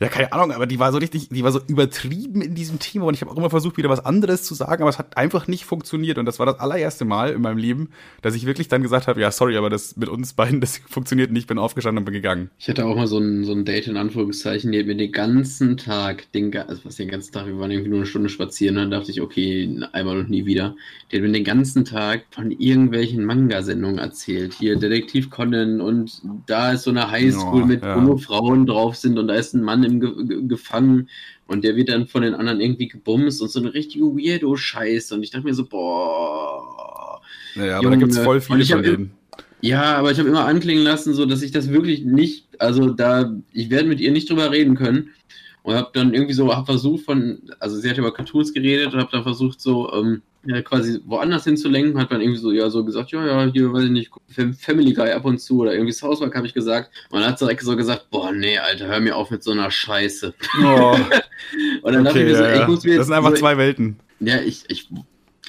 Ja, 0.00 0.08
keine 0.08 0.32
Ahnung, 0.32 0.52
aber 0.52 0.66
die 0.66 0.78
war 0.78 0.90
so 0.92 0.98
richtig, 0.98 1.28
die 1.28 1.44
war 1.44 1.52
so 1.52 1.60
übertrieben 1.66 2.40
in 2.40 2.54
diesem 2.54 2.78
Thema 2.78 3.06
und 3.06 3.14
ich 3.14 3.20
habe 3.20 3.30
auch 3.30 3.36
immer 3.36 3.50
versucht, 3.50 3.76
wieder 3.76 3.90
was 3.90 4.04
anderes 4.04 4.42
zu 4.42 4.54
sagen, 4.54 4.82
aber 4.82 4.90
es 4.90 4.98
hat 4.98 5.16
einfach 5.16 5.48
nicht 5.48 5.64
funktioniert 5.64 6.16
und 6.18 6.24
das 6.24 6.38
war 6.38 6.46
das 6.46 6.60
allererste 6.60 7.04
Mal 7.04 7.32
in 7.32 7.42
meinem 7.42 7.58
Leben, 7.58 7.90
dass 8.22 8.34
ich 8.34 8.46
wirklich 8.46 8.68
dann 8.68 8.82
gesagt 8.82 9.06
habe, 9.06 9.20
ja, 9.20 9.30
sorry, 9.30 9.56
aber 9.56 9.68
das 9.68 9.96
mit 9.96 10.08
uns 10.08 10.32
beiden, 10.32 10.60
das 10.62 10.80
funktioniert 10.88 11.30
nicht, 11.30 11.46
bin 11.46 11.58
aufgestanden 11.58 12.00
und 12.00 12.04
bin 12.06 12.14
gegangen. 12.14 12.50
Ich 12.58 12.68
hatte 12.68 12.86
auch 12.86 12.96
mal 12.96 13.06
so 13.06 13.18
ein, 13.18 13.44
so 13.44 13.52
ein 13.52 13.64
Date 13.64 13.86
in 13.88 13.96
Anführungszeichen, 13.96 14.72
die 14.72 14.78
hat 14.78 14.86
mir 14.86 14.96
den 14.96 15.12
ganzen 15.12 15.76
Tag, 15.76 16.30
den, 16.32 16.56
also 16.56 16.84
was 16.84 16.96
den 16.96 17.08
ganzen 17.08 17.32
Tag, 17.32 17.46
wir 17.46 17.58
waren 17.58 17.70
irgendwie 17.70 17.90
nur 17.90 17.98
eine 17.98 18.06
Stunde 18.06 18.28
spazieren, 18.28 18.76
dann 18.76 18.90
dachte 18.90 19.10
ich, 19.10 19.20
okay, 19.20 19.78
einmal 19.92 20.18
und 20.18 20.30
nie 20.30 20.46
wieder. 20.46 20.74
Die 21.10 21.16
hat 21.16 21.22
mir 21.22 21.32
den 21.32 21.44
ganzen 21.44 21.84
Tag 21.84 22.22
von 22.30 22.50
irgendwelchen 22.50 23.24
Manga-Sendungen 23.24 23.98
erzählt. 23.98 24.54
Hier 24.54 24.76
Detektiv 24.76 25.30
Conan 25.30 25.80
und 25.80 26.22
da 26.46 26.72
ist 26.72 26.84
so 26.84 26.90
eine 26.90 27.10
Highschool 27.10 27.62
oh, 27.62 27.66
mit 27.66 27.82
ja. 27.82 27.96
wo 27.96 28.00
nur 28.00 28.18
Frauen 28.18 28.66
drauf 28.66 28.96
sind 28.96 29.18
und 29.18 29.28
da 29.28 29.34
ist 29.34 29.54
ein 29.54 29.65
Mann 29.66 29.84
im 29.84 30.00
Ge 30.00 30.12
Ge 30.24 30.46
gefangen 30.46 31.10
und 31.46 31.62
der 31.62 31.76
wird 31.76 31.90
dann 31.90 32.06
von 32.06 32.22
den 32.22 32.34
anderen 32.34 32.60
irgendwie 32.60 32.88
gebumst 32.88 33.42
und 33.42 33.50
so 33.50 33.60
eine 33.60 33.74
richtige 33.74 34.04
Weirdo-Scheiße. 34.04 35.14
Und 35.14 35.22
ich 35.22 35.30
dachte 35.30 35.44
mir 35.44 35.54
so, 35.54 35.66
boah. 35.66 37.20
Naja, 37.54 37.76
aber 37.76 37.84
Junge. 37.84 37.96
da 37.96 38.00
gibt's 38.00 38.18
voll 38.18 38.40
viele 38.40 38.64
von 38.64 38.82
denen. 38.82 39.10
Ja, 39.60 39.96
aber 39.96 40.10
ich 40.10 40.18
habe 40.18 40.28
immer 40.28 40.46
anklingen 40.46 40.84
lassen, 40.84 41.14
so 41.14 41.26
dass 41.26 41.42
ich 41.42 41.50
das 41.50 41.70
wirklich 41.70 42.04
nicht, 42.04 42.46
also 42.58 42.90
da, 42.90 43.34
ich 43.52 43.70
werde 43.70 43.88
mit 43.88 44.00
ihr 44.00 44.12
nicht 44.12 44.30
drüber 44.30 44.50
reden 44.50 44.76
können. 44.76 45.10
Und 45.62 45.74
habe 45.74 45.90
dann 45.92 46.14
irgendwie 46.14 46.32
so, 46.32 46.54
habe 46.54 46.64
versucht 46.64 47.04
von, 47.04 47.40
also 47.58 47.76
sie 47.76 47.90
hat 47.90 47.98
über 47.98 48.14
Cartoons 48.14 48.54
geredet 48.54 48.94
und 48.94 49.00
habe 49.00 49.10
dann 49.10 49.24
versucht 49.24 49.60
so, 49.60 49.92
ähm, 49.92 50.22
ja, 50.46 50.62
quasi 50.62 51.00
woanders 51.04 51.44
hinzulenken, 51.44 52.00
hat 52.00 52.10
man 52.10 52.20
irgendwie 52.20 52.40
so, 52.40 52.52
ja, 52.52 52.70
so 52.70 52.84
gesagt, 52.84 53.10
ja, 53.10 53.26
ja, 53.26 53.50
hier, 53.52 53.72
weiß 53.72 53.84
ich 53.84 53.90
nicht, 53.90 54.10
Family 54.58 54.92
Guy 54.92 55.10
ab 55.10 55.24
und 55.24 55.38
zu 55.38 55.60
oder 55.60 55.72
irgendwie 55.72 55.92
South 55.92 56.20
Park 56.20 56.34
habe 56.36 56.46
ich 56.46 56.54
gesagt. 56.54 56.90
Und 57.10 57.20
dann 57.20 57.30
hat 57.30 57.40
direkt 57.40 57.62
so 57.62 57.76
gesagt, 57.76 58.10
boah, 58.10 58.32
nee, 58.32 58.58
Alter, 58.58 58.86
hör 58.86 59.00
mir 59.00 59.16
auf 59.16 59.30
mit 59.30 59.42
so 59.42 59.52
einer 59.52 59.70
Scheiße. 59.70 60.34
Oh. 60.62 60.96
und 61.82 61.92
dann 61.92 62.04
okay, 62.04 62.04
dachte 62.04 62.18
ich 62.20 62.26
mir 62.26 62.36
so, 62.36 62.44
ey, 62.44 62.60
ich 62.62 62.68
muss 62.68 62.84
mir 62.84 62.90
jetzt, 62.90 63.00
Das 63.00 63.06
sind 63.06 63.16
einfach 63.16 63.30
so, 63.30 63.36
zwei 63.36 63.58
Welten. 63.58 63.96
Ja, 64.20 64.40
ich, 64.40 64.64
ich, 64.68 64.88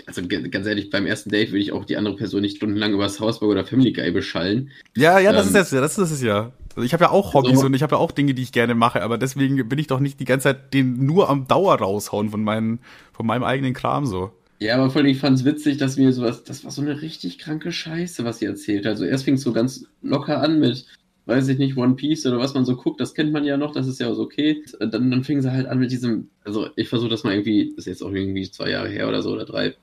also 0.05 0.21
ganz 0.27 0.67
ehrlich, 0.67 0.89
beim 0.89 1.05
ersten 1.05 1.29
Date 1.29 1.49
würde 1.49 1.59
ich 1.59 1.71
auch 1.71 1.85
die 1.85 1.97
andere 1.97 2.15
Person 2.15 2.41
nicht 2.41 2.57
stundenlang 2.57 2.93
über 2.93 3.09
South 3.09 3.39
Park 3.39 3.51
oder 3.51 3.65
Family 3.65 3.93
Guy 3.93 4.11
beschallen. 4.11 4.71
Ja, 4.95 5.19
ja, 5.19 5.31
das 5.31 5.47
ähm, 5.47 5.55
ist 5.55 5.61
es 5.67 5.71
ja, 5.71 5.81
das 5.81 5.97
ist 5.97 6.11
es 6.11 6.21
ja. 6.21 6.51
Also 6.75 6.85
ich 6.85 6.93
habe 6.93 7.05
ja 7.05 7.09
auch 7.09 7.33
Hobbys 7.33 7.59
so. 7.59 7.65
und 7.65 7.73
ich 7.73 7.81
habe 7.81 7.95
ja 7.95 7.99
auch 7.99 8.11
Dinge, 8.11 8.35
die 8.35 8.43
ich 8.43 8.51
gerne 8.51 8.75
mache, 8.75 9.01
aber 9.01 9.17
deswegen 9.17 9.67
bin 9.67 9.79
ich 9.79 9.87
doch 9.87 9.99
nicht 9.99 10.19
die 10.19 10.25
ganze 10.25 10.43
Zeit 10.43 10.75
den 10.75 11.05
nur 11.05 11.27
am 11.27 11.47
Dauer 11.47 11.75
raushauen 11.79 12.29
von, 12.29 12.43
meinen, 12.43 12.79
von 13.13 13.25
meinem 13.25 13.43
eigenen 13.43 13.73
Kram 13.73 14.05
so. 14.05 14.31
Ja, 14.59 14.75
aber 14.75 14.89
vor 14.89 15.01
allem, 15.01 15.11
ich 15.11 15.19
fand 15.19 15.37
es 15.37 15.45
witzig, 15.45 15.77
dass 15.77 15.97
mir 15.97 16.11
sowas, 16.11 16.43
das 16.43 16.63
war 16.63 16.71
so 16.71 16.81
eine 16.81 17.01
richtig 17.01 17.37
kranke 17.37 17.71
Scheiße, 17.71 18.23
was 18.25 18.39
sie 18.39 18.45
erzählt 18.45 18.85
hat. 18.85 18.93
Also 18.93 19.05
erst 19.05 19.25
fing 19.25 19.35
es 19.35 19.41
so 19.41 19.53
ganz 19.53 19.85
locker 20.01 20.41
an 20.41 20.59
mit, 20.59 20.87
weiß 21.27 21.47
ich 21.49 21.59
nicht, 21.59 21.77
One 21.77 21.95
Piece 21.95 22.25
oder 22.25 22.39
was 22.39 22.55
man 22.55 22.65
so 22.65 22.75
guckt, 22.75 22.99
das 22.99 23.13
kennt 23.13 23.31
man 23.31 23.43
ja 23.43 23.57
noch, 23.57 23.71
das 23.71 23.87
ist 23.87 23.99
ja 23.99 24.07
auch 24.09 24.17
okay. 24.17 24.63
Dann, 24.79 25.11
dann 25.11 25.23
fing 25.23 25.41
sie 25.41 25.51
halt 25.51 25.67
an 25.67 25.77
mit 25.77 25.91
diesem, 25.91 26.29
also 26.43 26.69
ich 26.75 26.89
versuche 26.89 27.09
das 27.09 27.23
mal 27.23 27.33
irgendwie, 27.33 27.69
das 27.75 27.85
ist 27.85 27.85
jetzt 27.85 28.03
auch 28.03 28.11
irgendwie 28.11 28.49
zwei 28.49 28.71
Jahre 28.71 28.89
her 28.89 29.07
oder 29.07 29.21
so 29.21 29.31
oder 29.31 29.45
drei. 29.45 29.75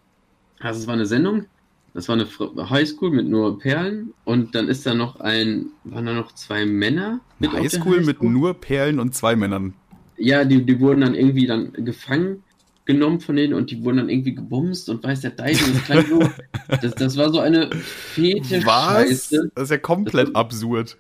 Also 0.58 0.80
es 0.80 0.86
war 0.88 0.94
eine 0.94 1.06
Sendung, 1.06 1.44
das 1.92 2.08
war 2.08 2.16
eine 2.16 2.70
Highschool 2.70 3.12
mit 3.12 3.28
nur 3.28 3.60
Perlen 3.60 4.12
und 4.24 4.56
dann 4.56 4.66
ist 4.66 4.86
da 4.86 4.94
noch 4.94 5.20
ein, 5.20 5.66
waren 5.84 6.06
da 6.06 6.14
noch 6.14 6.32
zwei 6.32 6.66
Männer 6.66 7.20
Eine 7.38 7.48
auf 7.48 7.54
der 7.54 7.62
Highschool 7.62 8.00
mit 8.00 8.16
Highschool? 8.16 8.30
nur 8.30 8.54
Perlen 8.54 8.98
und 8.98 9.14
zwei 9.14 9.36
Männern. 9.36 9.74
Ja, 10.16 10.44
die, 10.44 10.64
die 10.64 10.80
wurden 10.80 11.02
dann 11.02 11.14
irgendwie 11.14 11.46
dann 11.46 11.72
gefangen 11.72 12.42
genommen 12.84 13.20
von 13.20 13.36
denen 13.36 13.54
und 13.54 13.70
die 13.70 13.82
wurden 13.84 13.96
dann 13.98 14.08
irgendwie 14.08 14.34
gebumst 14.34 14.88
und 14.90 15.02
weiß 15.02 15.22
der 15.22 15.30
Deich 15.30 15.58
und 15.66 15.80
das 15.88 16.06
so, 16.06 16.18
das, 16.82 16.94
das 16.94 17.16
war 17.16 17.30
so 17.32 17.40
eine 17.40 17.70
fete 17.72 18.64
Was? 18.66 19.08
Scheiße. 19.08 19.50
Das 19.54 19.64
ist 19.64 19.70
ja 19.70 19.78
komplett 19.78 20.28
Das- 20.28 20.34
absurd. 20.34 20.96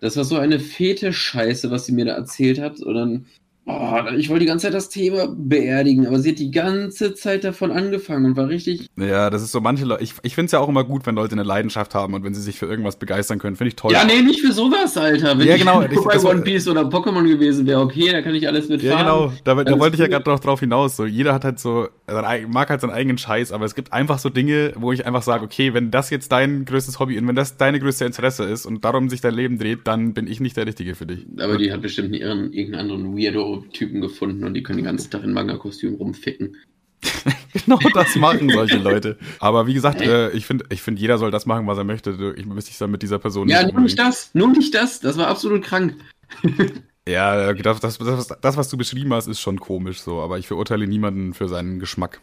Das 0.00 0.16
war 0.16 0.24
so 0.24 0.36
eine 0.36 0.60
fete 0.60 1.12
Scheiße, 1.12 1.70
was 1.72 1.86
sie 1.86 1.92
mir 1.92 2.04
da 2.04 2.12
erzählt 2.14 2.60
hat. 2.60 2.80
Und 2.80 2.94
dann, 2.94 3.26
oh, 3.68 4.14
ich 4.16 4.28
wollte 4.28 4.40
die 4.40 4.46
ganze 4.46 4.66
Zeit 4.66 4.74
das 4.74 4.88
Thema 4.88 5.28
beerdigen, 5.36 6.06
aber 6.06 6.18
sie 6.18 6.30
hat 6.30 6.38
die 6.38 6.50
ganze 6.50 7.14
Zeit 7.14 7.44
davon 7.44 7.70
angefangen 7.70 8.24
und 8.26 8.36
war 8.36 8.48
richtig. 8.48 8.88
Ja, 8.96 9.30
das 9.30 9.42
ist 9.42 9.52
so 9.52 9.60
manche 9.60 9.84
Leute. 9.84 10.02
Ich, 10.02 10.14
ich 10.22 10.34
finde 10.34 10.46
es 10.46 10.52
ja 10.52 10.58
auch 10.60 10.68
immer 10.68 10.84
gut, 10.84 11.06
wenn 11.06 11.14
Leute 11.14 11.32
eine 11.32 11.42
Leidenschaft 11.42 11.94
haben 11.94 12.14
und 12.14 12.24
wenn 12.24 12.34
sie 12.34 12.40
sich 12.42 12.58
für 12.58 12.66
irgendwas 12.66 12.96
begeistern 12.98 13.38
können. 13.38 13.56
Finde 13.56 13.68
ich 13.68 13.76
toll. 13.76 13.92
Ja, 13.92 14.04
nee, 14.04 14.22
nicht 14.22 14.40
für 14.40 14.52
sowas, 14.52 14.96
Alter. 14.96 15.38
Wenn 15.38 15.46
Ja, 15.46 15.54
ich 15.54 15.60
genau, 15.60 15.82
ich- 15.90 15.98
bei 16.00 16.18
One 16.18 16.42
Piece 16.42 16.66
oder 16.68 16.82
Pokémon 16.82 17.26
gewesen 17.28 17.66
wäre, 17.66 17.80
okay, 17.80 18.10
da 18.10 18.22
kann 18.22 18.34
ich 18.34 18.48
alles 18.48 18.68
mitfahren. 18.68 18.98
Ja, 18.98 19.02
genau. 19.02 19.32
Da, 19.44 19.62
da 19.62 19.78
wollte 19.78 19.94
ich 19.96 20.00
ja 20.00 20.08
gerade 20.08 20.28
noch 20.28 20.40
drauf 20.40 20.60
hinaus. 20.60 20.96
So, 20.96 21.04
jeder 21.04 21.34
hat 21.34 21.44
halt 21.44 21.58
so, 21.58 21.88
mag 22.48 22.70
halt 22.70 22.80
seinen 22.80 22.90
eigenen 22.90 23.18
Scheiß, 23.18 23.52
aber 23.52 23.64
es 23.64 23.74
gibt 23.74 23.92
einfach 23.92 24.18
so 24.18 24.30
Dinge, 24.30 24.72
wo 24.76 24.92
ich 24.92 25.06
einfach 25.06 25.22
sage, 25.22 25.44
okay, 25.44 25.74
wenn 25.74 25.90
das 25.90 26.10
jetzt 26.10 26.32
dein 26.32 26.64
größtes 26.64 26.98
Hobby 26.98 27.18
und 27.18 27.28
wenn 27.28 27.36
das 27.36 27.56
deine 27.56 27.78
größte 27.80 28.04
Interesse 28.04 28.44
ist 28.44 28.64
und 28.66 28.84
darum 28.84 29.08
sich 29.10 29.20
dein 29.20 29.34
Leben 29.34 29.58
dreht, 29.58 29.80
dann 29.84 30.14
bin 30.14 30.26
ich 30.26 30.40
nicht 30.40 30.56
der 30.56 30.66
Richtige 30.66 30.94
für 30.94 31.06
dich. 31.06 31.26
Aber 31.38 31.56
die 31.58 31.70
hat 31.72 31.82
bestimmt 31.82 32.14
ihren, 32.16 32.52
irgendeinen 32.52 32.90
anderen 32.90 33.12
Weirdo-Typen 33.62 34.00
gefunden 34.00 34.44
und 34.44 34.54
die 34.54 34.62
können 34.62 34.78
den 34.78 34.86
ganzen 34.86 35.10
Tag 35.10 35.24
in 35.24 35.32
Manga-Kostüm 35.32 35.94
rumficken. 35.94 36.56
Genau 37.52 37.78
das 37.94 38.14
machen 38.16 38.50
solche 38.50 38.76
Leute. 38.76 39.18
Aber 39.40 39.66
wie 39.66 39.72
gesagt, 39.72 40.02
äh, 40.02 40.30
ich 40.32 40.44
finde, 40.44 40.66
ich 40.68 40.82
finde, 40.82 41.00
jeder 41.00 41.16
soll 41.16 41.30
das 41.30 41.46
machen, 41.46 41.66
was 41.66 41.78
er 41.78 41.84
möchte. 41.84 42.34
Ich 42.36 42.44
müsste 42.44 42.70
mich 42.70 42.78
dann 42.78 42.90
mit 42.90 43.02
dieser 43.02 43.18
Person 43.18 43.48
Ja, 43.48 43.62
nicht 43.62 43.72
nur 43.72 43.82
nicht 43.82 43.98
das, 43.98 44.30
nur 44.34 44.48
nicht 44.48 44.74
das. 44.74 45.00
Das 45.00 45.16
war 45.16 45.28
absolut 45.28 45.64
krank. 45.64 45.94
Ja, 47.08 47.54
das, 47.54 47.80
das, 47.80 47.96
das, 47.96 48.28
das, 48.28 48.56
was 48.58 48.68
du 48.68 48.76
beschrieben 48.76 49.14
hast, 49.14 49.28
ist 49.28 49.40
schon 49.40 49.58
komisch 49.58 50.02
so, 50.02 50.20
aber 50.20 50.38
ich 50.38 50.46
verurteile 50.46 50.86
niemanden 50.86 51.32
für 51.32 51.48
seinen 51.48 51.78
Geschmack. 51.78 52.20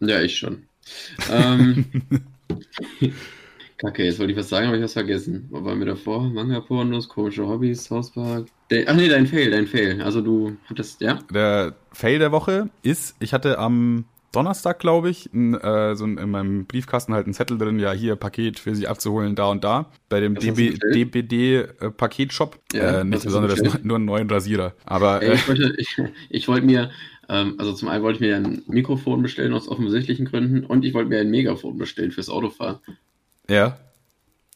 Ja, 0.00 0.20
ich 0.20 0.36
schon. 0.36 0.64
ähm, 1.30 1.84
Kacke, 3.78 4.04
jetzt 4.04 4.18
wollte 4.18 4.32
ich 4.32 4.38
was 4.38 4.48
sagen, 4.48 4.66
aber 4.66 4.76
ich 4.76 4.82
hab's 4.82 4.94
vergessen. 4.94 5.46
Wo 5.50 5.64
waren 5.64 5.78
wir 5.78 5.86
davor? 5.86 6.28
Manga-Pornos, 6.28 7.08
komische 7.08 7.46
Hobbys, 7.46 7.90
Hauspark. 7.90 8.46
Ach 8.86 8.94
nee, 8.94 9.08
dein 9.08 9.26
Fail, 9.26 9.50
dein 9.50 9.68
Fail. 9.68 10.02
Also 10.02 10.20
du 10.20 10.56
hattest, 10.68 11.00
ja? 11.00 11.20
Der 11.32 11.74
Fail 11.92 12.18
der 12.18 12.32
Woche 12.32 12.70
ist, 12.82 13.14
ich 13.20 13.32
hatte 13.32 13.58
am 13.58 14.04
Donnerstag, 14.32 14.80
glaube 14.80 15.10
ich, 15.10 15.32
in, 15.32 15.54
äh, 15.54 15.94
so 15.94 16.04
in 16.04 16.30
meinem 16.30 16.66
Briefkasten 16.66 17.14
halt 17.14 17.26
einen 17.26 17.34
Zettel 17.34 17.56
drin, 17.56 17.78
ja, 17.78 17.92
hier 17.92 18.16
Paket 18.16 18.58
für 18.58 18.74
Sie 18.74 18.88
abzuholen, 18.88 19.36
da 19.36 19.46
und 19.46 19.62
da. 19.62 19.90
Bei 20.08 20.20
dem 20.20 20.36
Was 20.36 20.44
DB? 20.44 20.76
DBD-Paketshop. 20.92 22.58
Ja, 22.72 22.80
äh, 22.80 22.94
was 22.94 23.04
nichts 23.04 23.24
Besonderes, 23.24 23.62
nur, 23.84 23.96
einen 23.96 24.04
neuen 24.04 24.28
Rasierer. 24.28 24.74
Aber 24.84 25.22
Ey, 25.22 25.30
äh, 25.30 25.34
ich 25.34 25.48
wollte, 25.48 25.74
ich, 25.78 25.96
ich 26.30 26.48
wollte 26.48 26.66
mir, 26.66 26.90
ähm, 27.28 27.54
also 27.58 27.72
zum 27.72 27.88
einen 27.88 28.02
wollte 28.02 28.16
ich 28.16 28.20
mir 28.28 28.36
ein 28.36 28.62
Mikrofon 28.66 29.22
bestellen 29.22 29.54
aus 29.54 29.68
offensichtlichen 29.68 30.26
Gründen 30.26 30.64
und 30.64 30.84
ich 30.84 30.94
wollte 30.94 31.10
mir 31.10 31.20
ein 31.20 31.30
Megafon 31.30 31.78
bestellen 31.78 32.10
fürs 32.10 32.28
Autofahren. 32.28 32.80
Ja. 33.50 33.78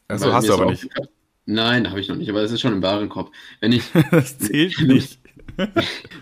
Also 0.07 0.25
Weil 0.25 0.33
hast 0.33 0.47
du 0.49 0.53
aber 0.53 0.65
nicht. 0.71 0.87
Nein, 1.45 1.89
habe 1.89 1.99
ich 1.99 2.07
noch 2.07 2.15
nicht, 2.15 2.29
aber 2.29 2.41
es 2.41 2.51
ist 2.51 2.61
schon 2.61 2.73
im 2.73 2.81
Warenkorb. 2.81 3.31
Wenn 3.59 3.71
ich, 3.71 3.83
Das 4.11 4.37
zählt 4.37 4.79
nicht. 4.81 5.19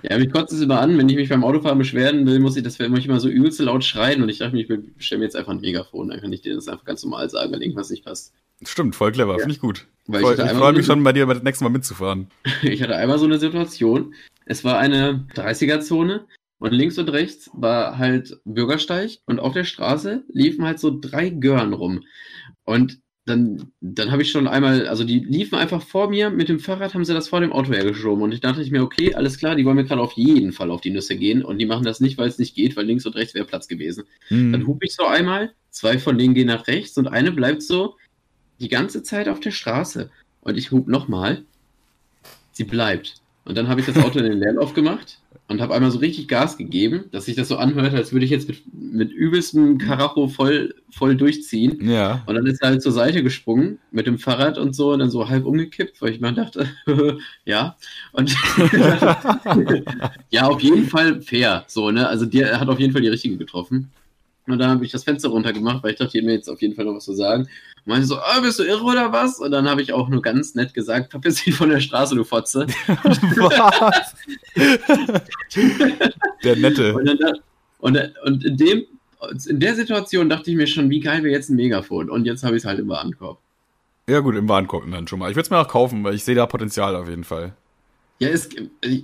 Ja, 0.03 0.17
mich 0.17 0.31
kotzt 0.31 0.51
es 0.51 0.61
immer 0.61 0.81
an, 0.81 0.97
wenn 0.97 1.07
ich 1.07 1.15
mich 1.15 1.29
beim 1.29 1.43
Autofahren 1.43 1.77
beschweren 1.77 2.25
will, 2.25 2.39
muss 2.39 2.57
ich 2.57 2.63
das 2.63 2.79
muss 2.79 2.99
ich 2.99 3.05
immer 3.05 3.19
so 3.19 3.29
übelst 3.29 3.59
laut 3.59 3.83
schreien 3.83 4.21
und 4.23 4.29
ich 4.29 4.39
dachte 4.39 4.55
mir, 4.55 4.61
ich 4.61 4.95
bestelle 4.97 5.19
mir 5.19 5.25
jetzt 5.25 5.35
einfach 5.35 5.51
ein 5.53 5.61
Megafon, 5.61 6.09
dann 6.09 6.19
kann 6.19 6.33
ich 6.33 6.41
dir 6.41 6.55
das 6.55 6.67
einfach 6.67 6.85
ganz 6.85 7.03
normal 7.03 7.29
sagen, 7.29 7.51
wenn 7.51 7.61
irgendwas 7.61 7.89
nicht 7.89 8.03
passt. 8.03 8.33
Stimmt, 8.65 8.95
voll 8.95 9.11
clever, 9.11 9.33
Ja. 9.33 9.39
finde 9.39 9.53
ich 9.53 9.59
gut. 9.61 9.87
Weil 10.07 10.21
Voll, 10.21 10.33
ich 10.33 10.45
ich 10.45 10.51
freue 10.51 10.73
mich 10.73 10.85
schon, 10.85 11.03
bei 11.03 11.13
dir 11.13 11.25
das 11.25 11.43
nächste 11.43 11.63
Mal 11.63 11.69
mitzufahren. 11.69 12.27
Ich 12.63 12.81
hatte 12.81 12.95
einmal 12.95 13.19
so 13.19 13.25
eine 13.25 13.39
Situation, 13.39 14.13
es 14.45 14.63
war 14.63 14.79
eine 14.79 15.25
30er-Zone 15.35 16.25
und 16.59 16.71
links 16.71 16.97
und 16.97 17.09
rechts 17.09 17.49
war 17.53 17.97
halt 17.97 18.37
Bürgersteig 18.45 19.19
und 19.25 19.39
auf 19.39 19.53
der 19.53 19.63
Straße 19.63 20.23
liefen 20.33 20.65
halt 20.65 20.79
so 20.79 20.97
drei 20.99 21.29
Gören 21.29 21.73
rum. 21.73 22.03
Und 22.65 22.99
dann, 23.25 23.71
dann 23.81 24.11
habe 24.11 24.23
ich 24.23 24.31
schon 24.31 24.47
einmal, 24.47 24.87
also 24.87 25.03
die 25.03 25.19
liefen 25.19 25.55
einfach 25.55 25.81
vor 25.81 26.09
mir, 26.09 26.29
mit 26.31 26.49
dem 26.49 26.59
Fahrrad 26.59 26.93
haben 26.93 27.05
sie 27.05 27.13
das 27.13 27.29
vor 27.29 27.39
dem 27.39 27.53
Auto 27.53 27.71
hergeschoben 27.71 28.23
und 28.23 28.31
ich 28.33 28.41
dachte 28.41 28.61
ich 28.61 28.71
mir, 28.71 28.81
okay, 28.81 29.13
alles 29.13 29.37
klar, 29.37 29.55
die 29.55 29.63
wollen 29.63 29.75
mir 29.75 29.85
gerade 29.85 30.01
auf 30.01 30.13
jeden 30.13 30.51
Fall 30.53 30.71
auf 30.71 30.81
die 30.81 30.89
Nüsse 30.89 31.15
gehen 31.15 31.43
und 31.43 31.59
die 31.59 31.67
machen 31.67 31.83
das 31.85 31.99
nicht, 31.99 32.17
weil 32.17 32.27
es 32.27 32.39
nicht 32.39 32.55
geht, 32.55 32.75
weil 32.75 32.85
links 32.85 33.05
und 33.05 33.15
rechts 33.15 33.35
wäre 33.35 33.45
Platz 33.45 33.67
gewesen. 33.67 34.05
Dann 34.29 34.61
Hm. 34.61 34.67
hupe 34.67 34.85
ich 34.85 34.95
so 34.95 35.05
einmal, 35.05 35.53
zwei 35.69 35.99
von 35.99 36.17
denen 36.17 36.33
gehen 36.33 36.47
nach 36.47 36.67
rechts 36.67 36.97
und 36.97 37.07
eine 37.07 37.31
bleibt 37.31 37.61
so 37.61 37.95
die 38.59 38.69
ganze 38.69 39.03
Zeit 39.03 39.29
auf 39.29 39.39
der 39.39 39.51
Straße. 39.51 40.09
Und 40.41 40.57
ich 40.57 40.71
hupe 40.71 40.89
nochmal, 40.89 41.43
sie 42.51 42.63
bleibt. 42.63 43.21
Und 43.45 43.55
dann 43.57 43.67
habe 43.67 43.81
ich 43.81 43.85
das 43.85 43.97
Auto 43.97 44.17
in 44.19 44.25
den 44.25 44.39
Leerlauf 44.39 44.73
gemacht 44.73 45.20
und 45.51 45.61
habe 45.61 45.75
einmal 45.75 45.91
so 45.91 45.99
richtig 45.99 46.29
Gas 46.29 46.57
gegeben, 46.57 47.05
dass 47.11 47.25
sich 47.25 47.35
das 47.35 47.49
so 47.49 47.57
anhört, 47.57 47.93
als 47.93 48.13
würde 48.13 48.25
ich 48.25 48.31
jetzt 48.31 48.47
mit, 48.47 48.61
mit 48.73 49.11
übelstem 49.11 49.77
Karacho 49.77 50.29
voll, 50.29 50.73
voll 50.89 51.15
durchziehen. 51.15 51.89
Ja. 51.89 52.23
Und 52.25 52.35
dann 52.35 52.45
ist 52.45 52.61
er 52.61 52.69
halt 52.69 52.81
zur 52.81 52.93
Seite 52.93 53.21
gesprungen 53.21 53.77
mit 53.91 54.07
dem 54.07 54.17
Fahrrad 54.17 54.57
und 54.57 54.73
so 54.73 54.93
und 54.93 54.99
dann 54.99 55.11
so 55.11 55.27
halb 55.27 55.45
umgekippt, 55.45 56.01
weil 56.01 56.13
ich 56.13 56.21
mir 56.21 56.31
dachte, 56.31 56.69
ja. 57.45 57.75
Und 58.13 58.33
ja, 60.29 60.47
auf 60.47 60.61
jeden 60.61 60.87
Fall 60.87 61.21
fair. 61.21 61.65
So, 61.67 61.91
ne? 61.91 62.07
Also 62.07 62.25
der 62.25 62.59
hat 62.59 62.69
auf 62.69 62.79
jeden 62.79 62.93
Fall 62.93 63.01
die 63.01 63.09
richtige 63.09 63.37
getroffen. 63.37 63.91
Und 64.47 64.57
dann 64.57 64.69
habe 64.69 64.85
ich 64.85 64.91
das 64.91 65.03
Fenster 65.03 65.29
runtergemacht, 65.29 65.83
weil 65.83 65.91
ich 65.91 65.97
dachte, 65.97 66.17
ihr 66.17 66.23
mir 66.23 66.33
jetzt 66.33 66.49
auf 66.49 66.61
jeden 66.61 66.75
Fall 66.75 66.85
noch 66.85 66.95
was 66.95 67.05
zu 67.05 67.13
sagen. 67.13 67.47
Und 67.85 67.93
meinte 67.93 68.05
so, 68.05 68.19
ah, 68.19 68.39
bist 68.41 68.59
du 68.59 68.63
irre 68.63 68.83
oder 68.83 69.11
was? 69.11 69.39
Und 69.39 69.51
dann 69.51 69.67
habe 69.67 69.81
ich 69.81 69.91
auch 69.93 70.07
nur 70.07 70.21
ganz 70.21 70.53
nett 70.53 70.73
gesagt, 70.73 71.11
verpiss 71.11 71.43
dich 71.43 71.55
von 71.55 71.69
der 71.69 71.79
Straße, 71.79 72.15
du 72.15 72.23
Fotze. 72.23 72.67
Was? 72.87 74.15
Der 76.43 76.55
Nette. 76.57 76.93
Und, 76.93 77.05
dann, 77.05 77.33
und, 77.79 78.13
und 78.23 78.45
in, 78.45 78.57
dem, 78.57 78.85
in 79.47 79.59
der 79.59 79.75
Situation 79.75 80.29
dachte 80.29 80.51
ich 80.51 80.57
mir 80.57 80.67
schon, 80.67 80.89
wie 80.91 80.99
geil 80.99 81.23
wäre 81.23 81.33
jetzt 81.33 81.49
ein 81.49 81.55
Megafon. 81.55 82.09
Und 82.09 82.25
jetzt 82.25 82.43
habe 82.43 82.55
ich 82.55 82.61
es 82.61 82.67
halt 82.67 82.79
im 82.79 82.87
Warenkorb. 82.87 83.39
Ja 84.07 84.19
gut, 84.19 84.35
im 84.35 84.47
Warenkorb 84.47 84.83
dann 84.91 85.07
schon 85.07 85.19
mal. 85.19 85.31
Ich 85.31 85.35
würde 85.35 85.45
es 85.45 85.49
mir 85.49 85.57
auch 85.57 85.67
kaufen, 85.67 86.03
weil 86.03 86.13
ich 86.13 86.23
sehe 86.23 86.35
da 86.35 86.45
Potenzial 86.45 86.95
auf 86.95 87.09
jeden 87.09 87.23
Fall. 87.23 87.53
Ja, 88.21 88.29
es, 88.29 88.49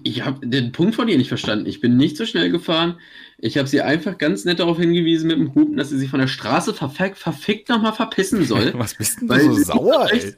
ich 0.03 0.23
habe 0.23 0.45
den 0.45 0.71
Punkt 0.71 0.93
von 0.93 1.07
ihr 1.07 1.17
nicht 1.17 1.29
verstanden. 1.29 1.65
Ich 1.65 1.81
bin 1.81 1.97
nicht 1.97 2.17
so 2.17 2.27
schnell 2.27 2.51
gefahren. 2.51 2.99
Ich 3.39 3.57
habe 3.57 3.67
sie 3.67 3.81
einfach 3.81 4.19
ganz 4.19 4.45
nett 4.45 4.59
darauf 4.59 4.77
hingewiesen 4.77 5.27
mit 5.27 5.39
dem 5.39 5.55
Hupen, 5.55 5.75
dass 5.75 5.89
sie 5.89 5.97
sich 5.97 6.11
von 6.11 6.19
der 6.19 6.27
Straße 6.27 6.71
verfickt, 6.75 7.17
verfickt 7.17 7.67
nochmal 7.67 7.93
verpissen 7.93 8.45
soll. 8.45 8.73
Was 8.77 8.93
bist 8.93 9.21
denn 9.21 9.27
du 9.27 9.53
so 9.53 9.63
sauer, 9.63 10.07
ey? 10.11 10.35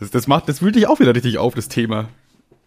Das, 0.00 0.10
das, 0.10 0.26
macht, 0.26 0.48
das 0.48 0.62
wühlt 0.62 0.76
dich 0.76 0.86
auch 0.86 0.98
wieder 0.98 1.14
richtig 1.14 1.36
auf, 1.36 1.54
das 1.54 1.68
Thema. 1.68 2.08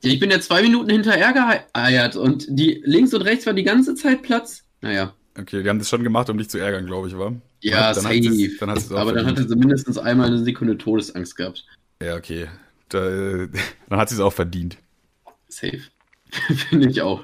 Ja, 0.04 0.12
ich 0.12 0.20
bin 0.20 0.30
ja 0.30 0.40
zwei 0.40 0.62
Minuten 0.62 0.92
hinterher 0.92 1.34
geeiert 1.74 2.16
und 2.16 2.46
die 2.48 2.84
links 2.86 3.12
und 3.16 3.24
rechts 3.24 3.48
war 3.48 3.54
die 3.54 3.64
ganze 3.64 3.96
Zeit 3.96 4.22
Platz. 4.22 4.66
Naja. 4.82 5.16
Okay, 5.36 5.64
die 5.64 5.70
haben 5.70 5.80
das 5.80 5.90
schon 5.90 6.04
gemacht, 6.04 6.30
um 6.30 6.38
dich 6.38 6.50
zu 6.50 6.60
ärgern, 6.60 6.86
glaube 6.86 7.08
ich, 7.08 7.18
wa? 7.18 7.34
Ja, 7.62 7.92
dann 7.92 8.04
safe. 8.04 8.52
Dann 8.60 8.70
auch 8.70 8.92
Aber 8.92 9.14
dann 9.14 9.26
hatte 9.26 9.48
sie 9.48 9.56
mindestens 9.56 9.98
einmal 9.98 10.28
eine 10.28 10.44
Sekunde 10.44 10.78
Todesangst 10.78 11.36
gehabt. 11.36 11.66
Ja, 12.04 12.16
okay. 12.16 12.46
Da, 12.90 13.00
dann 13.90 14.00
hat 14.00 14.10
sie 14.10 14.16
es 14.16 14.22
auch 14.22 14.34
verdient. 14.34 14.78
Safe. 15.48 15.80
Finde 16.70 16.90
ich 16.90 17.02
auch. 17.02 17.24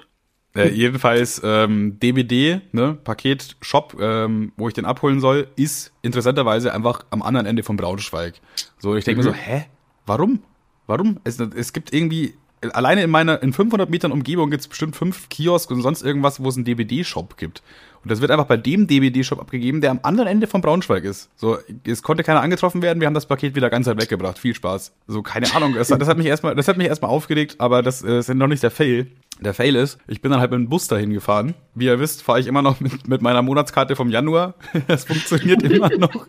Äh, 0.55 0.69
jedenfalls, 0.69 1.41
ähm, 1.43 1.99
DBD, 1.99 2.61
ne, 2.73 2.93
Paket-Shop, 3.03 3.97
ähm, 3.99 4.51
wo 4.55 4.67
ich 4.67 4.75
den 4.75 4.85
abholen 4.85 5.19
soll, 5.19 5.47
ist 5.55 5.91
interessanterweise 6.03 6.71
einfach 6.73 7.05
am 7.09 7.23
anderen 7.23 7.47
Ende 7.47 7.63
von 7.63 7.75
Braunschweig. 7.75 8.35
So, 8.77 8.95
ich 8.95 9.03
denke 9.03 9.21
Mhm. 9.21 9.27
mir 9.27 9.33
so, 9.33 9.37
hä? 9.37 9.65
Warum? 10.05 10.43
Warum? 10.85 11.19
Es, 11.23 11.39
es 11.39 11.73
gibt 11.73 11.91
irgendwie, 11.91 12.35
alleine 12.73 13.01
in 13.03 13.09
meiner, 13.09 13.41
in 13.41 13.51
500 13.51 13.89
Metern 13.89 14.11
Umgebung 14.11 14.51
gibt 14.51 14.61
es 14.61 14.67
bestimmt 14.67 14.95
fünf 14.95 15.27
Kiosk 15.29 15.71
und 15.71 15.81
sonst 15.81 16.03
irgendwas, 16.03 16.43
wo 16.43 16.49
es 16.49 16.55
einen 16.55 16.65
DBD-Shop 16.65 17.35
gibt. 17.37 17.63
Und 18.03 18.11
das 18.11 18.19
wird 18.19 18.31
einfach 18.31 18.45
bei 18.45 18.57
dem 18.57 18.87
DBD-Shop 18.87 19.39
abgegeben, 19.39 19.79
der 19.79 19.91
am 19.91 19.99
anderen 20.03 20.27
Ende 20.27 20.47
von 20.47 20.61
Braunschweig 20.61 21.05
ist. 21.05 21.29
So, 21.37 21.57
es 21.85 22.03
konnte 22.03 22.23
keiner 22.23 22.41
angetroffen 22.41 22.81
werden, 22.81 22.99
wir 22.99 23.07
haben 23.07 23.13
das 23.13 23.25
Paket 23.25 23.55
wieder 23.55 23.69
ganz 23.69 23.87
weit 23.87 24.01
weggebracht. 24.01 24.37
Viel 24.37 24.53
Spaß. 24.53 24.91
So, 25.07 25.21
keine 25.21 25.53
Ahnung, 25.55 25.73
das, 25.73 25.87
das 25.87 26.07
hat 26.07 26.17
mich 26.17 26.27
erstmal, 26.27 26.55
das 26.55 26.67
hat 26.67 26.77
mich 26.77 26.87
erstmal 26.87 27.11
aufgeregt, 27.11 27.55
aber 27.59 27.81
das 27.81 28.03
äh, 28.03 28.19
ist 28.19 28.33
noch 28.33 28.47
nicht 28.47 28.61
der 28.61 28.71
Fail. 28.71 29.07
Der 29.41 29.53
Fail 29.53 29.75
ist, 29.75 29.97
ich 30.07 30.21
bin 30.21 30.31
dann 30.31 30.39
halt 30.39 30.51
mit 30.51 30.59
dem 30.59 30.69
Bus 30.69 30.87
dahin 30.87 31.11
gefahren. 31.11 31.55
Wie 31.75 31.85
ihr 31.85 31.99
wisst, 31.99 32.21
fahre 32.21 32.39
ich 32.39 32.47
immer 32.47 32.61
noch 32.61 32.79
mit, 32.79 33.07
mit 33.07 33.21
meiner 33.21 33.41
Monatskarte 33.41 33.95
vom 33.95 34.09
Januar. 34.09 34.53
Das 34.87 35.05
funktioniert 35.05 35.63
immer 35.63 35.89
noch. 35.89 36.27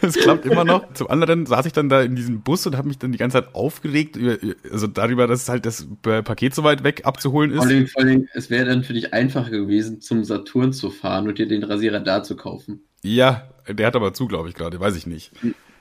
Das 0.00 0.14
klappt 0.16 0.44
immer 0.46 0.64
noch. 0.64 0.92
Zum 0.94 1.08
anderen 1.08 1.46
saß 1.46 1.66
ich 1.66 1.72
dann 1.72 1.88
da 1.88 2.02
in 2.02 2.16
diesem 2.16 2.42
Bus 2.42 2.66
und 2.66 2.76
habe 2.76 2.88
mich 2.88 2.98
dann 2.98 3.12
die 3.12 3.18
ganze 3.18 3.40
Zeit 3.40 3.54
aufgeregt, 3.54 4.16
über, 4.16 4.36
also 4.70 4.88
darüber, 4.88 5.26
dass 5.26 5.48
halt 5.48 5.64
das 5.64 5.86
Paket 6.02 6.54
so 6.54 6.64
weit 6.64 6.82
weg 6.82 7.02
abzuholen 7.06 7.54
Vor 7.54 7.64
ist. 7.64 7.70
allem, 7.70 7.86
vor 7.86 8.02
allem, 8.02 8.28
es 8.34 8.50
wäre 8.50 8.66
dann 8.66 8.82
für 8.82 8.92
dich 8.94 9.14
einfacher 9.14 9.50
gewesen, 9.50 10.00
zum 10.00 10.24
Saturn 10.24 10.72
zu 10.72 10.90
fahren 10.90 11.28
und 11.28 11.38
dir 11.38 11.46
den 11.46 11.62
Rasierer 11.62 12.00
da 12.00 12.22
zu 12.22 12.36
kaufen. 12.36 12.82
Ja, 13.02 13.48
der 13.68 13.86
hat 13.86 13.96
aber 13.96 14.12
zu, 14.12 14.26
glaube 14.26 14.48
ich, 14.48 14.54
gerade, 14.54 14.80
weiß 14.80 14.96
ich 14.96 15.06
nicht. 15.06 15.32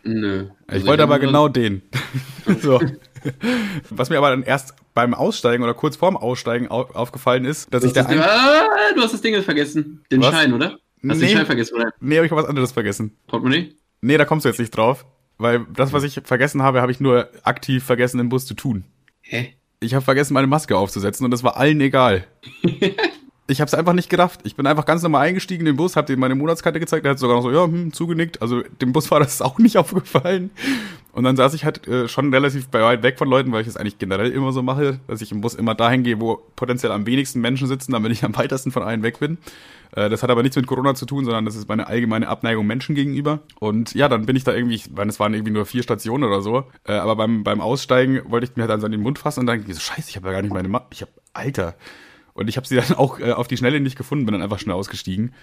Nö. 0.04 0.46
Ich 0.68 0.74
Also 0.74 0.88
wollte 0.88 1.04
aber 1.04 1.20
genau 1.20 1.50
den. 1.50 1.82
so. 2.62 2.80
Was 3.90 4.10
mir 4.10 4.18
aber 4.18 4.30
dann 4.32 4.44
erst 4.44 4.74
beim 4.94 5.14
Aussteigen 5.14 5.64
oder 5.64 5.74
kurz 5.74 5.96
vorm 5.96 6.18
Aussteigen 6.18 6.70
au 6.70 6.84
aufgefallen 6.94 7.46
ist, 7.46 7.74
dass 7.74 7.84
ich 7.84 7.96
ein... 7.98 8.20
ah, 8.20 8.68
du 8.96 9.02
hast 9.02 9.14
das 9.14 9.22
Ding 9.22 9.42
vergessen. 9.42 10.04
Den 10.12 10.22
Was? 10.22 10.34
Schein, 10.34 10.54
oder? 10.54 10.72
Hast 10.72 10.80
Nee. 11.02 11.28
den 11.28 11.38
Schein 11.38 11.46
vergessen, 11.46 11.76
oder? 11.76 11.94
Nee, 12.00 12.18
hab 12.18 12.26
ich 12.26 12.32
was 12.32 12.46
anderes 12.46 12.72
vergessen. 12.72 13.16
Portemonnaie? 13.28 13.74
Nee, 14.02 14.18
da 14.18 14.26
kommst 14.26 14.46
du 14.46 14.50
jetzt 14.50 14.60
nicht 14.60 14.72
drauf. 14.76 15.06
Weil 15.38 15.66
das, 15.74 15.94
was 15.94 16.04
ich 16.04 16.20
vergessen 16.26 16.62
habe, 16.64 16.82
habe 16.82 16.92
ich 16.92 17.00
nur 17.00 17.30
aktiv 17.44 17.84
vergessen 17.86 18.20
im 18.20 18.28
Bus 18.28 18.46
zu 18.46 18.54
tun. 18.56 18.84
Hä? 19.22 19.54
Ich 19.80 19.94
habe 19.94 20.04
vergessen, 20.04 20.34
meine 20.34 20.48
Maske 20.48 20.76
aufzusetzen 20.78 21.24
und 21.24 21.32
das 21.32 21.44
war 21.44 21.56
allen 21.56 21.80
egal. 21.80 22.26
Ich 23.50 23.62
habe 23.62 23.68
es 23.68 23.74
einfach 23.74 23.94
nicht 23.94 24.10
gerafft. 24.10 24.42
Ich 24.44 24.56
bin 24.56 24.68
einfach 24.68 24.86
ganz 24.86 25.02
normal 25.02 25.28
eingestiegen 25.28 25.62
in 25.62 25.66
den 25.66 25.76
Bus, 25.76 25.96
habe 25.96 26.14
ihm 26.14 26.20
meine 26.20 26.36
Monatskarte 26.36 26.80
gezeigt, 26.80 27.04
der 27.04 27.12
hat 27.12 27.20
sogar 27.20 27.36
noch 27.36 27.44
so, 27.44 27.52
ja, 27.52 27.64
hm, 27.64 27.92
zugenickt. 27.92 28.42
Also 28.42 28.62
dem 28.82 28.94
Busfahrer 28.94 29.22
ist 29.26 29.36
es 29.36 29.42
auch 29.42 29.58
nicht 29.58 29.78
aufgefallen. 29.78 30.52
Und 31.12 31.24
dann 31.24 31.36
saß 31.36 31.56
ich 31.56 31.66
halt 31.66 31.88
äh, 31.88 32.08
schon 32.08 32.32
relativ 32.32 32.72
weit 32.72 33.02
weg 33.02 33.18
von 33.18 33.28
Leuten, 33.28 33.52
weil 33.52 33.62
ich 33.62 33.68
es 33.68 33.76
eigentlich 33.76 33.98
generell 33.98 34.32
immer 34.32 34.52
so 34.52 34.62
mache, 34.62 35.00
dass 35.08 35.22
ich 35.22 35.32
im 35.32 35.42
Bus 35.42 35.56
immer 35.56 35.74
dahin 35.74 36.04
gehe, 36.04 36.22
wo 36.22 36.40
potenziell 36.56 36.92
am 36.92 37.08
wenigsten 37.08 37.42
Menschen 37.42 37.68
sitzen, 37.68 37.92
damit 37.92 38.12
ich 38.12 38.24
am 38.24 38.38
weitesten 38.38 38.72
von 38.72 38.84
allen 38.84 39.02
weg 39.02 39.20
bin. 39.20 39.40
Äh, 39.96 40.10
das 40.10 40.22
hat 40.22 40.30
aber 40.30 40.44
nichts 40.44 40.56
mit 40.56 40.68
Corona 40.68 40.94
zu 40.94 41.06
tun, 41.06 41.26
sondern 41.26 41.46
das 41.46 41.56
ist 41.56 41.68
meine 41.68 41.88
allgemeine 41.88 42.28
Abneigung 42.28 42.68
Menschen 42.68 42.96
gegenüber. 42.96 43.40
Und 43.60 43.96
ja, 43.96 44.08
dann 44.08 44.26
bin 44.26 44.36
ich 44.36 44.44
da 44.44 44.54
irgendwie, 44.54 44.76
ich 44.76 44.92
meine, 44.92 45.10
es 45.10 45.20
waren 45.20 45.34
irgendwie 45.34 45.52
nur 45.52 45.66
vier 45.66 45.84
Stationen 45.84 46.24
oder 46.24 46.42
so, 46.42 46.66
äh, 46.88 46.94
aber 46.94 47.16
beim, 47.16 47.44
beim 47.44 47.62
Aussteigen 47.62 48.22
wollte 48.30 48.46
ich 48.46 48.56
mir 48.56 48.64
halt 48.64 48.72
dann 48.72 48.82
so 48.82 48.86
an 48.86 48.92
den 48.92 49.02
Mund 49.02 49.18
fassen 49.18 49.42
und 49.42 49.48
dann 49.48 49.66
so, 49.68 49.80
scheiße, 49.80 50.10
ich 50.10 50.16
habe 50.16 50.28
ja 50.28 50.34
gar 50.34 50.42
nicht 50.42 50.54
meine 50.54 50.68
Maske, 50.68 50.88
ich 50.92 51.02
habe, 51.02 51.12
Alter. 51.34 51.76
Und 52.40 52.48
ich 52.48 52.56
habe 52.56 52.66
sie 52.66 52.78
dann 52.78 52.94
auch 52.94 53.20
äh, 53.20 53.34
auf 53.34 53.50
die 53.50 53.58
Schnelle 53.58 53.82
nicht 53.82 53.98
gefunden, 53.98 54.26
bin 54.26 54.32
dann 54.32 54.42
einfach 54.42 54.60
schnell 54.60 54.76
ausgestiegen. 54.76 55.34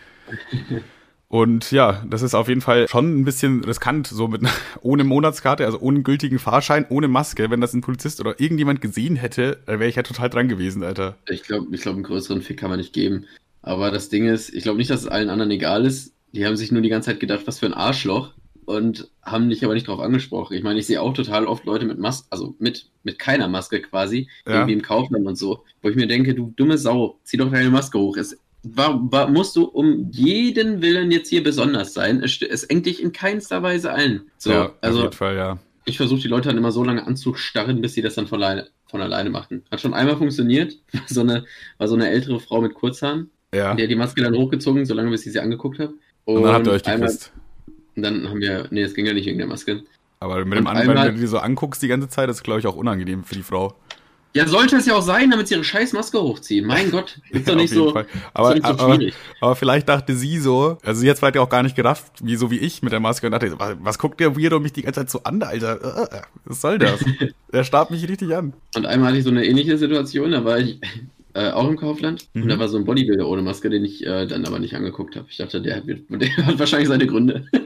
Und 1.29 1.71
ja, 1.71 2.03
das 2.09 2.23
ist 2.23 2.35
auf 2.35 2.49
jeden 2.49 2.63
Fall 2.63 2.89
schon 2.89 3.21
ein 3.21 3.25
bisschen 3.27 3.63
riskant, 3.63 4.07
so 4.07 4.29
mit 4.29 4.41
ohne 4.81 5.05
Monatskarte, 5.05 5.67
also 5.67 5.79
ohne 5.79 6.03
gültigen 6.03 6.39
Fahrschein, 6.39 6.87
ohne 6.89 7.07
Maske. 7.09 7.51
Wenn 7.51 7.61
das 7.61 7.75
ein 7.75 7.83
Polizist 7.83 8.19
oder 8.19 8.41
irgendjemand 8.41 8.81
gesehen 8.81 9.17
hätte, 9.17 9.59
dann 9.67 9.79
wäre 9.79 9.91
ich 9.91 9.97
ja 9.97 10.05
total 10.05 10.31
dran 10.31 10.49
gewesen, 10.49 10.83
Alter. 10.83 11.17
Ich 11.29 11.43
glaube, 11.43 11.67
ich 11.75 11.83
glaub, 11.83 11.97
einen 11.97 12.03
größeren 12.05 12.41
Fick 12.41 12.59
kann 12.59 12.71
man 12.71 12.79
nicht 12.79 12.95
geben. 12.95 13.27
Aber 13.61 13.91
das 13.91 14.09
Ding 14.09 14.27
ist, 14.27 14.55
ich 14.55 14.63
glaube 14.63 14.79
nicht, 14.79 14.89
dass 14.89 15.03
es 15.03 15.09
allen 15.09 15.29
anderen 15.29 15.51
egal 15.51 15.85
ist. 15.85 16.15
Die 16.33 16.47
haben 16.47 16.57
sich 16.57 16.73
nur 16.73 16.81
die 16.81 16.89
ganze 16.89 17.11
Zeit 17.11 17.21
gedacht, 17.21 17.47
was 17.47 17.59
für 17.59 17.67
ein 17.67 17.75
Arschloch. 17.75 18.33
Und 18.67 19.09
haben 19.23 19.49
dich 19.49 19.65
aber 19.65 19.75
nicht 19.75 19.87
drauf 19.87 20.01
angesprochen. 20.01 20.55
Ich 20.55 20.63
meine, 20.65 20.79
ich 20.81 20.87
sehe 20.87 21.01
auch 21.01 21.15
total 21.15 21.47
oft 21.47 21.65
Leute 21.65 21.87
mit 21.87 21.99
Maske, 21.99 22.27
also 22.31 22.55
mit, 22.59 22.89
mit 23.05 23.19
keiner 23.19 23.47
Maske 23.49 23.81
quasi, 23.81 24.29
Ja. 24.45 24.55
irgendwie 24.55 24.73
im 24.75 24.83
Kaufland 24.83 25.25
und 25.25 25.37
so, 25.37 25.65
wo 25.83 25.89
ich 25.89 25.97
mir 25.97 26.09
denke, 26.09 26.35
du 26.35 26.53
dumme 26.57 26.77
Sau, 26.77 27.19
zieh 27.23 27.37
doch 27.37 27.51
deine 27.51 27.71
Maske 27.71 27.99
hoch. 27.99 28.17
Es 28.17 28.37
war, 28.65 29.01
war, 29.13 29.29
musst 29.29 29.55
du 29.55 29.65
um 29.65 30.11
jeden 30.11 30.83
Willen 30.83 31.13
jetzt 31.13 31.29
hier 31.29 31.43
besonders 31.45 31.95
sein. 31.95 32.23
Es, 32.23 32.43
es 32.43 32.65
engt 32.65 32.87
dich 32.87 33.01
in 33.01 33.13
keinster 33.13 33.63
Weise 33.63 33.93
ein. 33.93 34.23
So, 34.39 34.51
ja, 34.51 34.65
auf 34.67 34.73
also 34.81 35.03
jeden 35.03 35.13
Fall, 35.13 35.37
ja. 35.37 35.59
ich 35.85 35.97
versuche 35.97 36.23
die 36.23 36.29
Leute 36.29 36.49
dann 36.49 36.59
immer 36.59 36.73
so 36.73 36.83
lange 36.83 37.07
anzustarren, 37.07 37.81
bis 37.81 37.95
sie 37.95 38.03
das 38.03 38.17
dann 38.17 38.27
von 38.27 38.43
alleine, 38.43 38.67
von 38.89 39.01
alleine 39.01 39.31
machen. 39.31 39.65
Hat 39.71 39.81
schon 39.81 39.95
einmal 39.95 40.17
funktioniert. 40.17 40.77
War 40.93 41.03
so 41.07 41.21
eine, 41.21 41.45
war 41.79 41.87
so 41.87 41.95
eine 41.95 42.11
ältere 42.11 42.41
Frau 42.41 42.61
mit 42.61 42.75
Kurzhaaren. 42.75 43.31
Ja. 43.55 43.77
Die 43.77 43.85
hat 43.85 43.91
die 43.91 43.97
Maske 43.97 44.23
dann 44.23 44.35
hochgezogen, 44.35 44.85
solange 44.85 45.11
bis 45.11 45.25
ich 45.25 45.33
sie 45.33 45.39
angeguckt 45.41 45.79
habe. 45.79 45.95
Und 46.25 46.43
dann 46.43 46.53
habt 46.53 46.67
ihr 46.67 46.73
euch 46.73 46.83
geküsst. 46.83 47.33
Und 47.97 48.03
dann 48.03 48.29
haben 48.29 48.41
wir, 48.41 48.67
nee, 48.71 48.83
es 48.83 48.95
ging 48.95 49.07
ja 49.07 49.13
nicht 49.15 49.27
wegen 49.27 49.39
der 49.39 49.47
Maske. 49.47 49.83
Aber 50.21 50.45
mit 50.45 50.59
dem 50.59 50.67
anderen, 50.67 50.97
wenn 50.97 51.15
du 51.15 51.21
die 51.21 51.27
so 51.27 51.39
anguckst 51.39 51.83
die 51.83 51.89
ganze 51.89 52.09
Zeit, 52.09 52.29
ist 52.31 52.43
glaube 52.45 52.61
ich 52.61 52.67
auch 52.67 52.77
unangenehm 52.77 53.25
für 53.25 53.35
die 53.35 53.43
Frau. 53.43 53.75
Ja, 54.35 54.47
sollte 54.47 54.77
es 54.77 54.85
ja 54.85 54.95
auch 54.95 55.01
sein, 55.03 55.31
damit 55.31 55.49
sie 55.49 55.55
ihre 55.55 55.65
scheiß 55.65 55.95
Maske 55.95 56.21
hochziehen. 56.21 56.67
Mein 56.67 56.91
Gott, 56.91 57.19
ist 57.31 57.49
doch 57.49 57.55
Ja, 57.55 57.59
nicht 57.59 57.73
so, 57.73 57.93
Fall. 57.93 58.05
ist 58.05 58.11
Aber, 58.35 58.55
doch 58.55 58.55
nicht 58.55 58.81
so 58.81 58.93
schwierig. 58.93 59.15
aber 59.41 59.57
vielleicht 59.57 59.89
dachte 59.89 60.15
sie 60.15 60.39
so, 60.39 60.77
also 60.85 61.07
jetzt 61.07 61.23
war 61.23 61.33
die 61.33 61.39
auch 61.39 61.49
gar 61.49 61.63
nicht 61.63 61.75
gerafft, 61.75 62.13
wie 62.23 62.37
so 62.37 62.51
wie 62.51 62.59
ich 62.59 62.83
mit 62.83 62.93
der 62.93 63.01
Maske 63.01 63.27
und 63.27 63.33
dachte, 63.33 63.59
was, 63.59 63.77
was 63.81 63.99
guckt 63.99 64.21
der 64.21 64.37
Weirdo 64.37 64.61
mich 64.61 64.75
die 64.75 64.83
ganze 64.83 65.01
Zeit 65.01 65.11
so 65.11 65.23
an, 65.23 65.43
Alter? 65.43 66.13
Äh, 66.13 66.21
Was 66.45 66.61
soll 66.61 66.79
das? 66.79 67.03
der 67.53 67.65
starrt 67.65 67.91
mich 67.91 68.07
richtig 68.07 68.35
an. 68.37 68.53
Und 68.75 68.85
einmal 68.85 69.09
hatte 69.09 69.19
ich 69.19 69.25
so 69.25 69.31
eine 69.31 69.43
ähnliche 69.47 69.79
Situation, 69.79 70.33
da 70.33 70.45
war 70.45 70.59
ich 70.59 70.81
äh, 71.37 71.51
auch 71.51 71.69
im 71.69 71.77
Kaufland 71.77 72.29
Mhm. 72.33 72.43
und 72.45 72.49
da 72.49 72.59
war 72.59 72.69
so 72.69 72.79
ein 72.79 72.85
Bodybuilder 72.85 73.29
ohne 73.29 73.43
Maske, 73.43 73.69
den 73.69 73.85
ich 73.85 74.05
äh, 74.07 74.27
dann 74.27 74.47
aber 74.47 74.59
nicht 74.59 74.75
angeguckt 74.75 75.17
habe. 75.17 75.27
Ich 75.31 75.37
dachte, 75.37 75.61
der 75.61 75.77
hat, 75.77 75.85
der 76.09 76.37
hat 76.47 76.59
wahrscheinlich 76.59 76.89
seine 76.89 77.07
Gründe. 77.07 77.47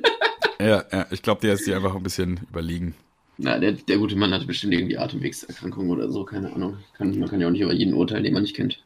Ja, 0.61 0.85
ja 0.93 1.07
ich 1.11 1.23
glaube, 1.23 1.41
der 1.41 1.55
ist 1.55 1.67
dir 1.67 1.75
einfach 1.75 1.95
ein 1.97 2.03
bisschen 2.03 2.41
überlegen. 2.51 2.95
Na, 3.39 3.59
der, 3.59 3.73
der 3.73 3.97
gute 3.97 4.15
Mann 4.15 4.35
hatte 4.35 4.45
bestimmt 4.45 4.75
irgendwie 4.75 4.99
Atemwegserkrankungen 4.99 5.91
oder 5.91 6.11
so, 6.11 6.27
keine 6.27 6.53
Ahnung. 6.53 6.77
Kann, 6.99 7.19
man 7.19 7.31
kann 7.31 7.41
ja 7.41 7.47
auch 7.47 7.51
nicht 7.51 7.63
über 7.63 7.73
jeden 7.73 7.95
urteilen, 7.95 8.25
den 8.25 8.35
man 8.35 8.43
nicht 8.43 8.55
kennt. 8.55 8.79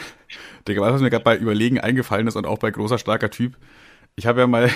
Digga, 0.66 0.80
was 0.80 1.02
mir 1.02 1.10
gerade 1.10 1.24
bei 1.24 1.36
Überlegen 1.36 1.78
eingefallen 1.78 2.26
ist 2.26 2.36
und 2.36 2.46
auch 2.46 2.58
bei 2.58 2.70
großer, 2.70 2.96
starker 2.96 3.28
Typ? 3.28 3.58
Ich 4.16 4.24
habe 4.24 4.40
ja 4.40 4.46
mal 4.46 4.70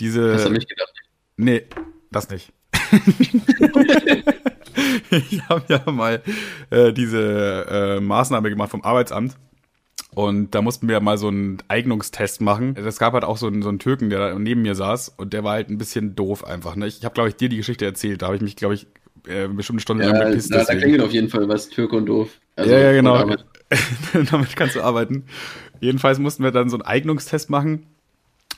diese. 0.00 0.34
Hast 0.34 0.46
du 0.46 0.50
nicht 0.50 0.68
gedacht? 0.68 0.92
Nee, 1.36 1.66
das 2.10 2.28
nicht. 2.30 2.52
ich 5.30 5.42
habe 5.48 5.62
ja 5.68 5.90
mal 5.90 6.22
äh, 6.70 6.92
diese 6.92 7.66
äh, 7.98 8.00
Maßnahme 8.00 8.50
gemacht 8.50 8.70
vom 8.70 8.82
Arbeitsamt. 8.82 9.36
Und 10.14 10.54
da 10.54 10.62
mussten 10.62 10.88
wir 10.88 10.98
mal 11.00 11.18
so 11.18 11.28
einen 11.28 11.58
Eignungstest 11.68 12.40
machen. 12.40 12.74
Es 12.76 12.98
gab 12.98 13.12
halt 13.12 13.24
auch 13.24 13.36
so 13.36 13.48
einen, 13.48 13.60
so 13.62 13.68
einen 13.68 13.78
Türken, 13.78 14.08
der 14.08 14.18
da 14.18 14.38
neben 14.38 14.62
mir 14.62 14.74
saß 14.74 15.10
und 15.18 15.34
der 15.34 15.44
war 15.44 15.52
halt 15.52 15.68
ein 15.68 15.76
bisschen 15.76 16.14
doof 16.14 16.42
einfach. 16.44 16.74
Ne? 16.74 16.86
Ich 16.86 17.04
habe, 17.04 17.12
glaube 17.12 17.28
ich, 17.28 17.36
dir 17.36 17.50
die 17.50 17.58
Geschichte 17.58 17.84
erzählt. 17.84 18.22
Da 18.22 18.26
habe 18.26 18.36
ich 18.36 18.42
mich, 18.42 18.56
glaube 18.56 18.74
ich, 18.74 18.86
äh, 19.28 19.46
bestimmt 19.48 19.76
eine 19.76 19.80
Stunde 19.82 20.04
lang 20.06 20.14
Ja, 20.16 20.24
bepisst. 20.28 20.50
da, 20.50 20.54
da 20.56 20.60
deswegen. 20.62 20.80
klingelt 20.80 21.02
auf 21.02 21.12
jeden 21.12 21.28
Fall 21.28 21.46
was 21.48 21.68
Türke 21.68 21.96
und 21.96 22.06
doof. 22.06 22.30
Also, 22.54 22.72
ja, 22.72 22.78
ja, 22.78 22.92
genau. 22.92 23.30
Damit 24.30 24.56
kannst 24.56 24.76
du 24.76 24.80
arbeiten. 24.80 25.24
Jedenfalls 25.80 26.18
mussten 26.18 26.42
wir 26.44 26.50
dann 26.50 26.70
so 26.70 26.76
einen 26.76 26.86
Eignungstest 26.86 27.50
machen. 27.50 27.86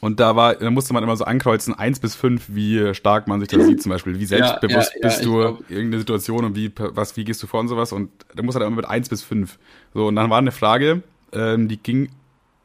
Und 0.00 0.20
da 0.20 0.36
war, 0.36 0.54
da 0.54 0.70
musste 0.70 0.94
man 0.94 1.02
immer 1.02 1.16
so 1.16 1.24
ankreuzen, 1.24 1.74
eins 1.74 1.98
bis 1.98 2.14
fünf, 2.14 2.46
wie 2.48 2.94
stark 2.94 3.26
man 3.26 3.40
sich 3.40 3.48
da 3.48 3.60
sieht, 3.60 3.82
zum 3.82 3.90
Beispiel. 3.90 4.18
Wie 4.18 4.24
selbstbewusst 4.26 4.92
ja, 4.94 5.00
ja, 5.00 5.08
bist 5.08 5.20
ich 5.20 5.24
du, 5.26 5.38
glaub- 5.38 5.70
irgendeine 5.70 5.98
Situation 5.98 6.44
und 6.44 6.54
wie, 6.54 6.70
was, 6.76 7.16
wie 7.16 7.24
gehst 7.24 7.42
du 7.42 7.46
vor 7.46 7.60
und 7.60 7.68
sowas. 7.68 7.92
Und 7.92 8.10
da 8.34 8.42
muss 8.42 8.54
er 8.54 8.60
dann 8.60 8.68
immer 8.68 8.76
mit 8.76 8.86
eins 8.88 9.08
bis 9.08 9.22
fünf. 9.22 9.58
So, 9.94 10.06
und 10.06 10.16
dann 10.16 10.30
war 10.30 10.38
eine 10.38 10.52
Frage, 10.52 11.02
ähm, 11.32 11.68
die 11.68 11.78
ging, 11.78 12.10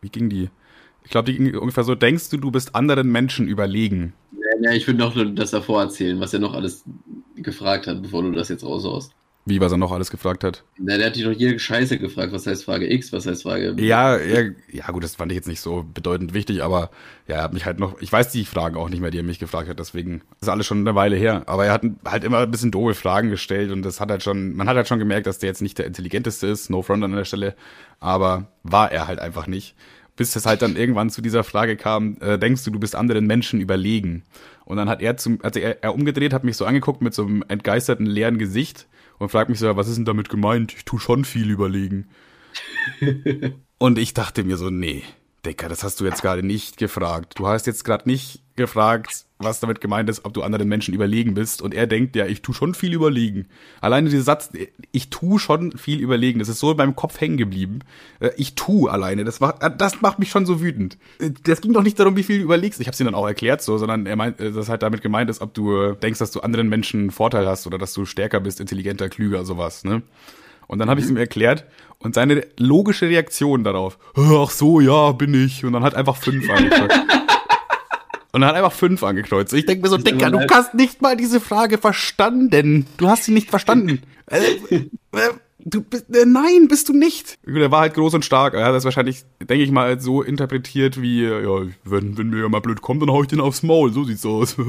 wie 0.02 0.10
ging 0.10 0.30
die? 0.30 0.50
Ich 1.04 1.10
glaube, 1.12 1.32
die 1.32 1.38
ging 1.38 1.56
ungefähr 1.58 1.84
so, 1.84 1.96
denkst 1.96 2.30
du, 2.30 2.38
du 2.38 2.52
bist 2.52 2.76
anderen 2.76 3.12
Menschen 3.12 3.48
überlegen? 3.48 4.14
Ja, 4.32 4.70
ja, 4.70 4.72
ich 4.72 4.88
würde 4.88 5.00
noch 5.00 5.16
das 5.36 5.52
davor 5.52 5.82
erzählen, 5.82 6.20
was 6.20 6.34
er 6.34 6.40
noch 6.40 6.54
alles 6.54 6.84
gefragt 7.36 7.88
hat, 7.88 8.02
bevor 8.02 8.22
du 8.24 8.32
das 8.32 8.50
jetzt 8.50 8.64
raushaust. 8.64 9.12
Wie, 9.46 9.60
was 9.60 9.74
er 9.74 9.78
noch 9.78 9.92
alles 9.92 10.10
gefragt 10.10 10.46
hat? 10.46 10.64
Na, 10.78 10.96
der 10.96 11.08
hat 11.08 11.18
dich 11.18 11.26
doch 11.26 11.32
jede 11.32 11.60
Scheiße 11.60 11.98
gefragt. 11.98 12.32
Was 12.32 12.48
heißt 12.48 12.64
Frage 12.64 12.92
X? 12.92 13.12
Was 13.12 13.28
heißt 13.28 13.44
Frage. 13.44 13.76
Ja, 13.78 14.18
ja, 14.18 14.52
ja, 14.72 14.88
gut, 14.92 15.04
das 15.04 15.16
fand 15.16 15.34
ich 15.34 15.36
jetzt 15.36 15.50
nicht 15.50 15.60
so 15.60 15.86
bedeutend 15.94 16.34
wichtig, 16.34 16.64
aber 16.64 16.92
ja, 17.28 17.36
er 17.36 17.44
hat 17.44 17.54
mich 17.54 17.66
halt 17.66 17.78
noch, 17.78 18.00
ich 18.00 18.10
weiß 18.10 18.32
die 18.32 18.46
Fragen 18.46 18.78
auch 18.78 18.88
nicht 18.88 19.02
mehr, 19.02 19.12
die 19.12 19.20
er 19.20 19.24
mich 19.24 19.40
gefragt 19.40 19.68
hat, 19.68 19.80
deswegen 19.80 20.22
ist 20.40 20.48
alles 20.48 20.66
schon 20.66 20.80
eine 20.80 20.96
Weile 20.96 21.18
her. 21.18 21.44
Aber 21.48 21.66
er 21.66 21.74
hat 21.74 21.84
halt 22.06 22.24
immer 22.24 22.40
ein 22.40 22.52
bisschen 22.52 22.72
doofe 22.72 22.94
Fragen 22.94 23.30
gestellt 23.30 23.72
und 23.72 23.82
das 23.82 24.00
hat 24.00 24.12
halt 24.12 24.24
schon, 24.24 24.56
man 24.56 24.70
hat 24.70 24.78
halt 24.78 24.88
schon 24.88 25.00
gemerkt, 25.00 25.28
dass 25.28 25.40
der 25.40 25.50
jetzt 25.50 25.62
nicht 25.62 25.78
der 25.78 25.88
intelligenteste 25.88 26.48
ist, 26.48 26.70
no 26.70 26.82
front 26.82 27.04
an 27.04 27.12
der 27.12 27.26
Stelle, 27.26 27.56
aber 28.00 28.48
war 28.64 28.94
er 28.94 29.08
halt 29.08 29.20
einfach 29.20 29.48
nicht. 29.48 29.76
Bis 30.16 30.36
es 30.38 30.46
halt 30.46 30.62
dann 30.62 30.78
irgendwann 30.78 31.10
zu 31.10 31.22
dieser 31.22 31.44
Frage 31.44 31.76
kam, 31.76 32.18
äh, 32.22 32.38
denkst 32.38 32.64
du, 32.64 32.72
du 32.72 32.80
bist 32.80 32.96
anderen 32.96 33.26
Menschen 33.26 33.60
überlegen? 33.60 34.24
Und 34.64 34.78
dann 34.78 34.88
hat 34.88 35.02
er 35.02 35.18
zum, 35.18 35.40
also 35.42 35.60
er, 35.60 35.84
er 35.84 35.94
umgedreht, 35.94 36.34
hat 36.34 36.46
mich 36.46 36.56
so 36.56 36.66
angeguckt 36.66 37.02
mit 37.02 37.14
so 37.14 37.26
einem 37.26 37.44
entgeisterten, 37.50 38.06
leeren 38.06 38.38
Gesicht 38.38 38.88
und 39.20 39.30
fragt 39.30 39.50
mich 39.50 39.60
so, 39.60 39.76
was 39.76 39.88
ist 39.88 39.98
denn 39.98 40.06
damit 40.06 40.30
gemeint? 40.30 40.74
Ich 40.74 40.86
tu 40.86 40.98
schon 40.98 41.26
viel 41.26 41.50
überlegen. 41.50 42.08
Und 43.80 43.98
ich 43.98 44.14
dachte 44.14 44.44
mir 44.44 44.58
so, 44.58 44.70
nee, 44.70 45.04
Decker, 45.46 45.68
das 45.68 45.84
hast 45.84 46.00
du 46.00 46.06
jetzt 46.06 46.22
gerade 46.22 46.46
nicht 46.46 46.78
gefragt. 46.78 47.34
Du 47.38 47.48
hast 47.48 47.68
jetzt 47.68 47.84
gerade 47.84 48.08
nicht 48.08 48.40
gefragt, 48.56 49.26
was 49.40 49.60
damit 49.60 49.82
gemeint 49.82 50.10
ist, 50.10 50.24
ob 50.24 50.34
du 50.34 50.42
anderen 50.44 50.70
Menschen 50.70 50.94
überlegen 50.94 51.34
bist. 51.34 51.62
Und 51.62 51.74
er 51.74 51.86
denkt, 51.86 52.16
ja, 52.16 52.26
ich 52.26 52.42
tu 52.42 52.54
schon 52.54 52.74
viel 52.76 52.94
überlegen. 52.94 53.48
Alleine 53.82 54.10
dieser 54.10 54.24
Satz, 54.24 54.52
ich 54.92 55.10
tu 55.10 55.40
schon 55.40 55.74
viel 55.74 56.00
überlegen, 56.00 56.40
das 56.40 56.48
ist 56.48 56.60
so 56.60 56.72
in 56.72 56.78
meinem 56.78 56.96
Kopf 56.96 57.20
hängen 57.20 57.38
geblieben. 57.38 57.80
Äh, 58.20 58.30
Ich 58.38 58.56
tu 58.56 58.88
alleine, 58.88 59.24
das 59.26 59.40
macht, 59.40 59.58
das 59.78 60.02
macht 60.02 60.20
mich 60.20 60.30
schon 60.30 60.46
so 60.46 60.62
wütend. 60.62 60.98
Äh, 61.20 61.32
Das 61.44 61.60
ging 61.62 61.74
doch 61.74 61.84
nicht 61.84 62.00
darum, 62.00 62.16
wie 62.16 62.24
viel 62.24 62.38
du 62.38 62.44
überlegst. 62.44 62.80
Ich 62.80 62.88
habe 62.88 62.96
ihm 62.98 63.06
dann 63.06 63.16
auch 63.16 63.28
erklärt 63.28 63.62
so, 63.62 63.78
sondern 63.78 64.06
er 64.06 64.16
meint, 64.16 64.40
äh, 64.40 64.52
das 64.52 64.70
halt 64.70 64.82
damit 64.82 65.02
gemeint 65.02 65.30
ist, 65.30 65.42
ob 65.42 65.54
du 65.54 65.76
äh, 65.76 65.96
denkst, 65.98 66.20
dass 66.20 66.32
du 66.32 66.40
anderen 66.40 66.70
Menschen 66.70 67.02
einen 67.02 67.12
Vorteil 67.12 67.48
hast 67.48 67.68
oder 67.68 67.78
dass 67.78 67.94
du 67.94 68.06
stärker 68.06 68.40
bist, 68.40 68.62
intelligenter, 68.62 69.10
klüger, 69.10 69.44
sowas, 69.44 69.84
ne? 69.84 70.04
Und 70.74 70.80
dann 70.80 70.90
habe 70.90 71.00
ich 71.00 71.06
es 71.06 71.12
ihm 71.12 71.18
erklärt 71.18 71.66
und 72.00 72.16
seine 72.16 72.48
logische 72.58 73.08
Reaktion 73.08 73.64
darauf, 73.64 74.00
ach 74.18 74.50
so, 74.50 74.80
ja, 74.80 75.12
bin 75.12 75.36
ich. 75.36 75.64
Und 75.64 75.74
dann 75.74 75.84
hat 75.84 75.94
einfach 75.94 76.18
fünf 76.18 76.50
angekreuzt. 76.50 77.00
und 78.32 78.42
dann 78.42 78.46
hat 78.46 78.56
einfach 78.56 78.72
fünf 78.72 79.04
angekreuzt. 79.04 79.54
Ich 79.54 79.68
denke 79.68 79.84
mir 79.84 79.90
so, 79.90 79.98
Dicker, 79.98 80.32
du 80.32 80.40
hast 80.50 80.74
nicht 80.74 81.00
mal 81.00 81.16
diese 81.16 81.40
Frage 81.40 81.78
verstanden. 81.78 82.88
Du 82.98 83.08
hast 83.08 83.26
sie 83.26 83.34
nicht 83.34 83.52
verstanden. 83.52 84.02
äh, 84.32 84.40
äh, 84.40 85.30
du 85.60 85.82
bist, 85.84 86.10
äh, 86.10 86.26
nein, 86.26 86.68
bist 86.68 86.90
du 86.90 86.94
nicht. 86.94 87.38
Der 87.46 87.70
war 87.70 87.82
halt 87.82 87.94
groß 87.94 88.16
und 88.16 88.26
stark. 88.26 88.56
Er 88.56 88.66
hat 88.66 88.74
das 88.74 88.84
wahrscheinlich, 88.84 89.26
denke 89.42 89.64
ich 89.64 89.70
mal, 89.70 90.00
so 90.02 90.24
interpretiert 90.24 91.00
wie, 91.04 91.24
äh, 91.24 91.44
ja, 91.44 91.68
wenn, 91.84 92.18
wenn 92.18 92.32
mir 92.32 92.42
ja 92.42 92.50
mal 92.50 92.62
blöd 92.62 92.82
kommt, 92.82 93.04
dann 93.04 93.12
hau 93.12 93.22
ich 93.22 93.28
den 93.28 93.42
aufs 93.42 93.62
Maul. 93.62 93.94
So 93.94 94.06
sieht's 94.06 94.26
aus. 94.26 94.58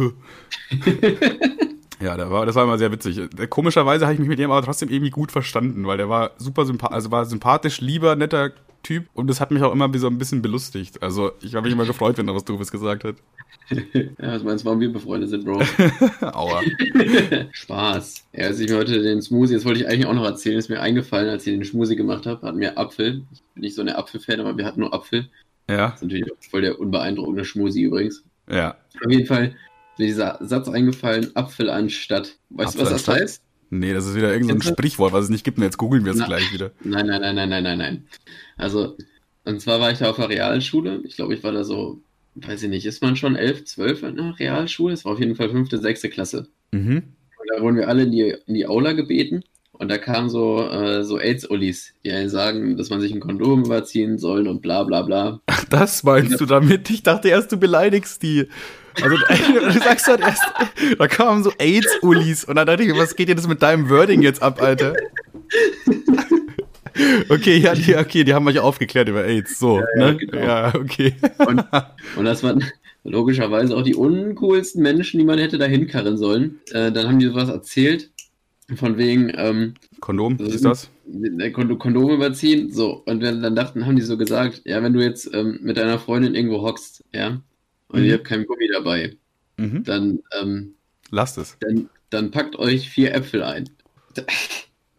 Ja, 2.01 2.17
das 2.17 2.31
war, 2.31 2.47
das 2.47 2.55
war 2.55 2.65
immer 2.65 2.79
sehr 2.79 2.93
witzig. 2.93 3.21
Komischerweise 3.51 4.05
habe 4.05 4.15
ich 4.15 4.21
mich 4.21 4.29
mit 4.29 4.39
ihm 4.39 4.51
aber 4.51 4.65
trotzdem 4.65 4.89
irgendwie 4.89 5.11
gut 5.11 5.33
verstanden, 5.33 5.87
weil 5.87 5.97
der 5.97 6.09
war 6.09 6.33
super 6.39 6.65
sympathisch, 6.65 6.95
also 6.95 7.11
war 7.11 7.25
sympathisch, 7.25 7.81
lieber, 7.81 8.17
netter 8.17 8.53
Typ 8.83 9.07
und 9.15 9.29
das 9.29 9.41
hat 9.41 9.51
mich 9.51 9.63
auch 9.63 9.73
immer 9.73 9.91
so 9.99 10.07
ein 10.09 10.19
bisschen 10.19 10.43
belustigt. 10.43 11.03
Also 11.03 11.33
ich 11.41 11.55
habe 11.55 11.65
mich 11.65 11.73
immer 11.73 11.87
gefreut, 11.87 12.19
wenn 12.19 12.29
er 12.29 12.35
was 12.35 12.45
Doofes 12.45 12.71
gesagt 12.71 13.05
hat. 13.05 13.17
ja, 13.71 14.11
was 14.19 14.43
meinst 14.43 14.63
du, 14.63 14.67
warum 14.67 14.81
wir 14.81 14.93
befreundet 14.93 15.31
sind, 15.31 15.45
Bro? 15.45 15.63
Aua. 16.21 16.61
Spaß. 17.53 18.27
Ja, 18.35 18.47
als 18.49 18.61
ich 18.61 18.69
mir 18.69 18.77
heute 18.77 19.03
den 19.03 19.23
Smoothie, 19.23 19.55
das 19.55 19.65
wollte 19.65 19.81
ich 19.81 19.89
eigentlich 19.89 20.07
auch 20.07 20.13
noch 20.13 20.25
erzählen, 20.25 20.59
ist 20.59 20.69
mir 20.69 20.81
eingefallen, 20.81 21.31
als 21.31 21.47
ich 21.47 21.55
den 21.55 21.65
Smoothie 21.65 21.97
gemacht 21.97 22.27
habe, 22.27 22.47
hatten 22.47 22.61
wir 22.61 22.77
Apfel. 22.77 23.23
Ich 23.33 23.43
bin 23.55 23.63
nicht 23.63 23.75
so 23.75 23.81
eine 23.81 23.97
Apfelfan, 23.97 24.41
aber 24.41 24.57
wir 24.59 24.67
hatten 24.67 24.81
nur 24.81 24.93
Apfel. 24.93 25.31
Ja, 25.71 25.89
Das 25.89 25.95
ist 25.97 26.03
natürlich 26.03 26.31
auch 26.31 26.37
voll 26.51 26.61
der 26.61 26.79
unbeeindruckende 26.79 27.45
Smoothie 27.45 27.85
übrigens. 27.85 28.23
ja. 28.51 28.77
Auf 29.03 29.11
jeden 29.11 29.27
Fall 29.27 29.57
mir 29.99 30.07
dieser 30.07 30.39
Satz 30.41 30.69
eingefallen, 30.69 31.35
Apfel 31.35 31.71
anstatt. 31.71 32.37
Weißt 32.51 32.75
du, 32.75 32.81
was 32.81 32.91
das 32.91 33.09
heißt? 33.09 33.43
Nee, 33.71 33.93
das 33.93 34.07
ist 34.07 34.15
wieder 34.15 34.33
irgendein 34.33 34.61
so? 34.61 34.71
Sprichwort, 34.71 35.13
was 35.13 35.25
es 35.25 35.31
nicht 35.31 35.45
gibt 35.45 35.59
und 35.59 35.65
jetzt 35.65 35.79
googeln 35.79 36.05
wir 36.05 36.13
es 36.13 36.25
gleich 36.25 36.53
wieder. 36.53 36.71
Nein, 36.85 37.07
nein, 37.07 37.21
nein, 37.21 37.35
nein, 37.35 37.49
nein, 37.49 37.63
nein, 37.63 37.79
nein. 37.79 38.07
Also, 38.57 38.97
und 39.45 39.61
zwar 39.61 39.81
war 39.81 39.91
ich 39.91 39.99
da 39.99 40.11
auf 40.11 40.17
der 40.17 40.29
Realschule. 40.29 41.01
Ich 41.05 41.17
glaube, 41.17 41.35
ich 41.35 41.43
war 41.43 41.53
da 41.53 41.65
so, 41.65 42.01
weiß 42.37 42.63
ich 42.63 42.71
nicht, 42.71 42.87
ist 42.87 43.03
man 43.03 43.17
schon 43.17 43.37
elf, 43.37 43.65
zwölf 43.65 44.03
in 44.03 44.17
der 44.17 44.39
Realschule? 44.39 44.95
Es 44.95 45.05
war 45.05 45.13
auf 45.13 45.21
jeden 45.21 45.35
Fall 45.35 45.51
fünfte, 45.51 45.79
sechste 45.79 46.09
Klasse. 46.09 46.49
Mhm. 46.73 46.97
Und 46.97 47.51
da 47.55 47.63
wurden 47.63 47.77
wir 47.77 47.89
alle 47.89 48.05
in 48.05 48.13
die, 48.13 48.35
in 48.47 48.55
die 48.55 48.67
Aula 48.67 48.93
gebeten. 48.93 49.43
Und 49.73 49.91
da 49.91 49.99
kamen 49.99 50.31
so, 50.31 50.69
äh, 50.69 51.03
so 51.03 51.19
AIDS-Ullis, 51.19 51.95
die 52.05 52.13
einen 52.13 52.29
sagen, 52.29 52.77
dass 52.77 52.91
man 52.91 53.01
sich 53.01 53.13
ein 53.13 53.19
Kondom 53.19 53.65
überziehen 53.65 54.19
soll 54.19 54.47
und 54.47 54.63
bla 54.63 54.85
bla 54.85 55.03
bla. 55.03 55.41
Ach, 55.47 55.65
das 55.65 56.05
meinst 56.05 56.41
du 56.41 56.47
damit? 56.47 56.89
Ich 56.91 57.03
dachte 57.03 57.29
erst, 57.29 57.51
du 57.51 57.57
beleidigst 57.57 58.23
die. 58.23 58.47
Also 59.03 59.17
du 59.61 59.81
sagst 59.81 60.07
halt 60.07 60.21
erst, 60.21 60.43
da 60.99 61.09
kamen 61.09 61.43
so 61.43 61.53
AIDS-Ullis 61.59 62.45
und 62.45 62.57
dann 62.57 62.67
dachte 62.67 62.83
ich, 62.83 62.97
was 62.97 63.17
geht 63.17 63.29
dir 63.29 63.35
das 63.35 63.49
mit 63.49 63.63
deinem 63.63 63.89
Wording 63.89 64.23
jetzt 64.23 64.43
ab, 64.43 64.63
Alter? 64.63 64.95
Okay, 67.29 67.57
ja, 67.57 67.75
die, 67.75 67.97
okay, 67.97 68.23
die 68.23 68.35
haben 68.35 68.47
euch 68.47 68.61
aufgeklärt 68.61 69.09
über 69.09 69.25
AIDS, 69.25 69.59
so, 69.59 69.81
ja, 69.99 70.13
ne? 70.13 70.17
genau. 70.17 70.39
Ja, 70.39 70.75
okay. 70.75 71.15
Und, 71.39 71.65
und 72.17 72.25
das 72.25 72.43
waren 72.45 72.65
logischerweise 73.03 73.77
auch 73.77 73.83
die 73.83 73.97
uncoolsten 73.97 74.83
Menschen, 74.83 75.19
die 75.19 75.25
man 75.25 75.39
hätte 75.39 75.59
da 75.59 75.67
hinkarren 75.67 76.17
sollen. 76.17 76.61
Äh, 76.71 76.93
dann 76.93 77.09
haben 77.09 77.19
die 77.19 77.27
sowas 77.27 77.49
erzählt, 77.49 78.11
von 78.77 78.97
wegen, 78.97 79.31
ähm, 79.37 79.75
Kondom, 80.01 80.39
was 80.39 80.55
ist 80.55 80.65
das? 80.65 80.91
Kond 81.53 81.79
Kondom 81.79 82.11
überziehen. 82.11 82.73
So, 82.73 83.03
und 83.05 83.23
dann, 83.23 83.43
dann 83.43 83.55
dachten, 83.55 83.87
haben 83.87 83.97
die 83.97 84.03
so 84.03 84.17
gesagt, 84.17 84.63
ja, 84.65 84.83
wenn 84.83 84.95
du 84.95 85.01
jetzt 85.01 85.33
ähm, 85.35 85.59
mit 85.63 85.77
deiner 85.77 85.99
Freundin 85.99 86.35
irgendwo 86.35 86.63
hockst, 86.63 87.05
ja, 87.13 87.41
und 87.95 88.01
Mhm. 88.03 88.07
ihr 88.07 88.15
habt 88.15 88.25
keinen 88.25 88.47
Gummi 88.47 88.69
dabei, 88.73 89.17
Mhm. 89.57 89.85
dann, 89.85 90.19
ähm, 90.41 90.75
Lasst 91.11 91.39
es. 91.39 91.57
dann, 91.61 91.89
dann 92.11 92.31
packt 92.31 92.57
euch 92.57 92.89
vier 92.91 93.15
Äpfel 93.15 93.43
ein. 93.43 93.69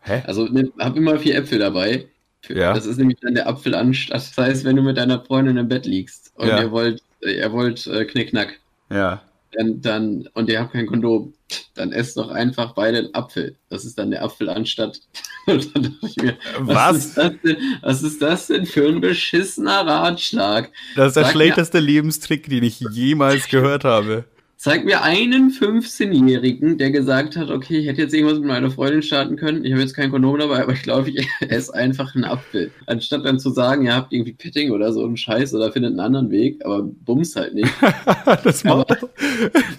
Hä? 0.02 0.24
Also 0.26 0.46
ne, 0.46 0.72
hab 0.80 0.96
immer 0.96 1.20
vier 1.20 1.36
Äpfel 1.38 1.60
dabei. 1.60 2.08
Ja. 2.48 2.74
Das 2.74 2.86
ist 2.86 2.98
nämlich 2.98 3.18
dann 3.22 3.34
der 3.34 3.48
Apfel 3.48 3.74
anstatt. 3.74 4.16
Das 4.18 4.38
heißt, 4.38 4.66
wenn 4.66 4.76
du 4.76 4.84
mit 4.84 4.98
deiner 4.98 5.20
Freundin 5.24 5.58
im 5.58 5.68
Bett 5.68 5.86
liegst 5.86 6.32
und 6.36 6.48
Ja. 6.48 6.62
ihr 6.62 6.72
wollt, 6.72 7.02
ihr 7.22 7.52
wollt 7.52 7.88
äh, 7.88 8.06
Knickknack, 8.06 8.60
Ja. 8.92 9.24
Dann, 9.58 9.82
dann, 9.82 10.30
und 10.34 10.50
ihr 10.50 10.60
habt 10.60 10.74
kein 10.74 10.86
Kondom, 10.88 11.34
dann 11.76 11.92
esst 11.92 12.18
doch 12.18 12.30
einfach 12.30 12.74
beide 12.74 12.98
einen 13.00 13.14
Apfel. 13.14 13.58
Das 13.70 13.86
ist 13.86 13.98
dann 13.98 14.12
der 14.12 14.24
Apfel 14.24 14.50
anstatt. 14.50 15.00
Mir, 15.48 16.38
was, 16.60 16.98
Ist 16.98 17.08
Was? 17.08 17.14
das 17.16 17.34
denn, 17.44 17.58
was 17.82 18.04
ist 18.04 18.22
das 18.22 18.48
denn 18.48 18.66
für 18.66 18.88
ein 18.88 19.00
beschissener 19.02 19.86
Ratschlag? 19.86 20.72
Das 20.96 21.10
ist 21.10 21.16
der 21.18 21.24
Sag 21.26 21.34
mir- 21.36 21.42
schlechteste 21.44 21.80
Lebenstrick, 21.80 22.50
den 22.50 22.64
ich 22.64 22.80
jemals 22.80 23.48
gehört 23.48 23.84
habe. 23.84 24.26
Zeig 24.58 24.86
mir 24.86 25.04
einen 25.04 25.52
15-Jährigen, 25.52 26.78
der 26.78 26.90
gesagt 26.92 27.36
hat, 27.36 27.50
okay, 27.52 27.78
ich 27.80 27.88
hätte 27.88 28.02
jetzt 28.02 28.14
irgendwas 28.14 28.40
mit 28.40 28.48
meiner 28.48 28.72
Freundin 28.72 29.02
starten 29.02 29.36
können, 29.36 29.66
ich 29.66 29.72
habe 29.74 29.82
jetzt 29.82 29.94
kein 29.96 30.10
Kondom 30.12 30.40
dabei, 30.40 30.64
aber 30.64 30.74
ich 30.74 30.82
glaube, 30.82 31.10
ich 31.10 31.28
esse 31.50 31.74
einfach 31.74 32.16
einen 32.16 32.24
Apfel. 32.24 32.72
Anstatt 32.88 33.26
dann 33.26 33.38
zu 33.40 33.50
sagen, 33.52 33.86
ihr 33.86 33.94
habt 33.94 34.14
irgendwie 34.14 34.34
Petting 34.34 34.72
oder 34.72 34.92
so 34.94 35.06
einen 35.06 35.18
Scheiß 35.18 35.54
oder 35.54 35.72
findet 35.72 35.92
einen 35.92 36.00
anderen 36.00 36.32
Weg, 36.32 36.64
aber 36.66 36.84
bums 36.84 37.36
halt 37.36 37.54
nicht. 37.54 37.72
Das 38.44 38.66
Aber- 38.66 38.86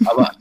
Aber 0.05 0.31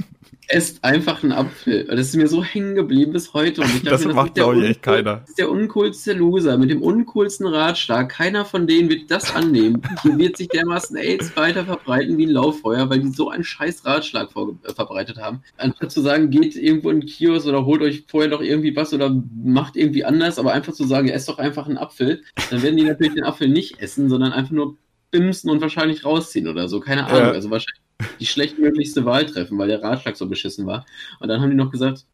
esst 0.48 0.84
einfach 0.84 1.22
einen 1.22 1.32
Apfel. 1.32 1.84
Das 1.84 2.00
ist 2.00 2.16
mir 2.16 2.28
so 2.28 2.42
hängen 2.42 2.74
geblieben 2.74 3.12
bis 3.12 3.34
heute. 3.34 3.62
Und 3.62 3.68
ich 3.68 3.82
dachte 3.82 3.90
Das 3.90 4.04
mir, 4.04 4.14
macht, 4.14 4.28
ist 4.28 4.36
der 4.36 4.44
glaub 4.44 4.56
ich, 4.56 4.70
echt 4.70 4.82
keiner. 4.82 5.16
Das 5.16 5.30
ist 5.30 5.38
der 5.38 5.50
uncoolste 5.50 6.12
Loser 6.12 6.58
mit 6.58 6.70
dem 6.70 6.82
uncoolsten 6.82 7.46
Ratschlag. 7.46 8.08
Keiner 8.08 8.44
von 8.44 8.66
denen 8.66 8.88
wird 8.88 9.10
das 9.10 9.34
annehmen. 9.34 9.82
Hier 10.02 10.18
wird 10.18 10.36
sich 10.36 10.48
dermaßen 10.48 10.96
AIDS 10.96 11.36
weiter 11.36 11.64
verbreiten 11.64 12.16
wie 12.18 12.26
ein 12.26 12.30
Lauffeuer, 12.30 12.88
weil 12.90 13.00
die 13.00 13.10
so 13.10 13.30
einen 13.30 13.44
scheiß 13.44 13.84
Ratschlag 13.84 14.30
äh, 14.34 14.72
verbreitet 14.72 15.18
haben. 15.18 15.42
Anstatt 15.56 15.90
zu 15.92 16.00
sagen, 16.00 16.30
geht 16.30 16.56
irgendwo 16.56 16.90
in 16.90 17.00
den 17.00 17.08
Kiosk 17.08 17.46
oder 17.46 17.64
holt 17.64 17.82
euch 17.82 18.04
vorher 18.08 18.30
doch 18.30 18.40
irgendwie 18.40 18.74
was 18.76 18.92
oder 18.92 19.14
macht 19.42 19.76
irgendwie 19.76 20.04
anders, 20.04 20.38
aber 20.38 20.52
einfach 20.52 20.72
zu 20.72 20.84
sagen, 20.84 21.08
esst 21.08 21.28
doch 21.28 21.38
einfach 21.38 21.66
einen 21.66 21.78
Apfel, 21.78 22.22
dann 22.50 22.62
werden 22.62 22.76
die 22.76 22.84
natürlich 22.84 23.14
den 23.14 23.24
Apfel 23.24 23.48
nicht 23.48 23.80
essen, 23.80 24.08
sondern 24.08 24.32
einfach 24.32 24.52
nur 24.52 24.76
bimsen 25.10 25.50
und 25.50 25.60
wahrscheinlich 25.60 26.04
rausziehen 26.04 26.48
oder 26.48 26.68
so. 26.68 26.80
Keine 26.80 27.06
Ahnung. 27.06 27.20
Ja. 27.20 27.30
Also 27.32 27.50
wahrscheinlich 27.50 27.85
die 28.20 28.26
schlechtmöglichste 28.26 29.04
Wahl 29.04 29.26
treffen, 29.26 29.58
weil 29.58 29.68
der 29.68 29.82
Ratschlag 29.82 30.16
so 30.16 30.28
beschissen 30.28 30.66
war. 30.66 30.86
Und 31.20 31.28
dann 31.28 31.40
haben 31.40 31.50
die 31.50 31.56
noch 31.56 31.70
gesagt, 31.70 32.06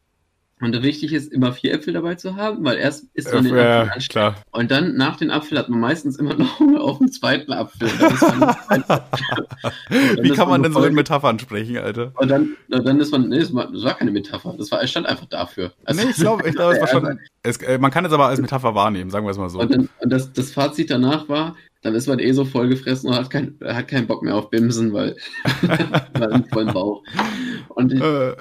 und 0.63 0.83
wichtig 0.83 1.13
ist, 1.13 1.31
immer 1.31 1.51
vier 1.53 1.73
Äpfel 1.73 1.93
dabei 1.93 2.15
zu 2.15 2.35
haben, 2.35 2.63
weil 2.63 2.77
erst 2.77 3.05
isst 3.13 3.33
man 3.33 3.43
den 3.43 3.53
Apfel 3.53 3.65
Ja, 3.65 3.81
anstatt 3.93 4.09
klar. 4.09 4.35
und 4.51 4.71
dann 4.71 4.95
nach 4.95 5.17
den 5.17 5.29
Apfel 5.31 5.57
hat 5.59 5.69
man 5.69 5.79
meistens 5.79 6.17
immer 6.17 6.33
noch 6.35 6.59
Hunger 6.59 6.81
auf 6.81 6.99
den 6.99 7.11
zweiten 7.11 7.51
Apfel. 7.51 7.87
Man, 8.69 8.83
Wie 10.21 10.29
kann 10.29 10.47
man 10.47 10.53
man 10.53 10.63
denn 10.63 10.73
so 10.73 10.83
in 10.85 10.93
Metaphern 10.95 11.39
sprechen, 11.39 11.77
Alter? 11.77 12.11
und 12.15 12.29
dann, 12.29 12.55
dann 12.69 12.99
ist 12.99 13.11
man, 13.11 13.29
nee, 13.29 13.39
das 13.39 13.53
war, 13.53 13.67
keine 13.97 14.11
Metapher, 14.11 14.53
das 14.57 14.71
war, 14.71 14.81
es 14.83 14.89
stand 14.91 15.05
einfach 15.07 15.25
dafür. 15.25 15.71
Also- 15.85 16.01
nee, 16.03 16.09
ich 16.11 16.15
glaube, 16.17 16.47
ich 16.47 16.55
glaub, 16.55 16.73
es 16.73 16.79
war 16.79 16.87
Also- 16.93 16.99
schon. 17.07 17.19
Es, 17.45 17.57
äh, 17.57 17.77
man 17.77 17.91
kann 17.91 18.05
es 18.05 18.13
aber 18.13 18.27
als 18.27 18.39
Metapher 18.39 18.73
wahrnehmen, 18.73 19.09
sagen 19.09 19.25
wir 19.25 19.31
es 19.31 19.37
mal 19.37 19.49
so. 19.49 19.59
Und, 19.59 19.69
dann, 19.71 19.89
und 19.99 20.09
das, 20.09 20.31
das 20.31 20.51
Fazit 20.51 20.89
danach 20.89 21.27
war, 21.27 21.55
dann 21.81 21.93
ist 21.95 22.07
man 22.07 22.19
eh 22.19 22.31
so 22.31 22.45
vollgefressen 22.45 23.09
und 23.09 23.15
hat, 23.17 23.29
kein, 23.29 23.55
hat 23.61 23.89
keinen 23.89 24.07
Bock 24.07 24.23
mehr 24.23 24.35
auf 24.35 24.49
Bimsen, 24.49 24.93
weil, 24.93 25.17
weil 26.13 26.31
im 26.31 26.45
vollen 26.45 26.71
Bauch. 26.71 27.03
Und 27.67 27.91
ich, 27.91 28.01
Äh, 28.01 28.33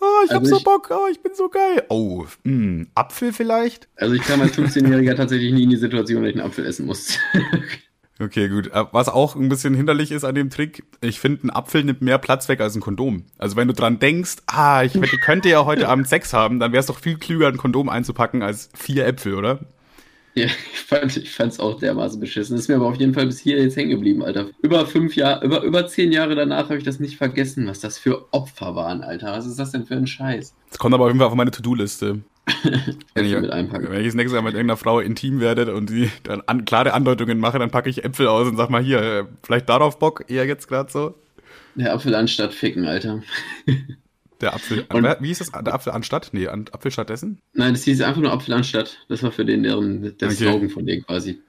oh, 0.00 0.04
ich 0.24 0.30
hab 0.30 0.40
Also 0.40 0.50
so 0.50 0.56
ich- 0.58 0.64
Bock, 0.64 0.88
oh, 0.90 1.06
ich 1.10 1.20
bin 1.22 1.32
so 1.34 1.48
geil. 1.48 1.84
Oh, 1.88 2.24
mh, 2.44 2.86
Apfel 2.94 3.32
vielleicht? 3.32 3.88
also 3.96 4.14
ich 4.14 4.22
kam 4.22 4.40
als 4.40 4.56
15-Jähriger 4.56 5.14
tatsächlich 5.16 5.52
nie 5.52 5.64
in 5.64 5.70
die 5.70 5.76
Situation, 5.76 6.22
dass 6.22 6.30
ich 6.30 6.36
einen 6.36 6.46
Apfel 6.46 6.66
essen 6.66 6.86
musste. 6.86 7.14
Okay, 8.18 8.48
gut. 8.48 8.68
Äh, 8.68 8.84
Was 8.92 9.10
auch 9.10 9.36
ein 9.36 9.50
bisschen 9.50 9.74
hinderlich 9.74 10.10
ist 10.10 10.24
an 10.24 10.34
dem 10.34 10.48
Trick, 10.48 10.84
ich 11.02 11.20
finde, 11.20 11.46
ein 11.46 11.50
Apfel 11.50 11.84
nimmt 11.84 12.00
mehr 12.00 12.16
Platz 12.16 12.48
weg 12.48 12.62
als 12.62 12.74
ein 12.74 12.80
Kondom. 12.80 13.26
Also 13.36 13.56
wenn 13.56 13.68
du 13.68 13.74
dran 13.74 13.98
denkst, 13.98 14.36
ah, 14.46 14.82
ich 14.82 14.94
könnte 15.20 15.50
ja 15.50 15.66
heute 15.66 15.86
Abend 15.90 16.08
Sex 16.08 16.32
haben, 16.32 16.58
dann 16.58 16.72
wäre 16.72 16.80
es 16.80 16.86
doch 16.86 16.98
viel 16.98 17.18
klüger, 17.18 17.48
ein 17.48 17.58
Kondom 17.58 17.90
einzupacken 17.90 18.42
als 18.42 18.70
vier 18.74 19.06
Äpfel, 19.06 19.34
oder? 19.34 19.58
Ja, 20.36 20.44
ich 20.44 20.52
fand 20.52 21.16
ich 21.16 21.30
fand's 21.30 21.58
auch 21.58 21.78
dermaßen 21.78 22.20
beschissen. 22.20 22.58
Ist 22.58 22.68
mir 22.68 22.76
aber 22.76 22.88
auf 22.88 22.96
jeden 22.96 23.14
Fall 23.14 23.24
bis 23.24 23.40
hier 23.40 23.58
jetzt 23.58 23.74
hängen 23.74 23.90
geblieben, 23.90 24.22
Alter. 24.22 24.48
Über 24.60 24.84
fünf 24.84 25.16
Jahre, 25.16 25.42
über, 25.44 25.62
über 25.62 25.86
zehn 25.86 26.12
Jahre 26.12 26.34
danach 26.34 26.64
habe 26.64 26.76
ich 26.76 26.84
das 26.84 27.00
nicht 27.00 27.16
vergessen, 27.16 27.66
was 27.66 27.80
das 27.80 27.96
für 27.96 28.26
Opfer 28.32 28.76
waren, 28.76 29.02
Alter. 29.02 29.32
Was 29.32 29.46
ist 29.46 29.58
das 29.58 29.72
denn 29.72 29.86
für 29.86 29.94
ein 29.94 30.06
Scheiß? 30.06 30.54
Das 30.68 30.78
kommt 30.78 30.94
aber 30.94 31.04
auf 31.04 31.08
jeden 31.08 31.20
Fall 31.20 31.28
auf 31.28 31.34
meine 31.34 31.50
To-Do-Liste. 31.50 32.20
Wenn 33.14 33.24
ich, 33.24 33.32
mit 33.32 33.50
einpacken. 33.50 33.88
wenn 33.90 34.00
ich 34.00 34.06
das 34.06 34.14
nächste 34.14 34.36
Mal 34.36 34.42
mit 34.42 34.54
irgendeiner 34.54 34.76
Frau 34.76 35.00
intim 35.00 35.40
werde 35.40 35.74
und 35.74 35.90
sie 35.90 36.12
dann 36.22 36.42
an, 36.46 36.64
klare 36.64 36.92
Andeutungen 36.92 37.40
mache, 37.40 37.58
dann 37.58 37.72
packe 37.72 37.90
ich 37.90 38.04
Äpfel 38.04 38.28
aus 38.28 38.46
und 38.46 38.56
sag 38.56 38.70
mal 38.70 38.80
hier, 38.80 39.02
äh, 39.02 39.24
vielleicht 39.42 39.68
darauf 39.68 39.98
Bock, 39.98 40.26
eher 40.28 40.46
jetzt 40.46 40.68
gerade 40.68 40.92
so. 40.92 41.14
Der 41.74 41.92
Apfel 41.92 42.14
anstatt 42.14 42.54
ficken, 42.54 42.86
Alter. 42.86 43.22
Der 44.40 44.54
Apfel, 44.54 44.84
Und- 44.92 45.04
wie 45.20 45.28
hieß 45.28 45.38
das? 45.38 45.50
Der 45.52 45.74
Apfel 45.74 45.92
anstatt? 45.92 46.30
Nee, 46.32 46.48
an, 46.48 46.66
Apfel 46.72 46.90
stattdessen? 46.90 47.40
Nein, 47.54 47.72
das 47.74 47.84
hieß 47.84 48.02
einfach 48.02 48.20
nur 48.20 48.32
Apfel 48.32 48.54
anstatt. 48.54 48.98
Das 49.08 49.22
war 49.22 49.32
für 49.32 49.44
den 49.44 49.62
deren 49.62 50.02
der 50.18 50.28
Okay. 50.28 50.34
Slogan 50.36 50.68
von 50.68 50.84
denen 50.86 51.04
quasi. 51.06 51.40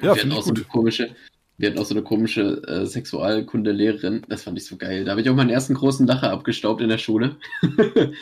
Ja, 0.00 0.14
wir 0.14 0.22
hatten 0.22 0.32
auch 0.32 0.42
so 0.42 0.52
eine 0.54 0.60
komische, 0.62 1.10
wir 1.58 1.70
hatten 1.70 1.78
auch 1.78 1.86
so 1.86 1.94
eine 1.94 2.02
komische 2.02 2.62
äh, 2.68 2.84
Sexualkundelehrerin. 2.86 4.22
Das 4.28 4.42
fand 4.44 4.58
ich 4.58 4.66
so 4.66 4.76
geil. 4.76 5.04
Da 5.04 5.12
habe 5.12 5.22
ich 5.22 5.30
auch 5.30 5.34
meinen 5.34 5.50
ersten 5.50 5.74
großen 5.74 6.06
Lacher 6.06 6.30
abgestaubt 6.30 6.82
in 6.82 6.88
der 6.90 6.98
Schule. 6.98 7.36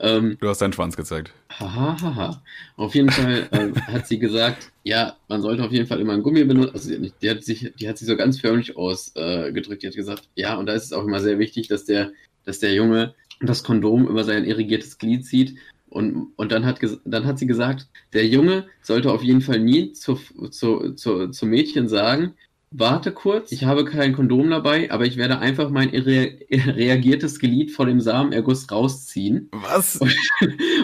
ähm, 0.00 0.36
Du 0.40 0.48
hast 0.48 0.60
deinen 0.60 0.72
Schwanz 0.72 0.96
gezeigt. 0.96 1.32
Haha, 1.58 1.96
haha. 2.00 2.42
Auf 2.76 2.94
jeden 2.94 3.10
Fall 3.10 3.48
ähm, 3.52 3.74
hat 3.86 4.06
sie 4.06 4.18
gesagt, 4.18 4.70
ja, 4.82 5.16
man 5.28 5.42
sollte 5.42 5.64
auf 5.64 5.72
jeden 5.72 5.86
Fall 5.86 6.00
immer 6.00 6.12
ein 6.12 6.22
Gummi 6.22 6.44
benutzen. 6.44 6.74
Also 6.74 6.90
nicht, 6.98 7.14
die 7.22 7.30
hat 7.30 7.42
sich, 7.42 7.72
die 7.78 7.88
hat 7.88 7.98
sich 7.98 8.06
so 8.08 8.16
ganz 8.16 8.40
förmlich 8.40 8.76
ausgedrückt. 8.76 9.68
Äh, 9.68 9.76
die 9.78 9.86
hat 9.88 9.94
gesagt, 9.96 10.28
ja, 10.34 10.54
und 10.56 10.66
da 10.66 10.74
ist 10.74 10.84
es 10.84 10.92
auch 10.92 11.04
immer 11.04 11.20
sehr 11.20 11.38
wichtig, 11.38 11.68
dass 11.68 11.84
der, 11.84 12.12
dass 12.44 12.58
der 12.58 12.74
Junge 12.74 13.14
das 13.46 13.64
Kondom 13.64 14.06
über 14.06 14.24
sein 14.24 14.44
irrigiertes 14.44 14.98
Glied 14.98 15.24
zieht. 15.24 15.56
Und, 15.88 16.32
und 16.36 16.50
dann, 16.50 16.66
hat, 16.66 16.80
dann 17.04 17.24
hat 17.24 17.38
sie 17.38 17.46
gesagt, 17.46 17.88
der 18.12 18.26
Junge 18.26 18.66
sollte 18.82 19.12
auf 19.12 19.22
jeden 19.22 19.40
Fall 19.40 19.60
nie 19.60 19.92
zu, 19.92 20.18
zu, 20.50 20.94
zu, 20.94 21.28
zu 21.28 21.46
Mädchen 21.46 21.88
sagen, 21.88 22.34
warte 22.72 23.12
kurz, 23.12 23.52
ich 23.52 23.64
habe 23.64 23.84
kein 23.84 24.12
Kondom 24.12 24.50
dabei, 24.50 24.90
aber 24.90 25.06
ich 25.06 25.16
werde 25.16 25.38
einfach 25.38 25.70
mein 25.70 25.90
reagiertes 25.90 27.38
Glied 27.38 27.70
vor 27.70 27.86
dem 27.86 28.00
Samenerguss 28.00 28.70
rausziehen. 28.70 29.48
Was? 29.52 30.00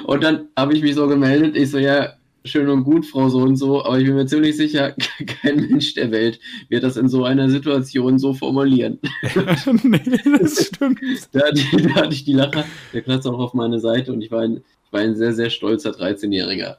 Und 0.05 0.23
dann 0.23 0.49
habe 0.57 0.75
ich 0.75 0.83
mich 0.83 0.95
so 0.95 1.09
gemeldet. 1.09 1.57
Ich 1.57 1.71
so, 1.71 1.79
ja, 1.79 2.15
schön 2.45 2.68
und 2.68 2.84
gut, 2.84 3.07
Frau 3.07 3.28
so 3.28 3.38
und 3.38 3.57
so, 3.57 3.84
aber 3.84 3.99
ich 3.99 4.07
bin 4.07 4.14
mir 4.16 4.26
ziemlich 4.26 4.57
sicher, 4.57 4.95
kein 5.43 5.57
Mensch 5.57 5.95
der 5.95 6.11
Welt 6.11 6.41
wird 6.68 6.82
das 6.84 6.97
in 6.97 7.09
so 7.09 7.24
einer 7.24 7.49
Situation 7.51 8.18
so 8.18 8.32
formulieren. 8.34 8.99
nee, 9.82 10.01
das 10.41 10.66
stimmt. 10.66 11.01
Da 11.32 11.41
hatte, 11.47 11.61
ich- 11.61 11.82
da 11.82 11.95
hatte 11.95 12.14
ich 12.14 12.24
die 12.24 12.32
Lacher, 12.32 12.64
der 12.93 13.01
Platz 13.03 13.26
auch 13.26 13.38
auf 13.38 13.55
meine 13.55 13.78
Seite 13.80 14.12
und 14.12 14.22
ich 14.22 14.30
war 14.30 14.41
ein, 14.43 14.57
ich 14.86 14.93
war 14.93 15.01
ein 15.01 15.14
sehr, 15.16 15.32
sehr 15.34 15.51
stolzer 15.51 15.91
13-Jähriger. 15.91 16.76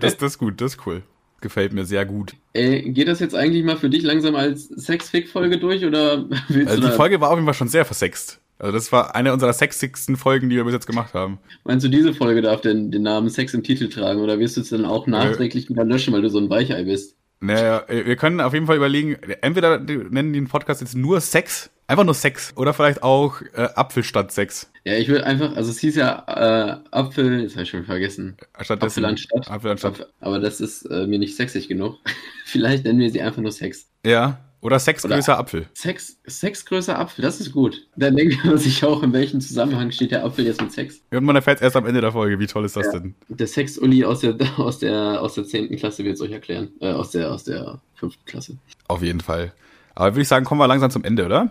Das, 0.00 0.16
das 0.16 0.32
ist 0.32 0.38
gut, 0.38 0.60
das 0.60 0.74
ist 0.74 0.86
cool. 0.86 1.02
gefällt 1.40 1.72
mir 1.72 1.84
sehr 1.84 2.04
gut. 2.06 2.34
Ey, 2.52 2.90
geht 2.90 3.08
das 3.08 3.20
jetzt 3.20 3.34
eigentlich 3.34 3.64
mal 3.64 3.76
für 3.76 3.90
dich 3.90 4.02
langsam 4.02 4.34
als 4.34 4.68
Sexfick-Folge 4.68 5.58
durch 5.58 5.84
oder 5.84 6.24
willst 6.48 6.70
Also 6.70 6.82
du 6.82 6.88
die 6.88 6.94
Folge 6.94 7.20
war 7.20 7.30
auf 7.30 7.36
jeden 7.36 7.46
Fall 7.46 7.54
schon 7.54 7.68
sehr 7.68 7.84
versext. 7.84 8.40
Also 8.58 8.72
das 8.72 8.90
war 8.90 9.14
eine 9.14 9.32
unserer 9.32 9.52
sexigsten 9.52 10.16
Folgen, 10.16 10.50
die 10.50 10.56
wir 10.56 10.64
bis 10.64 10.74
jetzt 10.74 10.86
gemacht 10.86 11.14
haben. 11.14 11.38
meinst 11.64 11.84
du, 11.84 11.88
diese 11.88 12.12
Folge 12.12 12.42
darf 12.42 12.60
denn 12.60 12.90
den 12.90 13.02
Namen 13.02 13.30
Sex 13.30 13.54
im 13.54 13.62
Titel 13.62 13.88
tragen 13.88 14.20
oder 14.20 14.38
wirst 14.38 14.56
du 14.56 14.62
es 14.62 14.70
dann 14.70 14.84
auch 14.84 15.06
nachträglich 15.06 15.68
wieder 15.68 15.84
löschen, 15.84 16.12
weil 16.12 16.22
du 16.22 16.30
so 16.30 16.38
ein 16.38 16.50
Weichei 16.50 16.82
bist? 16.84 17.16
Naja, 17.40 17.84
wir 17.88 18.16
können 18.16 18.40
auf 18.40 18.52
jeden 18.52 18.66
Fall 18.66 18.76
überlegen, 18.76 19.14
entweder 19.42 19.78
die 19.78 19.96
nennen 19.96 20.32
den 20.32 20.48
Podcast 20.48 20.80
jetzt 20.80 20.96
nur 20.96 21.20
Sex, 21.20 21.70
einfach 21.86 22.02
nur 22.02 22.14
Sex, 22.14 22.52
oder 22.56 22.74
vielleicht 22.74 23.04
auch 23.04 23.40
äh, 23.54 23.68
Apfel 23.76 24.02
statt 24.02 24.32
Sex. 24.32 24.72
Ja, 24.84 24.94
ich 24.94 25.06
würde 25.08 25.24
einfach, 25.24 25.54
also 25.54 25.70
es 25.70 25.78
hieß 25.78 25.94
ja 25.94 26.24
äh, 26.26 26.78
Apfel, 26.90 27.42
jetzt 27.42 27.52
habe 27.52 27.62
ich 27.62 27.70
schon 27.70 27.84
vergessen. 27.84 28.36
Stattdessen, 28.60 29.04
Apfel 29.04 29.10
anstatt. 29.10 29.50
Apfel 29.50 29.70
anstatt. 29.70 29.92
Apfel, 29.92 30.06
aber 30.18 30.40
das 30.40 30.60
ist 30.60 30.84
äh, 30.86 31.06
mir 31.06 31.20
nicht 31.20 31.36
sexig 31.36 31.68
genug. 31.68 31.98
Vielleicht 32.44 32.84
nennen 32.84 32.98
wir 32.98 33.10
sie 33.10 33.22
einfach 33.22 33.40
nur 33.40 33.52
Sex. 33.52 33.88
Ja, 34.04 34.47
oder 34.60 34.78
Sex 34.78 35.04
Oder- 35.04 35.14
größer 35.16 35.38
Apfel. 35.38 35.66
Sex, 35.74 36.18
Sex 36.26 36.64
größer 36.64 36.98
Apfel, 36.98 37.22
das 37.22 37.40
ist 37.40 37.52
gut. 37.52 37.86
Dann 37.96 38.16
denkt 38.16 38.44
man 38.44 38.58
sich 38.58 38.84
auch, 38.84 39.02
in 39.02 39.12
welchem 39.12 39.40
Zusammenhang 39.40 39.90
steht 39.92 40.10
der 40.10 40.24
Apfel 40.24 40.46
jetzt 40.46 40.60
mit 40.60 40.72
Sex. 40.72 41.00
Und 41.10 41.24
man 41.24 41.36
erfährt 41.36 41.62
erst 41.62 41.76
am 41.76 41.86
Ende 41.86 42.00
der 42.00 42.12
Folge, 42.12 42.38
wie 42.38 42.46
toll 42.46 42.64
ist 42.64 42.76
das 42.76 42.86
Ja. 42.86 42.98
denn? 42.98 43.14
Der 43.28 43.46
Sex-Uli 43.46 44.04
aus 44.04 44.20
der, 44.20 44.36
aus 44.58 44.78
der, 44.78 45.20
aus 45.22 45.34
der 45.34 45.44
10. 45.44 45.76
Klasse 45.76 46.04
wird 46.04 46.14
es 46.16 46.20
euch 46.20 46.32
erklären. 46.32 46.70
Äh, 46.80 46.92
aus 46.92 47.10
der, 47.12 47.30
aus 47.32 47.44
der 47.44 47.80
5. 47.94 48.14
Klasse. 48.26 48.56
Auf 48.88 49.02
jeden 49.02 49.20
Fall. 49.20 49.52
Aber 49.94 50.12
würde 50.14 50.22
ich 50.22 50.28
sagen, 50.28 50.44
kommen 50.44 50.60
wir 50.60 50.66
langsam 50.68 50.90
zum 50.90 51.04
Ende, 51.04 51.26
oder? 51.26 51.50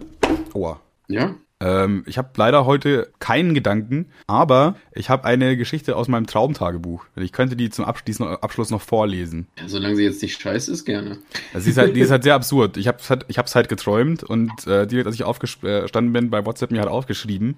Aua. 0.54 0.80
Ja? 1.08 1.36
Ähm, 1.60 2.04
ich 2.06 2.18
habe 2.18 2.30
leider 2.36 2.66
heute 2.66 3.12
keinen 3.20 3.54
Gedanken, 3.54 4.08
aber 4.28 4.76
ich 4.92 5.10
habe 5.10 5.26
eine 5.26 5.58
Geschichte 5.58 5.96
aus 5.96 6.08
meinem 6.08 6.28
Traumtagebuch. 6.28 7.06
Ich 7.16 7.32
könnte 7.32 7.56
die 7.56 7.70
zum 7.70 7.86
Abschluss 7.86 8.70
noch, 8.70 8.82
vorlesen. 8.82 9.48
ja? 9.60 9.68
Solange 9.68 9.96
sie 9.96 10.04
jetzt 10.04 10.22
nicht 10.22 10.40
scheiße 10.40 10.72
ist, 10.72 10.86
gerne. 10.86 11.18
Also 11.54 11.66
die 11.66 11.72
ist 11.72 11.78
halt, 11.78 11.96
die 11.96 12.02
ist 12.02 12.12
halt 12.12 12.24
sehr 12.24 12.36
absurd. 12.36 12.78
Ich 12.78 12.88
habe 12.88 13.00
halt, 13.10 13.26
ich 13.28 13.38
hab's 13.38 13.56
halt 13.56 13.70
geträumt 13.70 14.24
und 14.24 14.68
äh, 14.68 14.86
direkt 14.86 15.08
als 15.08 15.16
ich 15.16 15.24
aufgestanden 15.24 16.14
bin, 16.14 16.30
bei 16.30 16.46
WhatsApp 16.46 16.72
mir 16.72 16.80
halt 16.80 16.90
aufgeschrieben. 16.90 17.58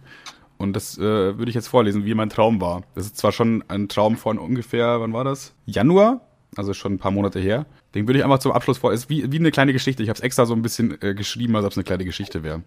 Und 0.58 0.74
das 0.76 0.98
äh, 0.98 1.02
würde 1.02 1.50
ich 1.50 1.56
jetzt 1.56 1.68
vorlesen, 1.68 2.06
wie 2.06 2.14
mein 2.14 2.30
Traum 2.30 2.60
war. 2.60 2.84
Das 2.96 3.06
ist 3.06 3.18
zwar 3.18 3.32
schon 3.32 3.64
ein 3.70 3.88
Traum 3.88 4.18
von 4.18 4.38
ungefähr, 4.38 5.00
wann 5.00 5.14
war 5.14 5.24
das? 5.24 5.54
Januar, 5.66 6.22
also 6.56 6.74
schon 6.74 6.94
ein 6.94 7.00
paar 7.00 7.12
Monate 7.12 7.40
her. 7.40 7.66
Den 7.96 8.08
würde 8.08 8.20
ich 8.20 8.26
einfach 8.26 8.40
zum 8.40 8.52
Abschluss 8.52 8.78
vor. 8.78 8.94
Ist 8.94 9.10
wie, 9.10 9.32
wie 9.32 9.40
eine 9.40 9.52
kleine 9.52 9.74
Geschichte. 9.74 10.04
Ich 10.04 10.10
habe 10.10 10.18
es 10.18 10.24
extra 10.24 10.46
so 10.46 10.54
ein 10.54 10.62
bisschen 10.62 11.02
äh, 11.02 11.14
geschrieben, 11.14 11.56
als 11.56 11.66
ob 11.66 11.72
es 11.72 11.78
eine 11.78 11.86
kleine 11.86 12.06
Geschichte 12.06 12.44
wäre. 12.44 12.64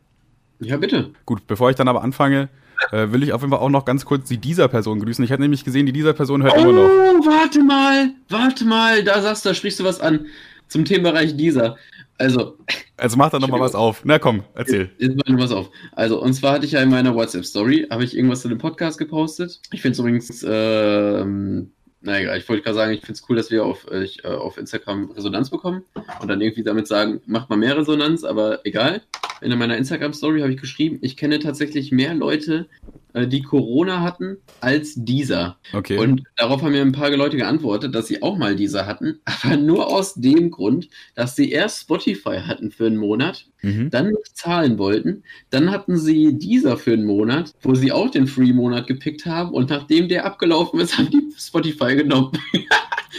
Ja, 0.62 0.76
bitte. 0.76 1.10
Gut, 1.26 1.46
bevor 1.46 1.70
ich 1.70 1.76
dann 1.76 1.88
aber 1.88 2.02
anfange, 2.02 2.48
äh, 2.90 3.10
will 3.12 3.22
ich 3.22 3.32
auf 3.32 3.40
jeden 3.42 3.52
Fall 3.52 3.60
auch 3.60 3.68
noch 3.68 3.84
ganz 3.84 4.04
kurz 4.04 4.28
die 4.28 4.38
dieser 4.38 4.68
Person 4.68 5.00
grüßen. 5.00 5.24
Ich 5.24 5.30
hatte 5.32 5.42
nämlich 5.42 5.64
gesehen, 5.64 5.86
die 5.86 5.92
dieser 5.92 6.12
Person 6.12 6.42
hört 6.42 6.54
Oh, 6.56 6.60
immer 6.60 6.72
noch. 6.72 7.26
warte 7.26 7.62
mal, 7.62 8.10
warte 8.28 8.64
mal, 8.64 9.04
da 9.04 9.20
sagst 9.22 9.44
du, 9.44 9.50
da 9.50 9.54
sprichst 9.54 9.80
du 9.80 9.84
was 9.84 10.00
an 10.00 10.26
zum 10.68 10.84
Themenbereich 10.84 11.36
dieser. 11.36 11.76
Also, 12.18 12.56
Also 12.96 13.16
mach 13.16 13.30
da 13.30 13.38
noch 13.40 13.48
mal 13.48 13.58
was 13.60 13.74
auf. 13.74 14.02
Na 14.04 14.18
komm, 14.18 14.44
erzähl. 14.54 14.90
Jetzt 14.98 15.16
mal 15.16 15.38
was 15.38 15.50
auf. 15.52 15.70
Also, 15.92 16.22
und 16.22 16.32
zwar 16.34 16.52
hatte 16.52 16.66
ich 16.66 16.72
ja 16.72 16.80
in 16.80 16.90
meiner 16.90 17.14
WhatsApp-Story, 17.14 17.88
habe 17.90 18.04
ich 18.04 18.16
irgendwas 18.16 18.42
zu 18.42 18.48
dem 18.48 18.58
Podcast 18.58 18.98
gepostet. 18.98 19.60
Ich 19.72 19.82
finde 19.82 19.92
es 19.94 19.98
übrigens, 19.98 20.46
ähm, 20.48 21.72
na 22.03 22.20
egal, 22.20 22.38
ich 22.38 22.48
wollte 22.48 22.62
gerade 22.62 22.76
sagen, 22.76 22.92
ich 22.92 23.00
finde 23.00 23.12
es 23.12 23.24
cool, 23.28 23.36
dass 23.36 23.50
wir 23.50 23.64
auf, 23.64 23.86
äh, 23.90 24.03
ich, 24.03 24.24
äh, 24.24 24.28
auf 24.28 24.59
Instagram 24.59 25.12
Resonanz 25.12 25.50
bekommen 25.50 25.84
und 26.20 26.28
dann 26.28 26.40
irgendwie 26.40 26.64
damit 26.64 26.88
sagen, 26.88 27.20
macht 27.26 27.48
mal 27.48 27.57
mehr 27.57 27.76
Resonanz, 27.76 28.24
aber 28.24 28.64
egal. 28.66 29.03
In 29.40 29.57
meiner 29.59 29.76
Instagram-Story 29.76 30.40
habe 30.40 30.53
ich 30.53 30.61
geschrieben, 30.61 30.98
ich 31.00 31.16
kenne 31.16 31.38
tatsächlich 31.38 31.90
mehr 31.90 32.14
Leute, 32.14 32.68
die 33.14 33.42
Corona 33.42 34.00
hatten, 34.00 34.38
als 34.60 34.94
dieser. 34.96 35.58
Okay. 35.72 35.98
Und 35.98 36.22
darauf 36.36 36.62
haben 36.62 36.72
mir 36.72 36.82
ein 36.82 36.92
paar 36.92 37.10
Leute 37.10 37.36
geantwortet, 37.36 37.94
dass 37.94 38.06
sie 38.06 38.22
auch 38.22 38.36
mal 38.38 38.56
dieser 38.56 38.86
hatten, 38.86 39.20
aber 39.44 39.56
nur 39.56 39.88
aus 39.88 40.14
dem 40.14 40.50
Grund, 40.50 40.88
dass 41.14 41.36
sie 41.36 41.50
erst 41.50 41.80
Spotify 41.80 42.40
hatten 42.46 42.70
für 42.70 42.86
einen 42.86 42.96
Monat 42.96 43.46
mhm. 43.62 43.90
dann 43.90 44.08
nicht 44.08 44.36
zahlen 44.36 44.78
wollten. 44.78 45.22
Dann 45.50 45.70
hatten 45.70 45.96
sie 45.96 46.38
dieser 46.38 46.76
für 46.76 46.92
einen 46.92 47.04
Monat, 47.04 47.52
wo 47.62 47.74
sie 47.74 47.92
auch 47.92 48.10
den 48.10 48.26
Free-Monat 48.26 48.86
gepickt 48.86 49.26
haben 49.26 49.50
und 49.50 49.70
nachdem 49.70 50.08
der 50.08 50.24
abgelaufen 50.24 50.80
ist, 50.80 50.98
haben 50.98 51.10
die 51.10 51.32
Spotify 51.36 51.96
genommen. 51.96 52.32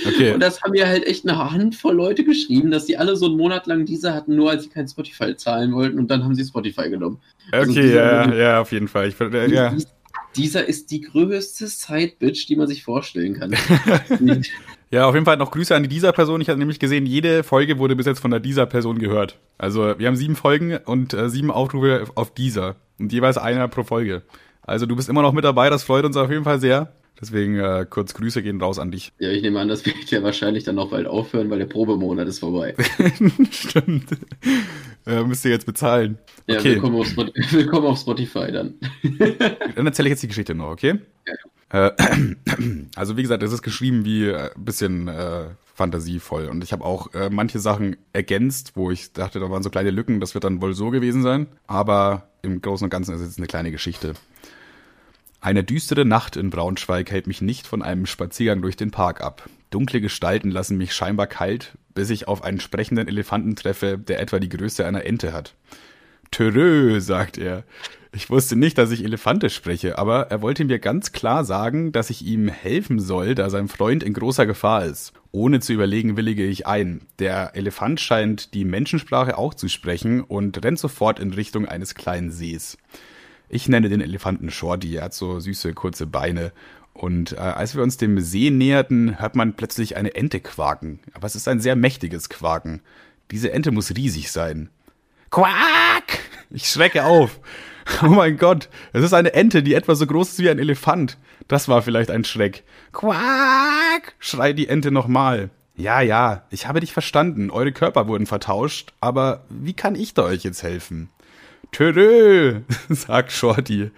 Okay. 0.06 0.34
Und 0.34 0.40
das 0.40 0.62
haben 0.62 0.72
mir 0.72 0.88
halt 0.88 1.06
echt 1.06 1.28
eine 1.28 1.38
Handvoll 1.52 1.96
Leute 1.96 2.24
geschrieben, 2.24 2.72
dass 2.72 2.86
die 2.86 2.98
alle 2.98 3.16
so 3.16 3.28
einen 3.28 3.38
Monat 3.38 3.68
lang 3.68 3.86
dieser 3.86 4.14
hatten, 4.14 4.36
nur 4.36 4.50
als 4.50 4.64
sie 4.64 4.70
kein 4.70 4.88
Spotify 4.88 5.36
zahlen 5.36 5.72
wollten 5.74 6.00
und 6.00 6.10
dann 6.10 6.24
haben 6.24 6.36
sie 6.36 6.44
Spotify 6.44 6.90
genommen. 6.90 7.20
Also 7.52 7.72
Okay, 7.72 7.82
dieser- 7.82 8.30
ja, 8.30 8.34
ja, 8.36 8.62
auf 8.62 8.72
jeden 8.72 8.88
Fall. 8.88 9.08
Ich, 9.10 9.20
äh, 9.20 9.52
ja. 9.54 9.70
Dies- 9.72 9.88
Dieser 10.36 10.66
ist 10.68 10.90
die 10.92 11.02
größte 11.02 11.68
Side-Bitch, 11.68 12.48
die 12.50 12.56
man 12.56 12.68
sich 12.68 12.84
vorstellen 12.84 13.40
kann. 13.40 13.54
ja, 14.92 15.06
auf 15.06 15.14
jeden 15.14 15.26
Fall 15.26 15.38
noch 15.38 15.52
Grüße 15.52 15.76
an 15.76 15.84
die 15.84 15.90
dieser 15.90 16.12
Person. 16.12 16.42
Ich 16.42 16.50
hatte 16.50 16.58
nämlich 16.60 16.80
gesehen, 16.80 17.06
jede 17.06 17.44
Folge 17.44 17.78
wurde 17.78 17.96
bis 17.96 18.06
jetzt 18.06 18.20
von 18.20 18.32
der 18.32 18.40
dieser 18.40 18.66
Person 18.66 18.98
gehört. 19.00 19.38
Also 19.58 19.98
wir 19.98 20.08
haben 20.08 20.16
sieben 20.16 20.36
Folgen 20.36 20.78
und 20.86 21.14
äh, 21.14 21.30
sieben 21.30 21.52
Aufrufe 21.52 22.06
auf 22.16 22.34
dieser. 22.34 22.76
Und 23.00 23.12
jeweils 23.14 23.38
einer 23.38 23.68
pro 23.68 23.84
Folge. 23.84 24.24
Also 24.64 24.86
du 24.86 24.96
bist 24.96 25.10
immer 25.10 25.22
noch 25.22 25.34
mit 25.34 25.44
dabei, 25.44 25.70
das 25.70 25.84
freut 25.84 26.06
uns 26.06 26.16
auf 26.18 26.30
jeden 26.32 26.44
Fall 26.46 26.60
sehr. 26.60 26.92
Deswegen 27.22 27.58
äh, 27.60 27.86
kurz 27.90 28.14
Grüße 28.14 28.44
gehen 28.44 28.60
raus 28.62 28.80
an 28.80 28.92
dich. 28.92 29.14
ja, 29.20 29.30
ich 29.30 29.42
nehme 29.42 29.60
an, 29.60 29.68
das 29.70 29.86
wird 29.86 30.12
ja 30.12 30.24
wahrscheinlich 30.24 30.64
dann 30.66 30.78
auch 30.80 30.90
bald 30.92 31.08
aufhören, 31.08 31.50
weil 31.50 31.60
der 31.60 31.68
Probemonat 31.68 32.28
ist 32.28 32.40
vorbei. 32.40 32.76
Stimmt. 33.52 34.10
Äh, 35.06 35.24
müsst 35.24 35.46
ihr 35.46 35.52
jetzt 35.52 35.66
bezahlen. 35.66 36.18
Ja, 36.48 36.58
Okay. 36.60 36.72
willkommen, 36.76 36.96
auf 37.00 37.16
willkommen 37.52 37.88
auf 37.88 38.00
Spotify 38.00 38.52
dann. 38.52 38.76
Dann 39.76 39.86
erzähle 39.86 40.10
ich 40.10 40.12
jetzt 40.12 40.24
die 40.24 40.28
Geschichte 40.28 40.56
noch, 40.56 40.70
okay? 40.72 41.00
Äh, 41.70 41.92
also 42.96 43.16
wie 43.18 43.22
gesagt, 43.22 43.44
es 43.44 43.54
ist 43.54 43.62
geschrieben 43.62 44.06
wie 44.06 44.26
äh, 44.28 44.50
ein 44.56 44.66
bisschen 44.66 45.08
äh, 45.08 45.46
fantasievoll 45.76 46.48
und 46.48 46.64
ich 46.64 46.72
habe 46.72 46.84
auch 46.84 47.14
äh, 47.14 47.30
manche 47.30 47.60
Sachen 47.60 47.96
ergänzt, 48.14 48.74
wo 48.76 48.92
ich 48.92 49.12
dachte, 49.14 49.40
da 49.40 49.50
waren 49.50 49.64
so 49.64 49.70
kleine 49.70 49.92
Lücken, 49.92 50.20
das 50.20 50.34
wird 50.34 50.44
dann 50.44 50.62
wohl 50.62 50.74
so 50.74 50.90
gewesen 50.92 51.22
sein. 51.24 51.48
Aber 51.68 52.28
im 52.42 52.62
Großen 52.62 52.86
und 52.86 52.90
Ganzen 52.90 53.16
ist 53.16 53.22
es 53.22 53.28
jetzt 53.28 53.38
eine 53.38 53.48
kleine 53.48 53.72
Geschichte. 53.72 54.14
Eine 55.44 55.66
düstere 55.66 56.06
Nacht 56.06 56.38
in 56.38 56.52
Braunschweig 56.52 57.12
hält 57.12 57.28
mich 57.28 57.42
nicht 57.42 57.68
von 57.68 57.82
einem 57.82 58.06
Spaziergang 58.06 58.62
durch 58.62 58.78
den 58.78 58.92
Park 58.92 59.20
ab. 59.20 59.50
Dunkle 59.72 60.00
Gestalten 60.00 60.50
lassen 60.50 60.78
mich 60.78 60.94
scheinbar 60.94 61.28
kalt, 61.28 61.74
bis 61.94 62.12
ich 62.12 62.30
auf 62.30 62.46
einen 62.46 62.62
sprechenden 62.62 63.10
Elefanten 63.10 63.58
treffe, 63.58 63.98
der 63.98 64.22
etwa 64.22 64.40
die 64.40 64.48
Größe 64.48 64.86
einer 64.86 65.04
Ente 65.04 65.34
hat. 65.34 65.54
Törö, 66.32 67.02
sagt 67.02 67.38
er. 67.38 67.66
Ich 68.14 68.30
wusste 68.30 68.56
nicht, 68.56 68.78
dass 68.78 68.92
ich 68.92 69.04
Elefante 69.04 69.50
spreche, 69.50 69.98
aber 69.98 70.32
er 70.32 70.42
wollte 70.42 70.64
mir 70.64 70.80
ganz 70.80 71.12
klar 71.12 71.44
sagen, 71.44 71.92
dass 71.92 72.10
ich 72.10 72.26
ihm 72.26 72.48
helfen 72.48 73.02
soll, 73.02 73.36
da 73.36 73.50
sein 73.50 73.68
Freund 73.68 74.02
in 74.02 74.14
großer 74.14 74.46
Gefahr 74.46 74.86
ist. 74.86 75.12
Ohne 75.34 75.60
zu 75.60 75.74
überlegen, 75.74 76.16
willige 76.16 76.46
ich 76.46 76.68
ein. 76.68 77.02
Der 77.20 77.54
Elefant 77.54 78.00
scheint 78.00 78.54
die 78.54 78.64
Menschensprache 78.64 79.38
auch 79.38 79.54
zu 79.54 79.68
sprechen 79.68 80.22
und 80.22 80.64
rennt 80.64 80.80
sofort 80.80 81.20
in 81.20 81.34
Richtung 81.34 81.68
eines 81.68 81.96
kleinen 81.96 82.32
Sees. 82.32 82.78
Ich 83.54 83.70
nenne 83.70 83.88
den 83.88 84.02
Elefanten 84.02 84.50
Shorty, 84.50 84.96
er 84.96 85.04
hat 85.04 85.14
so 85.14 85.40
süße, 85.40 85.76
kurze 85.76 86.08
Beine. 86.08 86.52
Und 86.92 87.34
äh, 87.34 87.36
als 87.36 87.76
wir 87.76 87.84
uns 87.84 87.98
dem 87.98 88.20
See 88.20 88.50
näherten, 88.50 89.20
hört 89.20 89.36
man 89.36 89.54
plötzlich 89.54 89.96
eine 89.96 90.16
Ente 90.16 90.40
quaken. 90.40 91.02
Aber 91.14 91.28
es 91.28 91.36
ist 91.36 91.48
ein 91.48 91.60
sehr 91.60 91.76
mächtiges 91.76 92.30
Quaken. 92.30 92.82
Diese 93.30 93.52
Ente 93.52 93.70
muss 93.70 93.96
riesig 93.96 94.32
sein. 94.32 94.72
Quack! 95.30 96.20
Ich 96.50 96.68
schrecke 96.68 97.06
auf. 97.06 97.40
Oh 98.02 98.08
mein 98.08 98.38
Gott, 98.38 98.70
es 98.92 99.04
ist 99.04 99.14
eine 99.14 99.34
Ente, 99.34 99.62
die 99.62 99.76
etwa 99.76 99.94
so 99.94 100.08
groß 100.08 100.30
ist 100.30 100.40
wie 100.40 100.50
ein 100.50 100.58
Elefant. 100.58 101.20
Das 101.48 101.68
war 101.68 101.84
vielleicht 101.84 102.10
ein 102.10 102.24
Schreck. 102.24 102.64
Quack! 102.92 104.16
schreit 104.18 104.58
die 104.58 104.68
Ente 104.68 104.90
nochmal. 104.90 105.52
Ja, 105.76 106.02
ja, 106.02 106.48
ich 106.50 106.68
habe 106.68 106.80
dich 106.80 106.92
verstanden. 106.92 107.52
Eure 107.52 107.72
Körper 107.72 108.08
wurden 108.08 108.26
vertauscht, 108.26 108.94
aber 109.00 109.46
wie 109.50 109.74
kann 109.74 109.94
ich 109.94 110.16
da 110.16 110.24
euch 110.24 110.44
jetzt 110.44 110.64
helfen? 110.64 111.10
Törö, 111.74 112.62
sagt 112.90 113.32
Shorty. 113.32 113.92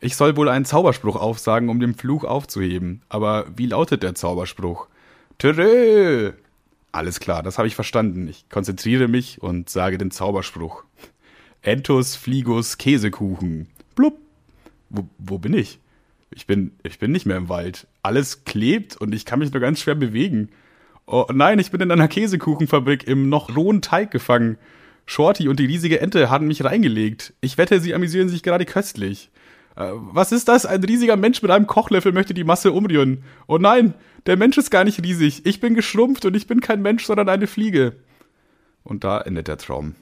Ich 0.00 0.16
soll 0.16 0.36
wohl 0.36 0.48
einen 0.48 0.64
Zauberspruch 0.64 1.16
aufsagen, 1.16 1.68
um 1.68 1.78
den 1.78 1.94
Fluch 1.94 2.24
aufzuheben. 2.24 3.02
Aber 3.10 3.46
wie 3.54 3.66
lautet 3.66 4.02
der 4.02 4.14
Zauberspruch? 4.14 4.88
Törö! 5.38 6.32
Alles 6.92 7.20
klar, 7.20 7.42
das 7.42 7.58
habe 7.58 7.68
ich 7.68 7.74
verstanden. 7.74 8.26
Ich 8.26 8.48
konzentriere 8.48 9.06
mich 9.06 9.40
und 9.42 9.68
sage 9.68 9.98
den 9.98 10.10
Zauberspruch. 10.10 10.84
Entus 11.62 12.16
fligus 12.16 12.78
Käsekuchen. 12.78 13.68
Blub. 13.94 14.18
Wo, 14.88 15.06
wo 15.18 15.38
bin 15.38 15.52
ich? 15.52 15.78
Ich 16.30 16.46
bin, 16.46 16.72
ich 16.82 16.98
bin 16.98 17.12
nicht 17.12 17.26
mehr 17.26 17.36
im 17.36 17.50
Wald. 17.50 17.86
Alles 18.02 18.44
klebt 18.44 18.96
und 18.96 19.14
ich 19.14 19.26
kann 19.26 19.40
mich 19.40 19.52
nur 19.52 19.60
ganz 19.60 19.80
schwer 19.80 19.94
bewegen. 19.94 20.48
Oh 21.06 21.26
nein, 21.32 21.58
ich 21.58 21.70
bin 21.70 21.82
in 21.82 21.90
einer 21.90 22.08
Käsekuchenfabrik 22.08 23.06
im 23.06 23.28
noch 23.28 23.54
rohen 23.54 23.82
Teig 23.82 24.10
gefangen. 24.10 24.56
Shorty 25.10 25.48
und 25.48 25.58
die 25.58 25.66
riesige 25.66 26.00
Ente 26.00 26.30
haben 26.30 26.46
mich 26.46 26.62
reingelegt. 26.62 27.34
Ich 27.40 27.58
wette, 27.58 27.80
sie 27.80 27.94
amüsieren 27.94 28.28
sich 28.28 28.44
gerade 28.44 28.64
köstlich. 28.64 29.30
Äh, 29.74 29.90
was 29.92 30.30
ist 30.30 30.46
das? 30.46 30.66
Ein 30.66 30.84
riesiger 30.84 31.16
Mensch 31.16 31.42
mit 31.42 31.50
einem 31.50 31.66
Kochlöffel 31.66 32.12
möchte 32.12 32.32
die 32.32 32.44
Masse 32.44 32.70
umrühren. 32.70 33.24
Oh 33.48 33.58
nein, 33.58 33.94
der 34.26 34.36
Mensch 34.36 34.56
ist 34.56 34.70
gar 34.70 34.84
nicht 34.84 35.02
riesig. 35.02 35.44
Ich 35.46 35.58
bin 35.58 35.74
geschrumpft 35.74 36.24
und 36.26 36.36
ich 36.36 36.46
bin 36.46 36.60
kein 36.60 36.80
Mensch, 36.80 37.06
sondern 37.06 37.28
eine 37.28 37.48
Fliege. 37.48 37.96
Und 38.84 39.02
da 39.02 39.20
endet 39.20 39.48
der 39.48 39.58
Traum. 39.58 39.96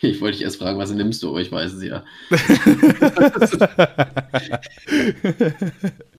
Ich 0.00 0.22
wollte 0.22 0.38
dich 0.38 0.44
erst 0.44 0.56
fragen, 0.56 0.78
was 0.78 0.90
nimmst 0.90 1.22
du, 1.22 1.36
ich 1.36 1.52
weiß 1.52 1.74
es 1.74 1.84
ja. 1.84 2.02